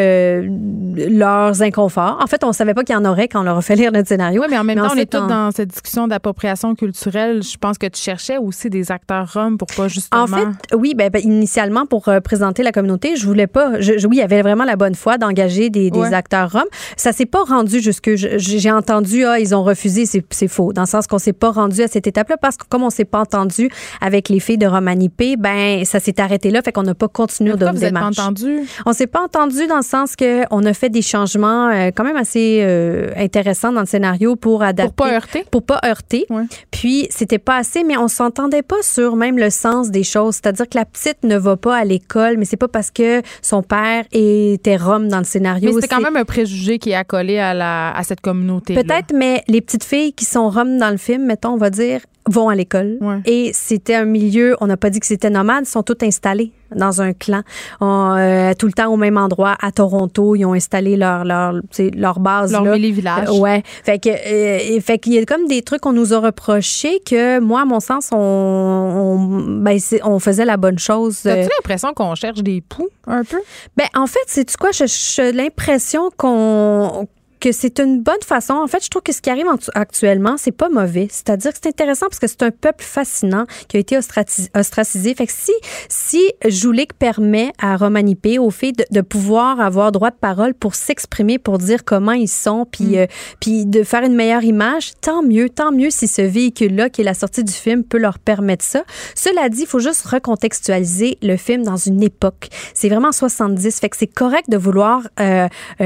leurs 1.09 1.63
inconforts. 1.63 2.19
En 2.23 2.27
fait, 2.27 2.45
on 2.45 2.53
savait 2.53 2.75
pas 2.75 2.85
qu'il 2.85 2.95
y 2.95 2.99
en 2.99 3.05
aurait 3.05 3.29
quand 3.29 3.41
on 3.41 3.45
leur 3.45 3.59
a 3.59 3.63
fait 3.63 3.77
lire 3.77 3.93
notre 3.93 4.09
scénario. 4.09 4.43
Oui, 4.43 4.49
mais 4.51 4.59
en 4.59 4.65
même 4.65 4.79
temps, 4.79 4.93
on 4.93 4.97
est 4.97 5.11
tous 5.11 5.27
dans 5.27 5.51
cette 5.51 5.69
discussion 5.69 6.09
d'appropriation 6.09 6.75
culturelle. 6.75 7.43
Je 7.43 7.57
pense 7.57 7.79
que 7.79 7.87
tu 7.87 8.01
cherchais 8.01 8.39
aussi 8.39 8.71
des 8.71 8.91
acteurs 8.91 9.33
roms 9.33 9.59
pour 9.59 9.69
pas 9.69 9.89
justement. 9.89 10.23
En 10.23 10.27
fait, 10.27 10.75
oui, 10.75 10.95
ben, 10.95 11.11
ben 11.11 11.23
initialement 11.23 11.87
pour 11.87 12.11
présenter 12.25 12.63
la 12.63 12.73
communauté, 12.73 13.17
je 13.17 13.27
voulais 13.27 13.47
pas. 13.47 13.81
Je, 13.81 14.07
oui, 14.07 14.17
il 14.17 14.21
y 14.21 14.23
avait 14.23 14.43
vraiment 14.43 14.65
la 14.65 14.77
bonne 14.77 14.95
foi 14.95 15.19
d'engager 15.19 15.71
des, 15.71 15.91
des 15.91 16.15
acteurs 16.15 16.53
roms. 16.53 16.69
Ça 16.97 17.13
s'est 17.13 17.27
pas 17.27 17.45
rendu 17.45 17.81
jusque. 17.81 18.11
J'ai 18.15 18.71
entendu, 18.71 19.25
ah, 19.25 19.39
ils 19.39 19.55
ont 19.55 19.65
refusé 19.65 20.07
c'est 20.31 20.49
faux. 20.49 20.73
Dans 20.73 20.83
le 20.83 20.87
sens 20.87 21.07
qu'on 21.07 21.19
s'est 21.19 21.33
pas 21.33 21.51
rendu 21.51 21.83
à 21.83 21.89
cette 21.89 22.07
étape-là 22.07 22.37
parce 22.37 22.57
que 22.57 22.65
comme 22.69 22.83
on 22.83 22.91
s'est 22.91 23.05
pas 23.05 23.21
entendu 23.21 23.71
avec 24.01 24.29
les 24.29 24.41
filles 24.41 24.59
de 24.59 24.67
Romanipé, 24.67 25.37
ben 25.37 25.85
ça 25.85 26.01
s'est 26.01 26.21
arrêté 26.21 26.51
là, 26.51 26.63
fait 26.63 26.73
qu'on 26.73 26.83
n'a 26.83 26.95
pas 26.95 27.09
continué 27.09 27.55
de 27.55 27.67
vous 27.67 27.79
démarche. 27.79 28.17
Pas 28.17 28.23
entendu? 28.23 28.61
On 28.85 28.93
s'est 28.93 29.07
pas 29.07 29.23
entendu 29.23 29.67
dans 29.67 29.77
le 29.77 29.83
sens 29.83 30.17
que 30.17 30.43
on 30.51 30.65
a 30.65 30.73
fait 30.73 30.89
des 30.89 31.03
changements 31.03 31.69
euh, 31.69 31.91
quand 31.95 32.05
même 32.05 32.17
assez 32.17 32.61
euh, 32.63 33.11
intéressants 33.17 33.73
dans 33.73 33.81
le 33.81 33.87
scénario 33.87 34.37
pour 34.37 34.63
adapter. 34.63 34.93
Pour 34.97 35.07
pas 35.07 35.13
heurter? 35.13 35.45
Pour 35.51 35.63
pas 35.63 35.81
heurter. 35.85 36.27
Puis 36.71 37.07
c'était 37.11 37.39
pas 37.39 37.57
assez, 37.57 37.85
mais 37.85 37.97
on 37.97 38.09
s'entendait 38.09 38.63
pas 38.63 38.83
sur 38.83 39.17
même 39.17 39.39
le 39.39 39.51
sens 39.51 39.91
des 39.91 40.05
choses. 40.05 40.37
C'est-à-dire 40.37 40.69
que 40.69 40.77
la 40.77 40.85
petite 40.85 41.23
ne 41.23 41.37
va 41.37 41.57
pas 41.57 41.77
à 41.77 41.85
l'école, 41.85 42.37
mais 42.39 42.45
c'est 42.45 42.57
pas 42.57 42.69
parce 42.69 42.91
que 42.91 43.23
son 43.43 43.63
père 43.63 44.05
était 44.13 44.77
rome 44.77 45.09
dans 45.09 45.19
le 45.19 45.25
scénario. 45.25 45.71
Mais 45.71 45.81
c'était 45.81 45.95
quand 45.95 46.01
même 46.01 46.17
un 46.17 46.25
préjugé 46.25 46.79
qui 46.79 46.91
est 46.91 46.95
accolé 46.95 47.39
à 47.39 47.55
la 47.55 47.93
à 47.97 48.03
cette 48.03 48.21
communauté. 48.21 48.75
Peut-être, 48.75 49.13
mais 49.15 49.43
les 49.49 49.61
petites 49.61 49.85
filles 49.85 50.06
qui 50.13 50.25
sont 50.25 50.49
roms 50.51 50.79
dans 50.79 50.91
le 50.91 50.97
film, 50.97 51.25
mettons, 51.27 51.51
on 51.51 51.57
va 51.57 51.71
dire, 51.71 52.01
vont 52.29 52.49
à 52.49 52.55
l'école. 52.55 52.99
Ouais. 53.01 53.21
Et 53.25 53.53
c'était 53.55 53.95
un 53.95 54.05
milieu, 54.05 54.57
on 54.61 54.67
n'a 54.67 54.77
pas 54.77 54.91
dit 54.91 54.99
que 55.01 55.07
c'était 55.07 55.31
nomade, 55.31 55.65
ils 55.67 55.71
sont 55.71 55.83
tous 55.83 56.05
installés 56.05 56.53
dans 56.75 57.01
un 57.01 57.13
clan, 57.13 57.43
On, 57.81 58.17
euh, 58.19 58.53
tout 58.59 58.67
le 58.67 58.73
temps 58.73 58.93
au 58.93 58.97
même 58.97 59.17
endroit, 59.17 59.57
à 59.63 59.71
Toronto. 59.71 60.35
Ils 60.35 60.45
ont 60.45 60.53
installé 60.53 60.97
leur, 60.97 61.25
leur, 61.25 61.55
tu 61.71 61.91
leur 61.91 62.19
base. 62.19 62.51
Leur 62.51 62.65
là. 62.65 62.73
mini-village. 62.73 63.29
Euh, 63.29 63.39
ouais. 63.39 63.63
Fait 63.85 64.01
que, 64.01 64.09
euh, 64.09 64.81
fait 64.81 64.99
qu'il 64.99 65.13
y 65.15 65.19
a 65.19 65.25
comme 65.25 65.47
des 65.47 65.63
trucs 65.63 65.83
qu'on 65.83 65.93
nous 65.93 66.13
a 66.13 66.19
reprochés 66.19 67.01
que, 67.07 67.39
moi, 67.39 67.61
à 67.61 67.65
mon 67.65 67.79
sens, 67.79 68.09
on, 68.11 68.17
on, 68.19 69.61
ben, 69.63 69.79
on 70.03 70.19
faisait 70.19 70.45
la 70.45 70.57
bonne 70.57 70.81
chose. 70.81 71.21
euh, 71.27 71.35
T'as-tu 71.35 71.51
l'impression 71.57 71.95
qu'on 71.95 72.15
cherche 72.17 72.43
des 72.43 72.61
poux 72.61 72.89
un 73.07 73.23
peu? 73.23 73.39
ben, 73.77 73.87
en 73.95 74.09
fait, 74.09 74.19
c'est 74.27 74.45
tu 74.45 74.57
quoi? 74.57 74.71
J'ai 74.73 75.31
l'impression 75.33 76.11
qu'on 76.17 77.07
que 77.47 77.53
c'est 77.53 77.79
une 77.79 78.03
bonne 78.03 78.23
façon. 78.25 78.55
En 78.55 78.67
fait, 78.67 78.85
je 78.85 78.89
trouve 78.91 79.03
que 79.03 79.13
ce 79.13 79.21
qui 79.23 79.31
arrive 79.31 79.47
en- 79.47 79.55
actuellement, 79.77 80.35
c'est 80.37 80.51
pas 80.51 80.69
mauvais. 80.69 81.07
C'est-à-dire 81.09 81.53
que 81.53 81.59
c'est 81.63 81.69
intéressant 81.69 82.07
parce 82.07 82.19
que 82.19 82.27
c'est 82.27 82.43
un 82.43 82.51
peuple 82.51 82.83
fascinant 82.83 83.47
qui 83.69 83.77
a 83.77 83.81
été 83.81 83.97
ostracisé. 83.97 85.15
Fait 85.15 85.27
que 85.27 85.33
si, 85.33 85.53
si 85.89 86.21
Joulik 86.45 86.95
permet 86.95 87.53
à 87.61 87.77
Romanipé, 87.77 88.41
aux 88.41 88.51
filles, 88.51 88.73
de, 88.73 88.85
de 88.91 89.01
pouvoir 89.01 89.61
avoir 89.61 89.93
droit 89.93 90.11
de 90.11 90.17
parole 90.17 90.55
pour 90.55 90.75
s'exprimer, 90.75 91.39
pour 91.39 91.59
dire 91.59 91.85
comment 91.85 92.11
ils 92.13 92.27
sont, 92.27 92.67
puis, 92.69 92.99
euh, 92.99 93.07
puis 93.41 93.65
de 93.65 93.85
faire 93.85 94.03
une 94.03 94.17
meilleure 94.17 94.43
image, 94.43 94.95
tant 95.01 95.23
mieux, 95.23 95.49
tant 95.49 95.71
mieux 95.71 95.91
si 95.91 96.09
ce 96.09 96.23
véhicule-là, 96.23 96.91
qui 96.91 97.03
est 97.03 97.05
la 97.05 97.15
sortie 97.15 97.45
du 97.45 97.53
film, 97.53 97.85
peut 97.85 97.99
leur 97.99 98.19
permettre 98.19 98.65
ça. 98.65 98.83
Cela 99.15 99.49
dit, 99.51 99.61
il 99.61 99.67
faut 99.69 99.79
juste 99.79 100.05
recontextualiser 100.05 101.19
le 101.23 101.37
film 101.37 101.63
dans 101.63 101.77
une 101.77 102.03
époque. 102.03 102.49
C'est 102.75 102.89
vraiment 102.89 103.13
70. 103.13 103.79
Fait 103.79 103.89
que 103.89 103.97
c'est 103.97 104.09
correct 104.09 104.51
de 104.51 104.57
vouloir 104.57 105.03
euh, 105.21 105.47
euh, 105.81 105.85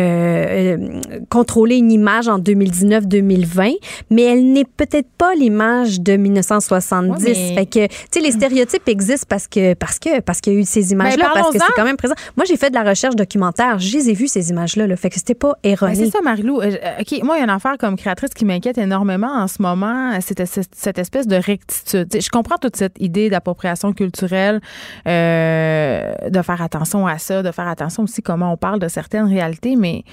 euh, 0.78 1.20
contrôler 1.50 1.78
une 1.78 1.90
image 1.90 2.28
en 2.28 2.38
2019-2020, 2.38 3.74
mais 4.10 4.22
elle 4.22 4.52
n'est 4.52 4.64
peut-être 4.64 5.08
pas 5.18 5.34
l'image 5.34 6.00
de 6.00 6.16
1970. 6.16 7.24
Ouais, 7.24 7.32
mais- 7.32 7.54
Fait 7.54 7.66
que, 7.66 7.86
tu 7.88 7.94
sais, 8.12 8.20
les 8.20 8.30
stéréotypes 8.30 8.88
existent 8.88 9.26
parce 9.28 9.48
que, 9.48 9.74
parce 9.74 9.98
que, 9.98 10.20
parce 10.20 10.40
qu'il 10.40 10.52
y 10.52 10.56
a 10.56 10.58
eu 10.60 10.64
ces 10.64 10.92
images-là, 10.92 11.30
parce 11.34 11.50
que 11.50 11.58
c'est 11.58 11.72
quand 11.74 11.84
même 11.84 11.96
présent. 11.96 12.14
Moi, 12.36 12.44
j'ai 12.46 12.56
fait 12.56 12.70
de 12.70 12.76
la 12.76 12.84
recherche 12.84 13.16
documentaire. 13.16 13.80
Je 13.80 13.96
les 13.96 14.10
ai 14.10 14.12
vues, 14.12 14.28
ces 14.28 14.50
images-là. 14.50 14.86
Là. 14.86 14.96
Fait 14.96 15.10
que 15.10 15.16
c'était 15.16 15.34
pas 15.34 15.54
Ben, 15.64 15.72
erroné. 15.72 15.96
c'est 15.96 16.10
ça, 16.10 16.20
Marilou. 16.22 16.60
Euh, 16.60 16.70
euh, 16.70 17.00
OK, 17.00 17.20
moi, 17.24 17.36
il 17.36 17.38
y 17.38 17.42
a 17.42 17.44
une 17.44 17.50
affaire 17.50 17.76
comme 17.78 17.96
créatrice 17.96 18.30
qui 18.30 18.44
m'inquiète 18.44 18.78
énormément 18.78 19.32
en 19.32 19.48
ce 19.48 19.60
moment. 19.60 20.12
C'est 20.20 20.46
cette, 20.46 20.98
espèce 20.98 21.26
de 21.26 21.36
rectitude. 21.36 22.08
Je 22.20 22.28
comprends 22.30 22.58
toute 22.58 22.76
cette 22.76 22.94
idée 23.00 23.28
d'appropriation 23.28 23.92
culturelle, 23.92 24.60
euh, 25.08 26.12
de 26.28 26.42
faire 26.42 26.62
attention 26.62 27.08
à 27.08 27.18
ça, 27.18 27.42
de 27.42 27.50
faire 27.50 27.66
attention 27.66 28.04
aussi 28.04 28.22
comment 28.22 28.52
on 28.52 28.56
parle 28.56 28.78
de 28.78 28.88
certaines 28.88 29.26
réalités, 29.26 29.74
mais 29.76 30.04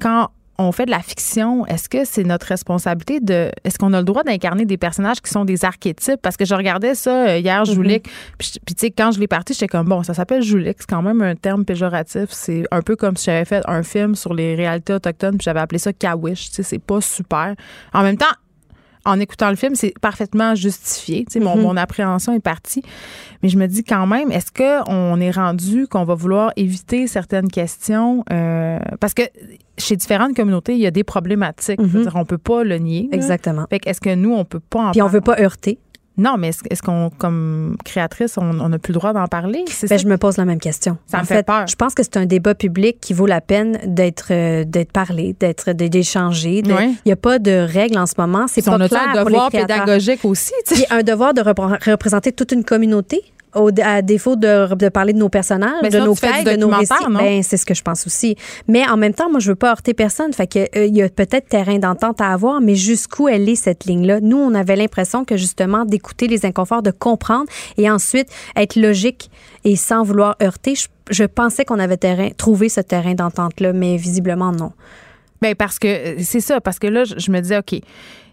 quand 0.00 0.30
on 0.60 0.72
fait 0.72 0.84
de 0.84 0.90
la 0.90 1.00
fiction, 1.00 1.64
est-ce 1.66 1.88
que 1.88 2.04
c'est 2.04 2.22
notre 2.22 2.46
responsabilité 2.46 3.20
de. 3.20 3.50
Est-ce 3.64 3.78
qu'on 3.78 3.94
a 3.94 3.98
le 3.98 4.04
droit 4.04 4.22
d'incarner 4.22 4.66
des 4.66 4.76
personnages 4.76 5.20
qui 5.22 5.30
sont 5.30 5.46
des 5.46 5.64
archétypes? 5.64 6.20
Parce 6.20 6.36
que 6.36 6.44
je 6.44 6.54
regardais 6.54 6.94
ça 6.94 7.28
euh, 7.28 7.38
hier, 7.38 7.64
Joulik, 7.64 8.08
puis, 8.36 8.52
puis 8.64 8.74
tu 8.74 8.80
sais, 8.80 8.90
quand 8.90 9.10
je 9.10 9.20
l'ai 9.20 9.26
parti, 9.26 9.54
j'étais 9.54 9.68
comme, 9.68 9.88
bon, 9.88 10.02
ça 10.02 10.12
s'appelle 10.12 10.42
Joulik, 10.42 10.76
c'est 10.80 10.88
quand 10.88 11.00
même 11.00 11.22
un 11.22 11.34
terme 11.34 11.64
péjoratif. 11.64 12.26
C'est 12.30 12.64
un 12.70 12.82
peu 12.82 12.94
comme 12.94 13.16
si 13.16 13.24
j'avais 13.24 13.46
fait 13.46 13.62
un 13.66 13.82
film 13.82 14.14
sur 14.14 14.34
les 14.34 14.54
réalités 14.54 14.92
autochtones, 14.92 15.38
puis 15.38 15.44
j'avais 15.44 15.60
appelé 15.60 15.78
ça 15.78 15.94
Kawish. 15.94 16.50
Tu 16.50 16.56
sais, 16.56 16.62
c'est 16.62 16.78
pas 16.78 17.00
super. 17.00 17.54
En 17.94 18.02
même 18.02 18.18
temps, 18.18 18.26
en 19.04 19.18
écoutant 19.18 19.50
le 19.50 19.56
film, 19.56 19.74
c'est 19.74 19.94
parfaitement 20.00 20.54
justifié. 20.54 21.24
Tu 21.24 21.32
sais, 21.32 21.40
mon, 21.40 21.56
mon 21.56 21.76
appréhension 21.76 22.32
est 22.32 22.40
partie. 22.40 22.82
Mais 23.42 23.48
je 23.48 23.56
me 23.56 23.66
dis 23.66 23.82
quand 23.84 24.06
même, 24.06 24.30
est-ce 24.30 24.52
qu'on 24.52 25.20
est 25.20 25.30
rendu 25.30 25.86
qu'on 25.88 26.04
va 26.04 26.14
vouloir 26.14 26.52
éviter 26.56 27.06
certaines 27.06 27.48
questions? 27.48 28.24
euh, 28.30 28.78
parce 29.00 29.14
que 29.14 29.22
chez 29.78 29.96
différentes 29.96 30.34
communautés, 30.34 30.74
il 30.74 30.80
y 30.80 30.86
a 30.86 30.90
des 30.90 31.04
problématiques. 31.04 31.80
Mhm. 31.80 32.02
dire, 32.02 32.12
on 32.16 32.24
peut 32.24 32.38
pas 32.38 32.64
le 32.64 32.76
nier. 32.78 33.08
Exactement. 33.12 33.66
Fait 33.70 33.80
que 33.80 33.88
est-ce 33.88 34.00
que 34.00 34.14
nous, 34.14 34.32
on 34.32 34.44
peut 34.44 34.60
pas 34.60 34.88
en 34.88 34.90
Puis 34.92 35.02
on 35.02 35.08
veut 35.08 35.20
pas 35.20 35.40
heurter. 35.40 35.78
Non, 36.20 36.36
mais 36.38 36.48
est-ce, 36.48 36.60
est-ce 36.70 36.82
qu'on, 36.82 37.10
comme 37.16 37.76
créatrice, 37.84 38.36
on 38.36 38.68
n'a 38.68 38.78
plus 38.78 38.92
le 38.92 38.98
droit 38.98 39.12
d'en 39.12 39.26
parler? 39.26 39.64
C'est 39.68 39.88
Ben, 39.88 39.96
ça? 39.98 40.02
je 40.02 40.06
me 40.08 40.18
pose 40.18 40.36
la 40.36 40.44
même 40.44 40.60
question. 40.60 40.98
Ça 41.06 41.18
en 41.18 41.20
me 41.22 41.26
fait 41.26 41.42
peur. 41.44 41.66
Je 41.66 41.74
pense 41.76 41.94
que 41.94 42.02
c'est 42.02 42.16
un 42.18 42.26
débat 42.26 42.54
public 42.54 42.98
qui 43.00 43.14
vaut 43.14 43.26
la 43.26 43.40
peine 43.40 43.78
d'être 43.86 44.26
euh, 44.30 44.64
d'être 44.64 44.92
parlé, 44.92 45.34
d'être 45.40 45.72
d'échanger. 45.72 46.62
Il 46.66 46.94
n'y 47.06 47.12
a 47.12 47.16
pas 47.16 47.38
de 47.38 47.66
règles 47.66 47.98
en 47.98 48.06
ce 48.06 48.14
moment. 48.18 48.46
C'est 48.48 48.66
on 48.68 48.78
pas 48.78 48.84
a 48.84 48.88
clair 48.88 49.00
un 49.08 49.12
pour 49.20 49.28
les 49.30 49.34
devoir 49.34 49.50
pédagogique 49.50 50.24
aussi. 50.24 50.52
Puis 50.66 50.84
un 50.90 51.02
devoir 51.02 51.32
de 51.34 51.40
repr- 51.40 51.90
représenter 51.90 52.32
toute 52.32 52.52
une 52.52 52.64
communauté. 52.64 53.22
Au, 53.54 53.70
à 53.82 54.02
défaut 54.02 54.36
de, 54.36 54.74
de 54.74 54.88
parler 54.88 55.12
de 55.12 55.18
nos 55.18 55.28
personnages, 55.28 55.82
de 55.82 55.98
nos 55.98 56.14
faits, 56.14 56.46
de 56.46 56.56
nos 56.56 56.68
récits, 56.68 56.94
ben, 57.08 57.42
c'est 57.42 57.56
ce 57.56 57.66
que 57.66 57.74
je 57.74 57.82
pense 57.82 58.06
aussi. 58.06 58.36
Mais 58.68 58.88
en 58.88 58.96
même 58.96 59.14
temps, 59.14 59.30
moi, 59.30 59.40
je 59.40 59.50
veux 59.50 59.56
pas 59.56 59.70
heurter 59.70 59.92
personne. 59.92 60.32
Fait 60.32 60.46
que 60.46 60.60
euh, 60.76 60.86
il 60.86 60.96
y 60.96 61.02
a 61.02 61.08
peut-être 61.08 61.48
terrain 61.48 61.78
d'entente 61.78 62.20
à 62.20 62.28
avoir, 62.28 62.60
mais 62.60 62.76
jusqu'où 62.76 63.28
elle 63.28 63.48
est 63.48 63.56
cette 63.56 63.84
ligne-là? 63.86 64.20
Nous, 64.20 64.36
on 64.36 64.54
avait 64.54 64.76
l'impression 64.76 65.24
que 65.24 65.36
justement 65.36 65.84
d'écouter 65.84 66.28
les 66.28 66.46
inconforts, 66.46 66.82
de 66.82 66.92
comprendre 66.92 67.46
et 67.76 67.90
ensuite 67.90 68.28
être 68.56 68.76
logique 68.76 69.30
et 69.64 69.76
sans 69.76 70.04
vouloir 70.04 70.36
heurter. 70.42 70.74
Je, 70.74 70.86
je 71.10 71.24
pensais 71.24 71.64
qu'on 71.64 71.78
avait 71.78 71.96
terrain, 71.96 72.28
trouvé 72.36 72.68
ce 72.68 72.80
terrain 72.80 73.14
d'entente-là, 73.14 73.72
mais 73.72 73.96
visiblement 73.96 74.52
non. 74.52 74.72
Ben 75.42 75.54
parce 75.54 75.78
que 75.78 75.88
euh, 75.88 76.14
c'est 76.20 76.40
ça, 76.40 76.60
parce 76.60 76.78
que 76.78 76.86
là, 76.86 77.04
je, 77.04 77.14
je 77.18 77.30
me 77.30 77.40
disais, 77.40 77.58
OK, 77.58 77.80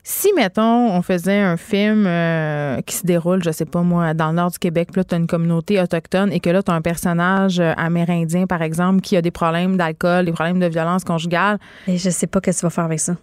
si, 0.09 0.31
mettons, 0.31 0.89
on 0.95 1.01
faisait 1.01 1.41
un 1.41 1.57
film 1.57 2.05
euh, 2.07 2.79
qui 2.83 2.95
se 2.95 3.05
déroule, 3.05 3.43
je 3.43 3.51
sais 3.51 3.65
pas 3.65 3.81
moi, 3.81 4.13
dans 4.13 4.29
le 4.29 4.35
nord 4.35 4.51
du 4.51 4.57
Québec, 4.57 4.87
puis 4.93 5.01
là, 5.01 5.17
une 5.17 5.27
communauté 5.27 5.81
autochtone 5.81 6.31
et 6.31 6.39
que 6.39 6.49
là, 6.49 6.63
tu 6.63 6.71
un 6.71 6.81
personnage 6.81 7.59
euh, 7.59 7.73
amérindien, 7.75 8.47
par 8.47 8.61
exemple, 8.61 9.01
qui 9.01 9.17
a 9.17 9.21
des 9.21 9.31
problèmes 9.31 9.75
d'alcool, 9.75 10.23
des 10.23 10.31
problèmes 10.31 10.61
de 10.61 10.67
violence 10.67 11.03
conjugale, 11.03 11.59
Et 11.89 11.97
je 11.97 12.09
sais 12.09 12.25
pas 12.25 12.39
qu'est-ce 12.39 12.59
que 12.59 12.61
tu 12.61 12.65
vas 12.67 12.69
faire 12.69 12.85
avec 12.85 13.01
ça. 13.01 13.17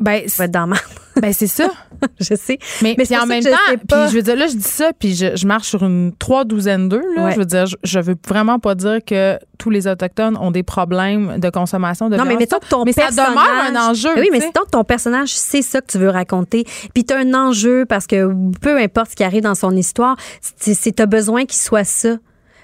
Ben, 0.00 0.22
c'est, 0.26 0.44
être 0.44 0.50
dans 0.50 0.66
ma... 0.66 0.76
ben, 1.20 1.32
c'est 1.32 1.46
ça. 1.46 1.68
je 2.20 2.34
sais. 2.34 2.58
Mais, 2.82 2.94
Mais 2.96 3.04
puis 3.04 3.16
en 3.16 3.26
même 3.26 3.42
je 3.42 3.50
temps, 3.50 3.56
puis 3.66 4.10
je 4.10 4.16
veux 4.16 4.22
dire, 4.22 4.36
là, 4.36 4.46
je 4.46 4.54
dis 4.56 4.62
ça, 4.62 4.92
puis 4.98 5.14
je, 5.14 5.36
je 5.36 5.46
marche 5.46 5.68
sur 5.68 5.84
une 5.84 6.12
trois 6.18 6.44
douzaine 6.44 6.88
d'eux, 6.88 7.02
là. 7.16 7.26
Ouais. 7.26 7.32
Je 7.32 7.36
veux 7.38 7.44
dire, 7.44 7.66
je, 7.66 7.76
je 7.84 8.00
veux 8.00 8.16
vraiment 8.26 8.58
pas 8.58 8.74
dire 8.74 8.98
que 9.06 9.38
tous 9.58 9.70
les 9.70 9.86
Autochtones 9.86 10.36
ont 10.38 10.50
des 10.50 10.62
problèmes 10.62 11.38
de 11.38 11.50
consommation 11.50 12.08
de 12.08 12.16
Non, 12.16 12.24
mais 12.24 12.36
mettons 12.36 12.58
que 12.58 12.66
ton 12.68 12.84
Mais 12.84 12.92
ça 12.92 13.10
demeure 13.10 13.64
un 13.70 13.90
enjeu. 13.90 14.10
Oui, 14.16 14.28
mais 14.32 14.38
mettons 14.38 14.64
que 14.64 14.70
ton 14.70 14.84
personnage, 14.84 15.34
c'est 15.34 15.62
ça 15.62 15.80
que 15.82 15.86
tu 15.86 15.98
veux 15.98 16.08
raconter. 16.08 16.64
Puis 16.94 17.04
tu 17.04 17.12
as 17.12 17.18
un 17.18 17.34
enjeu 17.34 17.84
parce 17.86 18.06
que 18.06 18.32
peu 18.60 18.78
importe 18.78 19.10
ce 19.10 19.16
qui 19.16 19.24
arrive 19.24 19.42
dans 19.42 19.54
son 19.54 19.76
histoire, 19.76 20.16
c'est 20.40 20.74
c'est- 20.74 20.92
t'as 20.92 21.06
besoin 21.06 21.44
qu'il 21.44 21.60
soit 21.60 21.84
ça. 21.84 22.16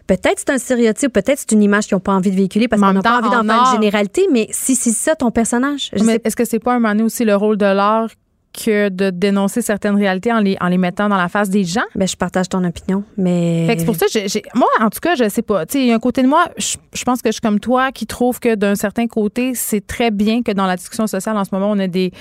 Peut-être 0.06 0.38
c'est 0.38 0.50
un 0.50 0.58
stéréotype, 0.58 1.12
peut-être 1.12 1.38
c'est 1.40 1.52
une 1.52 1.62
image 1.62 1.86
qu'ils 1.86 1.96
n'ont 1.96 2.00
pas 2.00 2.12
envie 2.12 2.30
de 2.30 2.36
véhiculer 2.36 2.68
parce 2.68 2.80
qu'on 2.80 2.92
n'a 2.92 3.02
pas 3.02 3.18
envie 3.18 3.30
d'en 3.30 3.40
en 3.40 3.44
faire 3.44 3.64
une 3.66 3.72
généralité, 3.72 4.26
mais 4.30 4.48
si 4.52 4.74
c'est 4.74 4.90
ça 4.90 5.16
ton 5.16 5.30
personnage, 5.30 5.90
Mais 6.04 6.20
est-ce 6.24 6.36
que 6.36 6.44
c'est 6.44 6.58
pas 6.58 6.72
un 6.72 6.78
moment 6.78 6.90
donné 6.90 7.02
aussi 7.02 7.24
le 7.24 7.34
rôle 7.34 7.56
de 7.56 7.66
l'art 7.66 8.08
que 8.64 8.88
de 8.88 9.10
dénoncer 9.10 9.62
certaines 9.62 9.96
réalités 9.96 10.32
en 10.32 10.40
les, 10.40 10.56
en 10.60 10.68
les 10.68 10.78
mettant 10.78 11.08
dans 11.08 11.16
la 11.16 11.28
face 11.28 11.50
des 11.50 11.64
gens? 11.64 11.82
ben, 11.94 12.08
je 12.08 12.16
partage 12.16 12.48
ton 12.48 12.64
opinion, 12.64 13.04
mais. 13.16 13.64
Fait 13.66 13.74
que 13.74 13.80
c'est 13.80 13.86
pour 13.86 13.96
ça 13.96 14.06
que 14.06 14.12
j'ai- 14.12 14.28
j'ai- 14.28 14.42
moi, 14.54 14.68
en 14.80 14.90
tout 14.90 15.00
cas, 15.00 15.14
je 15.14 15.28
sais 15.28 15.42
pas. 15.42 15.64
Il 15.74 15.86
y 15.86 15.92
a 15.92 15.94
un 15.94 15.98
côté 15.98 16.22
de 16.22 16.26
moi, 16.28 16.44
je, 16.56 16.76
je 16.94 17.04
pense 17.04 17.20
que 17.22 17.28
je 17.28 17.32
suis 17.34 17.40
comme 17.40 17.60
toi 17.60 17.92
qui 17.92 18.06
trouve 18.06 18.40
que 18.40 18.54
d'un 18.54 18.74
certain 18.74 19.06
côté, 19.06 19.52
c'est 19.54 19.86
très 19.86 20.10
bien 20.10 20.42
que 20.42 20.52
dans 20.52 20.66
la 20.66 20.76
discussion 20.76 21.06
sociale 21.06 21.36
en 21.36 21.44
ce 21.44 21.50
moment, 21.52 21.70
on 21.70 21.78
a 21.78 21.86
des, 21.86 22.12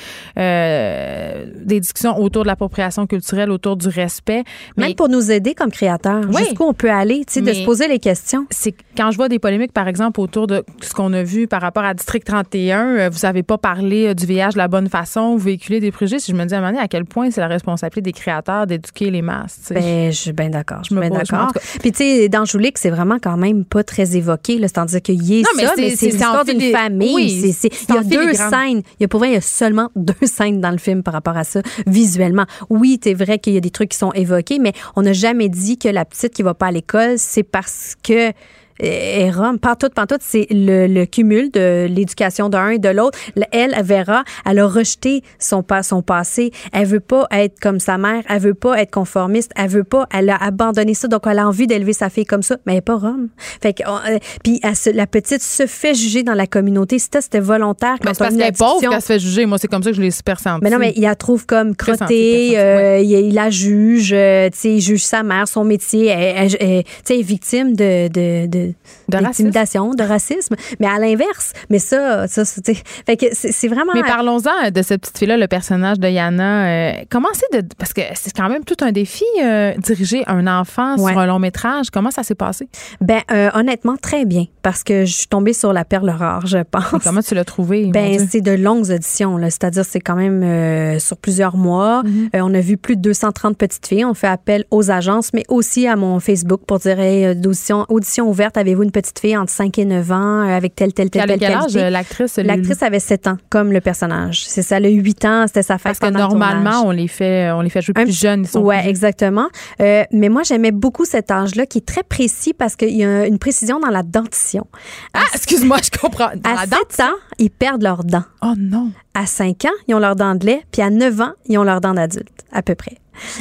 euh, 0.55 1.45
des 1.63 1.79
discussions 1.79 2.17
autour 2.19 2.43
de 2.43 2.47
l'appropriation 2.47 3.07
culturelle, 3.07 3.51
autour 3.51 3.75
du 3.77 3.88
respect. 3.88 4.43
Mais 4.77 4.88
Même 4.88 4.95
pour 4.95 5.09
nous 5.09 5.31
aider 5.31 5.53
comme 5.53 5.71
créateurs, 5.71 6.23
Oui. 6.29 6.43
jusqu'où 6.45 6.63
on 6.63 6.73
peut 6.73 6.91
aller, 6.91 7.23
de 7.25 7.53
se 7.53 7.63
poser 7.65 7.88
les 7.88 7.99
questions. 7.99 8.45
c'est 8.49 8.73
quand 8.97 9.11
je 9.11 9.17
vois 9.17 9.29
des 9.29 9.39
polémiques, 9.39 9.73
par 9.73 9.88
exemple, 9.88 10.19
autour 10.19 10.47
de 10.47 10.63
ce 10.81 10.93
qu'on 10.93 11.11
a 11.13 11.23
vu 11.23 11.47
par 11.47 11.61
rapport 11.61 11.83
à 11.83 11.93
District 11.93 12.23
31, 12.25 12.86
euh, 12.97 13.09
vous 13.11 13.19
n'avez 13.23 13.43
pas 13.43 13.57
parlé 13.57 14.07
euh, 14.07 14.13
du 14.13 14.25
VIH 14.25 14.51
de 14.53 14.57
la 14.57 14.67
bonne 14.67 14.89
façon, 14.89 15.31
vous 15.36 15.43
véhiculez 15.45 15.79
des 15.79 15.91
préjugés. 15.91 16.19
Je 16.28 16.34
me 16.34 16.45
dis 16.45 16.53
à 16.53 16.57
un 16.57 16.61
moment 16.61 16.71
donné, 16.71 16.84
à 16.84 16.88
quel 16.88 17.05
point 17.05 17.32
c'est 17.32 17.41
la 17.41 17.47
responsabilité 17.47 18.01
des 18.01 18.13
créateurs 18.13 18.67
d'éduquer 18.67 19.11
les 19.11 19.21
masses. 19.21 19.71
Ben, 19.71 20.11
je 20.11 20.17
suis 20.17 20.32
bien 20.34 20.49
d'accord. 20.49 20.80
Je 20.84 20.86
suis 20.88 20.95
bien 20.95 21.09
d'accord. 21.09 21.51
Puis, 21.80 21.91
tu 21.91 21.97
sais, 21.99 22.30
dans 22.30 22.45
Joulik, 22.45 22.78
c'est 22.78 22.89
vraiment 22.89 23.17
quand 23.21 23.38
même 23.38 23.65
pas 23.65 23.84
très 23.84 24.15
évoqué. 24.15 24.57
C'est-à-dire 24.59 25.01
qu'il 25.01 25.21
y 25.23 25.39
est 25.39 25.43
Non, 25.43 25.49
mais 25.57 25.63
ça, 25.63 25.73
c'est- 25.76 25.82
mais 25.82 25.89
c'est- 25.91 25.95
c'est 25.97 26.05
l'histoire 26.11 26.45
d'une 26.45 26.61
famille. 26.71 27.13
oui, 27.13 27.55
Il 27.89 27.95
y 27.95 27.97
a 27.97 28.03
deux 28.03 28.34
scènes. 28.34 28.82
Il 28.99 29.01
y 29.01 29.05
a 29.05 29.07
pour 29.07 29.19
vrai, 29.19 29.30
il 29.30 29.34
y 29.34 29.38
a 29.38 29.41
seulement 29.41 29.89
deux 29.95 30.13
scènes 30.28 30.61
dans 30.61 30.71
le 30.71 30.78
film 30.78 31.03
par 31.03 31.13
rapport 31.13 31.38
à 31.38 31.43
ça, 31.43 31.61
visuellement. 31.88 32.45
Oui, 32.69 32.99
c'est 33.03 33.13
vrai 33.13 33.39
qu'il 33.39 33.53
y 33.53 33.57
a 33.57 33.61
des 33.61 33.69
trucs 33.71 33.89
qui 33.89 33.97
sont 33.97 34.11
évoqués, 34.13 34.59
mais 34.59 34.73
on 34.95 35.01
n'a 35.03 35.13
jamais 35.13 35.49
dit 35.49 35.78
que 35.78 35.88
la 35.89 36.05
petite 36.05 36.34
qui 36.34 36.43
va 36.43 36.53
pas 36.53 36.67
à 36.67 36.71
l'école, 36.71 37.15
c'est 37.17 37.43
parce 37.43 37.95
que 38.03 38.32
est 38.80 39.30
Rome. 39.32 39.59
Pantoute, 39.59 39.93
pantoute, 39.93 40.21
c'est 40.21 40.47
le, 40.51 40.88
le 40.88 41.05
cumul 41.05 41.49
de 41.51 41.88
l'éducation 41.89 42.49
d'un 42.49 42.69
et 42.69 42.80
de 42.80 42.89
l'autre. 42.89 43.17
Elle, 43.51 43.76
verra, 43.84 44.23
elle 44.49 44.59
a 44.59 44.67
rejeté 44.67 45.23
son, 45.39 45.63
pas- 45.63 45.84
son 45.84 46.01
passé. 46.01 46.51
Elle 46.73 46.88
veut 46.88 46.99
pas 46.99 47.28
être 47.32 47.59
comme 47.59 47.80
sa 47.80 47.97
mère. 47.97 48.23
Elle 48.30 48.39
veut 48.41 48.53
pas 48.53 48.82
être 48.82 48.91
conformiste. 48.91 49.51
Elle 49.55 49.69
veut 49.69 49.84
pas, 49.84 50.07
elle 50.13 50.30
a 50.30 50.36
abandonné 50.38 50.93
ça. 50.93 51.07
Donc, 51.07 51.23
elle 51.26 51.39
a 51.39 51.47
envie 51.47 51.67
d'élever 51.67 51.93
sa 51.93 52.09
fille 52.09 52.26
comme 52.26 52.43
ça. 52.43 52.57
Mais 52.65 52.73
elle 52.73 52.78
est 52.80 52.82
pas 52.82 52.95
Rome. 52.97 53.30
Fait 53.61 53.73
que, 53.73 53.84
on- 53.88 53.95
euh, 53.97 54.17
puis 54.43 54.59
elle 54.63 54.76
se- 54.76 54.89
la 54.89 55.07
petite 55.07 55.41
se 55.41 55.65
fait 55.67 55.93
juger 55.93 56.23
dans 56.23 56.34
la 56.34 56.47
communauté. 56.47 56.99
C'était, 56.99 57.21
c'était 57.21 57.39
volontaire. 57.39 57.95
Quand 58.01 58.13
c'est 58.13 58.19
parce 58.19 58.36
qu'elle 58.36 58.47
est 58.47 58.57
pauvre 58.57 58.82
qu'elle 58.89 59.01
se 59.01 59.05
fait 59.05 59.19
juger. 59.19 59.45
Moi, 59.45 59.57
c'est 59.57 59.67
comme 59.67 59.84
ça 59.84 59.91
que 59.91 59.95
je 59.95 60.01
l'ai 60.01 60.11
super 60.11 60.39
senti. 60.39 60.59
Mais 60.63 60.69
non, 60.69 60.80
mais 60.80 60.93
il 60.95 61.01
la 61.03 61.15
trouve 61.15 61.45
comme 61.45 61.76
crottée, 61.76 62.57
euh, 62.57 62.99
il, 62.99 63.11
il 63.11 63.34
la 63.34 63.49
juge, 63.49 64.11
euh, 64.13 64.49
tu 64.49 64.57
sais, 64.59 64.69
il 64.76 64.82
juge 64.82 65.03
sa 65.03 65.23
mère, 65.23 65.47
son 65.47 65.63
métier, 65.63 66.07
elle, 66.07 66.36
elle- 66.51 66.57
elle- 66.59 66.84
tu 66.84 66.89
sais, 67.05 67.13
elle 67.13 67.19
est 67.19 67.23
victime 67.23 67.76
de, 67.76 68.07
de, 68.07 68.47
de, 68.47 68.64
De 69.09 69.18
d'intimidation, 69.18 69.91
de 69.93 70.03
racisme. 70.03 70.55
Mais 70.80 70.88
à 70.88 70.97
l'inverse, 70.99 71.53
mais 71.70 71.80
ça, 71.80 72.28
ça, 72.28 72.43
c'est, 72.45 73.68
vraiment. 73.68 73.93
Mais 73.93 74.03
parlons-en 74.03 74.70
de 74.72 74.82
cette 74.82 75.01
petite 75.01 75.18
fille-là, 75.18 75.38
le 75.38 75.47
personnage 75.47 75.99
de 75.99 76.07
Yana. 76.07 76.66
Euh, 76.68 76.91
comment 77.09 77.30
c'est 77.34 77.61
de. 77.61 77.68
Parce 77.78 77.93
que 77.93 78.01
c'est 78.13 78.36
quand 78.36 78.49
même 78.49 78.63
tout 78.63 78.78
un 78.82 78.91
défi, 78.91 79.26
euh, 79.43 79.74
diriger 79.78 80.24
un 80.28 80.47
enfant 80.47 80.95
Ouais. 80.97 81.11
sur 81.11 81.20
un 81.20 81.26
long 81.26 81.39
métrage. 81.39 81.89
Comment 81.91 82.11
ça 82.11 82.24
s'est 82.24 82.36
passé? 82.36 82.68
Ben, 83.01 83.22
euh, 83.32 83.49
honnêtement, 83.53 83.95
très 83.97 84.26
bien, 84.26 84.45
parce 84.61 84.84
que 84.84 85.05
je 85.05 85.13
suis 85.13 85.28
tombée 85.28 85.53
sur 85.53 85.74
la 85.74 85.86
perle 85.86 86.09
rare, 86.09 86.45
je 86.45 86.59
pense. 86.59 87.03
Comment 87.03 87.22
tu 87.22 87.36
l'as 87.36 87.45
trouvé? 87.45 87.88
Ben, 87.88 88.26
c'est 88.30 88.41
de 88.41 88.51
longues 88.51 88.89
auditions, 88.91 89.38
c'est-à-dire 89.43 89.86
c'est 89.86 89.99
quand 89.99 90.16
même 90.16 90.99
sur 90.99 91.18
plusieurs 91.18 91.57
mois. 91.57 92.03
Euh, 92.36 92.39
on 92.41 92.53
a 92.53 92.59
vu 92.59 92.78
plus 92.78 92.95
de 92.95 93.01
230 93.01 93.57
petites 93.57 93.86
filles. 93.88 94.05
On 94.05 94.13
fait 94.13 94.28
appel 94.28 94.66
aux 94.72 94.91
agences, 94.91 95.32
mais 95.34 95.43
aussi 95.49 95.88
à 95.88 95.95
mon 95.95 96.20
Facebook 96.20 96.61
pour 96.66 96.80
dire 96.80 96.99
hey, 96.99 97.36
d'audition, 97.36 97.86
audition 97.89 98.28
ouverte, 98.30 98.54
avez-vous 98.57 98.83
une 98.83 98.91
petite 98.91 99.19
fille 99.19 99.35
entre 99.37 99.51
5 99.51 99.77
et 99.79 99.85
9 99.85 100.11
ans 100.11 100.41
euh, 100.41 100.55
avec 100.55 100.75
telle, 100.75 100.93
telle, 100.93 101.09
telle, 101.09 101.27
telle 101.27 101.39
qualité? 101.39 101.79
euh, 101.79 101.89
l'actrice? 101.89 102.37
L'actrice 102.37 102.81
avait 102.83 102.99
7 102.99 103.27
ans, 103.27 103.37
comme 103.49 103.71
le 103.71 103.81
personnage. 103.81 104.45
C'est 104.47 104.61
ça, 104.61 104.77
elle 104.77 104.85
a 104.85 104.89
8 104.89 105.25
ans, 105.25 105.43
c'était 105.47 105.63
sa 105.63 105.77
fête 105.77 105.97
Parce 105.97 105.99
que 105.99 106.05
le 106.05 106.11
normalement, 106.19 106.83
on 106.85 106.91
les 106.91 107.07
fait, 107.07 107.51
on 107.51 107.61
les 107.61 107.69
fait 107.69 107.81
jouer 107.81 107.93
Un 107.97 108.03
plus 108.03 108.17
jeunes. 108.19 108.41
Ils 108.43 108.47
sont 108.47 108.61
Ouais, 108.61 108.81
plus- 108.81 108.89
exactement. 108.89 109.47
Euh, 109.81 110.03
mais 110.11 110.29
moi, 110.29 110.43
j'aimais 110.43 110.71
beaucoup 110.71 111.05
cet 111.05 111.31
âge-là 111.31 111.65
qui 111.65 111.79
est 111.79 111.85
très 111.85 112.03
précis 112.03 112.53
parce 112.53 112.75
qu'il 112.75 112.95
y 112.95 113.03
a 113.03 113.25
une 113.27 113.39
précision 113.39 113.79
dans 113.79 113.89
la 113.89 114.03
dentition. 114.03 114.65
Ah, 115.13 115.23
excuse-moi, 115.33 115.77
je 115.83 115.97
comprends. 115.99 116.29
Dans 116.35 116.49
À 116.51 116.53
la 116.55 116.61
7 116.61 116.69
dent? 116.99 117.05
ans, 117.05 117.13
ils 117.39 117.49
perdent 117.49 117.83
leurs 117.83 118.03
dents. 118.03 118.23
Oh 118.41 118.53
non. 118.57 118.91
À 119.13 119.25
5 119.25 119.65
ans, 119.65 119.69
ils 119.87 119.95
ont 119.95 119.99
leurs 119.99 120.15
dents 120.15 120.35
de 120.35 120.45
lait, 120.45 120.61
puis 120.71 120.81
à 120.81 120.89
9 120.89 121.21
ans, 121.21 121.31
ils 121.47 121.57
ont 121.57 121.63
leurs 121.63 121.81
dents 121.81 121.93
d'adulte, 121.93 122.27
à 122.51 122.61
peu 122.61 122.75
près. 122.75 122.97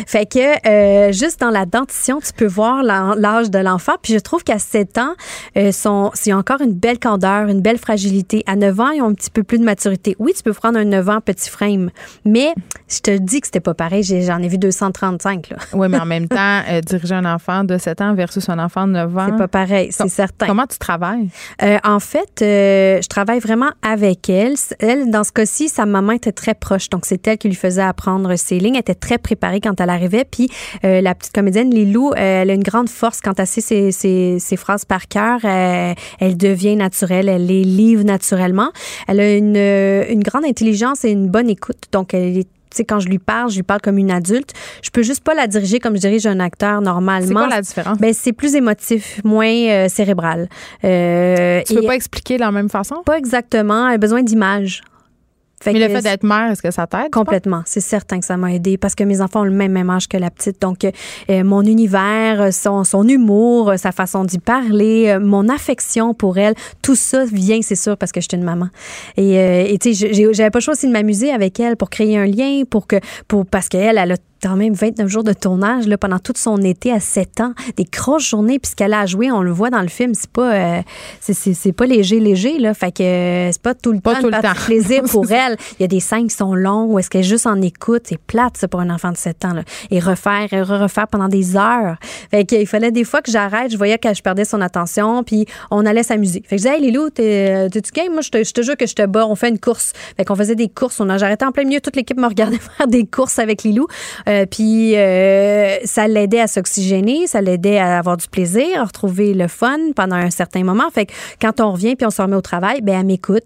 Fait 0.07 0.27
que 0.27 0.69
euh, 0.69 1.13
juste 1.13 1.41
dans 1.41 1.51
la 1.51 1.67
dentition, 1.67 2.21
tu 2.21 2.33
peux 2.33 2.47
voir 2.47 2.83
l'âge 2.83 3.51
de 3.51 3.59
l'enfant. 3.59 3.93
Puis 4.03 4.13
je 4.13 4.19
trouve 4.19 4.45
qu'à 4.45 4.59
7 4.59 4.99
ans, 4.99 5.15
euh, 5.57 5.73
sont, 5.73 6.11
il 6.25 6.31
y 6.31 6.33
a 6.33 6.39
encore 6.39 6.61
une 6.61 6.73
belle 6.73 6.99
candeur, 6.99 7.49
une 7.49 7.61
belle 7.61 7.79
fragilité. 7.79 8.43
À 8.47 8.57
9 8.57 8.81
ans, 8.81 8.91
ils 8.91 9.03
ont 9.03 9.09
un 9.09 9.15
petit 9.15 9.31
peu 9.31 9.43
plus 9.43 9.59
de 9.59 9.65
maturité. 9.65 10.17
Oui, 10.19 10.33
tu 10.37 10.43
peux 10.43 10.53
prendre 10.53 10.79
un 10.79 10.85
9 10.85 11.09
ans 11.09 11.21
petit 11.21 11.51
frame, 11.51 11.91
mais 12.25 12.55
je 12.89 13.01
te 13.01 13.17
dis 13.17 13.41
que 13.41 13.47
c'était 13.47 13.61
pas 13.61 13.75
pareil. 13.75 14.03
J'en 14.03 14.43
ai 14.43 14.49
vu 14.49 14.59
235. 14.59 15.51
là. 15.51 15.57
Oui, 15.73 15.89
mais 15.89 15.99
en 15.99 16.07
même 16.07 16.29
temps, 16.29 16.61
euh, 16.69 16.81
diriger 16.81 17.15
un 17.15 17.25
enfant 17.25 17.65
de 17.65 17.79
7 17.79 18.01
ans 18.01 18.15
versus 18.15 18.49
un 18.49 18.59
enfant 18.59 18.87
de 18.87 18.93
9 18.93 19.19
ans. 19.19 19.27
C'est 19.31 19.39
pas 19.39 19.49
pareil, 19.49 19.89
c'est 19.91 20.09
certain. 20.09 20.47
Comment 20.47 20.67
tu 20.67 20.79
travailles? 20.79 21.29
Euh, 21.63 21.79
en 21.85 22.01
fait, 22.01 22.31
je 22.41 23.07
travaille 23.09 23.41
vraiment 23.41 23.71
avec 23.83 24.29
elle. 24.29 24.55
Elle, 24.79 25.11
dans 25.11 25.25
ce 25.25 25.33
cas-ci, 25.33 25.69
sa 25.69 25.87
maman 25.87 26.13
était 26.13 26.33
très 26.33 26.55
proche. 26.55 26.91
Donc, 26.91 27.07
c'est 27.07 27.27
elle 27.27 27.39
qui 27.39 27.49
lui 27.49 27.57
faisait 27.57 27.83
apprendre 27.83 28.35
ses 28.37 28.59
lignes. 28.59 28.75
Elle 28.75 28.81
était 28.81 28.95
très 28.95 29.19
préparée 29.19 29.61
quand 29.65 29.81
elle 29.81 29.91
arrivait. 29.91 30.25
Puis, 30.25 30.49
euh, 30.85 31.01
la 31.01 31.15
petite 31.15 31.33
comédienne, 31.33 31.71
Lilou, 31.71 32.11
euh, 32.11 32.43
elle 32.43 32.51
a 32.51 32.55
une 32.55 32.63
grande 32.63 32.89
force 32.89 33.21
quand 33.21 33.41
elle 33.41 33.47
sait 33.47 33.61
ses, 33.61 33.93
ses, 33.93 34.39
ses 34.39 34.57
phrases 34.57 34.85
par 34.85 35.09
cœur. 35.09 35.41
Euh, 35.45 35.95
elle 36.21 36.37
devient 36.37 36.77
naturelle. 36.77 37.29
Elle 37.29 37.47
les 37.47 37.65
livre 37.65 38.05
naturellement. 38.05 38.71
Elle 39.09 39.21
a 39.21 39.37
une, 39.37 39.57
euh, 39.57 40.05
une 40.09 40.23
grande 40.23 40.45
intelligence 40.45 41.05
et 41.05 41.11
une 41.11 41.29
bonne 41.29 41.49
écoute. 41.49 41.85
Donc, 41.93 42.15
elle 42.15 42.39
est 42.39 42.49
tu 42.75 42.79
sais, 42.79 42.85
quand 42.85 42.99
je 42.99 43.09
lui 43.09 43.21
parle, 43.21 43.51
je 43.51 43.57
lui 43.57 43.63
parle 43.63 43.81
comme 43.81 43.99
une 43.99 44.11
adulte. 44.11 44.53
Je 44.83 44.91
peux 44.91 45.05
juste 45.05 45.23
pas 45.23 45.35
la 45.35 45.47
diriger 45.47 45.79
comme 45.79 45.95
je 45.95 46.01
dirige 46.01 46.27
un 46.27 46.41
acteur 46.41 46.81
normalement. 46.81 47.29
C'est 47.29 47.33
quoi 47.33 47.47
la 47.47 47.63
différence? 47.63 47.99
Ben, 47.99 48.13
c'est 48.13 48.33
plus 48.33 48.57
émotif, 48.57 49.21
moins 49.23 49.47
euh, 49.47 49.89
cérébral. 49.89 50.49
Euh, 50.83 51.63
tu 51.65 51.75
peux 51.75 51.83
pas 51.83 51.95
expliquer 51.95 52.35
de 52.35 52.41
la 52.41 52.51
même 52.51 52.69
façon? 52.69 52.97
pas 53.07 53.17
exactement. 53.17 53.87
Elle 53.87 53.95
a 53.95 53.99
besoin 53.99 54.25
d'images. 54.25 54.83
Fait 55.65 55.73
Mais 55.73 55.89
le 55.89 55.89
fait 55.89 56.03
d'être 56.03 56.25
mère, 56.25 56.51
est-ce 56.51 56.61
que 56.61 56.71
ça 56.71 56.87
t'aide? 56.87 57.11
Complètement. 57.11 57.63
C'est 57.65 57.81
certain 57.81 58.21
que 58.21 58.27
ça 58.27 58.37
m'a 58.37 58.53
aidé 58.53 58.77
parce 58.77 58.95
que 58.95 59.03
mes 59.03 59.23
enfants 59.23 59.41
ont 59.41 59.45
le 59.45 59.51
même, 59.51 59.73
même 59.73 59.89
âge 59.89 60.09
que 60.09 60.19
la 60.19 60.31
petite. 60.31 60.61
Donc, 60.61 60.85
euh, 60.85 61.43
mon 61.43 61.63
univers, 61.63 62.43
euh, 62.43 62.51
son, 62.51 62.85
son 62.85 63.09
humour, 63.09 63.71
euh, 63.71 63.77
sa 63.79 63.91
façon 63.91 64.25
d'y 64.25 64.39
parler, 64.39 65.09
euh, 65.09 65.21
mon 65.21 65.49
affection 65.49 66.13
pour 66.13 66.37
elle, 66.37 66.55
tout 66.83 66.97
ça 66.97 67.25
vient, 67.25 67.61
c'est 67.63 67.77
sûr, 67.77 67.97
parce 67.97 68.13
que 68.13 68.21
je 68.21 68.27
suis 68.31 68.37
une 68.37 68.45
maman. 68.45 68.69
Et 69.17 69.39
euh, 69.39 69.77
tu 69.81 69.95
sais, 69.95 70.33
j'avais 70.35 70.51
pas 70.51 70.59
le 70.59 70.63
choix 70.63 70.75
aussi 70.75 70.87
de 70.87 70.93
m'amuser 70.93 71.31
avec 71.31 71.59
elle 71.59 71.79
pour 71.79 71.89
créer 71.89 72.19
un 72.19 72.27
lien, 72.27 72.65
pour 72.69 72.87
que, 72.87 72.97
pour, 73.27 73.47
parce 73.47 73.71
qu'elle, 73.71 73.97
elle 73.97 74.13
a 74.13 74.17
quand 74.43 74.57
même 74.57 74.75
29 74.75 75.09
jours 75.09 75.25
de 75.25 75.33
tournage 75.33 75.87
là, 75.87 75.97
pendant 75.97 76.19
tout 76.19 76.33
son 76.37 76.59
été 76.59 76.93
à 76.93 77.01
7 77.01 77.41
ans, 77.41 77.55
des 77.77 77.85
grosses 77.85 78.29
journées, 78.29 78.59
puis 78.59 78.71
ce 78.71 78.77
qu'elle 78.77 78.93
a 78.95 79.07
joué, 79.07 79.31
on 79.33 79.43
le 79.43 79.51
voit 79.53 79.71
dans 79.71 79.81
le 79.83 79.89
film, 79.89 80.13
c'est 80.15 80.31
pas 80.31 80.53
euh, 80.55 80.83
c'est- 81.21 81.33
c'est 81.35 81.55
c'est 81.55 81.73
pas 81.73 81.87
léger 81.87 82.21
léger 82.21 82.59
là, 82.59 82.75
fait 82.75 82.93
que 82.93 83.03
euh, 83.03 83.53
c'est 83.53 83.63
pas 83.63 83.75
tout 83.75 83.93
le 83.93 84.01
Pas 84.01 84.15
temps 84.17 84.21
tout 84.23 84.27
le 84.31 84.41
temps. 84.43 84.53
plaisir 84.67 85.03
pour 85.11 85.31
elle. 85.33 85.57
Il 85.79 85.83
y 85.83 85.85
a 85.85 85.89
des 85.89 86.01
scènes 86.01 86.27
qui 86.29 86.37
sont 86.37 86.55
longues 86.55 86.91
où 86.91 86.99
est-ce 86.99 87.09
qu'elle 87.11 87.23
est 87.23 87.25
juste 87.25 87.47
en 87.47 87.61
écoute, 87.63 88.03
c'est 88.07 88.19
plate 88.19 88.57
ça 88.57 88.69
pour 88.69 88.81
un 88.81 88.91
enfant 88.91 89.11
de 89.13 89.17
7 89.17 89.45
ans 89.45 89.55
là. 89.55 89.63
et 89.91 89.99
refaire 90.01 90.53
et 90.53 90.63
refaire 90.63 91.09
pendant 91.09 91.29
des 91.29 91.57
heures. 91.57 91.97
Fait 92.31 92.45
qu'il 92.45 92.67
fallait 92.67 92.91
des 92.93 93.05
fois 93.05 93.23
que 93.23 93.31
j'arrête, 93.31 93.71
je 93.73 93.77
voyais 93.77 93.99
que 93.99 94.13
je 94.13 94.23
perdais 94.23 94.45
son 94.45 94.61
attention, 94.61 95.23
puis 95.25 95.47
on 95.71 95.87
allait 95.87 96.03
s'amuser. 96.03 96.43
Fait 96.47 96.57
que 96.57 96.63
je 96.63 96.69
disais 96.69 96.77
hey 96.77 96.83
Lilou, 96.83 97.11
t'es 97.11 97.69
t'es-tu 97.71 97.93
game? 97.93 98.13
Moi 98.13 98.21
je 98.23 98.31
te, 98.31 98.45
je 98.45 98.53
te 98.53 98.63
jure 98.63 98.77
que 98.77 98.87
je 98.87 98.95
te 98.95 99.07
bats, 99.07 99.27
on 99.27 99.35
fait 99.37 99.49
une 99.49 99.59
course. 99.59 99.93
Fait 100.17 100.25
qu'on 100.25 100.35
faisait 100.37 100.55
des 100.57 100.69
courses, 100.69 101.01
on 101.01 101.09
a 101.09 101.19
j'arrêtais 101.19 101.45
en 101.45 101.53
plein 101.53 101.65
milieu, 101.65 101.81
toute 101.81 101.97
l'équipe 101.97 102.19
me 102.19 102.27
regardait 102.27 102.59
faire 102.79 102.87
des 102.89 103.07
courses 103.07 103.39
avec 103.39 103.63
Lilou. 103.63 103.87
Euh, 104.29 104.34
puis 104.51 104.97
euh, 104.97 105.77
ça 105.85 106.09
l'aidait 106.09 106.41
à 106.41 106.47
s'oxygéner, 106.47 107.27
ça 107.27 107.41
l'aidait 107.41 107.79
à 107.79 107.99
avoir 107.99 108.17
du 108.17 108.29
plaisir, 108.29 108.81
à 108.81 108.85
retrouver 108.85 109.35
le 109.35 109.49
fun 109.49 109.79
pendant 109.95 110.17
un 110.17 110.31
certain 110.31 110.65
moment. 110.65 110.91
Fait 110.93 111.07
que 111.07 111.13
quand 111.41 111.61
on 111.61 111.73
revient 111.73 111.97
puis 111.97 112.07
on 112.07 112.11
se 112.11 112.21
remet 112.21 112.37
au 112.37 112.41
travail, 112.43 112.81
ben 112.81 113.01
elle 113.01 113.07
m'écoute, 113.07 113.45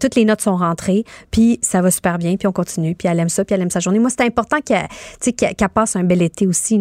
toutes 0.00 0.14
les 0.14 0.24
notes 0.24 0.40
sont 0.40 0.56
rentrées, 0.56 1.04
puis 1.30 1.58
ça 1.62 1.82
va 1.82 1.90
super 1.90 2.18
bien, 2.18 2.36
puis 2.36 2.46
on 2.46 2.52
continue, 2.52 2.94
puis 2.94 3.08
elle 3.08 3.18
aime 3.20 3.28
ça, 3.28 3.44
puis 3.44 3.54
elle 3.54 3.62
aime 3.62 3.70
sa 3.70 3.80
journée. 3.80 3.98
Moi, 3.98 4.10
c'est 4.10 4.24
important 4.24 4.58
qu'elle 4.60 5.68
passe 5.74 5.96
un 5.96 6.04
bel 6.04 6.22
été 6.22 6.46
aussi. 6.46 6.80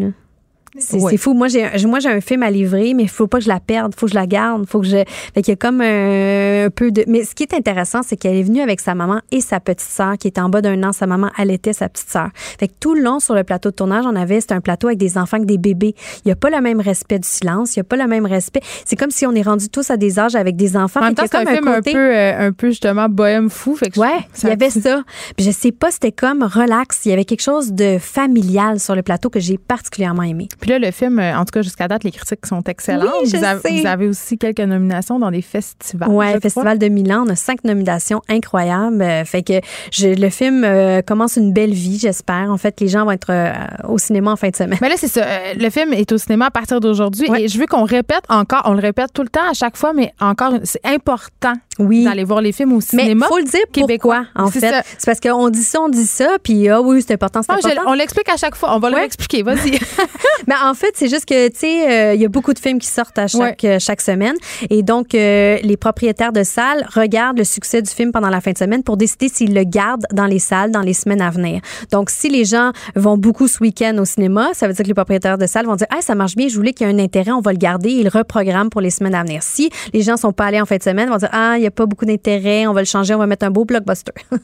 C'est 0.80 1.18
fou. 1.18 1.34
Moi, 1.34 1.48
j'ai 1.48 1.64
un- 1.66 1.88
moi 1.88 2.00
j'ai 2.00 2.10
un 2.10 2.22
film 2.22 2.44
à 2.44 2.50
livrer, 2.52 2.94
mais 2.94 3.04
il 3.04 3.10
faut 3.10 3.28
pas 3.28 3.38
que 3.40 3.44
je 3.44 3.50
la 3.50 3.60
perde. 3.60 3.94
faut 3.98 4.06
que 4.06 4.12
je 4.12 4.16
la 4.18 4.28
garde. 4.28 4.66
faut 4.68 4.80
que 4.80 4.86
je. 4.88 4.98
Fait 5.34 5.42
qu'il 5.42 5.50
y 5.50 5.52
a 5.52 5.56
comme 5.56 5.82
un, 5.82 6.66
un 6.66 6.70
peu 6.70 6.92
de. 6.92 7.04
Mais 7.08 7.24
ce 7.24 7.34
qui 7.36 7.44
est 7.44 7.54
intéressant, 7.54 8.02
c'est 8.04 8.18
qu'elle 8.18 8.36
est 8.36 8.44
venue 8.44 8.62
avec 8.62 8.80
sa 8.80 8.96
maman 8.96 9.22
et 9.32 9.42
sa 9.42 9.60
petite 9.60 9.82
sœur 9.90 10.18
qui 10.18 10.28
était 10.28 10.42
en 10.42 10.50
bas 10.50 10.62
d'un 10.62 10.82
an. 10.84 10.92
Sa 10.94 11.08
maman 11.08 11.30
allaitait 11.38 11.74
sa 11.74 11.90
petite 11.90 12.10
sœur. 12.10 12.30
Fait 12.60 12.68
que 12.68 12.74
tout 12.80 12.94
le 12.96 13.02
long 13.02 13.20
sur 13.20 13.34
le 13.36 13.44
plateau 13.44 13.70
de 13.70 13.76
tournage, 13.76 14.06
on 14.08 14.16
avait 14.16 14.42
c'était 14.42 14.54
un 14.56 14.62
plateau 14.62 14.88
avec 14.88 15.00
des 15.00 15.18
enfants, 15.18 15.38
avec 15.38 15.48
des 15.48 15.58
bébés. 15.58 15.96
Il 16.26 16.30
y 16.30 16.32
a 16.32 16.36
pas 16.36 16.50
le 16.50 16.62
même 16.62 16.80
respect 16.80 17.20
du 17.20 17.28
silence. 17.28 17.76
Il 17.76 17.80
y 17.80 17.82
a 17.82 17.84
pas 17.84 17.96
le 17.98 18.08
même 18.08 18.26
respect. 18.26 18.62
C'est 18.86 18.96
comme 18.96 19.12
si 19.12 19.26
on 19.26 19.34
est 19.34 19.42
rendu 19.42 19.70
tous 19.70 19.90
à 19.92 19.98
des 19.98 20.20
âges 20.20 20.36
avec 20.36 20.56
des 20.56 20.78
enfants. 20.78 21.00
En 21.02 21.06
même 21.06 21.16
temps, 21.16 21.24
c'est 21.32 21.38
un 21.38 21.46
film 21.56 21.68
un 21.68 21.82
peu, 21.94 22.16
euh, 22.16 22.48
un 22.48 22.52
peu 22.52 22.68
justement 22.70 23.10
bohème 23.10 23.50
fou. 23.50 23.76
Fait 23.76 23.90
que 23.90 24.00
Ouais, 24.00 24.20
il 24.44 24.50
y 24.50 24.52
avait 24.52 24.70
ça. 24.70 25.04
Puis 25.36 25.46
je 25.46 25.52
sais 25.52 25.72
pas, 25.72 25.92
c'était 25.92 26.12
comme 26.12 26.44
relax. 26.44 27.02
Il 27.06 27.10
y 27.10 27.14
avait 27.14 27.26
quelque 27.26 27.42
chose 27.42 27.74
de 27.74 27.98
familial 28.00 28.80
sur 28.80 28.96
le 28.96 29.02
plateau 29.02 29.30
que 29.30 29.40
j'ai 29.40 29.58
particulièrement 29.58 30.24
aimé. 30.24 30.48
Puis 30.60 30.67
là, 30.68 30.80
le 30.80 30.92
film, 30.92 31.20
euh, 31.20 31.36
en 31.38 31.46
tout 31.46 31.52
cas, 31.52 31.62
jusqu'à 31.62 31.88
date, 31.88 32.04
les 32.04 32.12
critiques 32.12 32.46
sont 32.46 32.62
excellentes. 32.64 33.10
Oui, 33.24 33.30
je 33.30 33.38
vous, 33.38 33.44
avez, 33.44 33.60
sais. 33.62 33.82
vous 33.82 33.88
avez 33.88 34.08
aussi 34.08 34.38
quelques 34.38 34.60
nominations 34.60 35.20
dans 35.20 35.32
des 35.32 35.42
festivals. 35.42 36.10
Crois. 36.10 36.40
Festival 36.40 36.78
de 36.80 36.88
Milan, 36.88 37.24
on 37.28 37.30
a 37.32 37.36
cinq 37.36 37.64
nominations 37.64 38.22
incroyables. 38.30 39.02
Euh, 39.02 39.26
fait 39.26 39.44
que 39.44 39.54
je- 39.92 40.08
le 40.20 40.30
film 40.30 40.64
euh, 40.64 41.02
commence 41.02 41.36
une 41.38 41.54
belle 41.54 41.74
vie, 41.74 41.98
j'espère. 42.00 42.50
En 42.52 42.58
fait, 42.58 42.80
les 42.82 42.88
gens 42.88 43.06
vont 43.06 43.12
être 43.12 43.32
euh, 43.32 43.52
au 43.88 43.98
cinéma 43.98 44.32
en 44.32 44.36
fin 44.36 44.50
de 44.50 44.56
semaine. 44.56 44.78
Mais 44.82 44.90
là, 44.90 44.96
c'est 44.98 45.08
ça. 45.08 45.22
euh, 45.24 45.54
Le 45.58 45.70
film 45.70 45.94
est 45.94 46.12
au 46.12 46.18
cinéma 46.18 46.46
à 46.48 46.52
partir 46.52 46.80
d'aujourd'hui. 46.80 47.30
Ouais. 47.30 47.44
Et 47.44 47.48
je 47.48 47.58
veux 47.60 47.66
qu'on 47.68 47.84
répète 47.84 48.24
encore, 48.30 48.62
on 48.66 48.74
le 48.74 48.80
répète 48.82 49.12
tout 49.14 49.24
le 49.24 49.30
temps 49.30 49.50
à 49.50 49.54
chaque 49.54 49.78
fois, 49.78 49.94
mais 49.94 50.14
encore, 50.20 50.54
c'est 50.64 50.86
important 50.86 51.54
Oui. 51.80 52.04
d'aller 52.04 52.24
voir 52.24 52.42
les 52.42 52.52
films 52.52 52.74
au 52.74 52.80
Mais 52.94 53.04
cinéma. 53.04 53.28
faut 53.28 53.38
le 53.38 53.44
dire 53.46 53.62
québécois. 53.72 54.26
en 54.36 54.50
C'est 54.52 54.60
fait? 54.60 54.84
C'est 54.98 55.06
parce 55.06 55.20
qu'on 55.20 55.50
dit 55.50 55.64
ça, 55.64 55.82
on 55.82 55.90
dit 55.90 56.06
ça, 56.06 56.38
puis 56.44 56.68
ah 56.70 56.82
oui, 56.82 57.04
c'est 57.06 57.14
important, 57.14 57.42
c'est 57.44 57.52
Ah, 57.52 57.58
je- 57.62 57.68
important. 57.70 57.92
on 57.92 57.94
l'explique 57.94 58.30
à 58.30 58.38
chaque 58.38 58.56
fois. 58.56 58.76
On 58.76 58.80
va 58.80 58.90
Ouais. 58.90 59.02
l'expliquer. 59.02 59.44
Vas-y. 59.44 59.72
Mais 60.48 60.56
en 60.64 60.74
fait, 60.74 60.92
c'est 60.96 61.10
juste 61.10 61.26
que, 61.26 61.48
tu 61.50 61.60
sais, 61.60 61.92
euh, 61.92 62.14
il 62.16 62.22
y 62.22 62.26
a 62.26 62.30
beaucoup 62.30 62.54
de 62.54 62.60
films 62.60 62.80
qui 62.80 62.88
sortent 62.88 63.18
à 63.18 63.28
chaque, 63.28 63.64
euh, 63.64 63.78
chaque 63.80 64.02
semaine. 64.02 64.36
Et 64.70 64.82
donc, 64.84 65.14
euh, 65.14 65.58
les 65.62 65.78
propriétaires 65.78 66.32
de 66.32 66.44
salles 66.44 66.86
regardent 66.94 67.38
le 67.38 67.44
succès 67.44 67.82
du 67.82 67.90
film 67.92 68.12
pendant 68.12 68.30
la 68.30 68.42
fin 68.42 68.52
de 68.52 68.58
semaine 68.58 68.84
pour 68.84 68.98
décider 68.98 69.30
s'ils 69.30 69.54
le 69.54 69.64
gardent 69.64 70.06
dans 70.14 70.26
les 70.26 70.40
salles 70.40 70.72
dans 70.72 70.82
les 70.82 70.94
semaines 70.94 71.22
à 71.22 71.30
venir. 71.30 71.62
Donc, 71.92 72.10
si 72.10 72.30
les 72.30 72.46
gens 72.46 72.72
vont 72.96 73.18
beaucoup 73.18 73.48
ce 73.48 73.60
week-end 73.60 73.96
au 74.00 74.06
cinéma, 74.06 74.50
ça 74.54 74.68
veut 74.68 74.74
dire 74.74 74.84
que 74.84 74.88
les 74.88 74.94
propriétaires 74.94 75.38
de 75.38 75.48
salles 75.48 75.66
vont 75.66 75.76
dire, 75.76 75.88
ah, 75.90 76.02
ça 76.02 76.16
marche 76.16 76.36
bien, 76.36 76.48
je 76.48 76.56
voulais 76.56 76.74
qu'il 76.74 76.88
y 76.88 76.90
ait 76.90 76.94
un 76.94 77.00
intérêt, 77.00 77.32
on 77.32 77.42
va 77.42 77.52
le 77.52 77.58
garder. 77.58 77.90
Ils 77.90 78.04
le 78.04 78.10
reprogramment 78.10 78.70
pour 78.70 78.82
les 78.82 78.90
semaines 78.90 79.16
à 79.16 79.24
venir. 79.24 79.44
Si 79.44 79.70
les 79.94 80.02
gens 80.02 80.18
sont 80.18 80.32
pas 80.32 80.46
allés 80.46 80.62
en 80.62 80.66
fin 80.66 80.78
de 80.78 80.84
semaine, 80.84 81.08
ils 81.10 81.12
vont 81.12 81.18
dire, 81.18 81.30
ah, 81.34 81.56
il 81.58 81.67
n'y 81.68 81.70
a 81.70 81.72
pas 81.72 81.86
beaucoup 81.86 82.06
d'intérêt, 82.06 82.68
on 82.68 82.74
va 82.74 82.82
le 82.82 82.86
changer, 82.86 83.14
on 83.16 83.20
va 83.20 83.28
mettre 83.28 83.46
un 83.46 83.52
beau 83.52 83.66
blockbuster. 83.66 84.12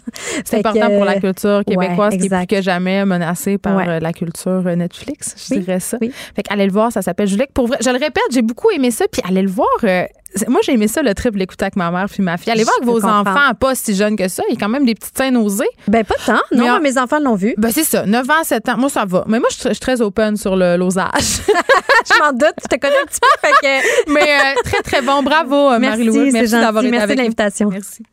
C'est 0.46 0.62
que, 0.64 0.68
important 0.70 0.90
pour 0.90 1.06
la 1.06 1.20
culture 1.20 1.64
québécoise 1.66 2.14
ouais, 2.14 2.20
qui 2.20 2.26
est 2.28 2.30
plus 2.38 2.48
que 2.48 2.62
jamais 2.62 3.06
menacée 3.06 3.58
par 3.58 3.78
Ouais. 3.78 3.88
euh, 3.88 4.00
la 4.00 4.14
culture 4.14 4.64
euh, 4.66 4.76
Netflix, 4.76 5.36
je 5.50 5.56
Oui, 5.56 5.62
dirais 5.62 5.80
ça. 5.80 5.98
oui. 6.02 6.12
Fait 6.36 6.44
qu'allez 6.44 6.66
le 6.68 6.72
voir, 6.72 6.92
ça 6.92 7.02
s'appelle 7.02 7.28
Juliette. 7.28 7.52
Pour 7.54 7.68
vrai, 7.68 7.78
je 7.84 7.90
le 7.90 7.98
répète, 7.98 8.24
j'ai 8.32 8.42
beaucoup 8.42 8.70
aimé 8.72 8.92
ça, 8.92 9.06
puis 9.12 9.22
allez 9.28 9.42
le 9.42 9.50
voir. 9.50 9.68
euh, 9.84 10.06
moi, 10.48 10.62
j'ai 10.64 10.74
aimé 10.74 10.88
ça, 10.88 11.02
le 11.02 11.14
trip, 11.14 11.36
l'écouter 11.36 11.66
avec 11.66 11.76
ma 11.76 11.92
mère 11.92 12.06
puis 12.10 12.24
ma 12.24 12.38
fille. 12.38 12.52
Allez 12.52 12.64
voir 12.64 12.76
avec 12.82 12.88
peux 12.88 13.00
vos 13.00 13.06
enfants, 13.06 13.54
pas 13.60 13.76
si 13.76 13.96
jeunes 13.96 14.16
que 14.16 14.28
ça. 14.28 14.44
Il 14.50 14.54
y 14.56 14.58
a 14.58 14.60
quand 14.60 14.70
même 14.70 14.86
des 14.86 14.96
petites 14.96 15.18
scènes 15.18 15.38
osées. 15.38 15.66
Ben, 15.88 16.04
pas 16.04 16.16
tant. 16.26 16.34
Non, 16.52 16.64
Mais 16.64 16.70
en- 16.72 16.80
mes 16.80 16.98
enfants 16.98 17.20
l'ont 17.20 17.36
vu. 17.36 17.54
Ben, 17.58 17.72
c'est 17.72 17.84
ça, 17.84 18.06
9 18.06 18.30
ans, 18.30 18.44
7 18.44 18.68
ans. 18.70 18.78
Moi, 18.78 18.90
ça 18.90 19.06
va. 19.06 19.24
Mais 19.28 19.40
moi, 19.40 19.50
je 19.52 19.70
suis- 19.70 19.80
très 19.80 20.02
open 20.02 20.36
sur 20.38 20.56
le- 20.56 20.78
l'osage. 20.78 21.08
je 21.18 22.20
m'en 22.24 22.32
doute, 22.32 22.54
je 22.62 22.68
te 22.76 22.80
connais 22.80 22.96
un 23.02 23.06
petit 23.06 23.20
peu. 23.20 23.48
Fait 23.48 23.54
que... 23.62 24.14
Mais 24.14 24.22
euh, 24.22 24.62
très, 24.64 24.82
très 24.82 25.02
bon. 25.02 25.22
Bravo, 25.24 25.56
euh, 25.72 25.80
Merci, 25.80 26.04
Marie-Louise. 26.06 26.34
Merci 26.34 26.50
gentil. 26.52 26.64
d'avoir 26.64 26.84
été 26.84 26.92
Merci 26.92 27.04
avec 27.04 27.18
de 27.18 27.22
l'invitation. 27.24 27.70
Merci. 27.70 28.04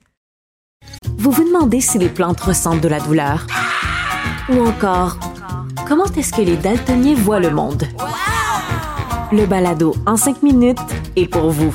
Vous 1.19 1.31
vous 1.31 1.45
demandez 1.45 1.81
si 1.81 1.99
les 1.99 2.09
plantes 2.09 2.41
ressentent 2.41 2.81
de 2.81 2.89
la 2.89 3.01
douleur? 3.01 3.47
Ou 4.49 4.67
encore, 4.67 5.19
comment 5.87 6.07
est-ce 6.17 6.33
que 6.33 6.41
les 6.43 6.57
daltoniens 6.57 7.15
voient 7.15 7.41
le 7.41 7.51
monde? 7.51 7.85
Le 9.33 9.47
balado 9.47 9.95
en 10.07 10.17
cinq 10.17 10.43
minutes 10.43 10.79
est 11.17 11.27
pour 11.27 11.51
vous. 11.51 11.75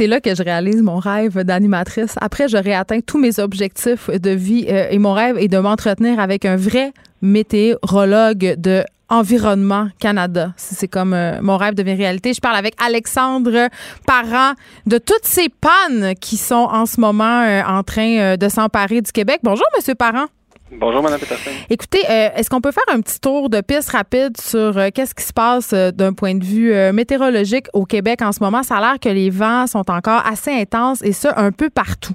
c'est 0.00 0.06
là 0.06 0.18
que 0.22 0.34
je 0.34 0.42
réalise 0.42 0.80
mon 0.80 0.98
rêve 0.98 1.40
d'animatrice. 1.40 2.14
Après, 2.22 2.48
j'aurai 2.48 2.72
atteint 2.72 3.00
tous 3.00 3.18
mes 3.18 3.38
objectifs 3.38 4.08
de 4.08 4.30
vie 4.30 4.64
euh, 4.70 4.86
et 4.90 4.98
mon 4.98 5.12
rêve 5.12 5.36
est 5.36 5.48
de 5.48 5.58
m'entretenir 5.58 6.18
avec 6.20 6.46
un 6.46 6.56
vrai 6.56 6.94
météorologue 7.20 8.54
de 8.56 8.82
Environnement 9.10 9.88
Canada. 9.98 10.54
C'est 10.56 10.88
comme 10.88 11.12
euh, 11.12 11.42
mon 11.42 11.58
rêve 11.58 11.74
devient 11.74 11.92
réalité. 11.92 12.32
Je 12.32 12.40
parle 12.40 12.56
avec 12.56 12.72
Alexandre 12.82 13.68
Parent 14.06 14.54
de 14.86 14.96
toutes 14.96 15.24
ces 15.26 15.50
pannes 15.50 16.14
qui 16.18 16.38
sont 16.38 16.54
en 16.72 16.86
ce 16.86 16.98
moment 16.98 17.42
euh, 17.42 17.60
en 17.62 17.82
train 17.82 18.38
de 18.38 18.48
s'emparer 18.48 19.02
du 19.02 19.12
Québec. 19.12 19.40
Bonjour, 19.42 19.66
Monsieur 19.76 19.94
Parent. 19.94 20.28
Bonjour, 20.72 21.02
Mme 21.02 21.18
Peterson. 21.18 21.50
Écoutez, 21.68 22.02
euh, 22.08 22.28
est-ce 22.36 22.48
qu'on 22.48 22.60
peut 22.60 22.70
faire 22.70 22.84
un 22.92 23.00
petit 23.00 23.18
tour 23.18 23.50
de 23.50 23.60
piste 23.60 23.90
rapide 23.90 24.40
sur 24.40 24.78
euh, 24.78 24.88
qu'est-ce 24.94 25.14
qui 25.14 25.24
se 25.24 25.32
passe 25.32 25.72
euh, 25.72 25.90
d'un 25.90 26.12
point 26.12 26.34
de 26.34 26.44
vue 26.44 26.72
météorologique 26.92 27.66
au 27.72 27.84
Québec 27.84 28.22
en 28.22 28.32
ce 28.32 28.40
moment? 28.40 28.62
Ça 28.62 28.76
a 28.76 28.80
l'air 28.80 29.00
que 29.00 29.08
les 29.08 29.30
vents 29.30 29.66
sont 29.66 29.90
encore 29.90 30.24
assez 30.26 30.52
intenses 30.52 31.02
et 31.02 31.12
ça 31.12 31.34
un 31.36 31.50
peu 31.50 31.70
partout. 31.70 32.14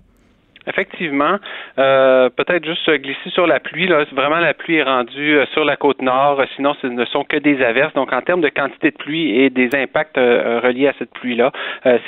Effectivement, 0.68 1.38
euh, 1.78 2.30
peut-être 2.30 2.66
juste 2.66 2.90
glisser 2.90 3.30
sur 3.30 3.46
la 3.46 3.60
pluie. 3.60 3.88
Là, 3.88 4.04
vraiment, 4.14 4.40
la 4.40 4.54
pluie 4.54 4.78
est 4.78 4.84
rendue 4.84 5.38
euh, 5.38 5.46
sur 5.54 5.64
la 5.64 5.76
côte 5.76 6.02
nord. 6.02 6.42
Sinon, 6.56 6.76
ce 6.82 6.88
ne 6.88 7.06
sont 7.06 7.24
que 7.24 7.38
des 7.38 7.64
averses. 7.64 7.94
Donc, 7.94 8.12
en 8.12 8.22
termes 8.22 8.42
de 8.42 8.50
quantité 8.50 8.92
de 8.92 8.96
pluie 8.96 9.40
et 9.40 9.50
des 9.50 9.70
impacts 9.76 10.18
euh, 10.18 10.60
reliés 10.64 10.88
à 10.88 10.94
cette 10.98 11.12
pluie-là, 11.12 11.52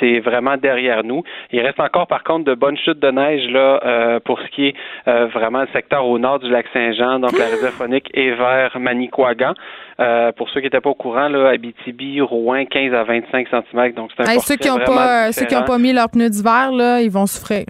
c'est 0.00 0.18
vraiment 0.20 0.56
derrière 0.56 1.04
nous. 1.04 1.22
Il 1.52 1.60
reste 1.60 1.80
encore, 1.80 2.06
par 2.06 2.24
contre, 2.24 2.44
de 2.44 2.54
bonnes 2.54 2.76
chutes 2.76 2.98
de 2.98 3.10
neige 3.10 3.48
là 3.50 4.20
pour 4.24 4.40
ce 4.40 4.46
qui 4.48 4.68
est 4.68 4.74
vraiment 5.06 5.60
le 5.60 5.68
secteur 5.72 6.06
au 6.06 6.18
nord 6.18 6.38
du 6.40 6.50
lac 6.50 6.66
Saint-Jean, 6.72 7.20
donc 7.20 7.38
la 7.38 7.46
réserve 7.46 7.74
phonique 7.74 8.10
et 8.14 8.30
vers 8.32 8.78
Manicouagan. 8.78 9.54
pour 10.36 10.48
ceux 10.50 10.60
qui 10.60 10.66
n'étaient 10.66 10.80
pas 10.80 10.90
au 10.90 10.94
courant, 10.94 11.28
là, 11.28 11.50
Abitibi, 11.50 12.20
Rouen, 12.20 12.64
15 12.64 12.94
à 12.94 13.04
25 13.04 13.48
cm. 13.48 13.92
Donc, 13.92 14.10
c'est 14.16 14.28
un 14.28 14.38
ceux 14.38 14.56
qui 14.56 14.68
n'ont 14.68 14.78
pas, 14.78 15.32
ceux 15.32 15.46
qui 15.46 15.54
pas 15.54 15.78
mis 15.78 15.92
leurs 15.92 16.10
pneus 16.10 16.30
d'hiver, 16.30 16.72
là, 16.72 17.00
ils 17.00 17.10
vont 17.10 17.26
souffrir 17.26 17.64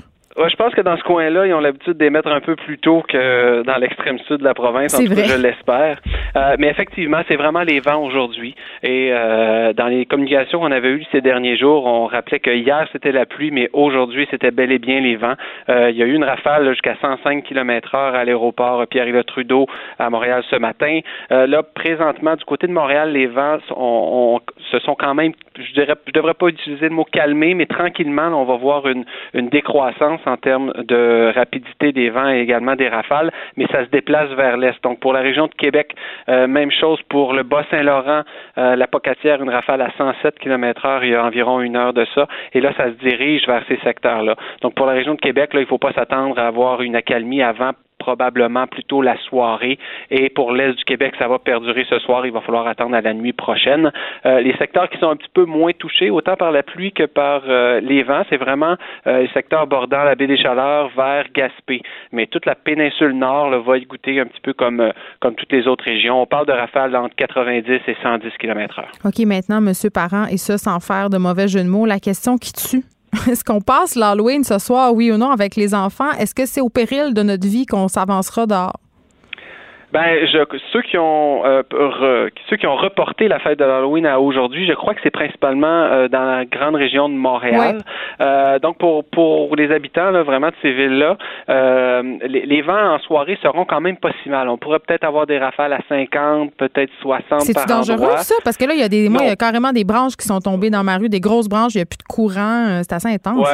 je 0.47 0.56
pense 0.56 0.74
que 0.74 0.81
dans 0.81 0.97
ce 0.97 1.02
coin-là, 1.02 1.47
ils 1.47 1.55
ont 1.55 1.60
l'habitude 1.60 1.97
d'émettre 1.97 2.28
un 2.28 2.40
peu 2.40 2.55
plus 2.55 2.78
tôt 2.78 3.02
que 3.09 3.62
dans 3.62 3.77
l'extrême 3.77 4.19
sud 4.20 4.39
de 4.39 4.44
la 4.44 4.55
province. 4.55 4.94
En 4.94 5.05
tout 5.05 5.15
cas, 5.15 5.24
je 5.24 5.36
l'espère. 5.40 6.01
Euh, 6.36 6.56
mais 6.59 6.69
effectivement, 6.69 7.20
c'est 7.28 7.36
vraiment 7.36 7.62
les 7.62 7.81
vents 7.81 8.02
aujourd'hui. 8.02 8.55
Et 8.82 9.10
euh, 9.12 9.73
dans 9.73 9.86
les 9.86 10.06
communications 10.06 10.60
qu'on 10.60 10.70
avait 10.70 10.90
eues 10.90 11.05
ces 11.10 11.20
derniers 11.20 11.56
jours, 11.56 11.86
on 11.86 12.06
rappelait 12.06 12.40
que 12.40 12.51
hier 12.51 12.86
c'était 12.93 13.12
la 13.12 13.27
pluie, 13.27 13.51
mais 13.51 13.69
aujourd'hui 13.73 14.27
c'était 14.31 14.51
bel 14.51 14.70
et 14.73 14.78
bien 14.78 15.01
les 15.01 15.16
vents. 15.16 15.35
Euh, 15.69 15.90
il 15.90 15.97
y 15.97 16.02
a 16.02 16.06
eu 16.06 16.15
une 16.15 16.24
rafale 16.24 16.69
jusqu'à 16.70 16.97
105 17.01 17.44
km/h 17.44 18.15
à 18.15 18.24
l'aéroport 18.24 18.86
Pierre-Yves 18.86 19.24
Trudeau 19.24 19.66
à 19.98 20.10
Montréal 20.10 20.43
ce 20.51 20.56
matin. 20.56 21.01
là, 21.31 21.62
présentement, 21.62 22.36
du 22.36 22.44
côté 22.44 22.66
de 22.66 22.73
Montréal, 22.73 23.12
les 23.12 23.27
vents 23.27 23.59
on, 23.70 24.40
se 24.70 24.78
sont 24.81 24.94
quand 24.94 25.15
même, 25.15 25.32
je 25.59 25.73
dirais, 25.73 25.94
je 26.06 26.12
devrais 26.12 26.35
pas 26.35 26.48
utiliser 26.48 26.89
le 26.89 26.94
mot 26.94 27.05
calmer, 27.05 27.55
mais 27.55 27.66
tranquillement, 27.66 28.28
on 28.28 28.44
va 28.44 28.56
voir 28.56 28.86
une, 28.86 29.05
une 29.35 29.48
décroissance 29.48 30.20
en 30.28 30.36
termes 30.36 30.72
de 30.76 31.32
rapidité 31.34 31.92
des 31.92 32.10
vents 32.10 32.28
et 32.28 32.40
également 32.40 32.76
des 32.76 32.88
rafales, 32.88 33.30
mais 33.56 33.66
ça 33.68 33.84
se 33.84 33.90
déplace 33.90 34.30
vers 34.30 34.56
l'est. 34.56 34.82
Donc 34.82 35.00
pour 35.00 35.12
la 35.12 35.20
région 35.20 35.46
de 35.46 35.55
Québec, 35.55 35.94
euh, 36.28 36.46
même 36.46 36.70
chose 36.70 37.00
pour 37.09 37.32
le 37.32 37.42
Bas-Saint-Laurent, 37.42 38.22
euh, 38.59 38.76
la 38.76 38.86
Pocatière, 38.86 39.42
une 39.42 39.50
rafale 39.50 39.80
à 39.80 39.90
107 39.96 40.38
km/h 40.38 41.00
il 41.02 41.10
y 41.10 41.14
a 41.14 41.24
environ 41.24 41.60
une 41.60 41.76
heure 41.76 41.92
de 41.92 42.06
ça, 42.14 42.26
et 42.52 42.60
là 42.60 42.72
ça 42.76 42.86
se 42.86 42.98
dirige 43.05 43.46
vers 43.46 43.62
ces 43.68 43.78
secteurs-là. 43.78 44.36
Donc 44.62 44.74
pour 44.74 44.86
la 44.86 44.92
région 44.92 45.14
de 45.14 45.20
Québec, 45.20 45.50
il 45.55 45.60
ne 45.60 45.64
faut 45.66 45.78
pas 45.78 45.92
s'attendre 45.92 46.38
à 46.38 46.46
avoir 46.46 46.82
une 46.82 46.96
accalmie 46.96 47.42
avant 47.42 47.72
probablement 47.98 48.66
plutôt 48.66 49.02
la 49.02 49.16
soirée. 49.18 49.78
Et 50.10 50.30
pour 50.30 50.52
l'Est 50.52 50.74
du 50.74 50.84
Québec, 50.84 51.14
ça 51.18 51.28
va 51.28 51.38
perdurer 51.38 51.84
ce 51.88 51.98
soir. 51.98 52.26
Il 52.26 52.32
va 52.32 52.40
falloir 52.40 52.66
attendre 52.66 52.94
à 52.96 53.00
la 53.00 53.14
nuit 53.14 53.32
prochaine. 53.32 53.92
Euh, 54.26 54.40
les 54.40 54.56
secteurs 54.56 54.88
qui 54.88 54.98
sont 54.98 55.10
un 55.10 55.16
petit 55.16 55.30
peu 55.32 55.44
moins 55.44 55.72
touchés, 55.72 56.10
autant 56.10 56.36
par 56.36 56.52
la 56.52 56.62
pluie 56.62 56.92
que 56.92 57.04
par 57.04 57.42
euh, 57.48 57.80
les 57.80 58.02
vents, 58.02 58.22
c'est 58.30 58.36
vraiment 58.36 58.76
euh, 59.06 59.22
les 59.22 59.28
secteurs 59.28 59.66
bordant 59.66 60.04
la 60.04 60.14
baie 60.14 60.26
des 60.26 60.36
Chaleurs 60.36 60.90
vers 60.96 61.26
Gaspé. 61.34 61.82
Mais 62.12 62.26
toute 62.26 62.46
la 62.46 62.54
péninsule 62.54 63.12
nord 63.12 63.50
va 63.62 63.78
y 63.78 63.84
goûter 63.84 64.20
un 64.20 64.26
petit 64.26 64.40
peu 64.40 64.52
comme, 64.52 64.92
comme 65.20 65.34
toutes 65.34 65.52
les 65.52 65.66
autres 65.66 65.84
régions. 65.84 66.22
On 66.22 66.26
parle 66.26 66.46
de 66.46 66.52
rafales 66.52 66.94
entre 66.96 67.14
90 67.16 67.70
et 67.86 67.96
110 68.02 68.30
km/h. 68.38 68.84
OK, 69.04 69.26
maintenant, 69.26 69.58
M. 69.58 69.72
Parent, 69.92 70.26
et 70.26 70.36
ça 70.36 70.58
sans 70.58 70.80
faire 70.80 71.10
de 71.10 71.18
mauvais 71.18 71.48
jeu 71.48 71.62
de 71.62 71.68
mots, 71.68 71.86
la 71.86 71.98
question 71.98 72.36
qui 72.36 72.52
tue, 72.52 72.82
Est-ce 73.30 73.44
qu'on 73.44 73.60
passe 73.60 73.94
l'Halloween 73.94 74.44
ce 74.44 74.59
soir, 74.59 74.94
oui 74.94 75.10
ou 75.10 75.16
non, 75.16 75.30
avec 75.30 75.56
les 75.56 75.74
enfants? 75.74 76.10
Est-ce 76.12 76.35
que 76.35 76.47
c'est 76.47 76.60
au 76.60 76.68
péril 76.68 77.14
de 77.14 77.22
notre 77.22 77.47
vie 77.47 77.66
qu'on 77.66 77.89
s'avancera 77.89 78.47
dehors? 78.47 78.80
Ben, 79.90 80.27
je, 80.27 80.39
ceux 80.70 80.82
qui 80.82 80.98
ont 80.98 81.43
euh, 81.47 81.62
ceux 82.51 82.56
qui 82.56 82.66
ont 82.66 82.77
reporté 82.77 83.27
la 83.27 83.39
fête 83.39 83.59
de 83.59 83.65
l'Halloween 83.65 84.05
à 84.05 84.20
aujourd'hui, 84.20 84.66
je 84.66 84.74
crois 84.74 84.93
que 84.93 85.01
c'est 85.02 85.10
principalement 85.10 85.66
euh, 85.66 86.09
dans 86.09 86.24
la 86.24 86.44
grande 86.44 86.74
région 86.74 87.09
de 87.09 87.15
Montréal. 87.15 87.78
Euh, 88.20 88.59
donc 88.59 88.77
pour 88.77 89.05
pour 89.06 89.56
les 89.56 89.73
habitants 89.73 90.10
là, 90.10 90.23
vraiment 90.24 90.48
de 90.48 90.55
ces 90.60 90.73
villes-là, 90.73 91.16
les, 92.28 92.44
les, 92.44 92.62
vents 92.62 92.97
en 92.97 92.98
soirée 92.98 93.39
seront 93.43 93.65
quand 93.65 93.81
même 93.81 93.97
pas 93.97 94.10
si 94.23 94.28
mal. 94.28 94.51
On 94.51 94.59
pourrait 94.59 94.81
peut-être 94.81 95.05
avoir 95.05 95.27
des 95.27 95.39
rafales 95.39 95.73
à 95.73 95.81
50, 95.89 96.52
peut-être 96.55 96.93
60 97.01 97.40
C'est 97.40 97.55
dangereux 97.66 98.16
ça? 98.19 98.35
Parce 98.44 98.59
que 98.59 98.66
là 98.66 98.74
il 98.74 98.81
y 98.81 98.85
a 98.85 98.90
des 98.90 99.09
moi 99.09 99.23
il 99.23 99.28
y 99.28 99.32
a 99.32 99.36
carrément 99.36 99.73
des 99.73 99.85
branches 99.85 100.16
qui 100.16 100.27
sont 100.27 100.40
tombées 100.40 100.69
dans 100.69 100.85
ma 100.85 100.98
rue, 100.98 101.09
des 101.09 101.20
grosses 101.20 101.48
branches, 101.48 101.74
il 101.77 101.78
y 101.78 101.82
a 101.82 101.86
plus 101.86 101.97
de 101.97 102.02
courant, 102.02 102.82
c'est 102.82 102.93
assez 102.93 103.09
intense. 103.09 103.48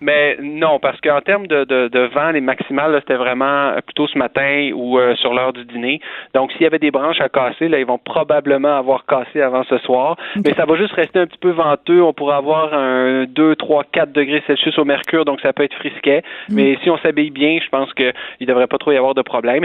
Mais 0.00 0.36
non, 0.40 0.78
parce 0.78 1.00
qu'en 1.00 1.20
termes 1.20 1.46
de, 1.46 1.64
de, 1.64 1.88
de, 1.88 2.00
vent, 2.14 2.30
les 2.30 2.40
maximales, 2.40 2.96
c'était 3.00 3.16
vraiment 3.16 3.72
plutôt 3.84 4.06
ce 4.06 4.16
matin 4.16 4.70
ou 4.74 4.98
euh, 4.98 5.14
sur 5.16 5.34
l'heure 5.34 5.52
du 5.52 5.64
dîner. 5.64 6.00
Donc, 6.34 6.52
s'il 6.52 6.62
y 6.62 6.66
avait 6.66 6.78
des 6.78 6.90
branches 6.90 7.20
à 7.20 7.28
casser, 7.28 7.68
là, 7.68 7.78
ils 7.78 7.86
vont 7.86 7.98
probablement 7.98 8.76
avoir 8.76 9.06
cassé 9.06 9.40
avant 9.40 9.64
ce 9.64 9.78
soir. 9.78 10.16
Mais 10.36 10.54
ça 10.54 10.64
va 10.66 10.76
juste 10.76 10.92
rester 10.92 11.18
un 11.18 11.26
petit 11.26 11.38
peu 11.38 11.50
venteux. 11.50 12.02
On 12.02 12.12
pourrait 12.12 12.36
avoir 12.36 12.74
un 12.74 13.24
2, 13.24 13.56
3, 13.56 13.84
4 13.92 14.12
degrés 14.12 14.42
Celsius 14.46 14.78
au 14.78 14.84
mercure, 14.84 15.24
donc 15.24 15.40
ça 15.40 15.52
peut 15.52 15.64
être 15.64 15.74
frisquet. 15.74 16.22
Mm. 16.48 16.54
Mais 16.54 16.78
si 16.82 16.90
on 16.90 16.98
s'habille 16.98 17.30
bien, 17.30 17.58
je 17.62 17.68
pense 17.68 17.92
qu'il 17.94 18.12
ne 18.40 18.46
devrait 18.46 18.66
pas 18.66 18.78
trop 18.78 18.92
y 18.92 18.96
avoir 18.96 19.14
de 19.14 19.22
problème. 19.22 19.64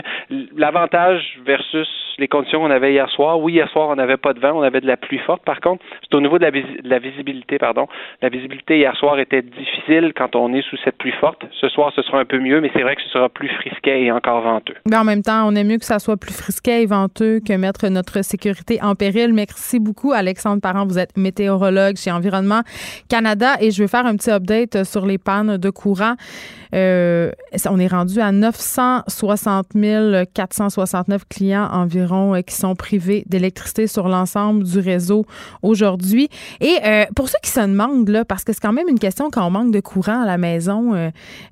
L'avantage 0.56 1.38
versus 1.46 1.88
les 2.18 2.28
conditions 2.28 2.62
qu'on 2.62 2.72
avait 2.72 2.94
hier 2.94 3.10
soir, 3.10 3.40
oui, 3.40 3.54
hier 3.54 3.70
soir, 3.70 3.90
on 3.90 3.96
n'avait 3.96 4.18
pas 4.18 4.34
de 4.34 4.40
vent, 4.40 4.52
on 4.54 4.62
avait 4.62 4.82
de 4.82 4.88
la 4.88 4.98
pluie 4.98 5.18
forte. 5.20 5.44
Par 5.44 5.60
contre, 5.62 5.84
c'est 6.02 6.16
au 6.16 6.22
niveau 6.22 6.38
de 6.38 6.44
la, 6.44 6.52
de 6.52 6.64
la 6.84 7.00
visibilité, 7.00 7.58
pardon. 7.58 7.88
La 8.22 8.30
visibilité 8.30 8.78
hier 8.78 8.96
soir 8.96 9.20
était 9.20 9.42
difficile 9.42 10.14
quand 10.16 10.23
on 10.34 10.54
est 10.54 10.62
sous 10.70 10.78
cette 10.84 10.98
pluie 10.98 11.14
forte. 11.20 11.42
Ce 11.60 11.70
soir, 11.70 11.92
ce 11.96 12.02
sera 12.02 12.20
un 12.20 12.26
peu 12.26 12.40
mieux, 12.40 12.62
mais 12.62 12.72
c'est 12.74 12.82
vrai 12.82 12.96
que 12.96 13.02
ce 13.02 13.10
sera 13.10 13.30
plus 13.30 13.50
frisquet 13.50 14.04
et 14.04 14.12
encore 14.12 14.42
venteux. 14.42 14.76
Mais 14.90 14.98
en 14.98 15.04
même 15.04 15.22
temps, 15.22 15.48
on 15.48 15.56
est 15.56 15.64
mieux 15.64 15.78
que 15.78 15.86
ça 15.86 16.00
soit 16.00 16.18
plus 16.18 16.34
frisquet 16.34 16.84
et 16.84 16.86
venteux 16.86 17.40
que 17.40 17.54
mettre 17.54 17.88
notre 17.88 18.24
sécurité 18.24 18.80
en 18.82 18.96
péril. 18.96 19.34
Merci 19.34 19.80
beaucoup, 19.80 20.12
Alexandre 20.12 20.62
Parent. 20.62 20.86
Vous 20.86 21.00
êtes 21.00 21.18
météorologue 21.18 21.98
chez 21.98 22.12
Environnement 22.12 22.62
Canada 23.10 23.56
et 23.60 23.72
je 23.72 23.84
vais 23.84 23.88
faire 23.88 24.06
un 24.06 24.16
petit 24.16 24.32
update 24.32 24.84
sur 24.84 25.06
les 25.06 25.18
pannes 25.18 25.58
de 25.58 25.70
courant. 25.70 26.16
Euh, 26.74 27.32
on 27.70 27.80
est 27.80 27.88
rendu 27.88 28.20
à 28.20 28.32
960 28.32 29.68
469 30.34 31.28
clients 31.30 31.70
environ 31.72 32.36
euh, 32.36 32.42
qui 32.42 32.56
sont 32.56 32.76
privés 32.76 33.24
d'électricité 33.28 33.88
sur 33.88 34.08
l'ensemble 34.08 34.64
du 34.64 34.80
réseau 34.80 35.26
aujourd'hui. 35.62 36.30
Et 36.62 36.78
euh, 36.84 37.06
pour 37.16 37.30
ceux 37.30 37.38
qui 37.44 37.52
se 37.52 37.60
demandent, 37.60 38.10
là, 38.10 38.26
parce 38.26 38.44
que 38.44 38.54
c'est 38.54 38.60
quand 38.60 38.74
même 38.74 38.90
une 38.90 39.00
question 39.00 39.30
quand 39.30 39.46
on 39.46 39.52
manque 39.52 39.72
de 39.72 39.80
courant 39.80 40.24
à 40.24 40.26
la 40.26 40.38
maison, 40.38 40.94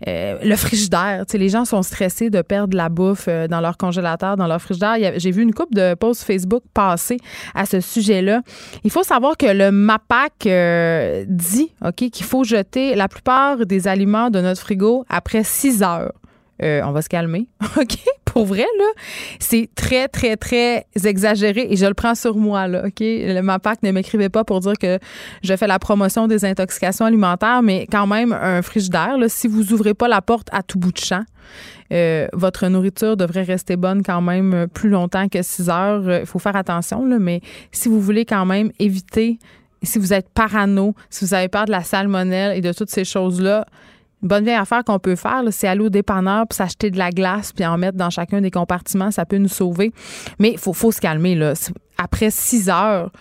le 0.06 0.56
frigidaire, 0.56 1.26
les 1.34 1.49
gens 1.49 1.65
sont 1.65 1.84
stressés 1.84 2.30
de 2.30 2.41
perdre 2.41 2.76
la 2.76 2.89
bouffe 2.89 3.27
dans 3.27 3.61
leur 3.61 3.77
congélateur, 3.77 4.38
dans 4.38 4.48
leur 4.48 4.61
frigidaire. 4.61 5.14
J'ai 5.18 5.31
vu 5.31 5.41
une 5.41 5.53
coupe 5.53 5.73
de 5.73 5.93
posts 5.95 6.23
Facebook 6.23 6.64
passer 6.73 7.18
à 7.56 7.65
ce 7.65 7.80
sujet-là. 7.80 8.41
Il 8.84 8.91
faut 8.91 9.03
savoir 9.03 9.38
que 9.38 9.45
le 9.45 9.72
MAPAC 9.72 10.48
dit 11.27 11.72
ok 11.85 12.10
qu'il 12.10 12.26
faut 12.26 12.43
jeter 12.43 12.95
la 12.95 13.07
plupart 13.07 13.65
des 13.65 13.88
aliments 13.88 14.30
de 14.30 14.41
notre 14.41 14.61
frigo 14.61 15.06
après 15.11 15.43
six 15.43 15.83
heures. 15.83 16.13
Euh, 16.63 16.81
on 16.83 16.91
va 16.91 17.01
se 17.01 17.09
calmer. 17.09 17.47
OK? 17.77 17.97
Pour 18.25 18.45
vrai, 18.45 18.65
là, 18.77 18.85
c'est 19.39 19.69
très, 19.75 20.07
très, 20.07 20.38
très 20.38 20.85
exagéré 21.03 21.67
et 21.69 21.75
je 21.75 21.85
le 21.85 21.93
prends 21.93 22.15
sur 22.15 22.38
moi, 22.38 22.67
là. 22.67 22.83
OK? 22.85 22.99
Le 22.99 23.41
MAPAC 23.41 23.83
ne 23.83 23.91
m'écrivait 23.91 24.29
pas 24.29 24.43
pour 24.43 24.59
dire 24.61 24.77
que 24.79 24.99
je 25.43 25.55
fais 25.55 25.67
la 25.67 25.79
promotion 25.79 26.27
des 26.27 26.45
intoxications 26.45 27.05
alimentaires, 27.05 27.61
mais 27.61 27.88
quand 27.91 28.07
même, 28.07 28.31
un 28.31 28.61
frigidaire, 28.61 29.17
là, 29.17 29.27
si 29.27 29.47
vous 29.47 29.73
ouvrez 29.73 29.93
pas 29.93 30.07
la 30.07 30.21
porte 30.21 30.47
à 30.51 30.61
tout 30.63 30.79
bout 30.79 30.91
de 30.91 30.99
champ, 30.99 31.23
euh, 31.91 32.27
votre 32.31 32.67
nourriture 32.67 33.17
devrait 33.17 33.43
rester 33.43 33.75
bonne 33.75 34.01
quand 34.03 34.21
même 34.21 34.67
plus 34.73 34.89
longtemps 34.89 35.27
que 35.27 35.41
six 35.41 35.69
heures. 35.69 36.19
Il 36.21 36.25
faut 36.25 36.39
faire 36.39 36.55
attention, 36.55 37.05
là, 37.05 37.17
mais 37.19 37.41
si 37.71 37.89
vous 37.89 37.99
voulez 37.99 38.23
quand 38.23 38.45
même 38.45 38.71
éviter 38.79 39.39
si 39.83 39.99
vous 39.99 40.13
êtes 40.13 40.29
parano, 40.29 40.93
si 41.09 41.25
vous 41.25 41.33
avez 41.33 41.47
peur 41.47 41.65
de 41.65 41.71
la 41.71 41.83
salmonelle 41.83 42.55
et 42.55 42.61
de 42.61 42.71
toutes 42.71 42.91
ces 42.91 43.03
choses-là, 43.03 43.65
une 44.22 44.27
bonne 44.27 44.43
vieille 44.43 44.56
affaire 44.56 44.84
qu'on 44.84 44.99
peut 44.99 45.15
faire, 45.15 45.43
c'est 45.52 45.68
aller 45.68 45.81
au 45.81 45.89
dépanneur 45.89 46.48
puis 46.48 46.56
s'acheter 46.56 46.91
de 46.91 46.98
la 46.98 47.10
glace 47.10 47.52
puis 47.53 47.65
en 47.65 47.77
mettre 47.77 47.98
dans 47.98 48.10
chacun 48.10 48.41
des 48.41 48.52
compartiments. 48.52 49.11
Ça 49.11 49.26
peut 49.26 49.38
nous 49.38 49.48
sauver. 49.48 49.91
Mais 50.39 50.52
il 50.52 50.57
faut, 50.57 50.73
faut 50.73 50.91
se 50.91 51.02
calmer. 51.02 51.35
Là. 51.35 51.53
Après 51.98 52.31
six 52.31 52.69
heures, 52.69 53.11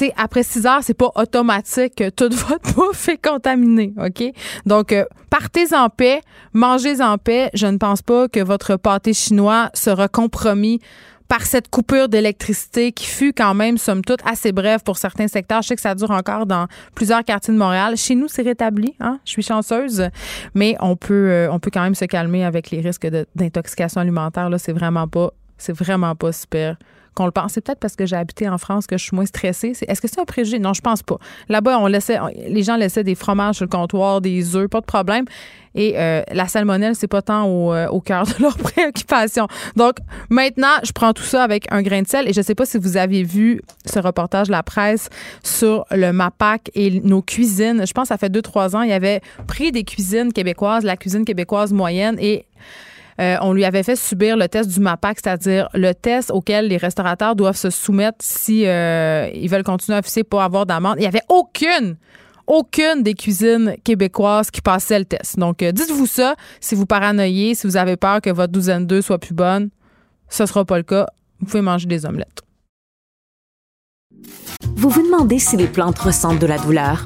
sais, 0.00 0.12
après 0.16 0.42
six 0.42 0.66
heures, 0.66 0.80
c'est 0.82 0.94
pas 0.94 1.10
automatique 1.14 1.94
que 1.96 2.10
toute 2.10 2.34
votre 2.48 2.74
bouffe 2.74 3.08
est 3.08 3.22
contaminée, 3.22 3.92
OK? 3.98 4.24
Donc, 4.66 4.92
euh, 4.92 5.04
partez 5.28 5.74
en 5.74 5.88
paix, 5.88 6.20
mangez 6.52 7.00
en 7.00 7.18
paix. 7.18 7.50
Je 7.54 7.66
ne 7.66 7.76
pense 7.76 8.02
pas 8.02 8.28
que 8.28 8.40
votre 8.40 8.76
pâté 8.76 9.12
chinois 9.12 9.70
sera 9.74 10.08
compromis 10.08 10.80
par 11.30 11.46
cette 11.46 11.70
coupure 11.70 12.08
d'électricité 12.08 12.90
qui 12.90 13.06
fut 13.06 13.32
quand 13.32 13.54
même, 13.54 13.78
somme 13.78 14.02
toute, 14.04 14.18
assez 14.26 14.50
brève 14.50 14.82
pour 14.82 14.98
certains 14.98 15.28
secteurs. 15.28 15.62
Je 15.62 15.68
sais 15.68 15.76
que 15.76 15.80
ça 15.80 15.94
dure 15.94 16.10
encore 16.10 16.44
dans 16.44 16.66
plusieurs 16.96 17.22
quartiers 17.22 17.54
de 17.54 17.58
Montréal. 17.58 17.96
Chez 17.96 18.16
nous, 18.16 18.26
c'est 18.26 18.42
rétabli. 18.42 18.96
Hein? 18.98 19.20
Je 19.24 19.30
suis 19.30 19.42
chanceuse, 19.44 20.08
mais 20.54 20.74
on 20.80 20.96
peut, 20.96 21.30
euh, 21.30 21.52
on 21.52 21.60
peut 21.60 21.70
quand 21.72 21.82
même 21.82 21.94
se 21.94 22.04
calmer 22.04 22.44
avec 22.44 22.72
les 22.72 22.80
risques 22.80 23.06
d'intoxication 23.36 24.00
alimentaire. 24.00 24.50
Là, 24.50 24.58
c'est 24.58 24.72
vraiment 24.72 25.06
pas, 25.06 25.30
c'est 25.56 25.72
vraiment 25.72 26.16
pas 26.16 26.32
super 26.32 26.76
qu'on 27.20 27.26
le 27.26 27.32
pense. 27.32 27.52
C'est 27.52 27.60
peut-être 27.60 27.80
parce 27.80 27.96
que 27.96 28.06
j'ai 28.06 28.16
habité 28.16 28.48
en 28.48 28.56
France 28.56 28.86
que 28.86 28.96
je 28.96 29.04
suis 29.04 29.14
moins 29.14 29.26
stressée. 29.26 29.72
Est-ce 29.86 30.00
que 30.00 30.08
c'est 30.08 30.20
un 30.20 30.24
préjugé? 30.24 30.58
Non, 30.58 30.72
je 30.72 30.80
pense 30.80 31.02
pas. 31.02 31.18
Là-bas, 31.48 31.78
on 31.78 31.86
laissait, 31.86 32.18
les 32.48 32.62
gens 32.62 32.76
laissaient 32.76 33.04
des 33.04 33.14
fromages 33.14 33.56
sur 33.56 33.66
le 33.66 33.70
comptoir, 33.70 34.22
des 34.22 34.56
œufs, 34.56 34.68
pas 34.68 34.80
de 34.80 34.86
problème. 34.86 35.26
Et 35.74 35.94
euh, 35.96 36.22
la 36.32 36.48
salmonelle, 36.48 36.96
c'est 36.96 37.08
pas 37.08 37.20
tant 37.20 37.44
au, 37.44 37.72
euh, 37.74 38.00
cœur 38.00 38.24
de 38.24 38.32
leur 38.40 38.56
préoccupation. 38.58 39.46
Donc, 39.76 39.96
maintenant, 40.30 40.74
je 40.82 40.92
prends 40.92 41.12
tout 41.12 41.22
ça 41.22 41.44
avec 41.44 41.66
un 41.70 41.82
grain 41.82 42.02
de 42.02 42.08
sel. 42.08 42.26
Et 42.26 42.32
je 42.32 42.40
sais 42.40 42.54
pas 42.54 42.64
si 42.64 42.78
vous 42.78 42.96
avez 42.96 43.22
vu 43.22 43.60
ce 43.84 43.98
reportage 43.98 44.46
de 44.46 44.52
la 44.52 44.62
presse 44.62 45.10
sur 45.44 45.84
le 45.90 46.12
MAPAC 46.12 46.70
et 46.74 47.00
nos 47.00 47.20
cuisines. 47.20 47.86
Je 47.86 47.92
pense 47.92 48.04
que 48.04 48.14
ça 48.14 48.18
fait 48.18 48.30
deux, 48.30 48.42
trois 48.42 48.74
ans, 48.74 48.82
il 48.82 48.90
y 48.90 48.94
avait 48.94 49.20
pris 49.46 49.72
des 49.72 49.84
cuisines 49.84 50.32
québécoises, 50.32 50.84
la 50.84 50.96
cuisine 50.96 51.24
québécoise 51.26 51.72
moyenne, 51.72 52.16
et 52.18 52.46
euh, 53.20 53.36
on 53.42 53.52
lui 53.52 53.64
avait 53.64 53.82
fait 53.82 53.96
subir 53.96 54.36
le 54.36 54.48
test 54.48 54.70
du 54.70 54.80
MAPAC, 54.80 55.18
c'est-à-dire 55.22 55.68
le 55.74 55.92
test 55.92 56.30
auquel 56.30 56.68
les 56.68 56.78
restaurateurs 56.78 57.36
doivent 57.36 57.56
se 57.56 57.70
soumettre 57.70 58.18
si 58.20 58.66
euh, 58.66 59.28
ils 59.34 59.48
veulent 59.48 59.62
continuer 59.62 59.96
à 59.96 59.98
officier 60.00 60.24
pour 60.24 60.40
avoir 60.42 60.64
d'amende. 60.64 60.94
Il 60.96 61.02
n'y 61.02 61.06
avait 61.06 61.24
aucune 61.28 61.96
aucune 62.46 63.04
des 63.04 63.14
cuisines 63.14 63.76
québécoises 63.84 64.50
qui 64.50 64.60
passait 64.60 64.98
le 64.98 65.04
test. 65.04 65.38
Donc, 65.38 65.62
euh, 65.62 65.70
dites-vous 65.70 66.06
ça 66.06 66.34
si 66.60 66.74
vous 66.74 66.84
paranoïez, 66.84 67.54
si 67.54 67.66
vous 67.66 67.76
avez 67.76 67.96
peur 67.96 68.20
que 68.20 68.30
votre 68.30 68.52
douzaine 68.52 68.86
d'œufs 68.86 69.06
soit 69.06 69.18
plus 69.18 69.34
bonne. 69.34 69.70
Ce 70.28 70.46
sera 70.46 70.64
pas 70.64 70.76
le 70.76 70.82
cas. 70.82 71.06
Vous 71.38 71.46
pouvez 71.46 71.62
manger 71.62 71.86
des 71.86 72.06
omelettes. 72.06 72.42
Vous 74.74 74.88
vous 74.88 75.02
demandez 75.02 75.38
si 75.38 75.56
les 75.56 75.68
plantes 75.68 75.98
ressentent 75.98 76.40
de 76.40 76.46
la 76.46 76.58
douleur? 76.58 77.04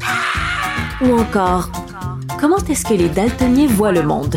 Ou 1.03 1.13
encore, 1.19 1.71
comment 2.41 2.59
est-ce 2.59 2.85
que 2.85 2.95
les 2.95 3.09
daltoniens 3.09 3.67
voient 3.67 3.93
le 3.93 4.03
monde? 4.03 4.37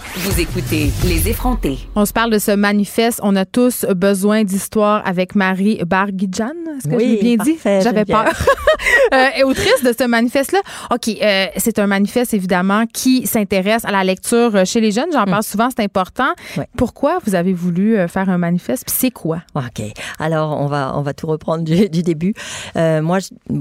Vous 0.13 0.41
écoutez 0.41 0.91
Les 1.05 1.29
effrontés. 1.29 1.79
On 1.95 2.05
se 2.05 2.11
parle 2.11 2.31
de 2.31 2.37
ce 2.37 2.51
manifeste. 2.51 3.21
On 3.23 3.33
a 3.37 3.45
tous 3.45 3.85
besoin 3.95 4.43
d'histoire 4.43 5.01
avec 5.07 5.35
Marie 5.35 5.81
Barguidjan. 5.85 6.51
Est-ce 6.77 6.89
que 6.89 6.95
oui, 6.95 7.17
je 7.21 7.23
l'ai 7.23 7.37
bien 7.37 7.43
dit? 7.45 7.57
J'avais 7.63 8.03
peur. 8.03 8.25
euh, 9.13 9.27
et 9.37 9.43
autrice 9.43 9.81
de 9.85 9.93
ce 9.97 10.05
manifeste-là. 10.05 10.59
OK, 10.93 11.07
euh, 11.07 11.45
c'est 11.55 11.79
un 11.79 11.87
manifeste, 11.87 12.33
évidemment, 12.33 12.85
qui 12.87 13.25
s'intéresse 13.25 13.85
à 13.85 13.91
la 13.91 14.03
lecture 14.03 14.65
chez 14.65 14.81
les 14.81 14.91
jeunes. 14.91 15.11
J'en 15.13 15.23
parle 15.23 15.39
mm. 15.39 15.43
souvent, 15.43 15.69
c'est 15.69 15.83
important. 15.83 16.33
Pourquoi 16.75 17.19
vous 17.25 17.33
avez 17.33 17.53
voulu 17.53 17.97
euh, 17.97 18.09
faire 18.09 18.29
un 18.29 18.37
manifeste? 18.37 18.83
Puis 18.85 18.95
c'est 18.97 19.11
quoi? 19.11 19.43
OK. 19.55 19.81
Alors, 20.19 20.59
on 20.59 20.67
va, 20.67 20.91
on 20.97 21.03
va 21.03 21.13
tout 21.13 21.27
reprendre 21.27 21.63
du, 21.63 22.03
début. 22.03 22.33
Euh, 22.75 23.01
moi, 23.01 23.19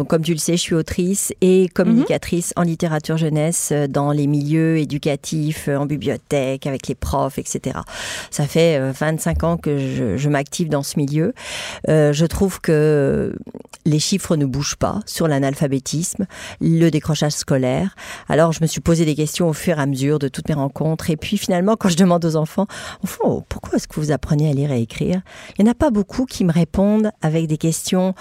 comme 0.08 0.22
tu 0.22 0.32
le 0.32 0.38
sais, 0.38 0.56
je 0.56 0.62
suis 0.62 0.74
autrice 0.74 1.32
et 1.40 1.68
communicatrice 1.68 2.52
en 2.56 2.62
littérature 2.62 3.18
jeunesse 3.18 3.72
dans 3.88 4.10
les 4.10 4.26
milieux 4.26 4.78
éducatifs, 4.78 5.68
en 5.68 5.86
bibliothèque 5.86 6.39
avec 6.40 6.88
les 6.88 6.94
profs, 6.94 7.38
etc. 7.38 7.78
Ça 8.30 8.46
fait 8.46 8.80
25 8.92 9.42
euh, 9.42 9.46
ans 9.46 9.56
que 9.56 9.78
je, 9.78 10.28
m'active 10.28 10.68
dans 10.68 10.82
ce 10.82 10.98
milieu. 10.98 11.34
Euh, 11.88 12.12
je 12.12 12.26
trouve 12.26 12.60
que 12.60 13.34
les 13.84 13.98
chiffres 13.98 14.36
ne 14.36 14.44
bougent 14.44 14.76
pas 14.76 15.00
sur 15.06 15.26
l'analphabétisme, 15.26 16.26
le 16.60 16.90
décrochage 16.90 17.32
scolaire. 17.32 17.96
Alors 18.28 18.52
je 18.52 18.60
me 18.62 18.66
suis 18.66 18.80
posé 18.80 19.04
des 19.04 19.14
questions 19.14 19.48
au 19.48 19.52
fur 19.52 19.78
et 19.78 19.82
à 19.82 19.86
mesure 19.86 20.18
de 20.18 20.28
toutes 20.28 20.48
mes 20.48 20.54
rencontres. 20.54 21.10
Et 21.10 21.16
puis 21.16 21.36
finalement, 21.36 21.76
quand 21.76 21.88
je 21.88 21.96
demande 21.96 22.24
aux 22.24 22.36
enfants, 22.36 22.66
pourquoi 23.48 23.76
est-ce 23.76 23.88
que 23.88 23.98
vous 23.98 24.12
apprenez 24.12 24.50
à 24.50 24.52
lire 24.52 24.70
et 24.70 24.80
écrire? 24.80 25.20
Il 25.58 25.64
n'y 25.64 25.68
en 25.68 25.72
a 25.72 25.74
pas 25.74 25.90
beaucoup 25.90 26.26
qui 26.26 26.44
me 26.44 26.52
répondent 26.52 27.10
avec 27.22 27.46
des 27.46 27.58
questions 27.58 28.14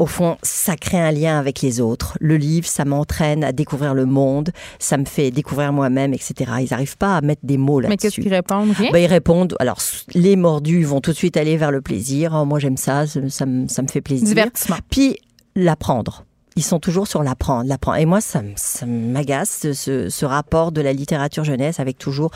au 0.00 0.06
fond, 0.06 0.38
ça 0.42 0.76
crée 0.76 0.98
un 0.98 1.12
lien 1.12 1.38
avec 1.38 1.60
les 1.60 1.80
autres. 1.80 2.16
Le 2.20 2.38
livre, 2.38 2.66
ça 2.66 2.86
m'entraîne 2.86 3.44
à 3.44 3.52
découvrir 3.52 3.92
le 3.92 4.06
monde, 4.06 4.50
ça 4.78 4.96
me 4.96 5.04
fait 5.04 5.30
découvrir 5.30 5.74
moi-même, 5.74 6.14
etc. 6.14 6.34
Ils 6.60 6.68
n'arrivent 6.70 6.96
pas 6.96 7.18
à 7.18 7.20
mettre 7.20 7.42
des 7.44 7.58
mots 7.58 7.80
là-dessus. 7.80 7.90
Mais 7.92 7.96
qu'est-ce 7.98 8.20
qu'ils 8.20 8.32
répondent? 8.32 8.72
Ben, 8.92 8.98
Ils 8.98 9.06
répondent, 9.06 9.54
alors 9.60 9.78
les 10.14 10.36
mordus 10.36 10.84
vont 10.84 11.02
tout 11.02 11.10
de 11.12 11.16
suite 11.16 11.36
aller 11.36 11.58
vers 11.58 11.70
le 11.70 11.82
plaisir. 11.82 12.32
Oh, 12.34 12.46
moi 12.46 12.58
j'aime 12.58 12.78
ça, 12.78 13.06
ça, 13.06 13.20
ça, 13.28 13.44
me, 13.44 13.68
ça 13.68 13.82
me 13.82 13.88
fait 13.88 14.00
plaisir. 14.00 14.26
Divertissement. 14.26 14.78
Puis 14.88 15.18
l'apprendre 15.54 16.24
ils 16.60 16.62
sont 16.62 16.78
toujours 16.78 17.08
sur 17.08 17.22
l'apprendre, 17.22 17.66
l'apprendre. 17.66 17.96
Et 17.96 18.04
moi, 18.04 18.20
ça, 18.20 18.42
m'agace 18.86 19.72
ce, 19.72 20.24
rapport 20.26 20.72
de 20.72 20.82
la 20.82 20.92
littérature 20.92 21.42
jeunesse 21.42 21.80
avec 21.80 21.96
toujours 21.96 22.30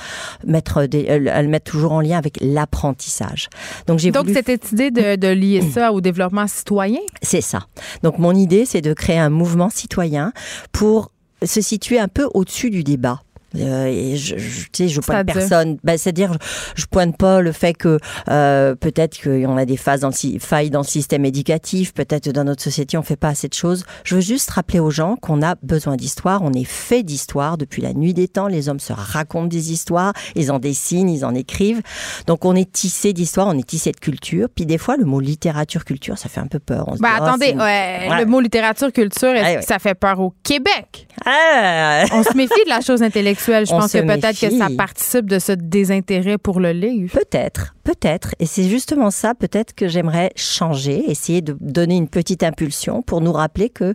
mettre 0.47 0.87
des, 0.87 1.07
euh, 1.11 1.43
le 1.43 1.49
mettre 1.49 1.71
toujours 1.71 1.93
en 1.93 2.01
lien 2.01 2.17
avec 2.17 2.39
l'apprentissage. 2.41 3.51
Donc 3.87 3.99
j'ai 3.99 4.13
donc 4.13 4.31
cette 4.31 4.73
idée 4.73 4.91
de, 4.91 5.17
de 5.17 5.29
lier 5.29 5.61
ça 5.61 5.93
au 5.93 6.01
développement 6.01 6.47
citoyen? 6.47 7.01
C'est 7.21 7.43
ça. 7.43 7.67
Donc 8.03 8.19
mon 8.19 8.35
idée, 8.35 8.65
c'est 8.65 8.81
de 8.81 8.95
créer 8.95 9.19
un 9.19 9.29
mouvement 9.29 9.69
citoyen 9.69 10.33
pour 10.73 11.11
se 11.43 11.61
situer 11.61 11.99
un 11.99 12.09
peu 12.09 12.27
au-dessus 12.33 12.71
du 12.71 12.83
débat. 12.83 13.21
Euh, 13.57 13.87
et 13.87 14.17
je, 14.17 14.37
je, 14.37 14.63
tu 14.65 14.69
sais, 14.75 14.89
je 14.89 15.01
pointe 15.01 15.27
personne. 15.27 15.79
Ben, 15.85 15.97
C'est-à-dire, 15.97 16.33
je, 16.75 16.83
je, 16.83 16.87
pointe 16.87 17.17
pas 17.17 17.41
le 17.41 17.53
fait 17.53 17.75
que 17.75 17.99
euh, 18.29 18.75
peut-être 18.75 19.23
qu'on 19.23 19.57
a 19.57 19.65
des 19.65 19.77
phases 19.77 20.01
dans 20.01 20.09
le, 20.09 20.39
failles 20.39 20.71
dans 20.71 20.81
le 20.81 20.87
système 20.87 21.25
éducatif, 21.25 21.95
peut-être 21.95 22.31
dans 22.31 22.45
notre 22.45 22.63
société 22.63 22.97
on 22.97 23.03
fait 23.03 23.17
pas 23.17 23.29
assez 23.29 23.49
de 23.49 23.55
choses. 23.55 23.85
Je 24.05 24.17
veux 24.17 24.21
juste 24.21 24.51
rappeler 24.51 24.81
aux 24.81 24.91
gens 24.91 25.17
qu'on 25.17 25.43
a 25.43 25.55
besoin 25.63 25.97
d'histoire. 25.97 26.43
On 26.43 26.53
est 26.53 26.65
fait 26.65 27.03
d'histoire 27.03 27.57
depuis 27.59 27.83
la 27.83 27.93
nuit 27.93 28.15
des 28.15 28.29
temps. 28.29 28.47
Les 28.47 28.69
hommes 28.69 28.81
se 28.81 28.93
racontent 28.93 29.47
des 29.47 29.73
histoires, 29.73 30.13
ils 30.35 30.51
en 30.51 30.59
dessinent, 30.59 31.09
ils 31.09 31.25
en 31.25 31.35
écrivent. 31.35 31.83
Donc 32.27 32.45
on 32.45 32.55
est 32.55 32.71
tissé 32.71 33.13
d'histoire, 33.13 33.49
on 33.49 33.59
est 33.59 33.67
tissé 33.67 33.93
de 33.93 34.01
culture. 34.01 34.49
Puis 34.55 34.67
des 34.67 34.79
fois, 34.79 34.97
le 34.97 35.05
mot 35.05 35.21
littérature 35.21 35.85
culture, 35.85 36.19
ça 36.19 36.29
fait 36.29 36.41
un 36.41 36.47
peu 36.47 36.59
peur. 36.59 36.85
On 36.89 36.97
bah, 36.97 37.19
oh, 37.21 37.25
attendez, 37.25 37.55
ouais, 37.55 38.09
le 38.19 38.27
mot 38.27 38.41
littérature 38.41 38.93
culture, 38.93 39.33
ça 39.63 39.79
fait 39.79 39.95
peur 39.95 40.21
au 40.21 40.35
Québec? 40.43 41.09
Ah. 41.25 42.05
On 42.13 42.23
se 42.23 42.37
méfie 42.37 42.65
de 42.65 42.69
la 42.69 42.81
chose 42.81 43.03
intellectuelle 43.03 43.44
je 43.47 43.71
pense 43.71 43.93
que 43.93 43.99
peut-être 43.99 44.41
que 44.41 44.51
ça 44.51 44.69
participe 44.77 45.27
de 45.27 45.39
ce 45.39 45.53
désintérêt 45.53 46.39
pour 46.39 46.61
le 46.61 46.73
livre. 46.73 47.13
Peut-être, 47.13 47.75
peut-être. 47.85 48.35
Et 48.39 48.47
c'est 48.47 48.69
justement 48.69 49.11
ça, 49.11 49.35
peut-être 49.35 49.75
que 49.75 49.89
j'aimerais 49.89 50.33
changer, 50.37 51.11
essayer 51.11 51.43
de 51.43 51.57
donner 51.61 51.97
une 51.97 52.09
petite 52.09 52.43
impulsion 52.43 53.03
pour 53.03 53.21
nous 53.21 53.33
rappeler 53.33 53.71
que 53.71 53.95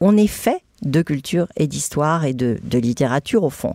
on 0.00 0.16
est 0.16 0.28
fait 0.28 0.62
de 0.82 1.02
culture 1.02 1.48
et 1.56 1.66
d'histoire 1.66 2.24
et 2.24 2.34
de, 2.34 2.58
littérature 2.72 3.42
au 3.42 3.50
fond. 3.50 3.74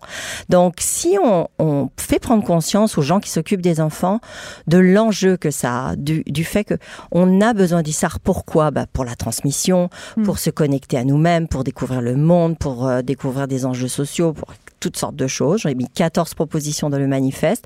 Donc 0.50 0.76
si 0.80 1.18
on, 1.22 1.90
fait 1.98 2.20
prendre 2.20 2.44
conscience 2.44 2.98
aux 2.98 3.02
gens 3.02 3.20
qui 3.20 3.30
s'occupent 3.30 3.62
des 3.62 3.82
enfants 3.82 4.20
de 4.68 4.78
l'enjeu 4.78 5.38
que 5.38 5.52
ça 5.52 5.90
a, 5.90 5.96
du, 5.96 6.44
fait 6.44 6.64
que 6.64 6.76
on 7.12 7.42
a 7.42 7.54
besoin 7.54 7.82
d'histoire, 7.82 8.20
pourquoi 8.20 8.72
bah 8.72 8.86
Pour 8.92 9.06
la 9.06 9.16
transmission, 9.16 9.90
hmm. 10.18 10.24
pour 10.24 10.40
se 10.40 10.50
connecter 10.50 10.98
à 10.98 11.04
nous-mêmes, 11.04 11.48
pour 11.48 11.64
découvrir 11.64 12.02
le 12.02 12.16
monde, 12.16 12.58
pour 12.58 12.88
euh, 12.88 13.02
découvrir 13.02 13.48
des 13.48 13.66
enjeux 13.66 13.88
sociaux, 13.88 14.34
pour 14.34 14.54
toutes 14.84 14.98
sortes 14.98 15.16
de 15.16 15.28
choses. 15.28 15.62
J'ai 15.62 15.76
mis 15.76 15.88
14 15.88 16.34
propositions 16.34 16.90
dans 16.90 16.98
le 16.98 17.08
manifeste. 17.08 17.66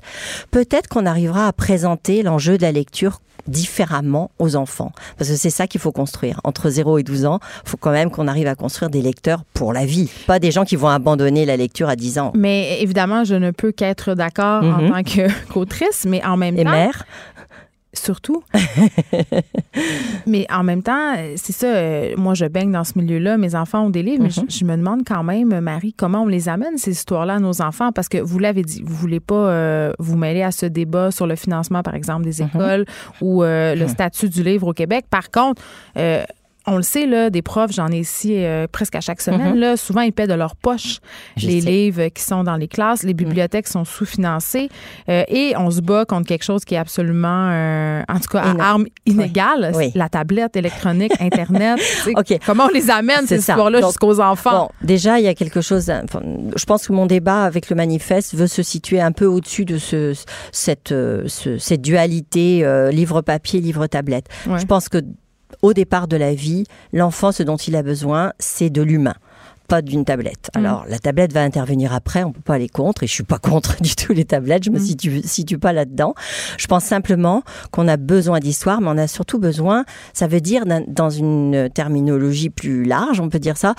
Peut-être 0.52 0.88
qu'on 0.88 1.04
arrivera 1.04 1.48
à 1.48 1.52
présenter 1.52 2.22
l'enjeu 2.22 2.56
de 2.56 2.62
la 2.62 2.70
lecture 2.70 3.20
différemment 3.48 4.30
aux 4.38 4.54
enfants. 4.54 4.92
Parce 5.16 5.30
que 5.30 5.36
c'est 5.36 5.50
ça 5.50 5.66
qu'il 5.66 5.80
faut 5.80 5.90
construire. 5.90 6.40
Entre 6.44 6.70
0 6.70 6.98
et 6.98 7.02
12 7.02 7.24
ans, 7.24 7.40
il 7.64 7.70
faut 7.70 7.76
quand 7.76 7.90
même 7.90 8.10
qu'on 8.10 8.28
arrive 8.28 8.46
à 8.46 8.54
construire 8.54 8.90
des 8.90 9.02
lecteurs 9.02 9.42
pour 9.52 9.72
la 9.72 9.84
vie. 9.84 10.10
Pas 10.26 10.38
des 10.38 10.52
gens 10.52 10.64
qui 10.64 10.76
vont 10.76 10.88
abandonner 10.88 11.44
la 11.44 11.56
lecture 11.56 11.88
à 11.88 11.96
10 11.96 12.18
ans. 12.18 12.32
Mais 12.36 12.80
évidemment, 12.82 13.24
je 13.24 13.34
ne 13.34 13.50
peux 13.50 13.72
qu'être 13.72 14.14
d'accord 14.14 14.62
en 14.62 14.82
mhm. 14.82 14.90
tant 14.90 15.32
qu'autrice, 15.52 16.04
mais 16.06 16.24
en 16.24 16.36
même 16.36 16.56
et 16.56 16.64
temps... 16.64 16.70
mère 16.70 17.04
Surtout. 17.98 18.42
mais 20.26 20.46
en 20.50 20.62
même 20.62 20.82
temps, 20.82 21.14
c'est 21.36 21.52
ça, 21.52 21.66
euh, 21.66 22.14
moi 22.16 22.34
je 22.34 22.46
baigne 22.46 22.72
dans 22.72 22.84
ce 22.84 22.92
milieu-là, 22.98 23.36
mes 23.36 23.54
enfants 23.54 23.86
ont 23.86 23.90
des 23.90 24.02
livres, 24.02 24.22
mais 24.22 24.28
Mm-hmm. 24.28 24.50
je, 24.52 24.58
je 24.58 24.64
me 24.64 24.76
demande 24.76 25.02
quand 25.06 25.22
même, 25.22 25.58
Marie, 25.60 25.92
comment 25.94 26.22
on 26.22 26.26
les 26.26 26.48
amène, 26.48 26.76
ces 26.78 26.90
histoires-là, 26.92 27.34
à 27.34 27.38
nos 27.38 27.62
enfants, 27.62 27.92
parce 27.92 28.08
que 28.08 28.18
vous 28.18 28.38
l'avez 28.38 28.62
dit, 28.62 28.82
vous 28.84 28.94
voulez 28.94 29.20
pas 29.20 29.34
euh, 29.34 29.92
vous 29.98 30.16
mêler 30.16 30.42
à 30.42 30.50
ce 30.50 30.66
débat 30.66 31.10
sur 31.10 31.26
le 31.26 31.34
financement, 31.36 31.82
par 31.82 31.94
exemple, 31.94 32.24
des 32.24 32.38
Mm-hmm. 32.38 32.48
écoles 32.56 32.84
ou 33.20 33.42
euh, 33.42 33.74
le 33.74 33.88
statut 33.88 34.28
du 34.28 34.42
livre 34.42 34.68
au 34.68 34.72
Québec. 34.72 35.06
Par 35.10 35.30
contre, 35.30 35.60
euh, 35.96 36.22
on 36.70 36.76
le 36.76 36.82
sait, 36.82 37.06
là, 37.06 37.30
des 37.30 37.42
profs, 37.42 37.72
j'en 37.72 37.88
ai 37.88 37.98
ici 37.98 38.32
euh, 38.44 38.66
presque 38.70 38.94
à 38.94 39.00
chaque 39.00 39.20
semaine, 39.20 39.54
Mhm. 39.54 39.58
là, 39.60 39.76
souvent 39.76 40.00
ils 40.02 40.12
paient 40.12 40.26
de 40.26 40.34
leur 40.34 40.54
poche 40.56 40.98
Je 41.36 41.46
les 41.46 41.60
sais. 41.60 41.70
Livres 41.70 42.08
qui 42.08 42.22
sont 42.22 42.44
dans 42.44 42.56
les 42.56 42.68
classes, 42.68 43.02
les 43.02 43.14
bibliothèques 43.14 43.66
sont 43.68 43.84
sous-financées 43.84 44.68
euh, 45.08 45.24
et 45.28 45.54
on 45.56 45.70
se 45.70 45.80
bat 45.80 46.04
contre 46.04 46.26
quelque 46.28 46.44
chose 46.44 46.64
qui 46.64 46.74
est 46.74 46.78
absolument, 46.78 47.50
euh, 47.50 48.02
en 48.08 48.20
tout 48.20 48.28
cas, 48.30 48.40
à 48.42 48.52
Iné- 48.54 48.60
armes 48.62 48.86
inégales, 49.06 49.72
Oui. 49.74 49.90
la 49.94 50.08
tablette 50.08 50.56
électronique, 50.56 51.12
Internet. 51.20 51.78
tu 51.78 51.84
sais, 51.84 52.12
OK. 52.16 52.38
Comment 52.46 52.64
on 52.64 52.74
les 52.74 52.90
amène, 52.90 53.26
ces 53.26 53.38
histoires-là, 53.38 53.80
jusqu'aux 53.82 54.20
enfants? 54.20 54.66
Bon, 54.80 54.86
déjà, 54.86 55.18
il 55.18 55.24
y 55.24 55.28
a 55.28 55.34
quelque 55.34 55.60
chose. 55.60 55.90
enfin, 55.90 56.20
je 56.56 56.64
pense 56.64 56.86
que 56.86 56.92
mon 56.92 57.06
débat 57.06 57.44
avec 57.44 57.70
le 57.70 57.76
manifeste 57.76 58.34
veut 58.34 58.46
se 58.46 58.62
situer 58.62 59.00
un 59.00 59.12
peu 59.12 59.26
au-dessus 59.26 59.64
de 59.64 59.78
ce, 59.78 60.14
cette, 60.52 60.92
euh, 60.92 61.24
ce- 61.26 61.58
cette 61.58 61.80
dualité 61.82 62.64
euh, 62.64 62.90
livre-papier, 62.90 63.60
livre-tablette. 63.60 64.26
Ouais. 64.46 64.58
Je 64.58 64.66
pense 64.66 64.88
que 64.88 64.98
au 65.62 65.72
départ 65.72 66.08
de 66.08 66.16
la 66.16 66.34
vie, 66.34 66.64
l'enfant, 66.92 67.32
ce 67.32 67.42
dont 67.42 67.56
il 67.56 67.76
a 67.76 67.82
besoin, 67.82 68.32
c'est 68.38 68.70
de 68.70 68.82
l'humain 68.82 69.14
pas 69.68 69.82
d'une 69.82 70.04
tablette. 70.04 70.50
Mm. 70.54 70.58
Alors, 70.58 70.84
la 70.88 70.98
tablette 70.98 71.32
va 71.32 71.42
intervenir 71.42 71.92
après, 71.92 72.24
on 72.24 72.32
peut 72.32 72.40
pas 72.40 72.54
aller 72.54 72.70
contre, 72.70 73.04
et 73.04 73.06
je 73.06 73.12
suis 73.12 73.22
pas 73.22 73.38
contre 73.38 73.80
du 73.82 73.94
tout 73.94 74.12
les 74.12 74.24
tablettes, 74.24 74.64
je 74.64 74.70
me 74.70 74.78
Mm. 74.78 74.82
situe, 74.82 75.22
situe 75.24 75.58
pas 75.58 75.72
là-dedans. 75.72 76.14
Je 76.56 76.66
pense 76.66 76.84
simplement 76.84 77.42
qu'on 77.70 77.86
a 77.86 77.96
besoin 77.96 78.40
d'histoire, 78.40 78.80
mais 78.80 78.88
on 78.88 78.96
a 78.98 79.06
surtout 79.06 79.38
besoin, 79.38 79.84
ça 80.14 80.26
veut 80.26 80.40
dire, 80.40 80.64
dans 80.88 81.10
une 81.10 81.68
terminologie 81.74 82.48
plus 82.50 82.84
large, 82.84 83.20
on 83.20 83.28
peut 83.28 83.38
dire 83.38 83.56
ça, 83.56 83.74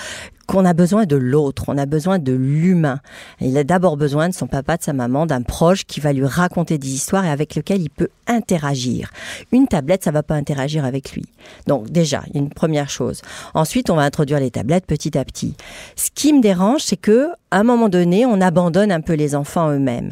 qu'on 0.49 0.65
a 0.65 0.73
besoin 0.73 1.05
de 1.05 1.15
l'autre, 1.15 1.65
on 1.67 1.77
a 1.77 1.85
besoin 1.85 2.17
de 2.17 2.33
l'humain. 2.33 3.01
Il 3.39 3.55
a 3.55 3.63
d'abord 3.63 3.97
besoin 3.97 4.29
de 4.29 4.33
son 4.33 4.47
papa, 4.47 4.77
de 4.77 4.83
sa 4.83 4.93
maman, 4.93 5.27
d'un 5.27 5.43
proche 5.43 5.85
qui 5.85 5.99
va 5.99 6.11
lui 6.11 6.25
raconter 6.25 6.79
des 6.79 6.89
histoires 6.89 7.23
et 7.23 7.29
avec 7.29 7.53
lequel 7.53 7.81
il 7.81 7.91
peut 7.91 8.09
interagir. 8.25 9.11
Une 9.51 9.67
tablette, 9.67 10.03
ça 10.03 10.11
va 10.11 10.23
pas 10.23 10.33
interagir 10.33 10.85
avec 10.85 11.11
lui. 11.11 11.25
Donc 11.67 11.91
déjà, 11.91 12.23
une 12.33 12.49
première 12.49 12.89
chose. 12.89 13.21
Ensuite, 13.53 13.91
on 13.91 13.95
va 13.95 14.01
introduire 14.01 14.39
les 14.39 14.49
tablettes 14.49 14.87
petit 14.87 15.15
à 15.19 15.23
petit. 15.23 15.55
Ce 15.95 16.09
qui 16.13 16.33
me 16.33 16.41
dérange, 16.41 16.81
c'est 16.81 16.97
que 16.97 17.29
à 17.51 17.59
un 17.59 17.63
moment 17.63 17.89
donné, 17.89 18.25
on 18.25 18.41
abandonne 18.41 18.91
un 18.91 19.01
peu 19.01 19.13
les 19.13 19.35
enfants 19.35 19.71
eux-mêmes. 19.71 20.11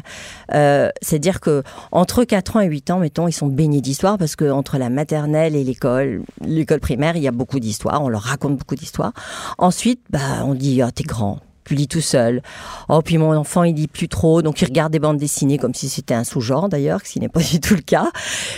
Euh, 0.54 0.90
C'est-à-dire 1.02 1.40
que 1.40 1.62
entre 1.92 2.24
4 2.24 2.56
ans 2.56 2.60
et 2.60 2.66
8 2.66 2.90
ans, 2.90 2.98
mettons, 2.98 3.28
ils 3.28 3.32
sont 3.32 3.46
baignés 3.46 3.80
d'histoire 3.80 4.18
parce 4.18 4.36
que 4.36 4.50
entre 4.50 4.78
la 4.78 4.90
maternelle 4.90 5.54
et 5.54 5.64
l'école, 5.64 6.22
l'école 6.44 6.80
primaire, 6.80 7.16
il 7.16 7.22
y 7.22 7.28
a 7.28 7.32
beaucoup 7.32 7.60
d'histoires. 7.60 8.02
On 8.02 8.08
leur 8.08 8.22
raconte 8.22 8.56
beaucoup 8.56 8.74
d'histoires. 8.74 9.12
Ensuite, 9.58 10.00
bah, 10.10 10.44
on 10.44 10.54
dit, 10.54 10.82
oh, 10.84 10.90
t'es 10.90 11.04
grand. 11.04 11.38
Tu 11.64 11.74
lis 11.74 11.86
tout 11.86 12.00
seul. 12.00 12.40
Oh, 12.88 13.02
puis 13.02 13.18
mon 13.18 13.36
enfant, 13.36 13.62
il 13.62 13.74
lit 13.74 13.88
plus 13.88 14.08
trop, 14.08 14.40
donc 14.40 14.62
il 14.62 14.64
regarde 14.64 14.90
des 14.90 14.98
bandes 14.98 15.18
dessinées 15.18 15.58
comme 15.58 15.74
si 15.74 15.90
c'était 15.90 16.14
un 16.14 16.24
sous-genre 16.24 16.70
d'ailleurs, 16.70 17.00
ce 17.04 17.12
qui 17.12 17.20
n'est 17.20 17.28
pas 17.28 17.42
du 17.52 17.60
tout 17.60 17.74
le 17.74 17.82
cas. 17.82 18.10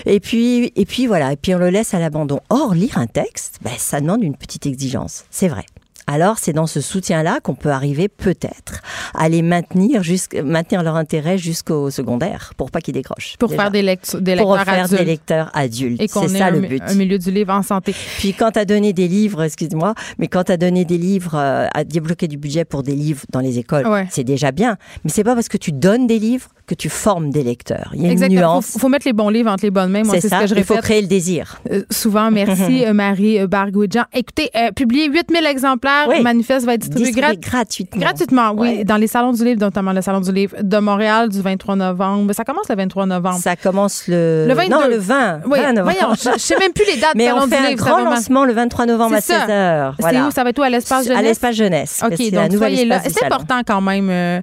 Et 0.07 0.21
puis, 0.21 0.73
et 0.77 0.85
puis 0.87 1.09
voilà, 1.09 1.33
et 1.33 1.37
puis 1.37 1.53
on 1.53 1.59
le 1.59 1.71
laisse 1.71 1.93
à 1.93 1.99
l'abandon. 1.99 2.39
Or, 2.51 2.73
lire 2.73 2.99
un 2.99 3.09
texte, 3.09 3.59
ben, 3.63 3.73
ça 3.77 4.01
demande 4.01 4.23
une 4.23 4.37
petite 4.37 4.65
exigence, 4.67 5.25
c'est 5.29 5.49
vrai. 5.49 5.65
Alors, 6.13 6.39
c'est 6.39 6.53
dans 6.53 6.67
ce 6.67 6.81
soutien-là 6.81 7.39
qu'on 7.41 7.55
peut 7.55 7.71
arriver 7.71 8.09
peut-être 8.09 8.81
à 9.15 9.29
les 9.29 9.43
maintenir, 9.43 10.03
maintenir 10.45 10.83
leur 10.83 10.97
intérêt 10.97 11.39
jusqu'au 11.39 11.89
secondaire, 11.91 12.53
pour 12.57 12.73
pas 12.73 12.81
qu'ils 12.81 12.95
décrochent. 12.95 13.37
Pour 13.39 13.49
déjà. 13.51 13.63
faire 13.63 13.71
des, 13.71 13.83
lectu- 13.83 14.21
des 14.21 14.35
pour 14.35 14.57
lecteurs 14.57 14.75
faire 14.75 14.85
adultes. 14.87 14.99
des 15.01 15.05
lecteurs 15.07 15.51
adultes. 15.55 16.03
Et 16.03 16.09
qu'on 16.09 16.27
C'est 16.27 16.35
ait 16.35 16.39
ça 16.39 16.47
un, 16.47 16.51
le 16.51 16.61
but. 16.63 16.83
un 16.85 16.95
milieu 16.95 17.17
du 17.19 17.31
livre 17.31 17.53
en 17.53 17.63
santé. 17.63 17.95
Puis 18.19 18.35
quand 18.35 18.51
tu 18.51 18.59
as 18.59 18.65
donné 18.65 18.93
des 18.93 19.07
livres, 19.07 19.45
excuse-moi, 19.45 19.95
mais 20.19 20.27
quand 20.27 20.45
tu 20.45 20.53
as 20.53 20.57
donné 20.57 20.85
des 20.85 20.99
livres, 20.99 21.37
euh, 21.37 21.69
à 21.73 21.85
débloquer 21.85 22.27
du 22.27 22.37
budget 22.39 22.65
pour 22.65 22.83
des 22.83 22.97
livres 22.97 23.23
dans 23.33 23.41
les 23.41 23.59
écoles, 23.59 23.87
Ouais. 23.87 24.09
c'est 24.11 24.25
déjà 24.25 24.51
bien. 24.51 24.77
Mais 25.05 25.11
c'est 25.11 25.23
pas 25.25 25.35
parce 25.37 25.49
que 25.49 25.59
tu 25.59 25.71
donnes 25.71 26.09
des 26.09 26.19
livres 26.19 26.49
que 26.71 26.75
tu 26.77 26.89
formes 26.89 27.31
des 27.31 27.43
lecteurs. 27.43 27.91
Il 27.95 28.03
y 28.03 28.09
a 28.09 28.13
une 28.13 28.29
nuance. 28.29 28.71
Faut, 28.75 28.79
faut 28.79 28.89
mettre 28.89 29.07
les 29.07 29.13
bons 29.13 29.29
livres 29.29 29.51
entre 29.51 29.65
les 29.65 29.73
bonnes 29.73 29.91
mains. 29.91 30.05
C'est 30.05 30.13
c'est 30.21 30.21
ce 30.23 30.29
ça, 30.29 30.41
que 30.41 30.47
je 30.47 30.55
il 30.55 30.63
faut 30.63 30.77
créer 30.77 31.01
le 31.01 31.09
désir. 31.09 31.61
Euh, 31.71 31.83
souvent, 31.91 32.31
merci 32.31 32.85
euh, 32.87 32.93
Marie 32.93 33.41
euh, 33.41 33.49
Bargouidjan. 33.49 34.05
Écoutez, 34.15 34.51
euh, 34.57 34.71
publié 34.71 35.09
8000 35.09 35.45
exemplaires. 35.47 36.07
Oui. 36.09 36.19
Le 36.19 36.23
manifeste 36.23 36.65
va 36.67 36.75
être 36.75 36.83
distribué, 36.83 37.07
Distribué 37.13 37.37
grat- 37.41 37.51
gratuitement. 37.51 38.01
gratuitement, 38.01 38.53
oui, 38.57 38.69
Ouais. 38.79 38.85
dans 38.85 38.97
les 38.99 39.09
salons 39.09 39.33
du 39.33 39.45
livre, 39.45 39.61
notamment 39.61 39.93
le 39.93 40.01
salon 40.01 40.21
du 40.21 40.31
livre 40.33 40.55
de 40.63 40.79
Montréal 40.79 41.29
du 41.29 41.41
23 41.41 41.75
novembre. 41.77 42.33
Ça 42.35 42.45
commence 42.45 42.69
le 42.69 42.77
23 42.77 43.07
novembre. 43.07 43.39
Ça 43.41 43.57
commence 43.57 44.07
le... 44.07 44.45
Le 44.47 44.55
22. 44.55 44.71
Non, 44.75 44.87
le 44.89 44.97
20. 44.97 45.41
oui, 45.47 45.59
20 45.61 45.73
novembre. 45.73 45.97
voyons, 45.99 46.15
je, 46.15 46.31
je 46.35 46.39
sais 46.39 46.57
même 46.59 46.73
plus 46.73 46.85
les 46.87 47.01
dates 47.01 47.11
Mais 47.17 47.27
salon 47.27 47.41
on 47.43 47.45
du 47.47 47.51
fait 47.51 47.59
un 47.59 47.71
livre. 47.71 47.85
ça 47.85 47.91
grand 47.91 48.05
lancement 48.05 48.45
le 48.45 48.53
23 48.53 48.87
novembre 48.87 49.17
à 49.17 49.21
C'est 49.21 49.33
ça. 49.33 49.47
16h. 49.47 49.93
C'est 49.97 50.03
Voilà. 50.03 50.27
où? 50.29 50.31
Ça 50.31 50.45
va 50.45 50.51
être 50.51 50.59
où? 50.61 50.63
À 50.63 50.71
l'espace 50.71 51.05
jeunesse? 51.07 51.19
À 51.19 51.23
l'espace 51.23 51.57
jeunesse. 51.57 52.01
OK, 52.07 52.15
C'est 52.17 52.31
donc 52.31 52.53
soyez 52.53 52.85
là. 52.85 53.01
C'est 53.05 53.25
important 53.25 53.61
quand 53.67 53.81
même. 53.81 54.43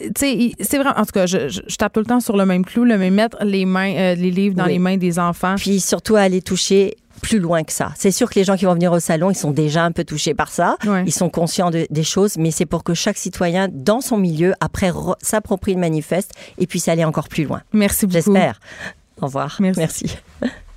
tu 0.00 0.10
sais, 0.16 0.32
il- 0.32 0.54
c'est 0.60 0.78
vrai. 0.78 0.90
En 0.96 1.04
tout 1.04 1.12
cas, 1.12 1.26
je, 1.26 1.48
je- 1.50 1.60
je 1.66 1.76
tape 1.76 1.92
tout 1.92 2.00
le 2.00 2.06
temps 2.06 2.20
sur 2.20 2.36
le 2.36 2.46
même 2.46 2.64
clou, 2.64 2.84
là, 2.84 2.96
mais 2.96 3.10
mettre 3.10 3.36
les 3.44 3.64
mains, 3.66 3.94
euh, 3.94 4.14
les 4.14 4.30
livres 4.30 4.54
dans 4.56 4.64
Oui. 4.64 4.72
les 4.72 4.78
mains 4.78 4.96
des 4.96 5.18
enfants. 5.18 5.54
Puis 5.56 5.80
surtout 5.80 6.16
à 6.16 6.20
aller 6.20 6.40
toucher 6.42 6.96
plus 7.22 7.38
loin 7.38 7.64
que 7.64 7.72
ça. 7.72 7.92
C'est 7.96 8.12
sûr 8.12 8.30
que 8.30 8.36
les 8.38 8.44
gens 8.44 8.56
qui 8.56 8.64
vont 8.64 8.72
venir 8.72 8.92
au 8.92 8.98
salon, 9.00 9.30
ils 9.30 9.34
sont 9.34 9.50
déjà 9.50 9.84
un 9.84 9.92
peu 9.92 10.04
touchés 10.04 10.32
par 10.32 10.48
ça. 10.50 10.76
Ouais. 10.86 11.02
Ils 11.06 11.12
sont 11.12 11.28
conscients 11.28 11.70
de- 11.70 11.86
des 11.90 12.02
choses, 12.02 12.38
mais 12.38 12.50
c'est 12.50 12.64
pour 12.64 12.82
que 12.82 12.94
chaque 12.94 13.18
citoyen, 13.18 13.68
dans 13.70 14.00
son 14.00 14.16
milieu, 14.16 14.54
après 14.60 14.90
s'approprie 15.20 15.74
le 15.74 15.80
manifeste 15.80 16.32
et 16.56 16.66
puisse 16.66 16.88
aller 16.88 17.04
encore 17.04 17.28
plus 17.28 17.44
loin. 17.44 17.60
Merci 17.74 18.06
beaucoup. 18.06 18.14
J'espère. 18.14 18.58
Au 19.20 19.26
revoir. 19.26 19.56
Merci. 19.60 20.06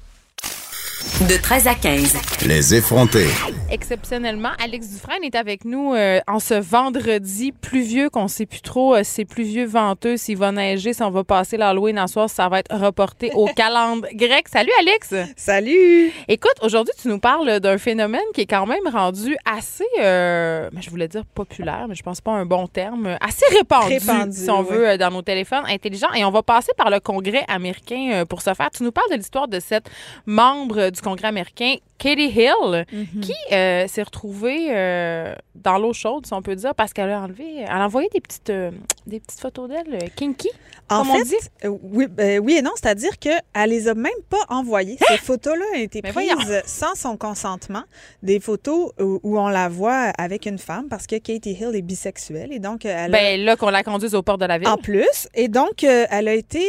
De 1.04 1.36
13 1.42 1.68
à 1.68 1.76
15. 1.76 2.16
Les 2.48 2.76
effrontés. 2.76 3.28
Exceptionnellement, 3.70 4.50
Alex 4.64 4.88
Dufresne 4.90 5.24
est 5.24 5.36
avec 5.36 5.64
nous 5.66 5.94
euh, 5.94 6.20
en 6.28 6.40
ce 6.40 6.54
vendredi 6.54 7.52
pluvieux 7.52 8.10
qu'on 8.10 8.28
sait 8.28 8.46
plus 8.46 8.62
trop. 8.62 8.96
euh, 8.96 9.02
c'est 9.04 9.26
pluvieux, 9.26 9.66
venteux, 9.66 10.16
s'il 10.18 10.38
va 10.38 10.52
neiger, 10.52 10.94
si 10.94 11.04
on 11.04 11.12
va 11.12 11.24
passer 11.24 11.58
l'Halloween 11.58 12.00
en 12.00 12.08
soir, 12.08 12.30
ça 12.30 12.48
va 12.50 12.60
être 12.60 12.76
reporté 12.76 13.32
au 13.36 13.46
calendrier 13.56 14.16
grec. 14.16 14.48
Salut 14.48 14.72
Alex! 14.80 15.14
Salut! 15.38 16.12
Écoute, 16.28 16.56
aujourd'hui, 16.62 16.94
tu 17.02 17.08
nous 17.10 17.20
parles 17.20 17.60
d'un 17.60 17.78
phénomène 17.78 18.22
qui 18.34 18.42
est 18.42 18.46
quand 18.46 18.66
même 18.66 18.88
rendu 18.92 19.36
assez, 19.46 19.86
euh, 20.02 20.70
ben, 20.72 20.82
je 20.82 20.90
voulais 20.90 21.08
dire 21.08 21.26
populaire, 21.36 21.86
mais 21.90 21.96
je 21.96 22.04
pense 22.04 22.22
pas 22.22 22.32
un 22.32 22.46
bon 22.46 22.68
terme, 22.68 23.08
euh, 23.08 23.16
assez 23.22 23.46
répandu, 23.56 23.94
Répandu, 23.96 24.38
si 24.38 24.50
on 24.50 24.62
oui. 24.62 24.68
veut, 24.72 24.90
euh, 24.90 24.98
dans 24.98 25.12
nos 25.12 25.22
téléphones 25.22 25.66
intelligents. 25.68 26.12
Et 26.16 26.24
on 26.26 26.32
va 26.32 26.44
passer 26.44 26.72
par 26.78 26.90
le 26.90 27.00
Congrès 27.00 27.44
américain 27.48 28.10
euh, 28.14 28.26
pour 28.26 28.42
ce 28.42 28.54
faire. 28.54 28.70
Tu 28.72 28.84
nous 28.84 28.92
parles 28.92 29.10
de 29.12 29.16
l'histoire 29.16 29.48
de 29.48 29.60
cette 29.60 29.90
membre 30.26 30.80
euh, 30.80 30.90
du 30.94 31.02
Congrès 31.02 31.28
américain, 31.28 31.76
Katie 31.98 32.28
Hill, 32.30 32.86
Mhm. 32.92 33.22
qui 33.22 33.34
euh, 33.52 33.88
s'est 33.88 34.04
retrouvée 34.04 34.68
euh, 34.72 35.34
dans 35.56 35.78
l'eau 35.78 35.94
chaude, 35.94 36.26
si 36.26 36.34
on 36.34 36.42
peut 36.42 36.56
dire, 36.56 36.74
parce 36.76 36.94
qu'elle 36.94 37.10
a 37.12 37.20
enlevé, 37.22 37.60
elle 37.62 37.68
a 37.70 37.86
envoyé 37.86 38.10
des 38.14 38.22
petites, 38.22 38.50
euh, 38.50 38.72
des 39.08 39.20
petites 39.20 39.40
photos 39.40 39.70
d'elle, 39.70 40.10
kinky, 40.16 40.50
En 40.90 41.00
comme 41.00 41.12
on 41.12 41.16
fait, 41.18 41.24
dit. 41.24 41.68
oui, 41.84 42.08
ben, 42.08 42.40
oui 42.40 42.56
et 42.58 42.62
non, 42.62 42.72
c'est-à-dire 42.76 43.18
qu'elle 43.20 43.42
les 43.68 43.88
a 43.88 43.94
même 43.94 44.12
pas 44.30 44.44
envoyées. 44.50 44.98
Ces 45.08 45.18
photos-là 45.18 45.64
ont 45.76 45.80
été 45.80 46.02
prises 46.02 46.62
sans 46.66 46.96
son 46.96 47.16
consentement. 47.18 47.84
Des 48.22 48.40
photos 48.40 48.92
où, 49.00 49.20
où 49.24 49.40
on 49.40 49.48
la 49.48 49.70
voit 49.70 50.12
avec 50.18 50.46
une 50.46 50.58
femme 50.60 50.88
parce 50.90 51.08
que 51.08 51.18
Katie 51.18 51.52
Hill 51.54 51.72
est 51.76 51.82
bisexuelle 51.82 52.52
et 52.54 52.60
donc 52.60 52.86
elle 52.86 53.14
a- 53.16 53.18
Ben 53.18 53.40
là, 53.42 53.56
qu'on 53.56 53.70
la 53.70 53.84
conduise 53.84 54.14
aux 54.16 54.22
portes 54.24 54.42
de 54.42 54.46
la 54.46 54.58
ville. 54.58 54.68
En 54.68 54.78
plus, 54.78 55.28
et 55.34 55.48
donc, 55.48 55.84
elle 55.84 56.28
a 56.28 56.34
été. 56.34 56.62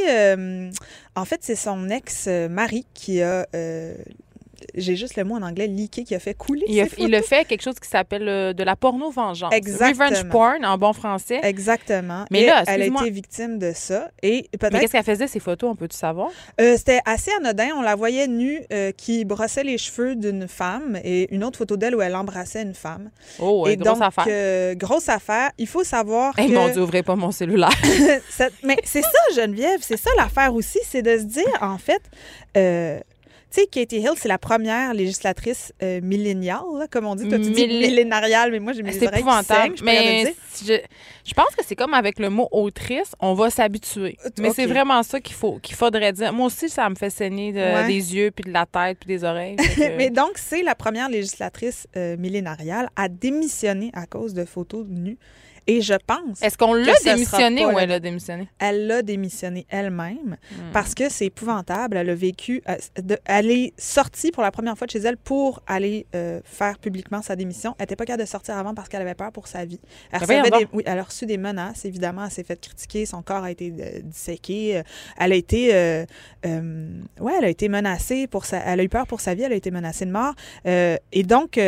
Euh, 1.17 1.21
en 1.21 1.25
fait, 1.25 1.41
c'est 1.43 1.57
son 1.57 1.89
ex-mari 1.91 2.87
qui 2.95 3.23
a. 3.23 3.47
euh, 3.55 3.97
j'ai 4.75 4.97
juste 4.97 5.17
le 5.17 5.25
mot 5.25 5.35
en 5.37 5.43
anglais, 5.43 5.67
leaké, 5.67 6.05
qui 6.05 6.15
a 6.15 6.19
fait 6.19 6.35
couler. 6.35 6.65
Il, 6.69 6.81
a, 6.81 6.87
il 6.99 7.23
fait 7.23 7.45
quelque 7.45 7.63
chose 7.63 7.79
qui 7.81 7.89
s'appelle 7.89 8.29
euh, 8.29 8.53
de 8.53 8.63
la 8.63 8.77
porno-vengeance. 8.77 9.53
Exactement. 9.53 10.07
Revenge 10.07 10.29
porn, 10.31 10.65
en 10.65 10.79
bon 10.79 10.93
français. 10.93 11.41
Exactement. 11.43 12.25
Mais 12.31 12.43
Et 12.43 12.47
là, 12.47 12.65
elle 12.67 12.83
a 12.83 12.87
été 12.87 13.11
victime 13.11 13.59
de 13.59 13.73
ça. 13.75 14.11
Et 14.23 14.49
Mais 14.53 14.59
peut-être 14.59 14.81
qu'est-ce 14.81 14.93
qu'elle 14.93 15.05
faisait, 15.05 15.27
ces 15.27 15.41
photos, 15.41 15.71
on 15.71 15.77
peut-tu 15.77 15.97
savoir? 15.97 16.31
Euh, 16.61 16.77
C'était 16.77 17.01
assez 17.05 17.31
anodin. 17.39 17.69
On 17.77 17.83
la 17.83 17.95
voyait 17.95 18.29
nue 18.29 18.61
euh, 18.73 18.93
qui 18.93 19.25
brossait 19.25 19.65
les 19.65 19.79
cheveux 19.79 20.17
d'une 20.17 20.49
femme 20.49 20.99
et 21.05 21.33
une 21.35 21.45
autre 21.45 21.59
photo 21.59 21.77
d'elle 21.77 21.95
où 21.95 22.03
elle 22.03 22.17
embrassait 22.17 22.63
une 22.63 22.75
femme. 22.75 23.11
Oh, 23.39 23.67
et 23.67 23.77
grosse 23.77 23.99
donc, 23.99 24.03
affaire. 24.17 24.77
grosse 24.77 25.09
affaire. 25.09 25.51
Il 25.59 25.67
faut 25.67 25.85
savoir 25.85 26.35
Eh 26.39 26.47
que... 26.47 26.53
mon 26.53 26.69
Dieu, 26.69 26.83
ouvrez 26.83 27.03
pas 27.03 27.17
mon 27.17 27.31
cellulaire. 27.31 27.71
Mais 28.63 28.77
c'est 28.85 29.03
ça, 29.03 29.19
Geneviève, 29.37 29.81
c'est 29.81 29.97
ça 29.97 30.11
l'affaire 30.17 30.55
aussi, 30.55 30.79
c'est 30.89 31.03
de 31.03 31.19
se 31.19 31.25
dire, 31.25 31.59
en 31.61 31.79
fait, 31.79 32.03
euh, 32.57 32.99
tu 33.55 33.61
sais, 33.61 33.67
Katie 33.67 33.99
Hill, 33.99 34.11
c'est 34.17 34.29
la 34.29 34.39
première 34.39 34.93
législatrice 34.95 35.73
euh, 35.83 36.01
milléniale, 36.03 36.63
là, 36.79 36.87
comme 36.91 37.07
on 37.07 37.15
dit. 37.15 37.29
Toi, 37.29 37.39
tu 37.39 37.51
dis 37.51 37.67
Millé- 37.67 37.89
millénariale, 37.89 38.51
mais 38.51 38.59
moi, 38.59 38.73
j'ai 38.73 38.83
mes 38.83 38.97
oreilles 39.07 39.23
qui 39.23 39.45
saignent, 39.45 39.77
je 39.77 39.85
Mais 39.85 40.25
dire. 40.25 40.33
si 40.51 40.67
je, 40.67 40.75
je 41.25 41.35
pense 41.35 41.55
que 41.57 41.65
c'est 41.65 41.77
comme 41.77 41.95
avec 41.95 42.19
le 42.19 42.31
mot 42.31 42.49
autrice, 42.51 43.13
on 43.21 43.35
va 43.35 43.51
s'habituer. 43.51 44.17
Mais 44.39 44.51
c'est 44.53 44.67
vraiment 44.67 45.03
ça 45.03 45.21
qu'il 45.21 45.37
faut 45.37 45.59
qu'il 45.59 45.77
faudrait 45.77 46.13
dire. 46.13 46.33
Moi 46.33 46.47
aussi, 46.47 46.69
ça 46.69 46.89
me 46.91 46.95
fait 46.97 47.11
saigner 47.11 47.53
de- 47.53 47.59
Ouais. 47.59 47.87
des 47.87 48.15
yeux, 48.17 48.31
puis 48.31 48.45
de 48.45 48.53
la 48.53 48.67
tête, 48.67 48.99
puis 48.99 49.07
des 49.09 49.25
oreilles. 49.25 49.57
Que- 49.77 49.97
Mais 49.97 50.11
donc, 50.11 50.33
c'est 50.37 50.63
la 50.63 50.75
première 50.75 51.09
législatrice 51.09 51.87
euh, 51.97 52.17
millénariale 52.17 52.89
à 52.97 53.09
démissionner 53.09 53.91
à 53.95 54.07
cause 54.07 54.35
de 54.35 54.45
photos 54.45 54.85
nues. 54.89 55.19
Et 55.67 55.81
je 55.81 55.95
pense. 55.95 56.43
Est-ce 56.43 56.59
qu'on 56.59 56.75
l'a 56.75 56.93
démissionné 57.05 57.65
ou 57.65 57.79
elle 57.79 57.93
a 57.93 58.01
démissionné? 58.01 58.49
Elle 58.59 58.87
l'a 58.87 59.03
démissionné 59.03 59.67
elle-même 59.71 60.37
hmm. 60.51 60.73
parce 60.73 60.95
que 60.95 61.09
c'est 61.09 61.27
épouvantable. 61.27 61.97
Elle 61.97 62.11
a 62.11 62.15
vécu. 62.15 62.63
Euh, 62.69 63.17
elle 63.25 63.51
est 63.51 63.73
sortie 63.79 64.31
pour 64.31 64.43
la 64.43 64.51
première 64.51 64.77
fois 64.77 64.87
de 64.87 64.93
chez 64.93 64.99
elle 64.99 65.17
pour 65.17 65.63
aller 65.67 66.07
euh, 66.15 66.41
faire 66.45 66.79
publiquement 66.79 67.23
sa 67.23 67.35
démission. 67.37 67.75
Elle 67.79 67.85
n'était 67.85 67.97
pas 67.97 68.05
capable 68.05 68.25
de 68.25 68.29
sortir 68.29 68.59
avant 68.59 68.75
parce 68.75 68.89
qu'elle 68.89 69.03
avait 69.03 69.15
peur 69.15 69.33
pour 69.33 69.47
sa 69.49 69.65
vie. 69.65 69.81
Elle, 70.13 70.21
des, 70.51 70.67
oui, 70.73 70.83
elle 70.87 70.99
a 70.99 71.03
reçu 71.03 71.25
des 71.25 71.39
menaces, 71.39 71.85
évidemment. 71.85 72.25
Elle 72.25 72.31
s'est 72.31 72.45
fait 72.45 72.61
critiquer. 72.61 73.07
Son 73.07 73.23
corps 73.23 73.45
a 73.45 73.51
été 73.51 73.73
euh, 73.79 74.01
disséqué. 74.03 74.83
Elle 75.19 75.33
a 75.33 75.37
été. 75.37 75.69
ouais, 76.45 77.33
elle 77.39 77.45
a 77.45 77.49
été 77.49 77.69
menacée 77.69 78.27
pour 78.27 78.45
sa. 78.45 78.59
Elle 78.59 78.81
a 78.81 78.85
eu 78.85 78.89
peur 78.89 79.07
pour 79.07 79.21
sa 79.21 79.35
vie. 79.35 79.43
Elle 79.43 79.53
a 79.53 79.57
été 79.57 79.71
menacée 79.71 80.05
de 80.05 80.13
mort. 80.13 80.35
et 80.65 81.23
donc, 81.23 81.59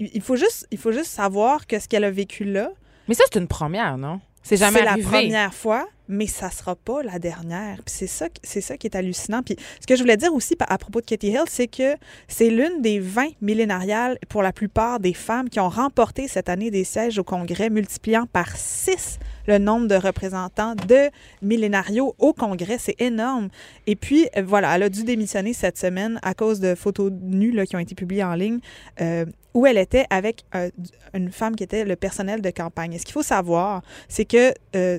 il 0.00 0.22
faut 0.22 0.36
juste, 0.36 0.66
il 0.70 0.78
faut 0.78 0.92
juste 0.92 1.10
savoir 1.10 1.66
que 1.66 1.78
ce 1.78 1.88
qu'elle 1.88 2.04
a 2.04 2.10
vécu 2.10 2.44
là. 2.44 2.70
Mais 3.10 3.16
ça, 3.16 3.24
c'est 3.30 3.40
une 3.40 3.48
première, 3.48 3.98
non? 3.98 4.20
C'est 4.44 4.56
jamais 4.56 4.84
la 4.84 4.96
première 4.96 5.52
fois, 5.52 5.88
mais 6.10 6.26
ça 6.26 6.50
sera 6.50 6.76
pas 6.76 7.02
la 7.02 7.18
dernière. 7.18 7.76
Puis 7.84 7.94
c'est 7.96 8.06
ça, 8.06 8.26
c'est 8.42 8.60
ça 8.60 8.76
qui 8.76 8.86
est 8.86 8.96
hallucinant. 8.96 9.42
Puis 9.42 9.56
ce 9.80 9.86
que 9.86 9.96
je 9.96 10.02
voulais 10.02 10.16
dire 10.16 10.34
aussi 10.34 10.56
à 10.60 10.76
propos 10.76 11.00
de 11.00 11.06
Katie 11.06 11.28
Hill, 11.28 11.44
c'est 11.48 11.68
que 11.68 11.94
c'est 12.28 12.50
l'une 12.50 12.82
des 12.82 12.98
20 12.98 13.28
millénariales 13.40 14.18
pour 14.28 14.42
la 14.42 14.52
plupart 14.52 15.00
des 15.00 15.14
femmes 15.14 15.48
qui 15.48 15.60
ont 15.60 15.68
remporté 15.68 16.28
cette 16.28 16.48
année 16.48 16.70
des 16.70 16.84
sièges 16.84 17.18
au 17.18 17.24
Congrès, 17.24 17.70
multipliant 17.70 18.26
par 18.26 18.56
6 18.56 19.18
le 19.46 19.58
nombre 19.58 19.86
de 19.86 19.94
représentants 19.94 20.74
de 20.74 21.10
millénarios 21.42 22.14
au 22.18 22.32
Congrès. 22.32 22.78
C'est 22.78 23.00
énorme. 23.00 23.48
Et 23.86 23.96
puis, 23.96 24.28
euh, 24.36 24.42
voilà, 24.44 24.76
elle 24.76 24.84
a 24.84 24.88
dû 24.88 25.04
démissionner 25.04 25.52
cette 25.52 25.78
semaine 25.78 26.18
à 26.22 26.34
cause 26.34 26.60
de 26.60 26.74
photos 26.74 27.10
nues 27.22 27.52
là, 27.52 27.66
qui 27.66 27.76
ont 27.76 27.80
été 27.80 27.94
publiées 27.94 28.24
en 28.24 28.34
ligne. 28.34 28.60
Euh, 29.00 29.24
où 29.52 29.66
elle 29.66 29.78
était 29.78 30.06
avec 30.10 30.44
euh, 30.54 30.70
une 31.12 31.32
femme 31.32 31.56
qui 31.56 31.64
était 31.64 31.84
le 31.84 31.96
personnel 31.96 32.40
de 32.40 32.50
campagne. 32.50 32.92
Et 32.92 32.98
ce 32.98 33.04
qu'il 33.04 33.14
faut 33.14 33.24
savoir, 33.24 33.82
c'est 34.08 34.24
que 34.24 34.54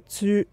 tu 0.09 0.45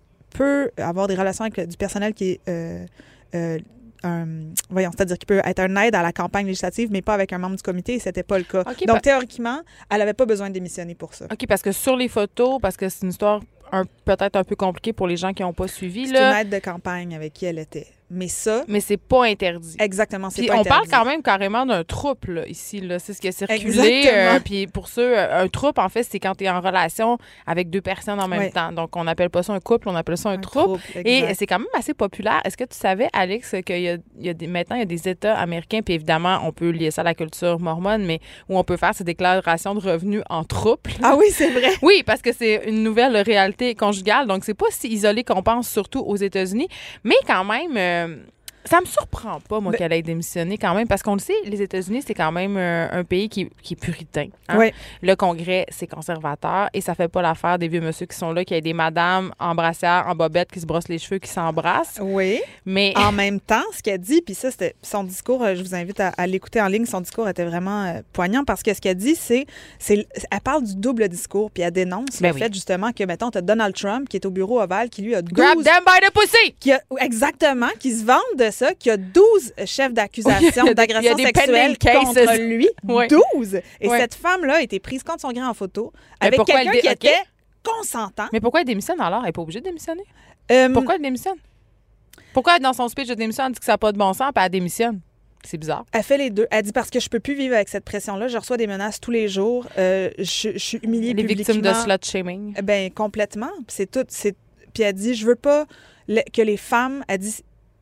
avoir 0.77 1.09
des 1.09 1.15
relations 1.15 1.44
avec 1.44 1.69
du 1.69 1.77
personnel 1.77 2.15
qui 2.15 2.39
est 2.47 3.60
un, 4.05 4.36
voyons, 4.70 4.90
c'est-à-dire 4.97 5.19
qu'il 5.19 5.27
peut 5.27 5.40
être 5.44 5.59
un 5.59 5.74
aide 5.77 5.97
à 5.97 6.02
la 6.02 6.12
campagne 6.12 6.47
législative, 6.47 6.89
mais 6.93 7.02
pas 7.02 7.15
avec 7.15 7.32
un 7.32 7.39
membre 7.39 7.56
du 7.56 7.62
comité, 7.62 7.94
et 7.94 7.98
c'était 7.98 8.23
pas 8.23 8.39
le 8.39 8.44
cas. 8.44 8.62
Donc, 8.86 9.02
théoriquement, 9.02 9.60
elle 9.90 9.98
n'avait 9.98 10.15
pas 10.15 10.24
besoin 10.24 10.48
de 10.48 10.55
démissionner 10.55 10.94
pour 10.94 11.15
ça. 11.15 11.27
OK, 11.31 11.47
parce 11.48 11.62
que 11.62 11.73
sur 11.73 11.97
les 11.97 12.09
photos, 12.09 12.60
parce 12.60 12.77
que 12.77 12.89
c'est 12.89 13.02
une 13.02 13.10
histoire 13.10 13.43
peut-être 14.05 14.36
un 14.36 14.44
peu 14.44 14.56
compliquée 14.56 14.93
pour 14.93 15.09
les 15.09 15.16
gens 15.16 15.32
qui 15.32 15.43
n'ont 15.43 15.52
pas 15.52 15.69
suivi. 15.69 16.09
C'est 16.09 16.16
une 16.16 16.36
aide 16.36 16.48
de 16.48 16.59
campagne 16.59 17.15
avec 17.15 17.32
qui 17.32 17.44
elle 17.44 17.59
était. 17.59 17.89
Mais 18.10 18.28
ça. 18.28 18.64
Mais 18.68 18.80
c'est 18.80 18.97
pas 18.97 19.24
interdit. 19.24 19.76
Exactement, 19.78 20.28
pas 20.28 20.59
on 20.59 20.64
parle 20.64 20.89
quand 20.89 21.05
même 21.05 21.22
carrément 21.22 21.66
d'un 21.66 21.85
troupe, 21.85 22.26
ici. 22.47 22.80
Là. 22.80 22.98
C'est 22.98 23.12
ce 23.12 23.20
qui 23.20 23.28
a 23.28 23.32
circulé. 23.32 24.09
Euh, 24.10 24.40
puis 24.43 24.66
pour 24.66 24.89
ceux, 24.89 25.18
euh, 25.18 25.43
un 25.43 25.48
troupe, 25.48 25.78
en 25.78 25.89
fait, 25.89 26.05
c'est 26.05 26.18
quand 26.18 26.35
tu 26.35 26.44
es 26.44 26.51
en 26.51 26.60
relation 26.60 27.18
avec 27.47 27.68
deux 27.68 27.80
personnes 27.80 28.20
en 28.20 28.28
même 28.28 28.51
temps. 28.51 28.72
Donc, 28.72 28.97
on 28.97 29.05
n'appelle 29.05 29.30
pas 29.30 29.43
ça 29.43 29.52
un 29.52 29.60
couple, 29.60 29.89
on 29.89 29.94
appelle 29.94 30.16
ça 30.16 30.30
un, 30.30 30.39
troupe. 30.39 30.80
Et 30.94 31.35
c'est 31.35 31.47
quand 31.47 31.59
même 31.59 31.68
assez 31.74 31.94
populaire. 31.94 32.40
Est-ce 32.44 32.56
que 32.56 32.64
tu 32.64 32.76
savais, 32.76 33.09
Alex, 33.12 33.55
qu'il 33.66 33.80
y 33.80 33.89
a, 33.89 33.97
y 34.18 34.28
a 34.28 34.35
des, 34.35 34.47
maintenant, 34.47 34.76
il 34.76 34.80
y 34.80 34.82
a 34.82 34.86
des 34.86 35.09
États 35.09 35.36
américains, 35.36 35.80
puis 35.82 35.94
évidemment, 35.94 36.40
on 36.44 36.52
peut 36.52 36.70
lier 36.70 36.90
ça 36.90 37.02
à 37.02 37.05
la 37.05 37.14
culture 37.14 37.60
mormone, 37.60 38.05
mais 38.05 38.20
où 38.48 38.59
on 38.59 38.64
peut 38.64 38.76
faire 38.76 38.94
ces 38.94 39.05
déclarations 39.05 39.74
de 39.74 39.80
revenus 39.80 40.22
en 40.30 40.44
troupe. 40.44 40.89
Ah 41.02 41.16
oui, 41.18 41.26
c'est 41.30 41.51
vrai. 41.51 41.70
oui, 41.82 42.02
parce 42.06 42.22
que 42.22 42.32
c'est 42.32 42.68
une 42.68 42.82
nouvelle 42.82 43.16
réalité 43.18 43.74
conjugale. 43.74 44.26
Donc, 44.26 44.44
c'est 44.44 44.55
pas 44.55 44.66
si 44.70 44.89
isolé 44.89 45.24
qu'on 45.24 45.43
pense, 45.43 45.68
surtout 45.68 46.01
aux 46.01 46.16
États-Unis. 46.16 46.68
Mais 47.05 47.16
quand 47.26 47.44
même, 47.44 47.76
euh, 47.99 48.09
euh, 48.09 48.16
ça 48.64 48.80
me 48.80 48.86
surprend 48.86 49.40
pas, 49.40 49.60
moi, 49.60 49.72
ben 49.72 49.78
qu'elle 49.78 49.93
ait 49.93 50.02
démissionné 50.02 50.59
quand 50.59 50.74
même, 50.74 50.86
parce 50.86 51.02
qu'on 51.02 51.14
le 51.14 51.20
sait, 51.20 51.35
les 51.44 51.62
États-Unis, 51.62 52.02
c'est 52.06 52.14
quand 52.14 52.32
même 52.32 52.56
euh, 52.56 52.89
un, 52.90 53.05
pays 53.05 53.28
qui, 53.28 53.43
est 53.70 53.80
puritain. 53.80 54.28
Hein. 54.48 54.70
Le 55.02 55.14
Congrès, 55.14 55.66
c'est 55.70 55.86
conservateur 55.86 56.68
et 56.74 56.80
ça 56.80 56.94
fait 56.94 57.09
pas 57.09 57.22
l'affaire 57.22 57.59
des 57.59 57.68
vieux 57.68 57.80
monsieur 57.80 58.06
qui 58.06 58.16
sont 58.16 58.32
là, 58.32 58.44
qui 58.44 58.55
a 58.55 58.60
des 58.60 58.72
madames 58.72 59.32
en 59.39 59.55
brassière, 59.55 60.05
en 60.09 60.14
bobette, 60.14 60.51
qui 60.51 60.60
se 60.60 60.66
brossent 60.66 60.89
les 60.89 60.98
cheveux, 60.98 61.18
qui 61.18 61.30
s'embrassent. 61.30 61.98
Oui. 62.01 62.40
Mais. 62.64 62.93
En 62.97 63.12
même 63.12 63.40
temps, 63.40 63.62
ce 63.72 63.82
qu'elle 63.82 64.01
dit, 64.01 64.22
puis 64.22 64.35
ça, 64.35 64.51
c'était 64.51 64.74
son 64.82 65.05
discours, 65.05 65.44
je 65.55 65.62
vous 65.62 65.74
invite 65.74 66.01
à, 66.01 66.26
l'écouter 66.26 66.60
en 66.60 66.66
ligne, 66.66 66.85
son 66.85 67.01
discours 67.01 67.28
était 67.28 67.44
vraiment 67.44 68.01
poignant 68.12 68.44
parce 68.44 68.62
que 68.62 68.74
ce 68.74 68.80
qu'elle 68.80 68.97
dit, 68.97 69.16
c'est. 69.16 69.47
Elle 69.89 70.06
parle 70.43 70.64
du 70.64 70.76
double 70.76 71.09
discours, 71.09 71.51
puis 71.51 71.62
elle 71.62 71.70
dénonce 71.70 72.20
ben 72.20 72.32
le 72.32 72.39
fait, 72.39 72.52
justement, 72.52 72.93
que, 72.93 73.05
mettons, 73.05 73.30
tu 73.30 73.39
as 73.39 73.43
Donald 73.43 73.74
Trump 73.74 74.09
qui 74.09 74.16
est 74.16 74.26
au 74.26 74.30
bureau 74.30 74.60
ovale, 74.60 74.89
qui 74.90 75.02
lui 75.02 75.14
a 75.14 75.22
12. 75.22 75.32
Grab 75.32 75.62
them 75.62 75.85
by 75.86 76.06
the 76.06 76.12
pussy! 76.12 76.55
Qui 76.59 76.72
a, 76.72 76.80
exactement, 77.01 77.68
qui 77.78 77.93
se 77.93 78.05
vendent 78.05 78.18
de 78.36 78.51
ça, 78.59 78.74
qui 78.74 78.90
a 78.90 78.97
12 78.97 79.55
chefs 79.64 79.93
d'accusation 79.93 80.64
d'agression 80.74 81.16
sexuelle 81.16 81.78
contre 81.78 82.39
lui. 82.39 82.68
12! 82.85 83.60
Et 83.80 83.89
cette 83.89 84.14
femme-là 84.14 84.56
a 84.56 84.62
été 84.62 84.80
prise 84.80 85.02
contre 85.02 85.20
son 85.20 85.32
gré 85.32 85.44
en 85.44 85.55
photo 85.55 85.93
avec 86.20 86.43
quelqu'un 86.44 86.72
qui 86.72 86.89
était 86.89 87.22
consentant. 87.62 88.26
Mais 88.32 88.40
pourquoi 88.40 88.60
elle 88.60 88.66
démissionne 88.66 89.01
alors? 89.01 89.20
Elle 89.20 89.26
n'est 89.26 89.32
pas 89.32 89.43
obligée 89.43 89.60
de 89.60 89.64
démissionner? 89.64 90.05
Euh, 90.51 90.68
pourquoi 90.70 90.97
elle 90.97 91.02
démissionne? 91.02 91.36
Pourquoi 92.32 92.59
dans 92.59 92.72
son 92.72 92.89
speech 92.89 93.09
de 93.09 93.14
démission, 93.14 93.44
elle 93.47 93.52
dit 93.52 93.59
que 93.59 93.64
ça 93.64 93.72
n'a 93.72 93.78
pas 93.78 93.93
de 93.93 93.98
bon 93.98 94.12
sens, 94.12 94.30
puis 94.35 94.44
elle 94.44 94.51
démissionne? 94.51 95.01
C'est 95.44 95.56
bizarre. 95.56 95.85
Elle 95.93 96.02
fait 96.02 96.18
les 96.18 96.30
deux. 96.30 96.47
Elle 96.51 96.62
dit 96.62 96.72
parce 96.72 96.90
que 96.90 97.01
je 97.01 97.09
peux 97.09 97.20
plus 97.20 97.35
vivre 97.35 97.55
avec 97.55 97.68
cette 97.68 97.85
pression-là. 97.85 98.28
Je 98.28 98.36
reçois 98.36 98.56
des 98.56 98.66
menaces 98.66 99.01
tous 99.01 99.12
les 99.12 99.28
jours. 99.28 99.66
Euh, 99.78 100.10
je, 100.18 100.51
je, 100.52 100.59
suis 100.59 100.78
humiliée 100.82 101.14
Les 101.14 101.22
victimes 101.22 101.62
de 101.62 101.72
slut 101.72 102.05
shaming. 102.05 102.55
Ben 102.62 102.90
complètement. 102.90 103.51
C'est 103.68 103.90
tout. 103.90 104.05
Puis 104.74 104.82
elle 104.82 104.94
dit 104.94 105.14
je 105.14 105.24
veux 105.24 105.36
pas 105.36 105.66
que 106.32 106.43
les 106.43 106.56
femmes. 106.56 107.05
Elle 107.09 107.18
dit 107.18 107.36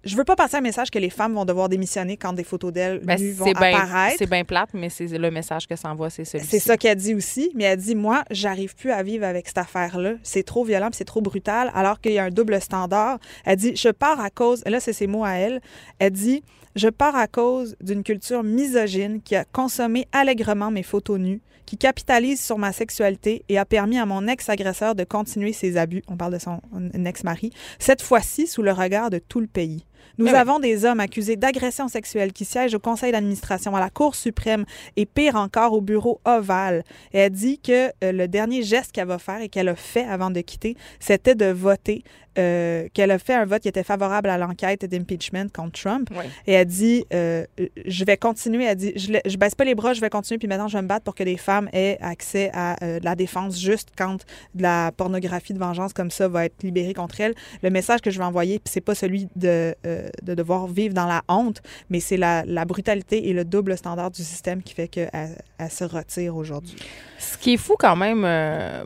je 0.04 0.16
veux 0.16 0.24
pas 0.24 0.36
passer 0.36 0.56
un 0.56 0.60
message 0.60 0.90
que 0.90 0.98
les 0.98 1.10
femmes 1.10 1.34
vont 1.34 1.44
devoir 1.44 1.68
démissionner 1.68 2.16
quand 2.16 2.32
des 2.32 2.44
photos 2.44 2.72
d'elles 2.72 3.00
ben, 3.00 3.18
vont 3.34 3.50
apparaître. 3.50 4.16
C'est 4.18 4.30
bien 4.30 4.44
plate, 4.44 4.70
mais 4.72 4.88
c'est 4.88 5.06
le 5.06 5.30
message 5.30 5.66
que 5.66 5.74
ça 5.74 5.90
envoie, 5.90 6.10
c'est 6.10 6.24
celui-ci. 6.24 6.50
C'est 6.50 6.58
ça 6.60 6.76
qu'elle 6.76 6.96
dit 6.96 7.14
aussi, 7.14 7.50
mais 7.54 7.64
elle 7.64 7.78
dit 7.78 7.94
moi, 7.94 8.22
j'arrive 8.30 8.76
plus 8.76 8.92
à 8.92 9.02
vivre 9.02 9.24
avec 9.24 9.48
cette 9.48 9.58
affaire-là. 9.58 10.14
C'est 10.22 10.44
trop 10.44 10.64
violent, 10.64 10.90
c'est 10.92 11.04
trop 11.04 11.20
brutal, 11.20 11.72
alors 11.74 12.00
qu'il 12.00 12.12
y 12.12 12.18
a 12.18 12.24
un 12.24 12.30
double 12.30 12.60
standard. 12.60 13.18
Elle 13.44 13.56
dit 13.56 13.74
je 13.74 13.88
pars 13.88 14.20
à 14.20 14.30
cause, 14.30 14.62
là 14.66 14.80
c'est 14.80 14.92
ses 14.92 15.06
mots 15.06 15.24
à 15.24 15.32
elle. 15.32 15.60
Elle 15.98 16.12
dit 16.12 16.44
je 16.76 16.88
pars 16.88 17.16
à 17.16 17.26
cause 17.26 17.74
d'une 17.80 18.02
culture 18.02 18.42
misogyne 18.42 19.22
qui 19.22 19.34
a 19.34 19.44
consommé 19.44 20.06
allègrement 20.12 20.70
mes 20.70 20.82
photos 20.82 21.18
nues 21.18 21.40
qui 21.66 21.76
capitalise 21.76 22.40
sur 22.40 22.58
ma 22.58 22.72
sexualité 22.72 23.44
et 23.48 23.58
a 23.58 23.64
permis 23.64 23.98
à 23.98 24.06
mon 24.06 24.26
ex-agresseur 24.26 24.94
de 24.94 25.04
continuer 25.04 25.52
ses 25.52 25.76
abus. 25.76 26.02
On 26.08 26.16
parle 26.16 26.32
de 26.32 26.38
son 26.38 26.60
ex-mari. 27.04 27.50
Cette 27.78 28.02
fois-ci 28.02 28.46
sous 28.46 28.62
le 28.62 28.72
regard 28.72 29.10
de 29.10 29.18
tout 29.18 29.40
le 29.40 29.46
pays. 29.46 29.84
Nous 30.18 30.28
eh 30.28 30.34
avons 30.34 30.58
des 30.58 30.84
hommes 30.84 31.00
accusés 31.00 31.36
d'agression 31.36 31.88
sexuelle 31.88 32.32
qui 32.32 32.44
siègent 32.44 32.74
au 32.74 32.78
conseil 32.78 33.12
d'administration, 33.12 33.76
à 33.76 33.80
la 33.80 33.90
Cour 33.90 34.14
suprême 34.14 34.64
et 34.96 35.06
pire 35.06 35.36
encore 35.36 35.72
au 35.72 35.80
bureau 35.80 36.20
ovale. 36.24 36.84
Et 37.12 37.18
elle 37.18 37.30
dit 37.32 37.58
que 37.58 37.88
euh, 38.02 38.12
le 38.12 38.28
dernier 38.28 38.62
geste 38.62 38.92
qu'elle 38.92 39.08
va 39.08 39.18
faire 39.18 39.40
et 39.40 39.48
qu'elle 39.48 39.68
a 39.68 39.76
fait 39.76 40.04
avant 40.04 40.30
de 40.30 40.40
quitter, 40.40 40.76
c'était 41.00 41.34
de 41.34 41.46
voter 41.46 42.02
euh, 42.38 42.88
qu'elle 42.92 43.10
a 43.10 43.18
fait 43.18 43.32
un 43.32 43.46
vote 43.46 43.62
qui 43.62 43.68
était 43.68 43.82
favorable 43.82 44.28
à 44.28 44.36
l'enquête 44.36 44.84
d'impeachment 44.84 45.48
contre 45.50 45.80
Trump. 45.80 46.10
Et 46.46 46.52
elle 46.52 46.66
dit 46.66 47.04
euh, 47.14 47.46
Je 47.86 48.04
vais 48.04 48.16
continuer. 48.16 48.64
Elle 48.64 48.76
dit 48.76 48.92
je, 48.96 49.18
je 49.24 49.36
baisse 49.38 49.54
pas 49.54 49.64
les 49.64 49.74
bras, 49.74 49.94
je 49.94 50.00
vais 50.00 50.10
continuer. 50.10 50.38
Puis 50.38 50.48
maintenant, 50.48 50.68
je 50.68 50.76
vais 50.76 50.82
me 50.82 50.88
battre 50.88 51.04
pour 51.04 51.14
que 51.14 51.22
les 51.22 51.38
femmes 51.38 51.68
aient 51.72 51.96
accès 52.00 52.50
à 52.52 52.82
euh, 52.84 53.00
la 53.02 53.14
défense 53.14 53.58
juste 53.58 53.88
quand 53.96 54.24
de 54.54 54.62
la 54.62 54.92
pornographie 54.92 55.54
de 55.54 55.58
vengeance 55.58 55.94
comme 55.94 56.10
ça 56.10 56.28
va 56.28 56.44
être 56.44 56.62
libérée 56.62 56.92
contre 56.92 57.20
elle. 57.20 57.34
Le 57.62 57.70
message 57.70 58.02
que 58.02 58.10
je 58.10 58.18
vais 58.18 58.24
envoyer, 58.24 58.60
c'est 58.66 58.82
pas 58.82 58.94
celui 58.94 59.28
de, 59.34 59.74
de 60.22 60.34
devoir 60.34 60.66
vivre 60.66 60.94
dans 60.94 61.06
la 61.06 61.22
honte, 61.28 61.62
mais 61.90 62.00
c'est 62.00 62.16
la, 62.16 62.44
la, 62.44 62.64
brutalité 62.64 63.28
et 63.28 63.32
le 63.32 63.44
double 63.44 63.76
standard 63.76 64.10
du 64.10 64.22
système 64.22 64.62
qui 64.62 64.74
fait 64.74 64.88
qu'elle 64.88 65.10
elle 65.12 65.70
se 65.70 65.84
retire 65.84 66.36
aujourd'hui. 66.36 66.76
Ce 67.18 67.38
qui 67.38 67.54
est 67.54 67.56
fou 67.56 67.74
quand 67.78 67.96
même, 67.96 68.22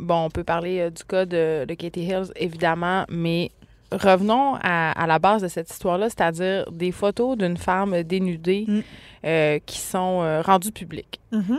bon, 0.01 0.27
on 0.27 0.31
peut 0.31 0.45
parler 0.45 0.91
du 0.91 1.05
cas 1.05 1.25
de, 1.25 1.65
de 1.67 1.75
Katie 1.75 2.05
Hills, 2.05 2.33
évidemment, 2.37 3.05
mais 3.09 3.51
revenons 3.93 4.57
à, 4.63 5.07
la 5.07 5.19
base 5.19 5.43
de 5.43 5.49
cette 5.49 5.71
histoire-là, 5.71 6.09
c'est-à-dire 6.09 6.71
des 6.71 6.93
photos 6.93 7.37
d'une 7.37 7.57
femme 7.57 8.03
dénudée 8.03 8.65
mm. 8.67 8.81
euh, 9.25 9.59
qui 9.65 9.79
sont 9.79 10.23
euh, 10.23 10.43
rendues 10.43 10.73
publiques. 10.73 11.21
Mm-hmm. 11.33 11.59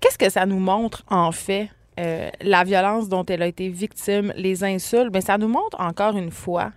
Qu'est-ce 0.00 0.18
que 0.18 0.30
ça 0.30 0.46
nous 0.46 0.58
montre, 0.58 1.04
en 1.08 1.32
fait, 1.32 1.70
euh, 1.98 2.30
la 2.40 2.64
violence 2.64 3.08
dont 3.08 3.24
elle 3.24 3.42
a 3.42 3.46
été 3.46 3.68
victime, 3.68 4.32
les 4.36 4.64
insultes? 4.64 5.10
Bien, 5.10 5.20
ça 5.20 5.38
nous 5.38 5.48
montre 5.48 5.80
encore 5.80 6.16
une 6.16 6.30
fois 6.30 6.72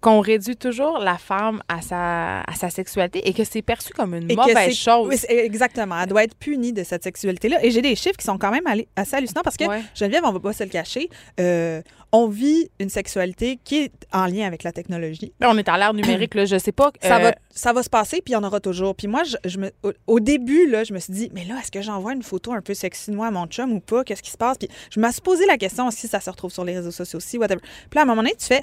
qu'on 0.00 0.20
réduit 0.20 0.56
toujours 0.56 0.98
la 0.98 1.18
femme 1.18 1.62
à 1.68 1.82
sa, 1.82 2.40
à 2.42 2.54
sa 2.54 2.70
sexualité 2.70 3.26
et 3.28 3.32
que 3.32 3.44
c'est 3.44 3.62
perçu 3.62 3.92
comme 3.92 4.14
une 4.14 4.32
mauvaise 4.34 4.76
chose. 4.76 5.08
Oui, 5.08 5.18
exactement. 5.28 6.00
Elle 6.00 6.08
doit 6.08 6.24
être 6.24 6.36
punie 6.36 6.72
de 6.72 6.84
cette 6.84 7.02
sexualité-là. 7.02 7.64
Et 7.64 7.70
j'ai 7.70 7.82
des 7.82 7.96
chiffres 7.96 8.16
qui 8.16 8.24
sont 8.24 8.38
quand 8.38 8.50
même 8.50 8.64
assez 8.94 9.16
hallucinants 9.16 9.42
parce 9.42 9.56
que, 9.56 9.64
Geneviève, 9.94 10.22
on 10.24 10.28
ne 10.28 10.34
va 10.34 10.40
pas 10.40 10.52
se 10.52 10.62
le 10.62 10.70
cacher, 10.70 11.08
euh, 11.40 11.82
on 12.12 12.28
vit 12.28 12.70
une 12.78 12.88
sexualité 12.88 13.58
qui 13.64 13.78
est 13.78 13.92
en 14.12 14.26
lien 14.26 14.46
avec 14.46 14.62
la 14.62 14.72
technologie. 14.72 15.32
on 15.42 15.58
est 15.58 15.68
à 15.68 15.76
l'ère 15.76 15.92
numérique, 15.92 16.34
là, 16.34 16.44
je 16.44 16.56
sais 16.58 16.72
pas. 16.72 16.92
Ça, 17.02 17.18
va, 17.18 17.28
euh, 17.28 17.32
ça 17.50 17.72
va 17.72 17.82
se 17.82 17.90
passer, 17.90 18.22
puis 18.24 18.32
il 18.32 18.34
y 18.34 18.36
en 18.36 18.44
aura 18.44 18.60
toujours. 18.60 18.94
Puis 18.94 19.08
moi, 19.08 19.22
je, 19.44 19.58
me, 19.58 19.70
au, 20.06 20.20
début, 20.20 20.68
là, 20.68 20.84
je 20.84 20.92
me 20.92 20.98
suis 20.98 21.12
dit, 21.12 21.30
mais 21.34 21.44
là, 21.44 21.56
est-ce 21.60 21.72
que 21.72 21.82
j'envoie 21.82 22.12
une 22.12 22.22
photo 22.22 22.52
un 22.52 22.60
peu 22.60 22.74
sexy 22.74 23.10
de 23.10 23.16
moi 23.16 23.26
à 23.26 23.30
mon 23.30 23.46
chum 23.46 23.72
ou 23.72 23.80
pas? 23.80 24.04
Qu'est-ce 24.04 24.22
qui 24.22 24.30
se 24.30 24.36
passe? 24.36 24.58
Puis 24.58 24.68
je 24.90 25.00
me 25.00 25.10
suis 25.10 25.20
posé 25.20 25.46
la 25.46 25.56
question 25.56 25.90
si 25.90 26.06
ça 26.06 26.20
se 26.20 26.30
retrouve 26.30 26.52
sur 26.52 26.64
les 26.64 26.76
réseaux 26.76 26.90
sociaux 26.90 27.16
aussi, 27.16 27.38
whatever. 27.38 27.60
Puis 27.60 27.96
là, 27.96 28.02
à 28.02 28.04
un 28.04 28.06
moment 28.06 28.22
donné, 28.22 28.34
tu 28.38 28.46
fais, 28.46 28.62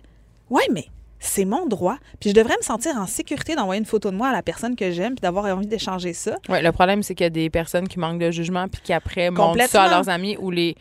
ouais, 0.54 0.68
mais 0.72 0.86
c'est 1.20 1.46
mon 1.46 1.66
droit. 1.66 1.98
Puis 2.20 2.30
je 2.30 2.36
devrais 2.36 2.56
me 2.58 2.64
sentir 2.64 2.98
en 2.98 3.08
sécurité 3.08 3.56
d'envoyer 3.56 3.80
une 3.80 3.86
photo 3.86 4.12
de 4.12 4.16
moi 4.16 4.28
à 4.28 4.34
la 4.34 4.44
personne 4.44 4.76
que 4.76 4.92
j'aime 4.92 5.16
puis 5.16 5.22
d'avoir 5.22 5.46
envie 5.46 5.68
d'échanger 5.68 6.14
ça. 6.14 6.36
Oui, 6.50 6.62
le 6.62 6.72
problème, 6.72 7.02
c'est 7.02 7.16
qu'il 7.16 7.24
y 7.24 7.28
a 7.28 7.30
des 7.30 7.50
personnes 7.50 7.88
qui 7.88 7.98
manquent 7.98 8.20
de 8.20 8.30
jugement 8.30 8.68
puis 8.68 8.82
qui 8.84 8.94
après 8.94 9.32
montrent 9.32 9.68
ça 9.68 9.84
à 9.84 9.90
leurs 9.90 10.10
amis 10.10 10.38
ou 10.40 10.52
les 10.52 10.76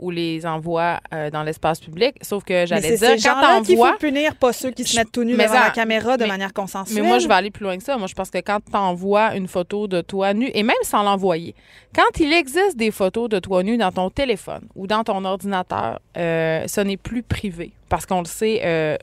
ou 0.00 0.10
les 0.10 0.46
envoient 0.46 1.00
euh, 1.12 1.28
dans 1.28 1.42
l'espace 1.42 1.80
public. 1.80 2.14
Sauf 2.22 2.44
que 2.44 2.66
j'allais 2.66 2.96
dire, 2.96 3.16
quand 3.22 3.40
t'envoies... 3.40 3.62
qu'il 3.62 3.76
faut 3.76 3.98
punir, 3.98 4.34
pas 4.36 4.52
ceux 4.52 4.70
qui 4.70 4.84
se 4.84 4.96
mettent 4.96 5.10
tout 5.10 5.24
nus 5.24 5.36
devant 5.36 5.54
la 5.54 5.70
caméra 5.70 6.16
de 6.16 6.24
manière 6.24 6.52
consensuelle. 6.52 7.02
Mais 7.02 7.08
moi, 7.08 7.18
je 7.18 7.26
vais 7.26 7.34
aller 7.34 7.50
plus 7.50 7.64
loin 7.64 7.76
que 7.76 7.82
ça. 7.82 7.96
Moi, 7.96 8.06
je 8.06 8.14
pense 8.14 8.30
que 8.30 8.38
quand 8.38 8.60
t'envoies 8.60 9.34
une 9.34 9.48
photo 9.48 9.88
de 9.88 10.00
toi 10.00 10.34
nu, 10.34 10.50
et 10.54 10.62
même 10.62 10.76
sans 10.82 11.02
l'envoyer, 11.02 11.54
quand 11.94 12.20
il 12.20 12.32
existe 12.32 12.76
des 12.76 12.90
photos 12.90 13.28
de 13.28 13.38
toi 13.38 13.62
nu 13.62 13.76
dans 13.76 13.90
ton 13.90 14.10
téléphone 14.10 14.68
ou 14.76 14.86
dans 14.86 15.02
ton 15.02 15.24
ordinateur, 15.24 16.00
euh, 16.16 16.64
ce 16.66 16.80
n'est 16.80 16.96
plus 16.96 17.22
privé. 17.22 17.72
Parce 17.88 18.06
qu'on 18.06 18.20
le 18.20 18.26
sait, 18.26 18.60
euh, 18.64 18.96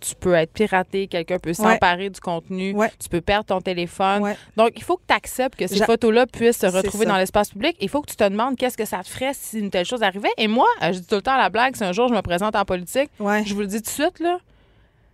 tu 0.00 0.14
peux 0.14 0.34
être 0.34 0.52
piraté, 0.52 1.06
quelqu'un 1.06 1.38
peut 1.38 1.52
s'emparer 1.52 2.10
du 2.10 2.20
contenu, 2.20 2.74
tu 2.98 3.08
peux 3.08 3.20
perdre 3.20 3.46
ton 3.46 3.60
téléphone. 3.60 4.34
Donc, 4.56 4.72
il 4.76 4.82
faut 4.82 4.96
que 4.96 5.02
tu 5.06 5.14
acceptes 5.14 5.58
que 5.58 5.66
ces 5.66 5.84
photos-là 5.84 6.26
puissent 6.26 6.58
se 6.58 6.66
retrouver 6.66 7.06
dans 7.06 7.16
l'espace 7.16 7.50
public. 7.50 7.76
Il 7.80 7.88
faut 7.88 8.00
que 8.02 8.10
tu 8.10 8.16
te 8.16 8.28
demandes 8.28 8.56
qu'est-ce 8.56 8.76
que 8.76 8.84
ça 8.84 9.02
te 9.02 9.08
ferait 9.08 9.32
si 9.34 9.58
une 9.58 9.70
telle 9.70 9.86
chose 9.86 10.02
arrivait. 10.02 10.32
Et 10.36 10.48
moi, 10.48 10.66
euh, 10.82 10.92
je 10.92 10.98
dis 10.98 11.06
tout 11.06 11.16
le 11.16 11.22
temps 11.22 11.34
à 11.34 11.38
la 11.38 11.50
blague, 11.50 11.76
si 11.76 11.84
un 11.84 11.92
jour 11.92 12.08
je 12.08 12.14
me 12.14 12.22
présente 12.22 12.56
en 12.56 12.64
politique, 12.64 13.10
je 13.18 13.54
vous 13.54 13.60
le 13.60 13.66
dis 13.66 13.82
tout 13.82 13.84
de 13.84 13.88
suite, 13.88 14.20
là, 14.20 14.38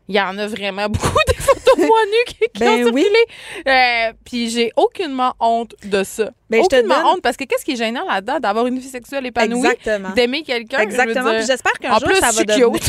il 0.08 0.14
y 0.14 0.20
en 0.20 0.38
a 0.38 0.46
vraiment 0.46 0.88
beaucoup 0.88 1.18
des 1.26 1.34
photos 1.34 1.76
de 1.76 1.86
moi 1.86 1.98
nues 2.06 2.34
qui, 2.52 2.60
ben 2.60 2.68
ont 2.68 2.84
circulé. 2.84 3.26
Euh, 3.66 4.12
puis 4.24 4.50
j'ai 4.50 4.72
aucunement 4.76 5.34
honte 5.40 5.74
de 5.84 6.04
ça. 6.04 6.30
Ben, 6.48 6.62
je 6.62 6.68
te 6.68 6.80
demande... 6.80 7.04
honte 7.06 7.22
parce 7.22 7.36
que 7.36 7.44
qu'est-ce 7.44 7.64
qui 7.64 7.72
est 7.72 7.76
gênant 7.76 8.04
là-dedans 8.06 8.38
d'avoir 8.38 8.66
une 8.66 8.78
vie 8.78 8.88
sexuelle 8.88 9.26
épanouie, 9.26 9.66
d'aimer 10.14 10.42
quelqu'un. 10.42 10.78
Exactement. 10.78 11.32
Puis 11.32 11.46
j'espère 11.46 11.72
qu'un 11.72 11.98
jour 11.98 12.14
ça 12.20 12.30
va 12.30 12.44
devenir. 12.44 12.70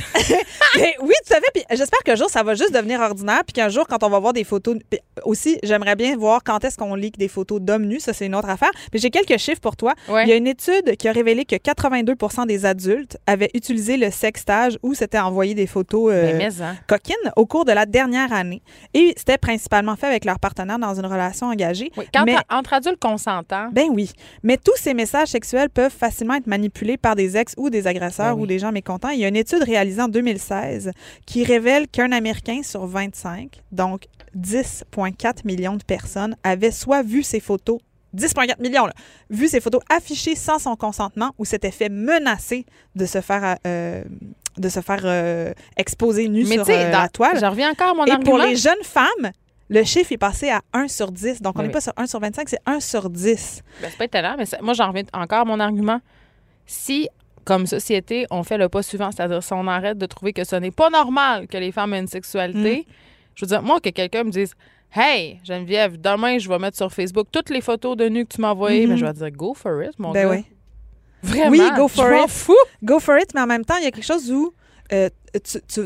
Ben 0.76 0.92
oui, 1.02 1.14
tout 1.26 1.34
à 1.34 1.38
fait. 1.38 1.52
Puis 1.54 1.64
j'espère 1.72 2.00
qu'un 2.02 2.16
jour 2.16 2.30
ça 2.30 2.44
va 2.44 2.54
juste 2.54 2.74
devenir 2.74 3.00
ordinaire. 3.00 3.44
Puis 3.46 3.54
qu'un 3.54 3.70
jour 3.70 3.88
quand 3.88 4.04
on 4.04 4.10
va 4.10 4.20
voir 4.20 4.34
des 4.34 4.44
photos, 4.44 4.78
aussi 5.24 5.58
j'aimerais 5.64 5.96
bien 5.96 6.16
voir 6.16 6.44
quand 6.44 6.64
est-ce 6.64 6.78
qu'on 6.78 6.94
lit 6.94 7.12
des 7.12 7.28
photos 7.28 7.60
d'hommes 7.62 7.86
nus. 7.86 8.00
Ça 8.00 8.14
c'est 8.14 8.28
une 8.28 8.36
autre 8.36 8.50
affaire. 8.50 8.72
Mais 8.94 9.00
j'ai 9.00 9.10
quelques 9.10 9.40
chiffres 9.40 9.62
pour 9.62 9.76
toi. 9.76 9.94
Il 10.10 10.28
y 10.28 10.32
a 10.32 10.36
une 10.36 10.48
étude 10.48 10.96
qui 10.98 11.08
a 11.08 11.12
révélé 11.12 11.46
que 11.46 11.56
82% 11.56 12.46
des 12.46 12.66
adultes 12.66 13.18
avaient 13.26 13.50
utilisé 13.54 13.98
le 13.98 14.12
sextage 14.12 14.78
ou 14.84 14.94
s'étaient 14.94 15.20
envoyé 15.20 15.56
des 15.56 15.68
photos 15.68 16.12
euh, 16.14 16.40
hein. 16.62 16.76
coquines 16.88 17.16
au 17.36 17.46
cours 17.46 17.66
de 17.66 17.72
la 17.72 17.86
dernière 17.86 18.32
année. 18.34 18.62
Et 18.94 19.14
c'était 19.18 19.38
principalement 19.38 19.96
fait 19.96 20.08
avec 20.08 20.26
leur 20.26 20.40
partenaire 20.40 20.78
dans 20.78 20.94
une 20.94 21.06
relation 21.06 21.48
engagée. 21.48 21.92
Oui, 21.98 22.06
quand 22.14 22.26
entre 22.50 22.74
adultes 22.74 23.00
consentants 23.00 23.47
ben 23.72 23.88
oui. 23.92 24.12
Mais 24.44 24.58
tous 24.58 24.76
ces 24.76 24.94
messages 24.94 25.30
sexuels 25.30 25.70
peuvent 25.70 25.92
facilement 25.92 26.36
être 26.36 26.48
manipulés 26.48 26.98
par 26.98 27.16
des 27.16 27.38
ex 27.38 27.54
ou 27.58 27.70
des 27.70 27.88
agresseurs 27.88 28.36
ben 28.36 28.42
ou 28.42 28.48
des 28.48 28.60
gens 28.60 28.72
mécontents. 28.72 29.10
Il 29.10 29.20
y 29.20 29.26
a 29.26 29.28
une 29.28 29.36
étude 29.36 29.64
réalisée 29.64 30.02
en 30.02 30.08
2016 30.08 30.92
qui 31.26 31.44
révèle 31.44 31.88
qu'un 31.88 32.12
Américain 32.12 32.62
sur 32.64 32.86
25, 32.86 33.62
donc 33.72 34.08
10,4 34.38 35.46
millions 35.46 35.76
de 35.76 35.84
personnes, 35.84 36.36
avait 36.44 36.72
soit 36.72 37.04
vu 37.04 37.24
ces 37.24 37.40
photos 37.40 37.80
10,4 38.16 38.62
millions, 38.62 38.86
là, 38.86 38.94
vu 39.30 39.48
ces 39.48 39.60
photos 39.60 39.82
affichées 39.90 40.36
sans 40.36 40.60
son 40.60 40.76
consentement 40.76 41.32
ou 41.38 41.46
s'était 41.46 41.72
fait 41.72 41.90
menacer 41.90 42.66
de 42.96 43.06
se 43.06 43.22
faire, 43.22 43.58
euh, 43.68 44.04
de 44.58 44.70
se 44.70 44.80
faire 44.80 45.02
euh, 45.04 45.54
exposer 45.76 46.28
nu 46.30 46.46
sur 46.46 46.68
euh, 46.68 46.90
la 46.90 47.10
toile. 47.10 47.40
Je 47.40 47.46
reviens 47.46 47.72
encore 47.72 47.90
à 47.90 47.94
mon 47.94 48.06
Et 48.06 48.18
pour 48.24 48.38
les 48.38 48.56
jeunes 48.56 48.84
femmes, 48.84 49.32
le 49.70 49.84
chiffre 49.84 50.12
est 50.12 50.18
passé 50.18 50.50
à 50.50 50.62
1 50.74 50.88
sur 50.88 51.12
10. 51.12 51.42
Donc, 51.42 51.58
on 51.58 51.64
n'est 51.64 51.70
pas 51.70 51.82
sur 51.82 51.94
1 51.98 52.08
sur 52.08 52.20
25, 52.20 52.50
c'est 52.50 52.60
1 52.66 52.80
sur 52.80 53.10
10. 53.10 53.64
Ben, 53.82 53.90
c'est 53.90 53.98
pas 53.98 54.06
étonnant, 54.06 54.36
mais 54.38 54.46
moi, 54.62 54.74
j'en 54.74 54.88
reviens 54.88 55.04
encore 55.14 55.40
à 55.40 55.46
mon 55.46 55.60
argument. 55.60 56.00
Si, 56.66 57.10
comme 57.44 57.68
société, 57.68 58.26
on 58.32 58.44
fait 58.44 58.58
le 58.58 58.70
pas 58.70 58.82
suivant, 58.82 59.12
c'est-à-dire 59.12 59.44
si 59.44 59.54
on 59.54 59.68
arrête 59.68 59.98
de 59.98 60.06
trouver 60.06 60.34
que 60.34 60.44
ce 60.44 60.56
n'est 60.56 60.72
pas 60.72 60.90
normal 60.90 61.48
que 61.48 61.58
les 61.58 61.72
femmes 61.72 61.94
aient 61.94 62.00
une 62.00 62.08
sexualité, 62.08 62.86
mm. 62.88 62.92
je 63.36 63.46
veux 63.46 63.50
dire, 63.50 63.62
moi, 63.62 63.80
que 63.80 63.90
quelqu'un 63.90 64.24
me 64.24 64.32
dise 64.32 64.54
Hey, 64.94 65.40
Geneviève, 65.44 66.00
demain, 66.00 66.38
je 66.38 66.48
vais 66.48 66.60
mettre 66.60 66.78
sur 66.78 66.92
Facebook 66.94 67.28
toutes 67.30 67.50
les 67.50 67.60
photos 67.60 67.98
de 67.98 68.08
nu 68.08 68.26
que 68.26 68.36
tu 68.36 68.42
m'as 68.42 68.52
envoyées, 68.52 68.88
mais 68.88 68.96
mm-hmm. 68.96 69.00
ben, 69.00 69.00
je 69.00 69.06
vais 69.06 69.14
dire 69.14 69.32
Go 69.32 69.54
for 69.54 69.84
it, 69.84 70.00
mon 70.00 70.12
ben 70.12 70.30
gars. 70.30 70.36
Oui. 70.36 70.46
Vraiment. 71.24 71.52
Oui, 71.52 71.62
go 71.76 71.88
for 71.88 72.08
je 72.08 72.24
it. 72.24 72.30
Fou. 72.30 72.56
Go 72.84 73.00
for 73.00 73.18
it, 73.18 73.34
mais 73.34 73.42
en 73.42 73.48
même 73.48 73.66
temps, 73.66 73.76
il 73.78 73.84
y 73.84 73.88
a 73.88 73.92
quelque 73.92 74.06
chose 74.06 74.32
où 74.32 74.54
euh, 74.94 75.10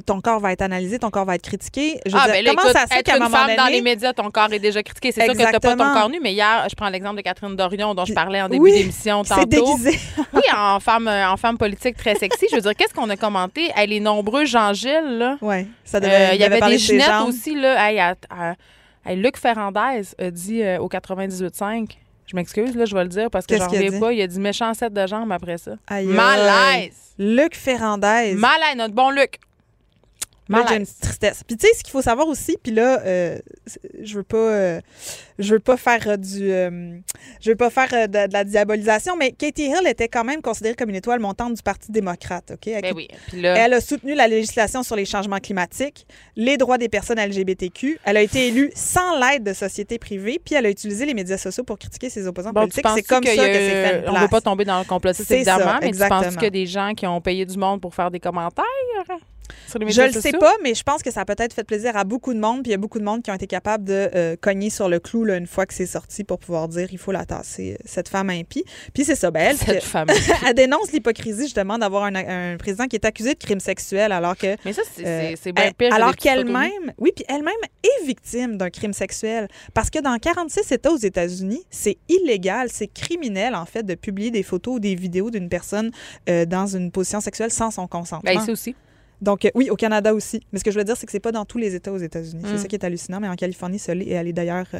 ton 0.05 0.21
corps 0.21 0.39
va 0.39 0.51
être 0.51 0.61
analysé, 0.61 0.99
ton 0.99 1.09
corps 1.09 1.25
va 1.25 1.35
être 1.35 1.43
critiqué. 1.43 1.99
Je 2.05 2.15
ah, 2.15 2.27
ben 2.27 2.45
comment 2.45 2.71
ça 2.71 2.87
se 2.87 2.93
fait 2.93 3.03
qu'à 3.03 3.15
un 3.15 3.19
moment 3.19 3.35
femme 3.35 3.55
dans 3.55 3.67
les 3.67 3.81
médias, 3.81 4.13
ton 4.13 4.29
corps 4.31 4.51
est 4.53 4.59
déjà 4.59 4.83
critiqué. 4.83 5.11
C'est 5.11 5.23
sûr 5.23 5.33
que 5.33 5.37
tu 5.37 5.43
n'as 5.43 5.59
pas 5.59 5.75
ton 5.75 5.93
corps 5.93 6.09
nu, 6.09 6.19
mais 6.21 6.33
hier, 6.33 6.67
je 6.69 6.75
prends 6.75 6.89
l'exemple 6.89 7.17
de 7.17 7.21
Catherine 7.21 7.55
Dorion 7.55 7.93
dont 7.95 8.05
je 8.05 8.13
parlais 8.13 8.41
en 8.41 8.49
début 8.49 8.71
d'émission 8.71 9.23
tantôt. 9.23 9.77
Oui, 10.33 10.41
en 10.55 10.79
femme, 10.79 11.07
euh, 11.07 11.29
en 11.29 11.37
femme 11.37 11.57
politique 11.57 11.97
très 11.97 12.15
sexy. 12.15 12.45
Je 12.49 12.55
veux 12.55 12.61
dire, 12.61 12.75
qu'est-ce 12.75 12.93
qu'on 12.93 13.09
a 13.09 13.17
commenté? 13.17 13.69
Elle 13.75 13.89
les 13.89 13.99
nombreux 13.99 14.45
Jean-Gilles, 14.45 15.17
là. 15.17 15.37
Oui, 15.41 15.67
ça 15.83 15.99
devait, 15.99 16.31
euh, 16.31 16.33
Il 16.33 16.41
y 16.41 16.43
avait 16.43 16.61
des 16.61 16.77
Ginettes 16.77 17.09
aussi, 17.27 17.55
là. 17.55 18.15
Luc 19.07 19.37
Ferrandez 19.37 20.01
a 20.19 20.31
dit 20.31 20.61
au 20.79 20.87
98.5 20.87 21.97
je 22.31 22.35
m'excuse, 22.35 22.75
là, 22.75 22.85
je 22.85 22.95
vais 22.95 23.03
le 23.03 23.09
dire 23.09 23.29
parce 23.29 23.45
que 23.45 23.57
j'en 23.57 23.67
reviens 23.67 23.99
pas. 23.99 24.13
Il 24.13 24.21
a 24.21 24.27
dit 24.27 24.39
méchant 24.39 24.73
set 24.73 24.93
de 24.93 25.05
jambes 25.05 25.31
après 25.31 25.57
ça. 25.57 25.73
Malaise! 25.89 27.13
Luc 27.17 27.55
Ferrandez. 27.55 28.33
Malaise, 28.35 28.75
notre 28.77 28.93
bon 28.93 29.11
Luc. 29.11 29.39
Moi, 30.51 30.65
j'ai 30.69 30.75
une 30.77 30.85
tristesse. 30.85 31.43
Puis 31.45 31.57
tu 31.57 31.67
sais, 31.67 31.73
ce 31.73 31.83
qu'il 31.83 31.91
faut 31.91 32.01
savoir 32.01 32.27
aussi, 32.27 32.57
puis 32.61 32.71
là, 32.71 33.01
euh, 33.01 33.37
je 34.01 34.15
veux 34.15 34.23
pas, 34.23 34.37
euh, 34.37 34.81
je 35.39 35.53
veux 35.53 35.59
pas 35.59 35.77
faire 35.77 36.07
euh, 36.07 36.17
du, 36.17 36.49
je 37.41 37.49
veux 37.49 37.55
pas 37.55 37.69
faire 37.69 38.09
de, 38.09 38.31
la 38.31 38.43
diabolisation, 38.43 39.15
mais 39.15 39.31
Katie 39.31 39.65
Hill 39.65 39.87
était 39.87 40.07
quand 40.07 40.23
même 40.23 40.41
considérée 40.41 40.75
comme 40.75 40.89
une 40.89 40.95
étoile 40.95 41.19
montante 41.19 41.53
du 41.53 41.61
Parti 41.61 41.91
démocrate, 41.91 42.51
ok? 42.51 42.81
Ben 42.81 42.93
oui. 42.95 43.07
Elle 43.33 43.73
a 43.73 43.81
soutenu 43.81 44.13
la 44.13 44.27
législation 44.27 44.83
sur 44.83 44.95
les 44.95 45.05
changements 45.05 45.39
climatiques, 45.39 46.05
les 46.35 46.57
droits 46.57 46.77
des 46.77 46.89
personnes 46.89 47.19
LGBTQ. 47.19 47.99
Elle 48.03 48.17
a 48.17 48.21
été 48.21 48.47
élue 48.47 48.71
sans 48.75 49.19
l'aide 49.19 49.43
de 49.43 49.53
sociétés 49.53 49.99
privées, 49.99 50.39
puis 50.43 50.55
elle 50.55 50.65
a 50.65 50.69
utilisé 50.69 51.05
les 51.05 51.13
médias 51.13 51.37
sociaux 51.37 51.63
pour 51.63 51.77
critiquer 51.77 52.09
ses 52.09 52.27
opposants 52.27 52.53
politiques. 52.53 52.85
C'est 52.95 53.03
comme 53.03 53.23
ça 53.23 53.35
que 53.35 53.53
c'est 53.53 53.69
fait. 53.69 54.03
On 54.07 54.13
ne 54.13 54.19
veut 54.19 54.27
pas 54.27 54.41
tomber 54.41 54.65
dans 54.65 54.79
le 54.79 54.85
complotisme 54.85 55.33
évidemment, 55.33 55.79
mais 55.81 55.91
tu 55.91 55.97
penses 55.97 56.37
a 56.41 56.49
des 56.49 56.65
gens 56.65 56.93
qui 56.95 57.05
ont 57.07 57.21
payé 57.21 57.45
du 57.45 57.57
monde 57.57 57.81
pour 57.81 57.93
faire 57.93 58.11
des 58.11 58.19
commentaires? 58.19 58.65
Je 59.69 60.01
le 60.01 60.21
sais 60.21 60.31
pas, 60.31 60.53
mais 60.63 60.73
je 60.73 60.83
pense 60.83 61.01
que 61.01 61.11
ça 61.11 61.21
a 61.21 61.25
peut-être 61.25 61.53
fait 61.53 61.63
plaisir 61.63 61.95
à 61.95 62.03
beaucoup 62.03 62.33
de 62.33 62.39
monde. 62.39 62.63
Puis 62.63 62.69
il 62.69 62.71
y 62.71 62.75
a 62.75 62.77
beaucoup 62.77 62.99
de 62.99 63.03
monde 63.03 63.21
qui 63.21 63.31
ont 63.31 63.35
été 63.35 63.47
capables 63.47 63.83
de 63.83 64.09
euh, 64.15 64.35
cogner 64.39 64.69
sur 64.69 64.89
le 64.89 64.99
clou 64.99 65.23
là, 65.23 65.37
une 65.37 65.47
fois 65.47 65.65
que 65.65 65.73
c'est 65.73 65.85
sorti 65.85 66.23
pour 66.23 66.39
pouvoir 66.39 66.67
dire 66.67 66.87
il 66.91 66.97
faut 66.97 67.11
la 67.11 67.25
tasser, 67.25 67.73
euh, 67.73 67.83
cette 67.85 68.09
femme 68.09 68.29
impie. 68.29 68.63
Puis 68.93 69.05
c'est 69.05 69.15
ça, 69.15 69.31
ben, 69.31 69.41
elle, 69.51 69.57
cette 69.57 69.83
femme 69.83 70.07
elle 70.47 70.53
dénonce 70.53 70.91
l'hypocrisie 70.91 71.43
justement 71.43 71.77
d'avoir 71.77 72.05
un, 72.05 72.57
président 72.57 72.87
qui 72.87 72.95
est 72.95 73.05
accusé 73.05 73.33
de 73.33 73.39
crimes 73.39 73.59
sexuels 73.59 74.11
alors 74.11 74.37
que. 74.37 74.55
Mais 74.65 74.73
ça, 74.73 74.81
c'est 74.95 75.05
euh, 75.05 75.51
bien 75.51 75.71
pire. 75.77 75.93
Alors 75.93 76.15
qu'elle-même, 76.15 76.93
oui, 76.97 77.11
puis 77.15 77.25
elle-même 77.27 77.53
est 77.83 78.05
victime 78.05 78.57
d'un 78.57 78.69
crime 78.69 78.93
sexuel. 78.93 79.47
Parce 79.73 79.89
que 79.89 79.99
dans 79.99 80.17
46 80.17 80.71
États 80.71 80.91
aux 80.91 80.97
États-Unis, 80.97 81.63
c'est 81.69 81.97
illégal, 82.09 82.69
c'est 82.71 82.87
criminel 82.87 83.55
en 83.55 83.65
fait 83.65 83.83
de 83.83 83.95
publier 83.95 84.31
des 84.31 84.43
photos 84.43 84.75
ou 84.75 84.79
des 84.79 84.95
vidéos 84.95 85.29
d'une 85.29 85.49
personne 85.49 85.91
dans 86.27 86.67
une 86.67 86.91
position 86.91 87.21
sexuelle 87.21 87.51
sans 87.51 87.71
son 87.71 87.87
consentement. 87.87 88.31
Ben, 88.31 88.41
ici 88.41 88.51
aussi. 88.51 88.75
Donc, 89.21 89.45
euh, 89.45 89.49
oui, 89.55 89.69
au 89.69 89.75
Canada 89.75 90.13
aussi. 90.13 90.41
Mais 90.51 90.59
ce 90.59 90.63
que 90.63 90.71
je 90.71 90.77
veux 90.77 90.83
dire, 90.83 90.97
c'est 90.97 91.05
que 91.05 91.11
c'est 91.11 91.19
pas 91.19 91.31
dans 91.31 91.45
tous 91.45 91.57
les 91.57 91.75
États 91.75 91.91
aux 91.91 91.97
États-Unis. 91.97 92.41
C'est 92.45 92.53
mm. 92.53 92.57
ça 92.57 92.67
qui 92.67 92.75
est 92.75 92.83
hallucinant. 92.83 93.19
Mais 93.19 93.27
en 93.27 93.35
Californie, 93.35 93.79
ça 93.79 93.93
l'est. 93.93 94.05
Et 94.05 94.13
elle 94.13 94.27
est 94.27 94.33
d'ailleurs 94.33 94.65
euh, 94.73 94.79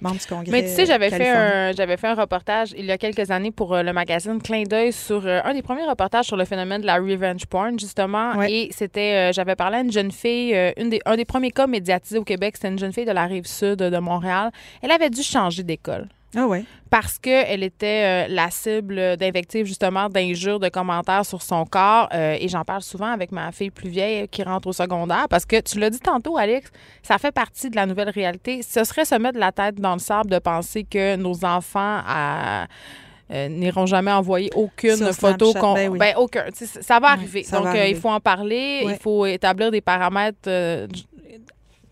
membre 0.00 0.18
du 0.18 0.26
Congrès. 0.26 0.50
Mais 0.50 0.62
tu 0.62 0.70
sais, 0.70 0.86
j'avais 0.86 1.10
fait, 1.10 1.28
un, 1.28 1.72
j'avais 1.72 1.96
fait 1.96 2.08
un 2.08 2.14
reportage 2.14 2.74
il 2.76 2.86
y 2.86 2.90
a 2.90 2.98
quelques 2.98 3.30
années 3.30 3.50
pour 3.50 3.74
euh, 3.74 3.82
le 3.82 3.92
magazine 3.92 4.40
Clin 4.40 4.64
d'œil 4.64 4.92
sur 4.92 5.26
un 5.26 5.52
des 5.52 5.62
premiers 5.62 5.84
reportages 5.84 6.26
sur 6.26 6.36
le 6.36 6.44
phénomène 6.44 6.80
de 6.80 6.86
la 6.86 6.96
revenge 6.96 7.46
porn, 7.46 7.78
justement. 7.78 8.40
Et 8.42 8.70
c'était, 8.72 9.32
j'avais 9.32 9.56
parlé 9.56 9.78
à 9.78 9.80
une 9.80 9.92
jeune 9.92 10.10
fille, 10.10 10.56
une 10.76 10.90
des, 10.90 11.00
un 11.04 11.16
des 11.16 11.24
premiers 11.24 11.50
cas 11.50 11.66
médiatisés 11.66 12.18
au 12.18 12.24
Québec, 12.24 12.56
c'était 12.56 12.68
une 12.68 12.78
jeune 12.78 12.92
fille 12.92 13.04
de 13.04 13.12
la 13.12 13.26
rive 13.26 13.46
sud 13.46 13.76
de 13.76 13.98
Montréal. 13.98 14.50
Elle 14.80 14.90
avait 14.90 15.10
dû 15.10 15.22
changer 15.22 15.62
d'école. 15.62 16.08
Ah 16.34 16.46
ouais. 16.46 16.64
Parce 16.88 17.18
qu'elle 17.18 17.62
était 17.62 18.26
euh, 18.26 18.34
la 18.34 18.50
cible 18.50 19.16
d'invectives, 19.16 19.66
justement, 19.66 20.08
d'injures, 20.08 20.60
de 20.60 20.68
commentaires 20.68 21.26
sur 21.26 21.42
son 21.42 21.64
corps. 21.64 22.08
Euh, 22.14 22.36
et 22.38 22.48
j'en 22.48 22.64
parle 22.64 22.82
souvent 22.82 23.12
avec 23.12 23.32
ma 23.32 23.52
fille 23.52 23.70
plus 23.70 23.88
vieille 23.88 24.28
qui 24.28 24.42
rentre 24.42 24.68
au 24.68 24.72
secondaire. 24.72 25.26
Parce 25.28 25.44
que 25.44 25.60
tu 25.60 25.78
l'as 25.78 25.90
dit 25.90 26.00
tantôt, 26.00 26.36
Alex, 26.36 26.70
ça 27.02 27.18
fait 27.18 27.32
partie 27.32 27.70
de 27.70 27.76
la 27.76 27.86
nouvelle 27.86 28.10
réalité. 28.10 28.62
Ce 28.62 28.84
serait 28.84 29.04
se 29.04 29.14
mettre 29.14 29.38
la 29.38 29.52
tête 29.52 29.76
dans 29.76 29.94
le 29.94 30.00
sable 30.00 30.30
de 30.30 30.38
penser 30.38 30.84
que 30.84 31.16
nos 31.16 31.44
enfants 31.44 32.00
euh, 32.08 33.48
n'iront 33.48 33.86
jamais 33.86 34.12
envoyer 34.12 34.50
aucune 34.54 35.12
photo. 35.12 35.52
Ben, 35.52 35.96
ben, 35.96 36.14
aucun. 36.16 36.44
Ça 36.52 36.98
va 36.98 37.08
arriver. 37.08 37.44
Donc, 37.52 37.68
il 37.74 37.96
faut 37.96 38.10
en 38.10 38.20
parler. 38.20 38.84
Il 38.84 38.96
faut 38.96 39.26
établir 39.26 39.70
des 39.70 39.80
paramètres 39.80 40.48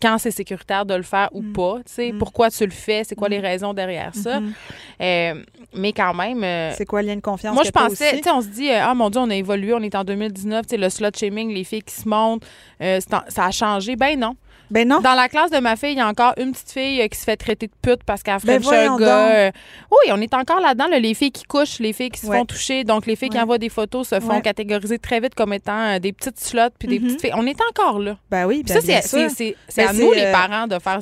quand 0.01 0.17
c'est 0.17 0.31
sécuritaire 0.31 0.85
de 0.85 0.93
le 0.93 1.03
faire 1.03 1.29
ou 1.31 1.41
mm. 1.41 1.53
pas. 1.53 1.75
Tu 1.77 1.93
sais, 1.93 2.11
mm. 2.11 2.17
Pourquoi 2.17 2.49
tu 2.49 2.65
le 2.65 2.71
fais? 2.71 3.03
C'est 3.03 3.15
quoi 3.15 3.29
les 3.29 3.39
mm. 3.39 3.43
raisons 3.43 3.73
derrière 3.73 4.15
ça? 4.15 4.39
Mm-hmm. 4.39 4.53
Euh, 5.01 5.43
mais 5.73 5.93
quand 5.93 6.13
même... 6.13 6.43
Euh, 6.43 6.71
c'est 6.75 6.85
quoi 6.85 7.01
le 7.01 7.09
lien 7.09 7.15
de 7.15 7.21
confiance? 7.21 7.53
Moi, 7.53 7.63
je 7.63 7.71
pensais... 7.71 8.17
Tu 8.17 8.23
sais, 8.23 8.31
on 8.31 8.41
se 8.41 8.47
dit, 8.47 8.69
euh, 8.69 8.79
ah 8.81 8.93
mon 8.93 9.09
Dieu, 9.09 9.21
on 9.21 9.29
a 9.29 9.35
évolué, 9.35 9.73
on 9.73 9.81
est 9.81 9.95
en 9.95 10.03
2019. 10.03 10.65
Tu 10.65 10.69
sais, 10.69 10.77
le 10.77 10.89
slut 10.89 11.15
shaming, 11.15 11.53
les 11.53 11.63
filles 11.63 11.83
qui 11.83 11.95
se 11.95 12.07
montent, 12.07 12.45
ça 12.79 13.45
a 13.45 13.51
changé. 13.51 13.95
Ben 13.95 14.19
non. 14.19 14.35
Ben 14.71 14.87
non. 14.87 15.01
Dans 15.01 15.13
la 15.13 15.27
classe 15.27 15.51
de 15.51 15.59
ma 15.59 15.75
fille, 15.75 15.91
il 15.91 15.97
y 15.97 16.01
a 16.01 16.07
encore 16.07 16.33
une 16.37 16.53
petite 16.53 16.71
fille 16.71 17.01
euh, 17.01 17.07
qui 17.07 17.19
se 17.19 17.25
fait 17.25 17.35
traiter 17.35 17.67
de 17.67 17.73
pute 17.81 18.03
parce 18.05 18.23
qu'elle 18.23 18.35
a 18.35 18.39
ben 18.39 18.61
un 18.65 18.97
gars. 18.97 19.35
Euh, 19.35 19.51
oui, 19.91 20.11
on 20.11 20.21
est 20.21 20.33
encore 20.33 20.61
là-dedans, 20.61 20.85
les 20.87 21.13
filles 21.13 21.31
qui 21.31 21.43
couchent, 21.43 21.79
les 21.79 21.93
filles 21.93 22.09
qui 22.09 22.21
se 22.21 22.27
font 22.27 22.45
toucher. 22.45 22.83
Donc, 22.83 23.05
les 23.05 23.15
filles 23.15 23.29
qui 23.29 23.39
envoient 23.39 23.57
des 23.57 23.69
photos 23.69 24.07
se 24.07 24.19
font 24.19 24.41
catégoriser 24.41 24.97
très 24.97 25.19
vite 25.19 25.35
comme 25.35 25.53
étant 25.53 25.99
des 25.99 26.13
petites 26.13 26.39
slots 26.39 26.69
puis 26.79 26.87
des 26.87 26.99
mm-hmm. 26.99 27.03
petites 27.03 27.21
filles. 27.21 27.33
On 27.35 27.45
est 27.45 27.59
encore 27.69 27.99
là. 27.99 28.17
Ben 28.29 28.45
oui, 28.45 28.63
bien, 28.63 28.79
ça, 28.79 28.81
c'est 29.29 29.55
ben, 29.75 29.87
à 29.87 29.93
nous, 29.93 30.11
les 30.13 30.31
parents, 30.31 30.67
de 30.67 30.79
faire 30.79 30.99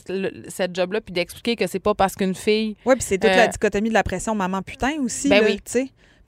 cette 0.47 0.75
job-là 0.75 1.01
puis 1.01 1.13
d'expliquer 1.13 1.55
que 1.55 1.67
c'est 1.67 1.79
pas 1.79 1.93
parce 1.93 2.15
qu'une 2.15 2.35
fille. 2.35 2.75
Oui, 2.85 2.95
puis 2.95 3.05
c'est 3.07 3.17
toute 3.17 3.29
la 3.29 3.47
dichotomie 3.47 3.89
de 3.89 3.93
la 3.93 4.03
pression 4.03 4.33
maman 4.35 4.61
putain 4.61 4.93
aussi. 5.03 5.29
Ben 5.29 5.43
oui. 5.45 5.59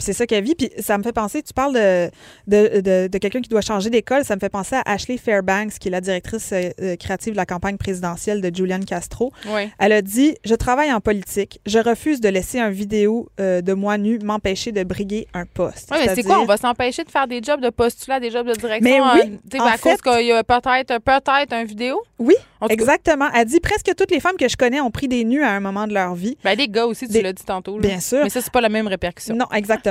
C'est 0.02 0.14
ça 0.14 0.26
qu'elle 0.26 0.44
vit. 0.44 0.56
Puis 0.56 0.70
ça 0.80 0.98
me 0.98 1.04
fait 1.04 1.14
penser, 1.14 1.42
tu 1.42 1.54
parles 1.54 1.74
de, 1.74 2.12
de, 2.48 3.08
de, 3.08 3.18
quelqu'un 3.18 3.42
qui 3.42 3.50
doit 3.50 3.62
changer 3.62 3.90
d'école, 3.90 4.26
ça 4.26 4.36
me 4.36 4.40
fait 4.40 4.50
penser 4.50 4.76
à 4.76 4.84
Ashley 4.86 5.18
Fairbanks, 5.18 5.80
qui 5.80 5.88
est 5.88 5.92
la 5.92 6.02
directrice 6.02 6.52
euh, 6.52 6.70
euh, 6.82 6.96
créative 6.96 7.34
de 7.34 7.38
la 7.38 7.46
campagne 7.46 7.78
présidentielle 7.78 8.42
de 8.42 8.56
Julian 8.56 8.80
Castro. 8.80 9.32
Elle 9.80 9.92
a 9.92 10.02
dit 10.02 10.36
Je 10.44 10.56
travaille 10.56 10.92
en 10.92 11.00
politique. 11.00 11.60
Je 11.66 11.80
refuse 11.80 12.22
de 12.22 12.30
laisser 12.30 12.60
un 12.60 12.70
vidéo 12.70 13.30
euh, 13.40 13.62
de 13.62 13.74
moi 13.74 13.98
nu 13.98 14.20
m'empêcher 14.20 14.72
de 14.72 14.84
briguer 14.84 15.28
un 15.34 15.46
poste. 15.46 15.90
Oui, 15.92 15.98
mais 16.06 16.16
c'est 16.16 16.24
quoi? 16.24 16.40
On 16.40 16.46
va 16.46 16.58
s'empêcher 16.58 17.04
de 17.04 17.12
faire 17.12 17.28
des 17.28 17.42
jobs 17.42 17.62
de 17.62 17.70
postulat, 17.70 18.20
des 18.20 18.32
jobs 18.32 18.48
de 18.48 18.54
direction 18.54 18.82
mais 18.82 19.00
oui, 19.02 19.60
à 19.60 19.78
cause 19.78 20.02
qu'il 20.02 20.28
y 20.28 20.32
a 20.32 20.44
peut-être 20.44 21.00
peut 21.00 21.12
un 21.52 21.64
vidéo? 21.64 22.02
Oui, 22.20 22.36
exactement. 22.70 23.28
Elle 23.34 23.46
dit 23.46 23.60
presque 23.60 23.92
toutes 23.96 24.12
les 24.12 24.20
femmes 24.20 24.38
que 24.38 24.48
je 24.48 24.56
connais 24.56 24.82
ont 24.82 24.92
pris 24.92 25.08
des 25.08 25.24
nus 25.24 25.44
à 25.44 25.52
un 25.52 25.60
moment 25.60 25.88
de 25.88 25.94
leur 25.94 26.16
vie. 26.16 26.38
Ben, 26.44 26.56
des 26.56 26.68
gars 26.68 26.86
aussi, 26.86 27.08
tu 27.08 27.22
l'as 27.22 27.34
dit 27.34 27.44
tantôt. 27.44 27.78
Bien 27.78 28.00
sûr. 28.00 28.24
Mais 28.24 28.30
ça, 28.30 28.42
c'est 28.42 28.52
pas 28.52 28.62
la 28.62 28.70
même 28.70 28.88
répercussion. 28.88 29.36
Non, 29.36 29.48
exactement 29.54 29.91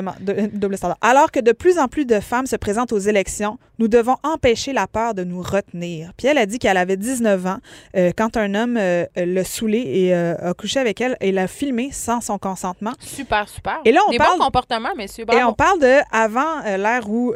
double 0.52 0.76
standard. 0.76 0.98
Alors 1.00 1.30
que 1.30 1.40
de 1.40 1.52
plus 1.52 1.78
en 1.78 1.88
plus 1.88 2.04
de 2.04 2.20
femmes 2.20 2.46
se 2.46 2.56
présentent 2.56 2.92
aux 2.92 2.98
élections, 2.98 3.58
nous 3.78 3.88
devons 3.88 4.16
empêcher 4.22 4.72
la 4.72 4.86
peur 4.86 5.14
de 5.14 5.24
nous 5.24 5.42
retenir. 5.42 6.12
Puis 6.16 6.26
elle 6.26 6.38
a 6.38 6.46
dit 6.46 6.58
qu'elle 6.58 6.76
avait 6.76 6.96
19 6.96 7.46
ans 7.46 7.58
euh, 7.96 8.12
quand 8.16 8.36
un 8.36 8.54
homme 8.54 8.76
euh, 8.76 9.06
l'a 9.16 9.44
saoulée 9.44 9.82
et 9.86 10.14
euh, 10.14 10.50
a 10.50 10.54
couché 10.54 10.80
avec 10.80 11.00
elle 11.00 11.16
et 11.20 11.32
l'a 11.32 11.46
filmé 11.46 11.90
sans 11.92 12.20
son 12.20 12.38
consentement. 12.38 12.92
Super, 13.00 13.48
super. 13.48 13.80
Et 13.84 13.92
là, 13.92 14.00
on 14.06 14.10
Des 14.10 14.18
parle... 14.18 14.38
bons 14.38 14.44
comportements, 14.44 14.94
messieurs. 14.96 15.24
Et 15.32 15.42
on 15.44 15.54
parle 15.54 15.80
de 15.80 15.98
avant 16.12 16.60
l'ère 16.64 17.08
où 17.08 17.34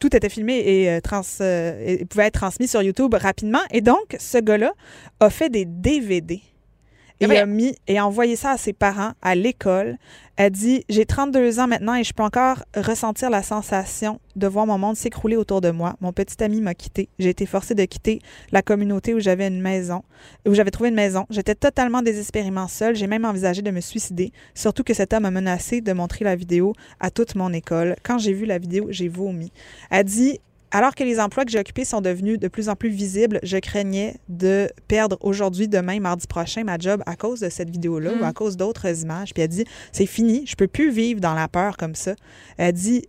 tout 0.00 0.16
était 0.16 0.28
filmé 0.28 0.58
et, 0.58 1.00
trans, 1.00 1.22
et 1.40 2.04
pouvait 2.06 2.26
être 2.26 2.34
transmis 2.34 2.68
sur 2.68 2.82
YouTube 2.82 3.14
rapidement. 3.14 3.60
Et 3.70 3.80
donc, 3.80 4.16
ce 4.18 4.38
gars-là 4.38 4.72
a 5.20 5.30
fait 5.30 5.48
des 5.48 5.64
DVD. 5.64 6.42
Et 7.20 7.24
il 7.24 7.36
a 7.36 7.46
mis 7.46 7.74
et 7.88 7.98
a 7.98 8.06
envoyé 8.06 8.36
ça 8.36 8.52
à 8.52 8.56
ses 8.56 8.72
parents 8.72 9.12
à 9.22 9.34
l'école. 9.34 9.96
Elle 10.36 10.52
dit 10.52 10.84
J'ai 10.88 11.04
32 11.04 11.58
ans 11.58 11.66
maintenant 11.66 11.96
et 11.96 12.04
je 12.04 12.12
peux 12.12 12.22
encore 12.22 12.62
ressentir 12.76 13.28
la 13.28 13.42
sensation 13.42 14.20
de 14.36 14.46
voir 14.46 14.66
mon 14.66 14.78
monde 14.78 14.96
s'écrouler 14.96 15.34
autour 15.34 15.60
de 15.60 15.70
moi. 15.70 15.96
Mon 16.00 16.12
petit 16.12 16.42
ami 16.44 16.60
m'a 16.60 16.74
quitté. 16.74 17.08
J'ai 17.18 17.30
été 17.30 17.44
forcée 17.44 17.74
de 17.74 17.84
quitter 17.84 18.20
la 18.52 18.62
communauté 18.62 19.14
où 19.14 19.18
j'avais 19.18 19.48
une 19.48 19.60
maison, 19.60 20.04
où 20.46 20.54
j'avais 20.54 20.70
trouvé 20.70 20.90
une 20.90 20.94
maison. 20.94 21.26
J'étais 21.28 21.56
totalement 21.56 22.02
désespérément 22.02 22.68
seule. 22.68 22.94
J'ai 22.94 23.08
même 23.08 23.24
envisagé 23.24 23.62
de 23.62 23.70
me 23.72 23.80
suicider. 23.80 24.32
Surtout 24.54 24.84
que 24.84 24.94
cet 24.94 25.12
homme 25.12 25.24
a 25.24 25.32
menacé 25.32 25.80
de 25.80 25.92
montrer 25.92 26.24
la 26.24 26.36
vidéo 26.36 26.72
à 27.00 27.10
toute 27.10 27.34
mon 27.34 27.52
école. 27.52 27.96
Quand 28.04 28.18
j'ai 28.18 28.32
vu 28.32 28.46
la 28.46 28.58
vidéo, 28.58 28.86
j'ai 28.90 29.08
vomi. 29.08 29.50
Elle 29.90 30.04
dit 30.04 30.38
alors 30.70 30.94
que 30.94 31.02
les 31.02 31.18
emplois 31.18 31.44
que 31.44 31.50
j'ai 31.50 31.58
occupés 31.58 31.84
sont 31.84 32.02
devenus 32.02 32.38
de 32.38 32.46
plus 32.48 32.68
en 32.68 32.76
plus 32.76 32.90
visibles, 32.90 33.40
je 33.42 33.56
craignais 33.56 34.16
de 34.28 34.68
perdre 34.86 35.16
aujourd'hui, 35.20 35.66
demain, 35.66 35.98
mardi 35.98 36.26
prochain, 36.26 36.62
ma 36.64 36.76
job 36.76 37.02
à 37.06 37.16
cause 37.16 37.40
de 37.40 37.48
cette 37.48 37.70
vidéo-là 37.70 38.12
ou 38.20 38.24
à 38.24 38.30
mm. 38.30 38.34
cause 38.34 38.56
d'autres 38.58 39.02
images. 39.02 39.32
Puis 39.32 39.42
elle 39.42 39.48
dit, 39.48 39.64
c'est 39.92 40.06
fini, 40.06 40.46
je 40.46 40.56
peux 40.56 40.66
plus 40.66 40.90
vivre 40.90 41.20
dans 41.20 41.32
la 41.32 41.48
peur 41.48 41.78
comme 41.78 41.94
ça. 41.94 42.14
Elle 42.58 42.74
dit, 42.74 43.06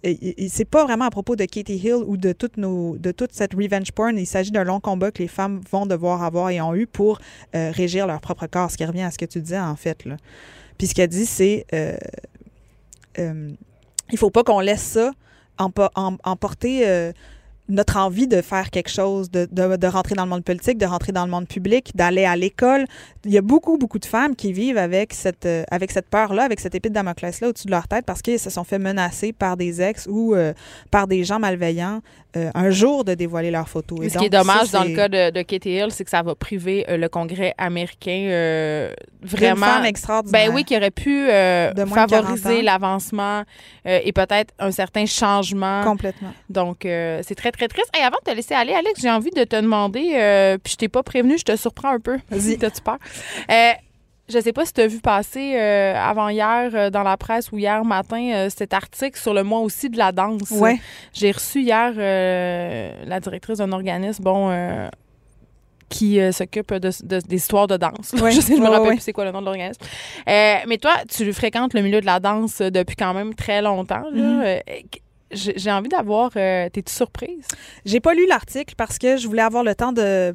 c'est 0.50 0.70
pas 0.70 0.86
vraiment 0.86 1.06
à 1.06 1.10
propos 1.10 1.36
de 1.36 1.44
Katie 1.44 1.76
Hill 1.76 2.04
ou 2.06 2.16
de 2.16 2.32
toute, 2.32 2.56
nos, 2.56 2.98
de 2.98 3.12
toute 3.12 3.34
cette 3.34 3.54
revenge 3.54 3.92
porn. 3.92 4.18
Il 4.18 4.26
s'agit 4.26 4.52
d'un 4.52 4.64
long 4.64 4.80
combat 4.80 5.12
que 5.12 5.22
les 5.22 5.28
femmes 5.28 5.60
vont 5.70 5.86
devoir 5.86 6.24
avoir 6.24 6.50
et 6.52 6.62
ont 6.62 6.76
eu 6.76 6.88
pour 6.88 7.20
euh, 7.56 7.72
régir 7.72 8.08
leur 8.08 8.22
propre 8.22 8.48
corps, 8.48 8.72
ce 8.72 8.78
qui 8.78 8.86
revient 8.86 9.02
à 9.02 9.12
ce 9.12 9.18
que 9.18 9.26
tu 9.26 9.42
disais 9.42 9.60
en 9.60 9.76
fait. 9.76 10.06
Là. 10.06 10.16
Puis 10.78 10.88
ce 10.88 10.96
qu'elle 10.96 11.10
dit, 11.10 11.26
c'est, 11.26 11.66
euh, 11.74 11.98
euh, 13.20 13.50
il 14.12 14.18
faut 14.18 14.30
pas 14.30 14.44
qu'on 14.44 14.62
laisse 14.62 14.82
ça 14.82 15.12
emporter... 15.58 17.12
Notre 17.70 17.98
envie 17.98 18.28
de 18.28 18.42
faire 18.42 18.72
quelque 18.72 18.90
chose, 18.90 19.30
de, 19.30 19.48
de, 19.52 19.76
de, 19.76 19.88
rentrer 19.88 20.16
dans 20.16 20.24
le 20.24 20.30
monde 20.30 20.44
politique, 20.44 20.78
de 20.78 20.86
rentrer 20.86 21.12
dans 21.12 21.26
le 21.26 21.32
monde 21.32 21.48
public, 21.48 21.92
d'aller 21.96 22.26
à 22.26 22.36
l'école. 22.36 22.86
Il 23.26 23.32
y 23.32 23.38
a 23.38 23.42
beaucoup, 23.42 23.78
beaucoup 23.78 24.00
de 24.00 24.06
femmes 24.06 24.36
qui 24.36 24.54
vivent 24.54 24.78
avec 24.78 25.14
cette, 25.14 25.46
euh, 25.46 25.64
avec 25.70 25.92
cette 25.92 26.08
peur-là, 26.08 26.44
avec 26.44 26.60
cette 26.60 26.74
épée 26.74 26.90
de 26.90 26.94
Damoclès-là 26.96 27.50
au-dessus 27.50 27.68
de 27.68 27.72
leur 27.72 27.88
tête 27.88 28.06
parce 28.06 28.22
qu'elles 28.22 28.40
se 28.40 28.50
sont 28.50 28.64
fait 28.64 28.80
menacer 28.80 29.34
par 29.34 29.58
des 29.58 29.82
ex 29.82 30.08
ou 30.10 30.34
euh, 30.34 30.54
par 30.90 31.06
des 31.06 31.24
gens 31.24 31.38
malveillants 31.38 32.02
euh, 32.38 32.50
un 32.54 32.70
jour 32.70 33.04
de 33.04 33.14
dévoiler 33.16 33.52
leurs 33.52 33.68
photos. 33.68 34.00
Et 34.04 34.10
ce 34.10 34.18
qui 34.18 34.26
est 34.26 34.30
dommage 34.30 34.72
dans 34.72 34.84
le 34.84 34.96
cas 34.96 35.10
de, 35.10 35.32
de 35.32 35.42
Katie 35.42 35.72
Hill, 35.72 35.88
c'est 35.90 36.04
que 36.04 36.10
ça 36.10 36.22
va 36.22 36.36
priver 36.36 36.86
le 36.88 37.08
Congrès 37.08 37.54
américain 37.58 38.90
vraiment. 39.22 39.66
Une 39.66 39.74
femme 39.74 39.86
extraordinaire. 39.86 40.48
Ben 40.48 40.56
oui, 40.56 40.64
qui 40.64 40.78
aurait 40.78 40.92
pu 40.92 41.28
favoriser 41.28 42.62
l'avancement 42.62 43.44
et 43.86 44.12
peut-être 44.14 44.54
un 44.60 44.72
certain 44.72 45.06
changement. 45.06 45.84
Complètement. 45.84 46.34
Donc, 46.50 46.80
c'est 46.84 47.36
très, 47.36 47.52
très 47.52 47.59
triste. 47.68 47.90
Et 47.98 48.02
avant 48.02 48.18
de 48.26 48.32
te 48.32 48.36
laisser 48.36 48.54
aller, 48.54 48.74
Alex, 48.74 49.02
j'ai 49.02 49.10
envie 49.10 49.32
de 49.32 49.44
te 49.44 49.56
demander, 49.56 50.14
euh, 50.16 50.58
puis 50.58 50.74
je 50.74 50.78
t'ai 50.78 50.88
pas 50.88 51.04
prévenu, 51.04 51.38
je 51.38 51.44
te 51.44 51.56
surprends 51.56 51.94
un 51.94 52.00
peu. 52.00 52.18
Vas-y. 52.30 52.58
T'as-tu 52.58 52.82
peur? 52.82 52.98
Euh, 53.52 53.72
je 54.28 54.40
sais 54.40 54.54
pas 54.54 54.66
si 54.66 54.74
tu 54.74 54.82
as 54.82 54.88
vu 54.88 55.00
passer 55.00 55.56
euh, 55.56 55.96
avant-hier 55.96 56.92
dans 56.92 57.02
la 57.02 57.18
presse 57.18 57.52
ou 57.52 57.58
hier 57.58 57.84
matin 57.84 58.48
cet 58.56 58.76
article 58.76 59.20
sur 59.20 59.34
le 59.34 59.44
mois 59.44 59.60
aussi 59.60 59.90
de 59.90 59.98
la 59.98 60.12
danse. 60.12 60.52
Ouais. 60.52 60.80
J'ai 61.14 61.32
reçu 61.32 61.62
hier 61.62 61.94
la 61.96 63.20
directrice 63.20 63.58
d'un 63.58 63.72
organisme, 63.72 64.24
bon, 64.24 64.88
qui 65.90 66.20
s'occupe 66.32 66.76
de, 66.76 66.92
des 67.02 67.36
histoires 67.36 67.66
de 67.66 67.78
danse. 67.78 68.14
Je 68.14 68.40
sais, 68.40 68.56
je 68.56 68.62
me 68.62 68.70
rappelle 68.70 68.92
plus 68.92 69.00
c'est 69.00 69.14
quoi 69.14 69.26
le 69.26 69.32
nom 69.32 69.40
de 69.40 69.46
l'organisme. 69.46 69.82
mais 70.28 70.78
toi, 70.80 70.94
tu 71.10 71.34
fréquentes 71.34 71.74
le 71.74 71.82
milieu 71.82 72.00
de 72.00 72.06
la 72.06 72.20
danse 72.20 72.60
depuis 72.60 72.96
quand 72.96 73.16
même 73.16 73.34
très 73.34 73.64
longtemps. 73.64 74.04
Là. 74.12 74.54
Mm-hmm. 74.54 74.84
J'ai 75.32 75.72
envie 75.72 75.90
d'avoir. 75.90 76.32
Euh, 76.36 76.70
T'es-tu 76.70 76.94
surprise? 76.94 77.48
J'ai 77.86 78.00
pas 78.00 78.14
lu 78.14 78.26
l'article 78.28 78.76
parce 78.78 78.98
que 78.98 79.18
je 79.18 79.28
voulais 79.28 79.42
avoir 79.42 79.64
le 79.64 79.76
temps 79.76 79.92
de 79.92 80.34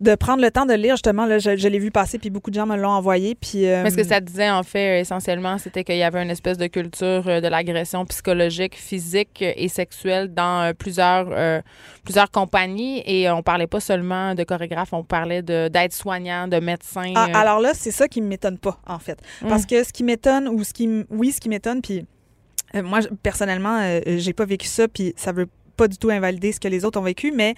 de 0.00 0.14
prendre 0.14 0.42
le 0.42 0.50
temps 0.50 0.64
de 0.64 0.72
lire 0.72 0.96
justement 0.96 1.26
là, 1.26 1.38
je, 1.38 1.68
l'ai 1.68 1.78
vu 1.78 1.90
passer 1.90 2.18
puis 2.18 2.30
beaucoup 2.30 2.48
de 2.48 2.54
gens 2.54 2.64
me 2.64 2.74
l'ont 2.74 2.88
envoyé 2.88 3.34
puis 3.34 3.66
euh, 3.66 3.82
mais 3.82 3.90
ce 3.90 3.96
que 3.96 4.02
ça 4.02 4.18
disait 4.18 4.48
en 4.48 4.62
fait 4.62 4.96
euh, 4.96 5.00
essentiellement 5.02 5.58
c'était 5.58 5.84
qu'il 5.84 5.98
y 5.98 6.02
avait 6.02 6.22
une 6.22 6.30
espèce 6.30 6.56
de 6.56 6.68
culture 6.68 7.24
de 7.24 7.46
l'agression 7.46 8.06
psychologique 8.06 8.76
physique 8.76 9.42
et 9.42 9.68
sexuelle 9.68 10.32
dans 10.32 10.72
plusieurs 10.72 11.62
plusieurs 12.02 12.30
compagnies 12.30 13.02
et 13.04 13.30
on 13.30 13.42
parlait 13.42 13.66
pas 13.66 13.80
seulement 13.80 14.34
de 14.34 14.42
chorégraphes 14.42 14.94
on 14.94 15.04
parlait 15.04 15.42
de 15.42 15.68
d'aide 15.68 15.92
soignants 15.92 16.48
de 16.48 16.60
médecins 16.60 17.12
ah, 17.14 17.28
alors 17.34 17.60
là 17.60 17.72
c'est 17.74 17.90
ça 17.90 18.08
qui 18.08 18.22
m'étonne 18.22 18.56
pas 18.56 18.80
en 18.86 18.98
fait 18.98 19.20
parce 19.50 19.64
mm. 19.64 19.66
que 19.66 19.84
ce 19.84 19.92
qui 19.92 20.02
m'étonne 20.02 20.48
ou 20.48 20.64
ce 20.64 20.72
qui 20.72 21.04
oui 21.10 21.30
ce 21.30 21.42
qui 21.42 21.50
m'étonne 21.50 21.82
puis 21.82 22.06
euh, 22.74 22.82
moi, 22.82 23.00
personnellement, 23.22 23.80
euh, 23.80 24.00
j'ai 24.18 24.32
pas 24.32 24.44
vécu 24.44 24.66
ça, 24.66 24.88
puis 24.88 25.12
ça 25.16 25.32
veut 25.32 25.48
pas 25.76 25.88
du 25.88 25.96
tout 25.96 26.10
invalider 26.10 26.52
ce 26.52 26.60
que 26.60 26.68
les 26.68 26.84
autres 26.84 27.00
ont 27.00 27.04
vécu, 27.04 27.32
mais 27.32 27.54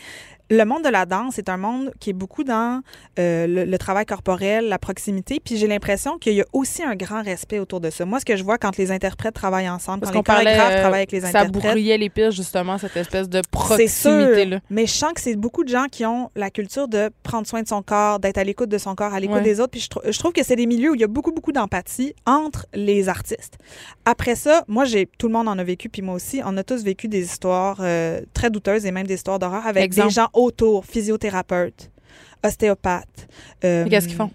le 0.52 0.64
monde 0.66 0.84
de 0.84 0.90
la 0.90 1.06
danse 1.06 1.38
est 1.38 1.48
un 1.48 1.56
monde 1.56 1.92
qui 1.98 2.10
est 2.10 2.14
beaucoup 2.14 2.44
dans 2.44 2.82
euh, 3.18 3.46
le, 3.46 3.78
travail 3.78 4.04
corporel, 4.04 4.68
la 4.68 4.78
proximité. 4.78 5.40
Puis 5.42 5.56
j'ai 5.56 5.66
l'impression 5.66 6.18
qu'il 6.18 6.34
y 6.34 6.42
a 6.42 6.44
aussi 6.52 6.82
un 6.82 6.94
grand 6.94 7.22
respect 7.22 7.58
autour 7.58 7.80
de 7.80 7.88
ça. 7.88 8.04
Moi, 8.04 8.20
ce 8.20 8.24
que 8.26 8.36
je 8.36 8.44
vois 8.44 8.58
quand 8.58 8.76
les 8.76 8.92
interprètes 8.92 9.34
travaillent 9.34 9.70
ensemble, 9.70 10.00
Parce 10.00 10.12
quand 10.12 10.18
les 10.18 10.44
chorégraphes 10.44 10.80
travaillent 10.80 11.00
avec 11.00 11.12
les 11.12 11.24
interprètes. 11.24 11.54
Ça 11.62 11.70
bourriait 11.70 11.96
les 11.96 12.10
pistes, 12.10 12.32
justement, 12.32 12.76
cette 12.76 12.96
espèce 12.96 13.30
de 13.30 13.40
proximité-là. 13.50 14.60
Mais 14.68 14.86
je 14.86 14.92
sens 14.92 15.12
que 15.14 15.22
c'est 15.22 15.36
beaucoup 15.36 15.64
de 15.64 15.70
gens 15.70 15.86
qui 15.90 16.04
ont 16.04 16.30
la 16.36 16.50
culture 16.50 16.86
de 16.86 17.10
prendre 17.22 17.46
soin 17.46 17.62
de 17.62 17.68
son 17.68 17.82
corps, 17.82 18.18
d'être 18.18 18.38
à 18.38 18.44
l'écoute 18.44 18.68
de 18.68 18.78
son 18.78 18.94
corps, 18.94 19.14
à 19.14 19.20
l'écoute 19.20 19.42
des 19.42 19.58
autres. 19.58 19.70
Puis 19.70 19.80
je, 19.80 20.12
je 20.12 20.18
trouve 20.18 20.32
que 20.32 20.44
c'est 20.44 20.56
des 20.56 20.66
milieux 20.66 20.90
où 20.90 20.94
il 20.94 21.00
y 21.00 21.04
a 21.04 21.08
beaucoup, 21.08 21.32
beaucoup 21.32 21.52
d'empathie 21.52 22.14
entre 22.26 22.66
les 22.74 23.08
artistes. 23.08 23.56
Après 24.04 24.34
ça, 24.34 24.64
moi, 24.68 24.84
j'ai 24.84 25.08
tout 25.18 25.28
le 25.28 25.32
monde 25.32 25.48
en 25.48 25.58
a 25.58 25.64
vécu, 25.64 25.88
puis 25.88 26.02
moi 26.02 26.14
aussi, 26.14 26.42
on 26.44 26.56
a 26.58 26.62
tous 26.62 26.84
vécu 26.84 27.08
des 27.08 27.22
histoires 27.24 27.78
euh, 27.80 28.20
très 28.34 28.50
douteuses 28.50 28.84
et 28.84 28.90
même 28.90 29.06
des 29.06 29.14
histoires 29.14 29.38
d'horreur 29.38 29.66
avec 29.66 29.94
des 29.94 30.10
gens 30.10 30.28
autour, 30.44 30.85
physiothérapeute, 30.85 31.90
ostéopathe. 32.44 33.28
Qu'est-ce 33.60 34.06
qu'ils 34.06 34.16
font? 34.16 34.31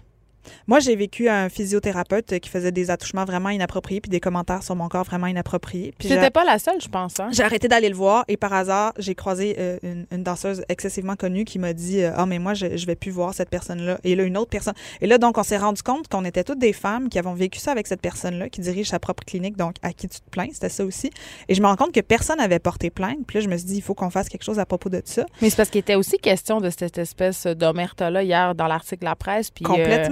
Moi, 0.66 0.80
j'ai 0.80 0.96
vécu 0.96 1.28
un 1.28 1.48
physiothérapeute 1.48 2.38
qui 2.40 2.48
faisait 2.48 2.72
des 2.72 2.90
attouchements 2.90 3.24
vraiment 3.24 3.50
inappropriés 3.50 4.00
puis 4.00 4.10
des 4.10 4.20
commentaires 4.20 4.62
sur 4.62 4.76
mon 4.76 4.88
corps 4.88 5.04
vraiment 5.04 5.26
inappropriés. 5.26 5.94
Puis 5.98 6.08
C'était 6.08 6.30
pas 6.30 6.44
la 6.44 6.58
seule, 6.58 6.80
je 6.80 6.88
pense. 6.88 7.20
Hein? 7.20 7.28
J'ai 7.32 7.42
arrêté 7.42 7.68
d'aller 7.68 7.88
le 7.88 7.94
voir 7.94 8.24
et 8.28 8.36
par 8.36 8.52
hasard, 8.52 8.92
j'ai 8.98 9.14
croisé 9.14 9.56
euh, 9.58 9.78
une, 10.10 10.22
danseuse 10.22 10.62
excessivement 10.68 11.16
connue 11.16 11.44
qui 11.44 11.58
m'a 11.58 11.72
dit 11.72 12.02
Ah, 12.02 12.26
mais 12.26 12.38
moi, 12.38 12.54
je, 12.54 12.76
je 12.76 12.86
vais 12.86 12.96
plus 12.96 13.10
voir 13.10 13.34
cette 13.34 13.50
personne-là. 13.50 13.98
Et 14.04 14.14
là, 14.14 14.24
une 14.24 14.36
autre 14.36 14.50
personne. 14.50 14.74
Et 15.00 15.06
là, 15.06 15.18
donc, 15.18 15.38
on 15.38 15.42
s'est 15.42 15.56
rendu 15.56 15.82
compte 15.82 16.08
qu'on 16.08 16.24
était 16.24 16.44
toutes 16.44 16.58
des 16.58 16.72
femmes 16.72 17.08
qui 17.08 17.18
avons 17.18 17.34
vécu 17.34 17.58
ça 17.58 17.72
avec 17.72 17.86
cette 17.86 18.00
personne-là, 18.00 18.48
qui 18.48 18.60
dirige 18.60 18.88
sa 18.88 18.98
propre 18.98 19.24
clinique, 19.24 19.56
donc 19.56 19.76
à 19.82 19.92
qui 19.92 20.08
tu 20.08 20.20
te 20.20 20.30
plains. 20.30 20.48
C'était 20.52 20.68
ça 20.68 20.84
aussi. 20.84 21.10
Et 21.48 21.54
je 21.54 21.62
me 21.62 21.66
rends 21.66 21.76
compte 21.76 21.92
que 21.92 22.00
personne 22.00 22.38
n'avait 22.38 22.58
porté 22.58 22.90
plainte. 22.90 23.18
Puis 23.26 23.38
là, 23.38 23.44
je 23.44 23.48
me 23.48 23.56
suis 23.56 23.66
dit 23.66 23.76
Il 23.76 23.82
faut 23.82 23.94
qu'on 23.94 24.10
fasse 24.10 24.28
quelque 24.28 24.44
chose 24.44 24.58
à 24.58 24.66
propos 24.66 24.88
de 24.88 25.02
ça. 25.04 25.24
Mais 25.40 25.50
c'est 25.50 25.56
parce 25.56 25.70
qu'il 25.70 25.80
était 25.80 25.94
aussi 25.94 26.18
question 26.18 26.60
de 26.60 26.70
cette 26.70 26.98
espèce 26.98 27.46
d'omerta-là 27.46 28.22
hier 28.22 28.54
dans 28.54 28.66
l'article 28.66 29.00
de 29.00 29.04
la 29.06 29.16
presse. 29.16 29.50
Puis, 29.50 29.64
euh, 29.68 30.08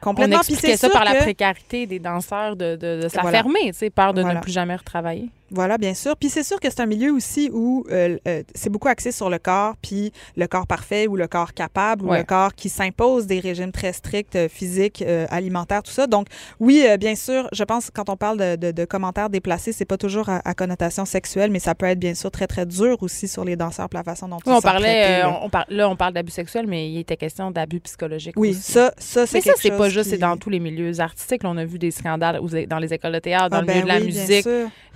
Complètement. 0.00 0.36
On 0.36 0.38
expliquait 0.40 0.76
ça 0.76 0.90
par 0.90 1.04
la 1.04 1.14
précarité 1.16 1.86
des 1.86 1.98
danseurs 1.98 2.56
de, 2.56 2.76
de, 2.76 3.02
de 3.02 3.08
se 3.08 3.16
la 3.16 3.30
fermer, 3.30 3.72
peur 3.90 4.14
de 4.14 4.22
ne 4.22 4.40
plus 4.40 4.52
jamais 4.52 4.76
retravailler. 4.76 5.30
Voilà, 5.50 5.78
bien 5.78 5.94
sûr. 5.94 6.16
Puis 6.16 6.28
c'est 6.28 6.42
sûr 6.42 6.60
que 6.60 6.68
c'est 6.68 6.80
un 6.80 6.86
milieu 6.86 7.12
aussi 7.12 7.50
où 7.52 7.86
euh, 7.90 8.18
euh, 8.28 8.42
c'est 8.54 8.68
beaucoup 8.68 8.88
axé 8.88 9.12
sur 9.12 9.30
le 9.30 9.38
corps, 9.38 9.76
puis 9.80 10.12
le 10.36 10.46
corps 10.46 10.66
parfait 10.66 11.06
ou 11.06 11.16
le 11.16 11.26
corps 11.26 11.54
capable 11.54 12.04
ou 12.04 12.12
le 12.12 12.22
corps 12.22 12.54
qui 12.54 12.68
s'impose 12.68 13.26
des 13.26 13.40
régimes 13.40 13.72
très 13.72 13.92
stricts, 13.92 14.36
euh, 14.36 14.48
physiques, 14.48 15.02
alimentaires, 15.30 15.82
tout 15.82 15.92
ça. 15.92 16.06
Donc 16.06 16.26
oui, 16.60 16.84
bien 16.98 17.14
sûr, 17.14 17.48
je 17.52 17.64
pense 17.64 17.90
quand 17.92 18.10
on 18.10 18.16
parle 18.16 18.56
de, 18.58 18.72
de, 18.72 18.84
commentaires 18.84 19.30
déplacés, 19.30 19.72
c'est 19.72 19.84
pas 19.84 19.96
toujours 19.96 20.28
à, 20.28 20.54
connotation 20.54 21.04
sexuelle, 21.04 21.50
mais 21.50 21.60
ça 21.60 21.74
peut 21.74 21.86
être 21.86 21.98
bien 21.98 22.14
sûr 22.14 22.30
très 22.30 22.46
très 22.46 22.66
dur 22.66 22.96
aussi 23.02 23.28
sur 23.28 23.44
les 23.44 23.56
danseurs, 23.56 23.88
pour 23.88 23.98
la 23.98 24.04
façon 24.04 24.28
dont 24.28 24.38
oui, 24.44 24.52
on 24.54 24.60
parlait, 24.60 25.20
là. 25.20 25.40
On, 25.42 25.50
là 25.68 25.88
on 25.88 25.96
parle 25.96 26.12
d'abus 26.12 26.32
sexuels, 26.32 26.66
mais 26.66 26.90
il 26.90 26.98
était 26.98 27.16
question 27.16 27.50
d'abus 27.50 27.80
psychologiques. 27.80 28.34
Oui, 28.36 28.54
ça, 28.54 28.92
ça 28.98 29.26
c'est. 29.26 29.38
Mais 29.38 29.40
ça 29.40 29.52
c'est 29.56 29.76
pas 29.76 29.88
juste, 29.88 30.10
c'est 30.10 30.18
dans 30.18 30.36
tous 30.36 30.50
les 30.50 30.60
milieux 30.60 31.00
artistiques. 31.00 31.42
on 31.44 31.56
a 31.56 31.64
vu 31.64 31.78
des 31.78 31.90
scandales 31.90 32.40
dans 32.68 32.78
les 32.78 32.92
écoles 32.92 33.12
de 33.12 33.18
théâtre, 33.18 33.50
dans 33.50 33.58
ah, 33.58 33.60
le 33.62 33.66
milieu 33.66 33.80
ben 33.80 33.84
de 33.84 33.88
la 33.88 34.00
musique. 34.00 34.46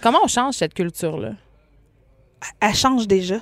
Comment 0.02 0.18
on 0.24 0.28
change 0.28 0.41
cette 0.50 0.74
culture-là? 0.74 1.34
Elle 2.60 2.74
change 2.74 3.06
déjà. 3.06 3.36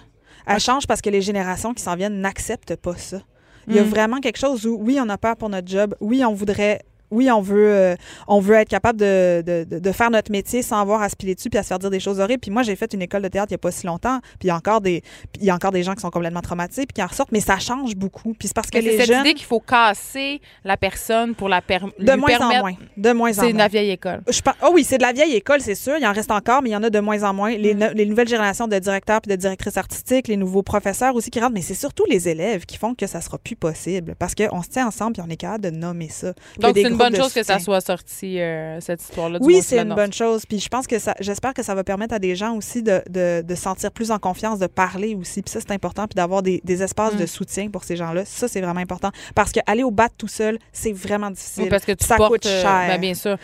Elle 0.47 0.60
change 0.60 0.86
parce 0.86 1.01
que 1.01 1.09
les 1.09 1.22
générations 1.22 1.72
qui 1.72 1.82
s'en 1.82 1.97
viennent 1.97 2.20
n'acceptent 2.20 2.77
pas 2.77 2.97
ça. 2.97 3.22
Il 3.66 3.77
y 3.77 3.78
a 3.78 3.85
mm. 3.85 3.89
vraiment 3.89 4.18
quelque 4.18 4.39
chose 4.39 4.66
où, 4.66 4.77
oui, 4.81 4.98
on 5.01 5.09
a 5.09 5.16
peur 5.16 5.36
pour 5.36 5.48
notre 5.48 5.68
job. 5.68 5.94
Oui, 6.01 6.24
on 6.24 6.35
voudrait 6.35 6.82
oui, 7.11 7.31
on 7.31 7.41
veut, 7.41 7.73
euh, 7.73 7.97
on 8.28 8.41
veut 8.41 8.55
être 8.55 8.69
capable 8.69 8.99
de, 8.99 9.43
de, 9.45 9.78
de, 9.78 9.93
faire 9.93 10.11
notre 10.11 10.31
métier 10.31 10.62
sans 10.62 10.81
avoir 10.81 11.03
à 11.03 11.09
se 11.09 11.16
piler 11.16 11.35
dessus 11.35 11.51
puis 11.51 11.59
à 11.59 11.62
se 11.62 11.69
faire 11.69 11.78
dire 11.78 11.91
des 11.91 12.01
choses 12.01 12.20
horribles. 12.20 12.41
Puis 12.41 12.51
moi, 12.51 12.62
j'ai 12.62 12.77
fait 12.77 12.93
une 12.93 13.03
école 13.03 13.23
de 13.23 13.28
théâtre 13.28 13.49
il 13.51 13.55
n'y 13.55 13.57
a 13.57 13.59
pas 13.59 13.70
si 13.70 13.87
longtemps, 13.87 14.20
puis 14.39 14.45
il 14.45 14.49
y 14.49 14.51
a 14.51 14.57
encore 14.57 14.81
des, 14.81 15.03
il 15.41 15.45
y 15.45 15.51
a 15.51 15.55
encore 15.55 15.73
des 15.73 15.82
gens 15.82 15.95
qui 15.95 16.01
sont 16.01 16.11
complètement 16.11 16.41
traumatisés 16.41 16.87
puis 16.87 16.95
qui 16.95 17.03
en 17.03 17.07
ressortent, 17.07 17.32
mais 17.32 17.41
ça 17.41 17.59
change 17.59 17.97
beaucoup. 17.97 18.35
Puis 18.39 18.49
c'est 18.49 18.55
parce 18.55 18.70
que 18.70 18.78
les 18.78 18.97
cette 18.97 19.09
jeunes... 19.09 19.20
idée 19.20 19.35
qu'il 19.35 19.47
faut 19.47 19.61
casser 19.61 20.41
la 20.65 20.77
personne 20.77 21.35
pour 21.35 21.49
la 21.49 21.61
per... 21.61 21.81
de 21.99 22.12
moins 22.12 22.39
en 22.41 22.61
moins, 22.61 22.74
de 22.97 23.12
moins 23.12 23.32
en 23.32 23.43
moins. 23.43 23.47
C'est 23.47 23.53
de 23.53 23.59
la 23.59 23.69
vieille 23.69 23.91
école. 23.91 24.23
Je 24.28 24.41
Oh 24.62 24.70
oui, 24.73 24.85
c'est 24.85 24.99
de 24.99 25.03
la 25.03 25.12
vieille 25.12 25.35
école, 25.35 25.61
c'est 25.61 25.74
sûr. 25.74 25.97
Il 25.99 26.07
en 26.07 26.12
reste 26.12 26.31
encore, 26.31 26.62
mais 26.62 26.70
il 26.70 26.73
y 26.73 26.77
en 26.77 26.82
a 26.82 26.91
de 26.91 27.01
moins 27.01 27.23
en 27.23 27.35
moins. 27.35 27.57
Les, 27.57 27.74
mm. 27.74 27.93
les 27.95 28.07
nouvelles 28.07 28.28
générations 28.28 28.69
de 28.69 28.78
directeurs 28.78 29.20
puis 29.20 29.31
de 29.31 29.37
directrices 29.37 29.77
artistiques, 29.77 30.28
les 30.28 30.37
nouveaux 30.37 30.62
professeurs 30.62 31.15
aussi 31.15 31.31
qui 31.31 31.41
rentrent, 31.41 31.55
mais 31.55 31.62
c'est 31.62 31.74
surtout 31.74 32.05
les 32.09 32.28
élèves 32.28 32.66
qui 32.66 32.77
font 32.77 32.95
que 32.95 33.07
ça 33.07 33.20
sera 33.20 33.39
plus 33.39 33.57
possible 33.57 34.15
parce 34.19 34.35
qu'on 34.35 34.62
se 34.62 34.69
tient 34.69 34.87
ensemble 34.87 35.15
puis 35.15 35.23
on 35.27 35.31
est 35.31 35.37
capable 35.37 35.65
de 35.65 35.70
nommer 35.70 36.09
ça. 36.09 36.32
Donc 36.59 36.77
bonne 37.01 37.16
chose 37.16 37.32
que 37.32 37.43
ça 37.43 37.59
soit 37.59 37.81
sorti 37.81 38.40
euh, 38.40 38.81
cette 38.81 39.02
histoire-là. 39.02 39.39
Oui, 39.40 39.60
c'est 39.62 39.78
une 39.78 39.94
bonne 39.94 40.12
chose. 40.12 40.44
Puis 40.47 40.60
je 40.60 40.68
pense 40.68 40.86
que 40.86 40.98
ça, 40.98 41.14
j'espère 41.20 41.55
que 41.55 41.62
ça 41.62 41.74
va 41.74 41.85
permettre 41.85 42.14
à 42.14 42.18
des 42.18 42.36
gens 42.36 42.55
aussi 42.55 42.82
de, 42.82 43.02
de, 43.09 43.43
de 43.43 43.55
sentir 43.55 43.90
plus 43.93 44.10
en 44.10 44.18
confiance, 44.18 44.59
de 44.59 44.66
parler 44.66 45.14
aussi. 45.14 45.43
Puis 45.43 45.51
ça, 45.51 45.60
c'est 45.60 45.72
important. 45.72 46.06
Puis 46.06 46.14
d'avoir 46.14 46.43
des, 46.43 46.60
des, 46.64 46.82
espaces 46.82 47.16
de 47.16 47.24
mm. 47.24 47.28
soutien 47.28 47.68
pour 47.68 47.85
ces 47.85 47.97
gens-là. 47.97 48.24
Ça, 48.24 48.48
c'est 48.48 48.60
vraiment 48.60 48.81
important. 48.81 49.10
Parce 49.35 49.52
qu'aller 49.52 49.82
au 49.82 49.90
bat 49.90 50.09
tout 50.16 50.28
seul, 50.28 50.59
c'est 50.72 50.93
vraiment 50.93 51.31
difficile. 51.31 51.68
parce 51.68 51.85
que 51.85 51.93
ça 51.98 52.16
coûte 52.16 52.47
euh, 52.47 52.62
cher. 52.62 52.85
Ben, 52.89 53.01
bien 53.01 53.14
sûr. 53.14 53.36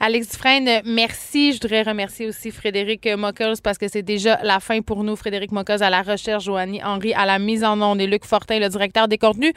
Alex 0.00 0.30
Dufresne, 0.30 0.82
merci. 0.84 1.52
Je 1.52 1.60
voudrais 1.60 1.82
remercier 1.82 2.26
aussi 2.26 2.50
Frédéric 2.50 3.08
Mockles 3.16 3.60
parce 3.62 3.78
que 3.78 3.88
c'est 3.88 4.02
déjà 4.02 4.40
la 4.42 4.60
fin 4.60 4.80
pour 4.82 5.04
nous. 5.04 5.16
Frédéric 5.16 5.52
Mockles 5.52 5.82
à 5.82 5.90
la 5.90 6.02
recherche, 6.02 6.44
Joanie 6.44 6.82
Henry 6.82 7.14
à 7.14 7.26
la 7.26 7.38
mise 7.38 7.64
en 7.64 7.80
onde 7.80 8.00
et 8.00 8.06
Luc 8.06 8.24
Fortin, 8.24 8.58
le 8.58 8.68
directeur 8.68 9.08
des 9.08 9.18
contenus. 9.18 9.52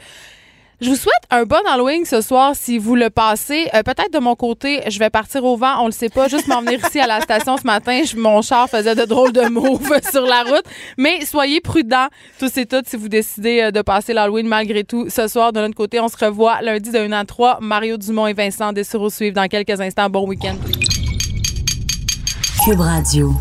Je 0.78 0.90
vous 0.90 0.96
souhaite 0.96 1.14
un 1.30 1.44
bon 1.44 1.56
Halloween 1.66 2.04
ce 2.04 2.20
soir 2.20 2.54
si 2.54 2.76
vous 2.76 2.96
le 2.96 3.08
passez. 3.08 3.66
Euh, 3.72 3.82
peut-être 3.82 4.12
de 4.12 4.18
mon 4.18 4.34
côté, 4.34 4.82
je 4.88 4.98
vais 4.98 5.08
partir 5.08 5.42
au 5.42 5.56
vent, 5.56 5.80
on 5.80 5.86
le 5.86 5.92
sait 5.92 6.10
pas. 6.10 6.28
Juste 6.28 6.48
m'en 6.48 6.60
venir 6.60 6.78
ici 6.86 7.00
à 7.00 7.06
la 7.06 7.22
station 7.22 7.56
ce 7.56 7.66
matin, 7.66 8.02
mon 8.14 8.42
char 8.42 8.68
faisait 8.68 8.94
de 8.94 9.06
drôles 9.06 9.32
de 9.32 9.48
moves 9.48 9.90
sur 10.10 10.26
la 10.26 10.42
route. 10.42 10.64
Mais 10.98 11.24
soyez 11.24 11.62
prudents 11.62 12.08
tous 12.38 12.54
et 12.58 12.66
toutes 12.66 12.86
si 12.86 12.96
vous 12.96 13.08
décidez 13.08 13.62
euh, 13.62 13.70
de 13.70 13.80
passer 13.80 14.12
l'Halloween 14.12 14.46
malgré 14.46 14.84
tout. 14.84 15.08
Ce 15.08 15.28
soir, 15.28 15.54
de 15.54 15.60
notre 15.60 15.74
côté, 15.74 15.98
on 15.98 16.08
se 16.08 16.22
revoit 16.22 16.60
lundi 16.60 16.90
de 16.90 16.98
1 16.98 17.12
à 17.12 17.24
3. 17.24 17.58
Mario 17.62 17.96
Dumont 17.96 18.26
et 18.26 18.34
Vincent 18.34 18.74
Dessureau 18.74 19.08
suivent 19.08 19.32
dans 19.32 19.48
quelques 19.48 19.80
instants. 19.80 20.10
Bon 20.10 20.28
week-end. 20.28 20.56
Cube 22.66 22.80
Radio. 22.80 23.32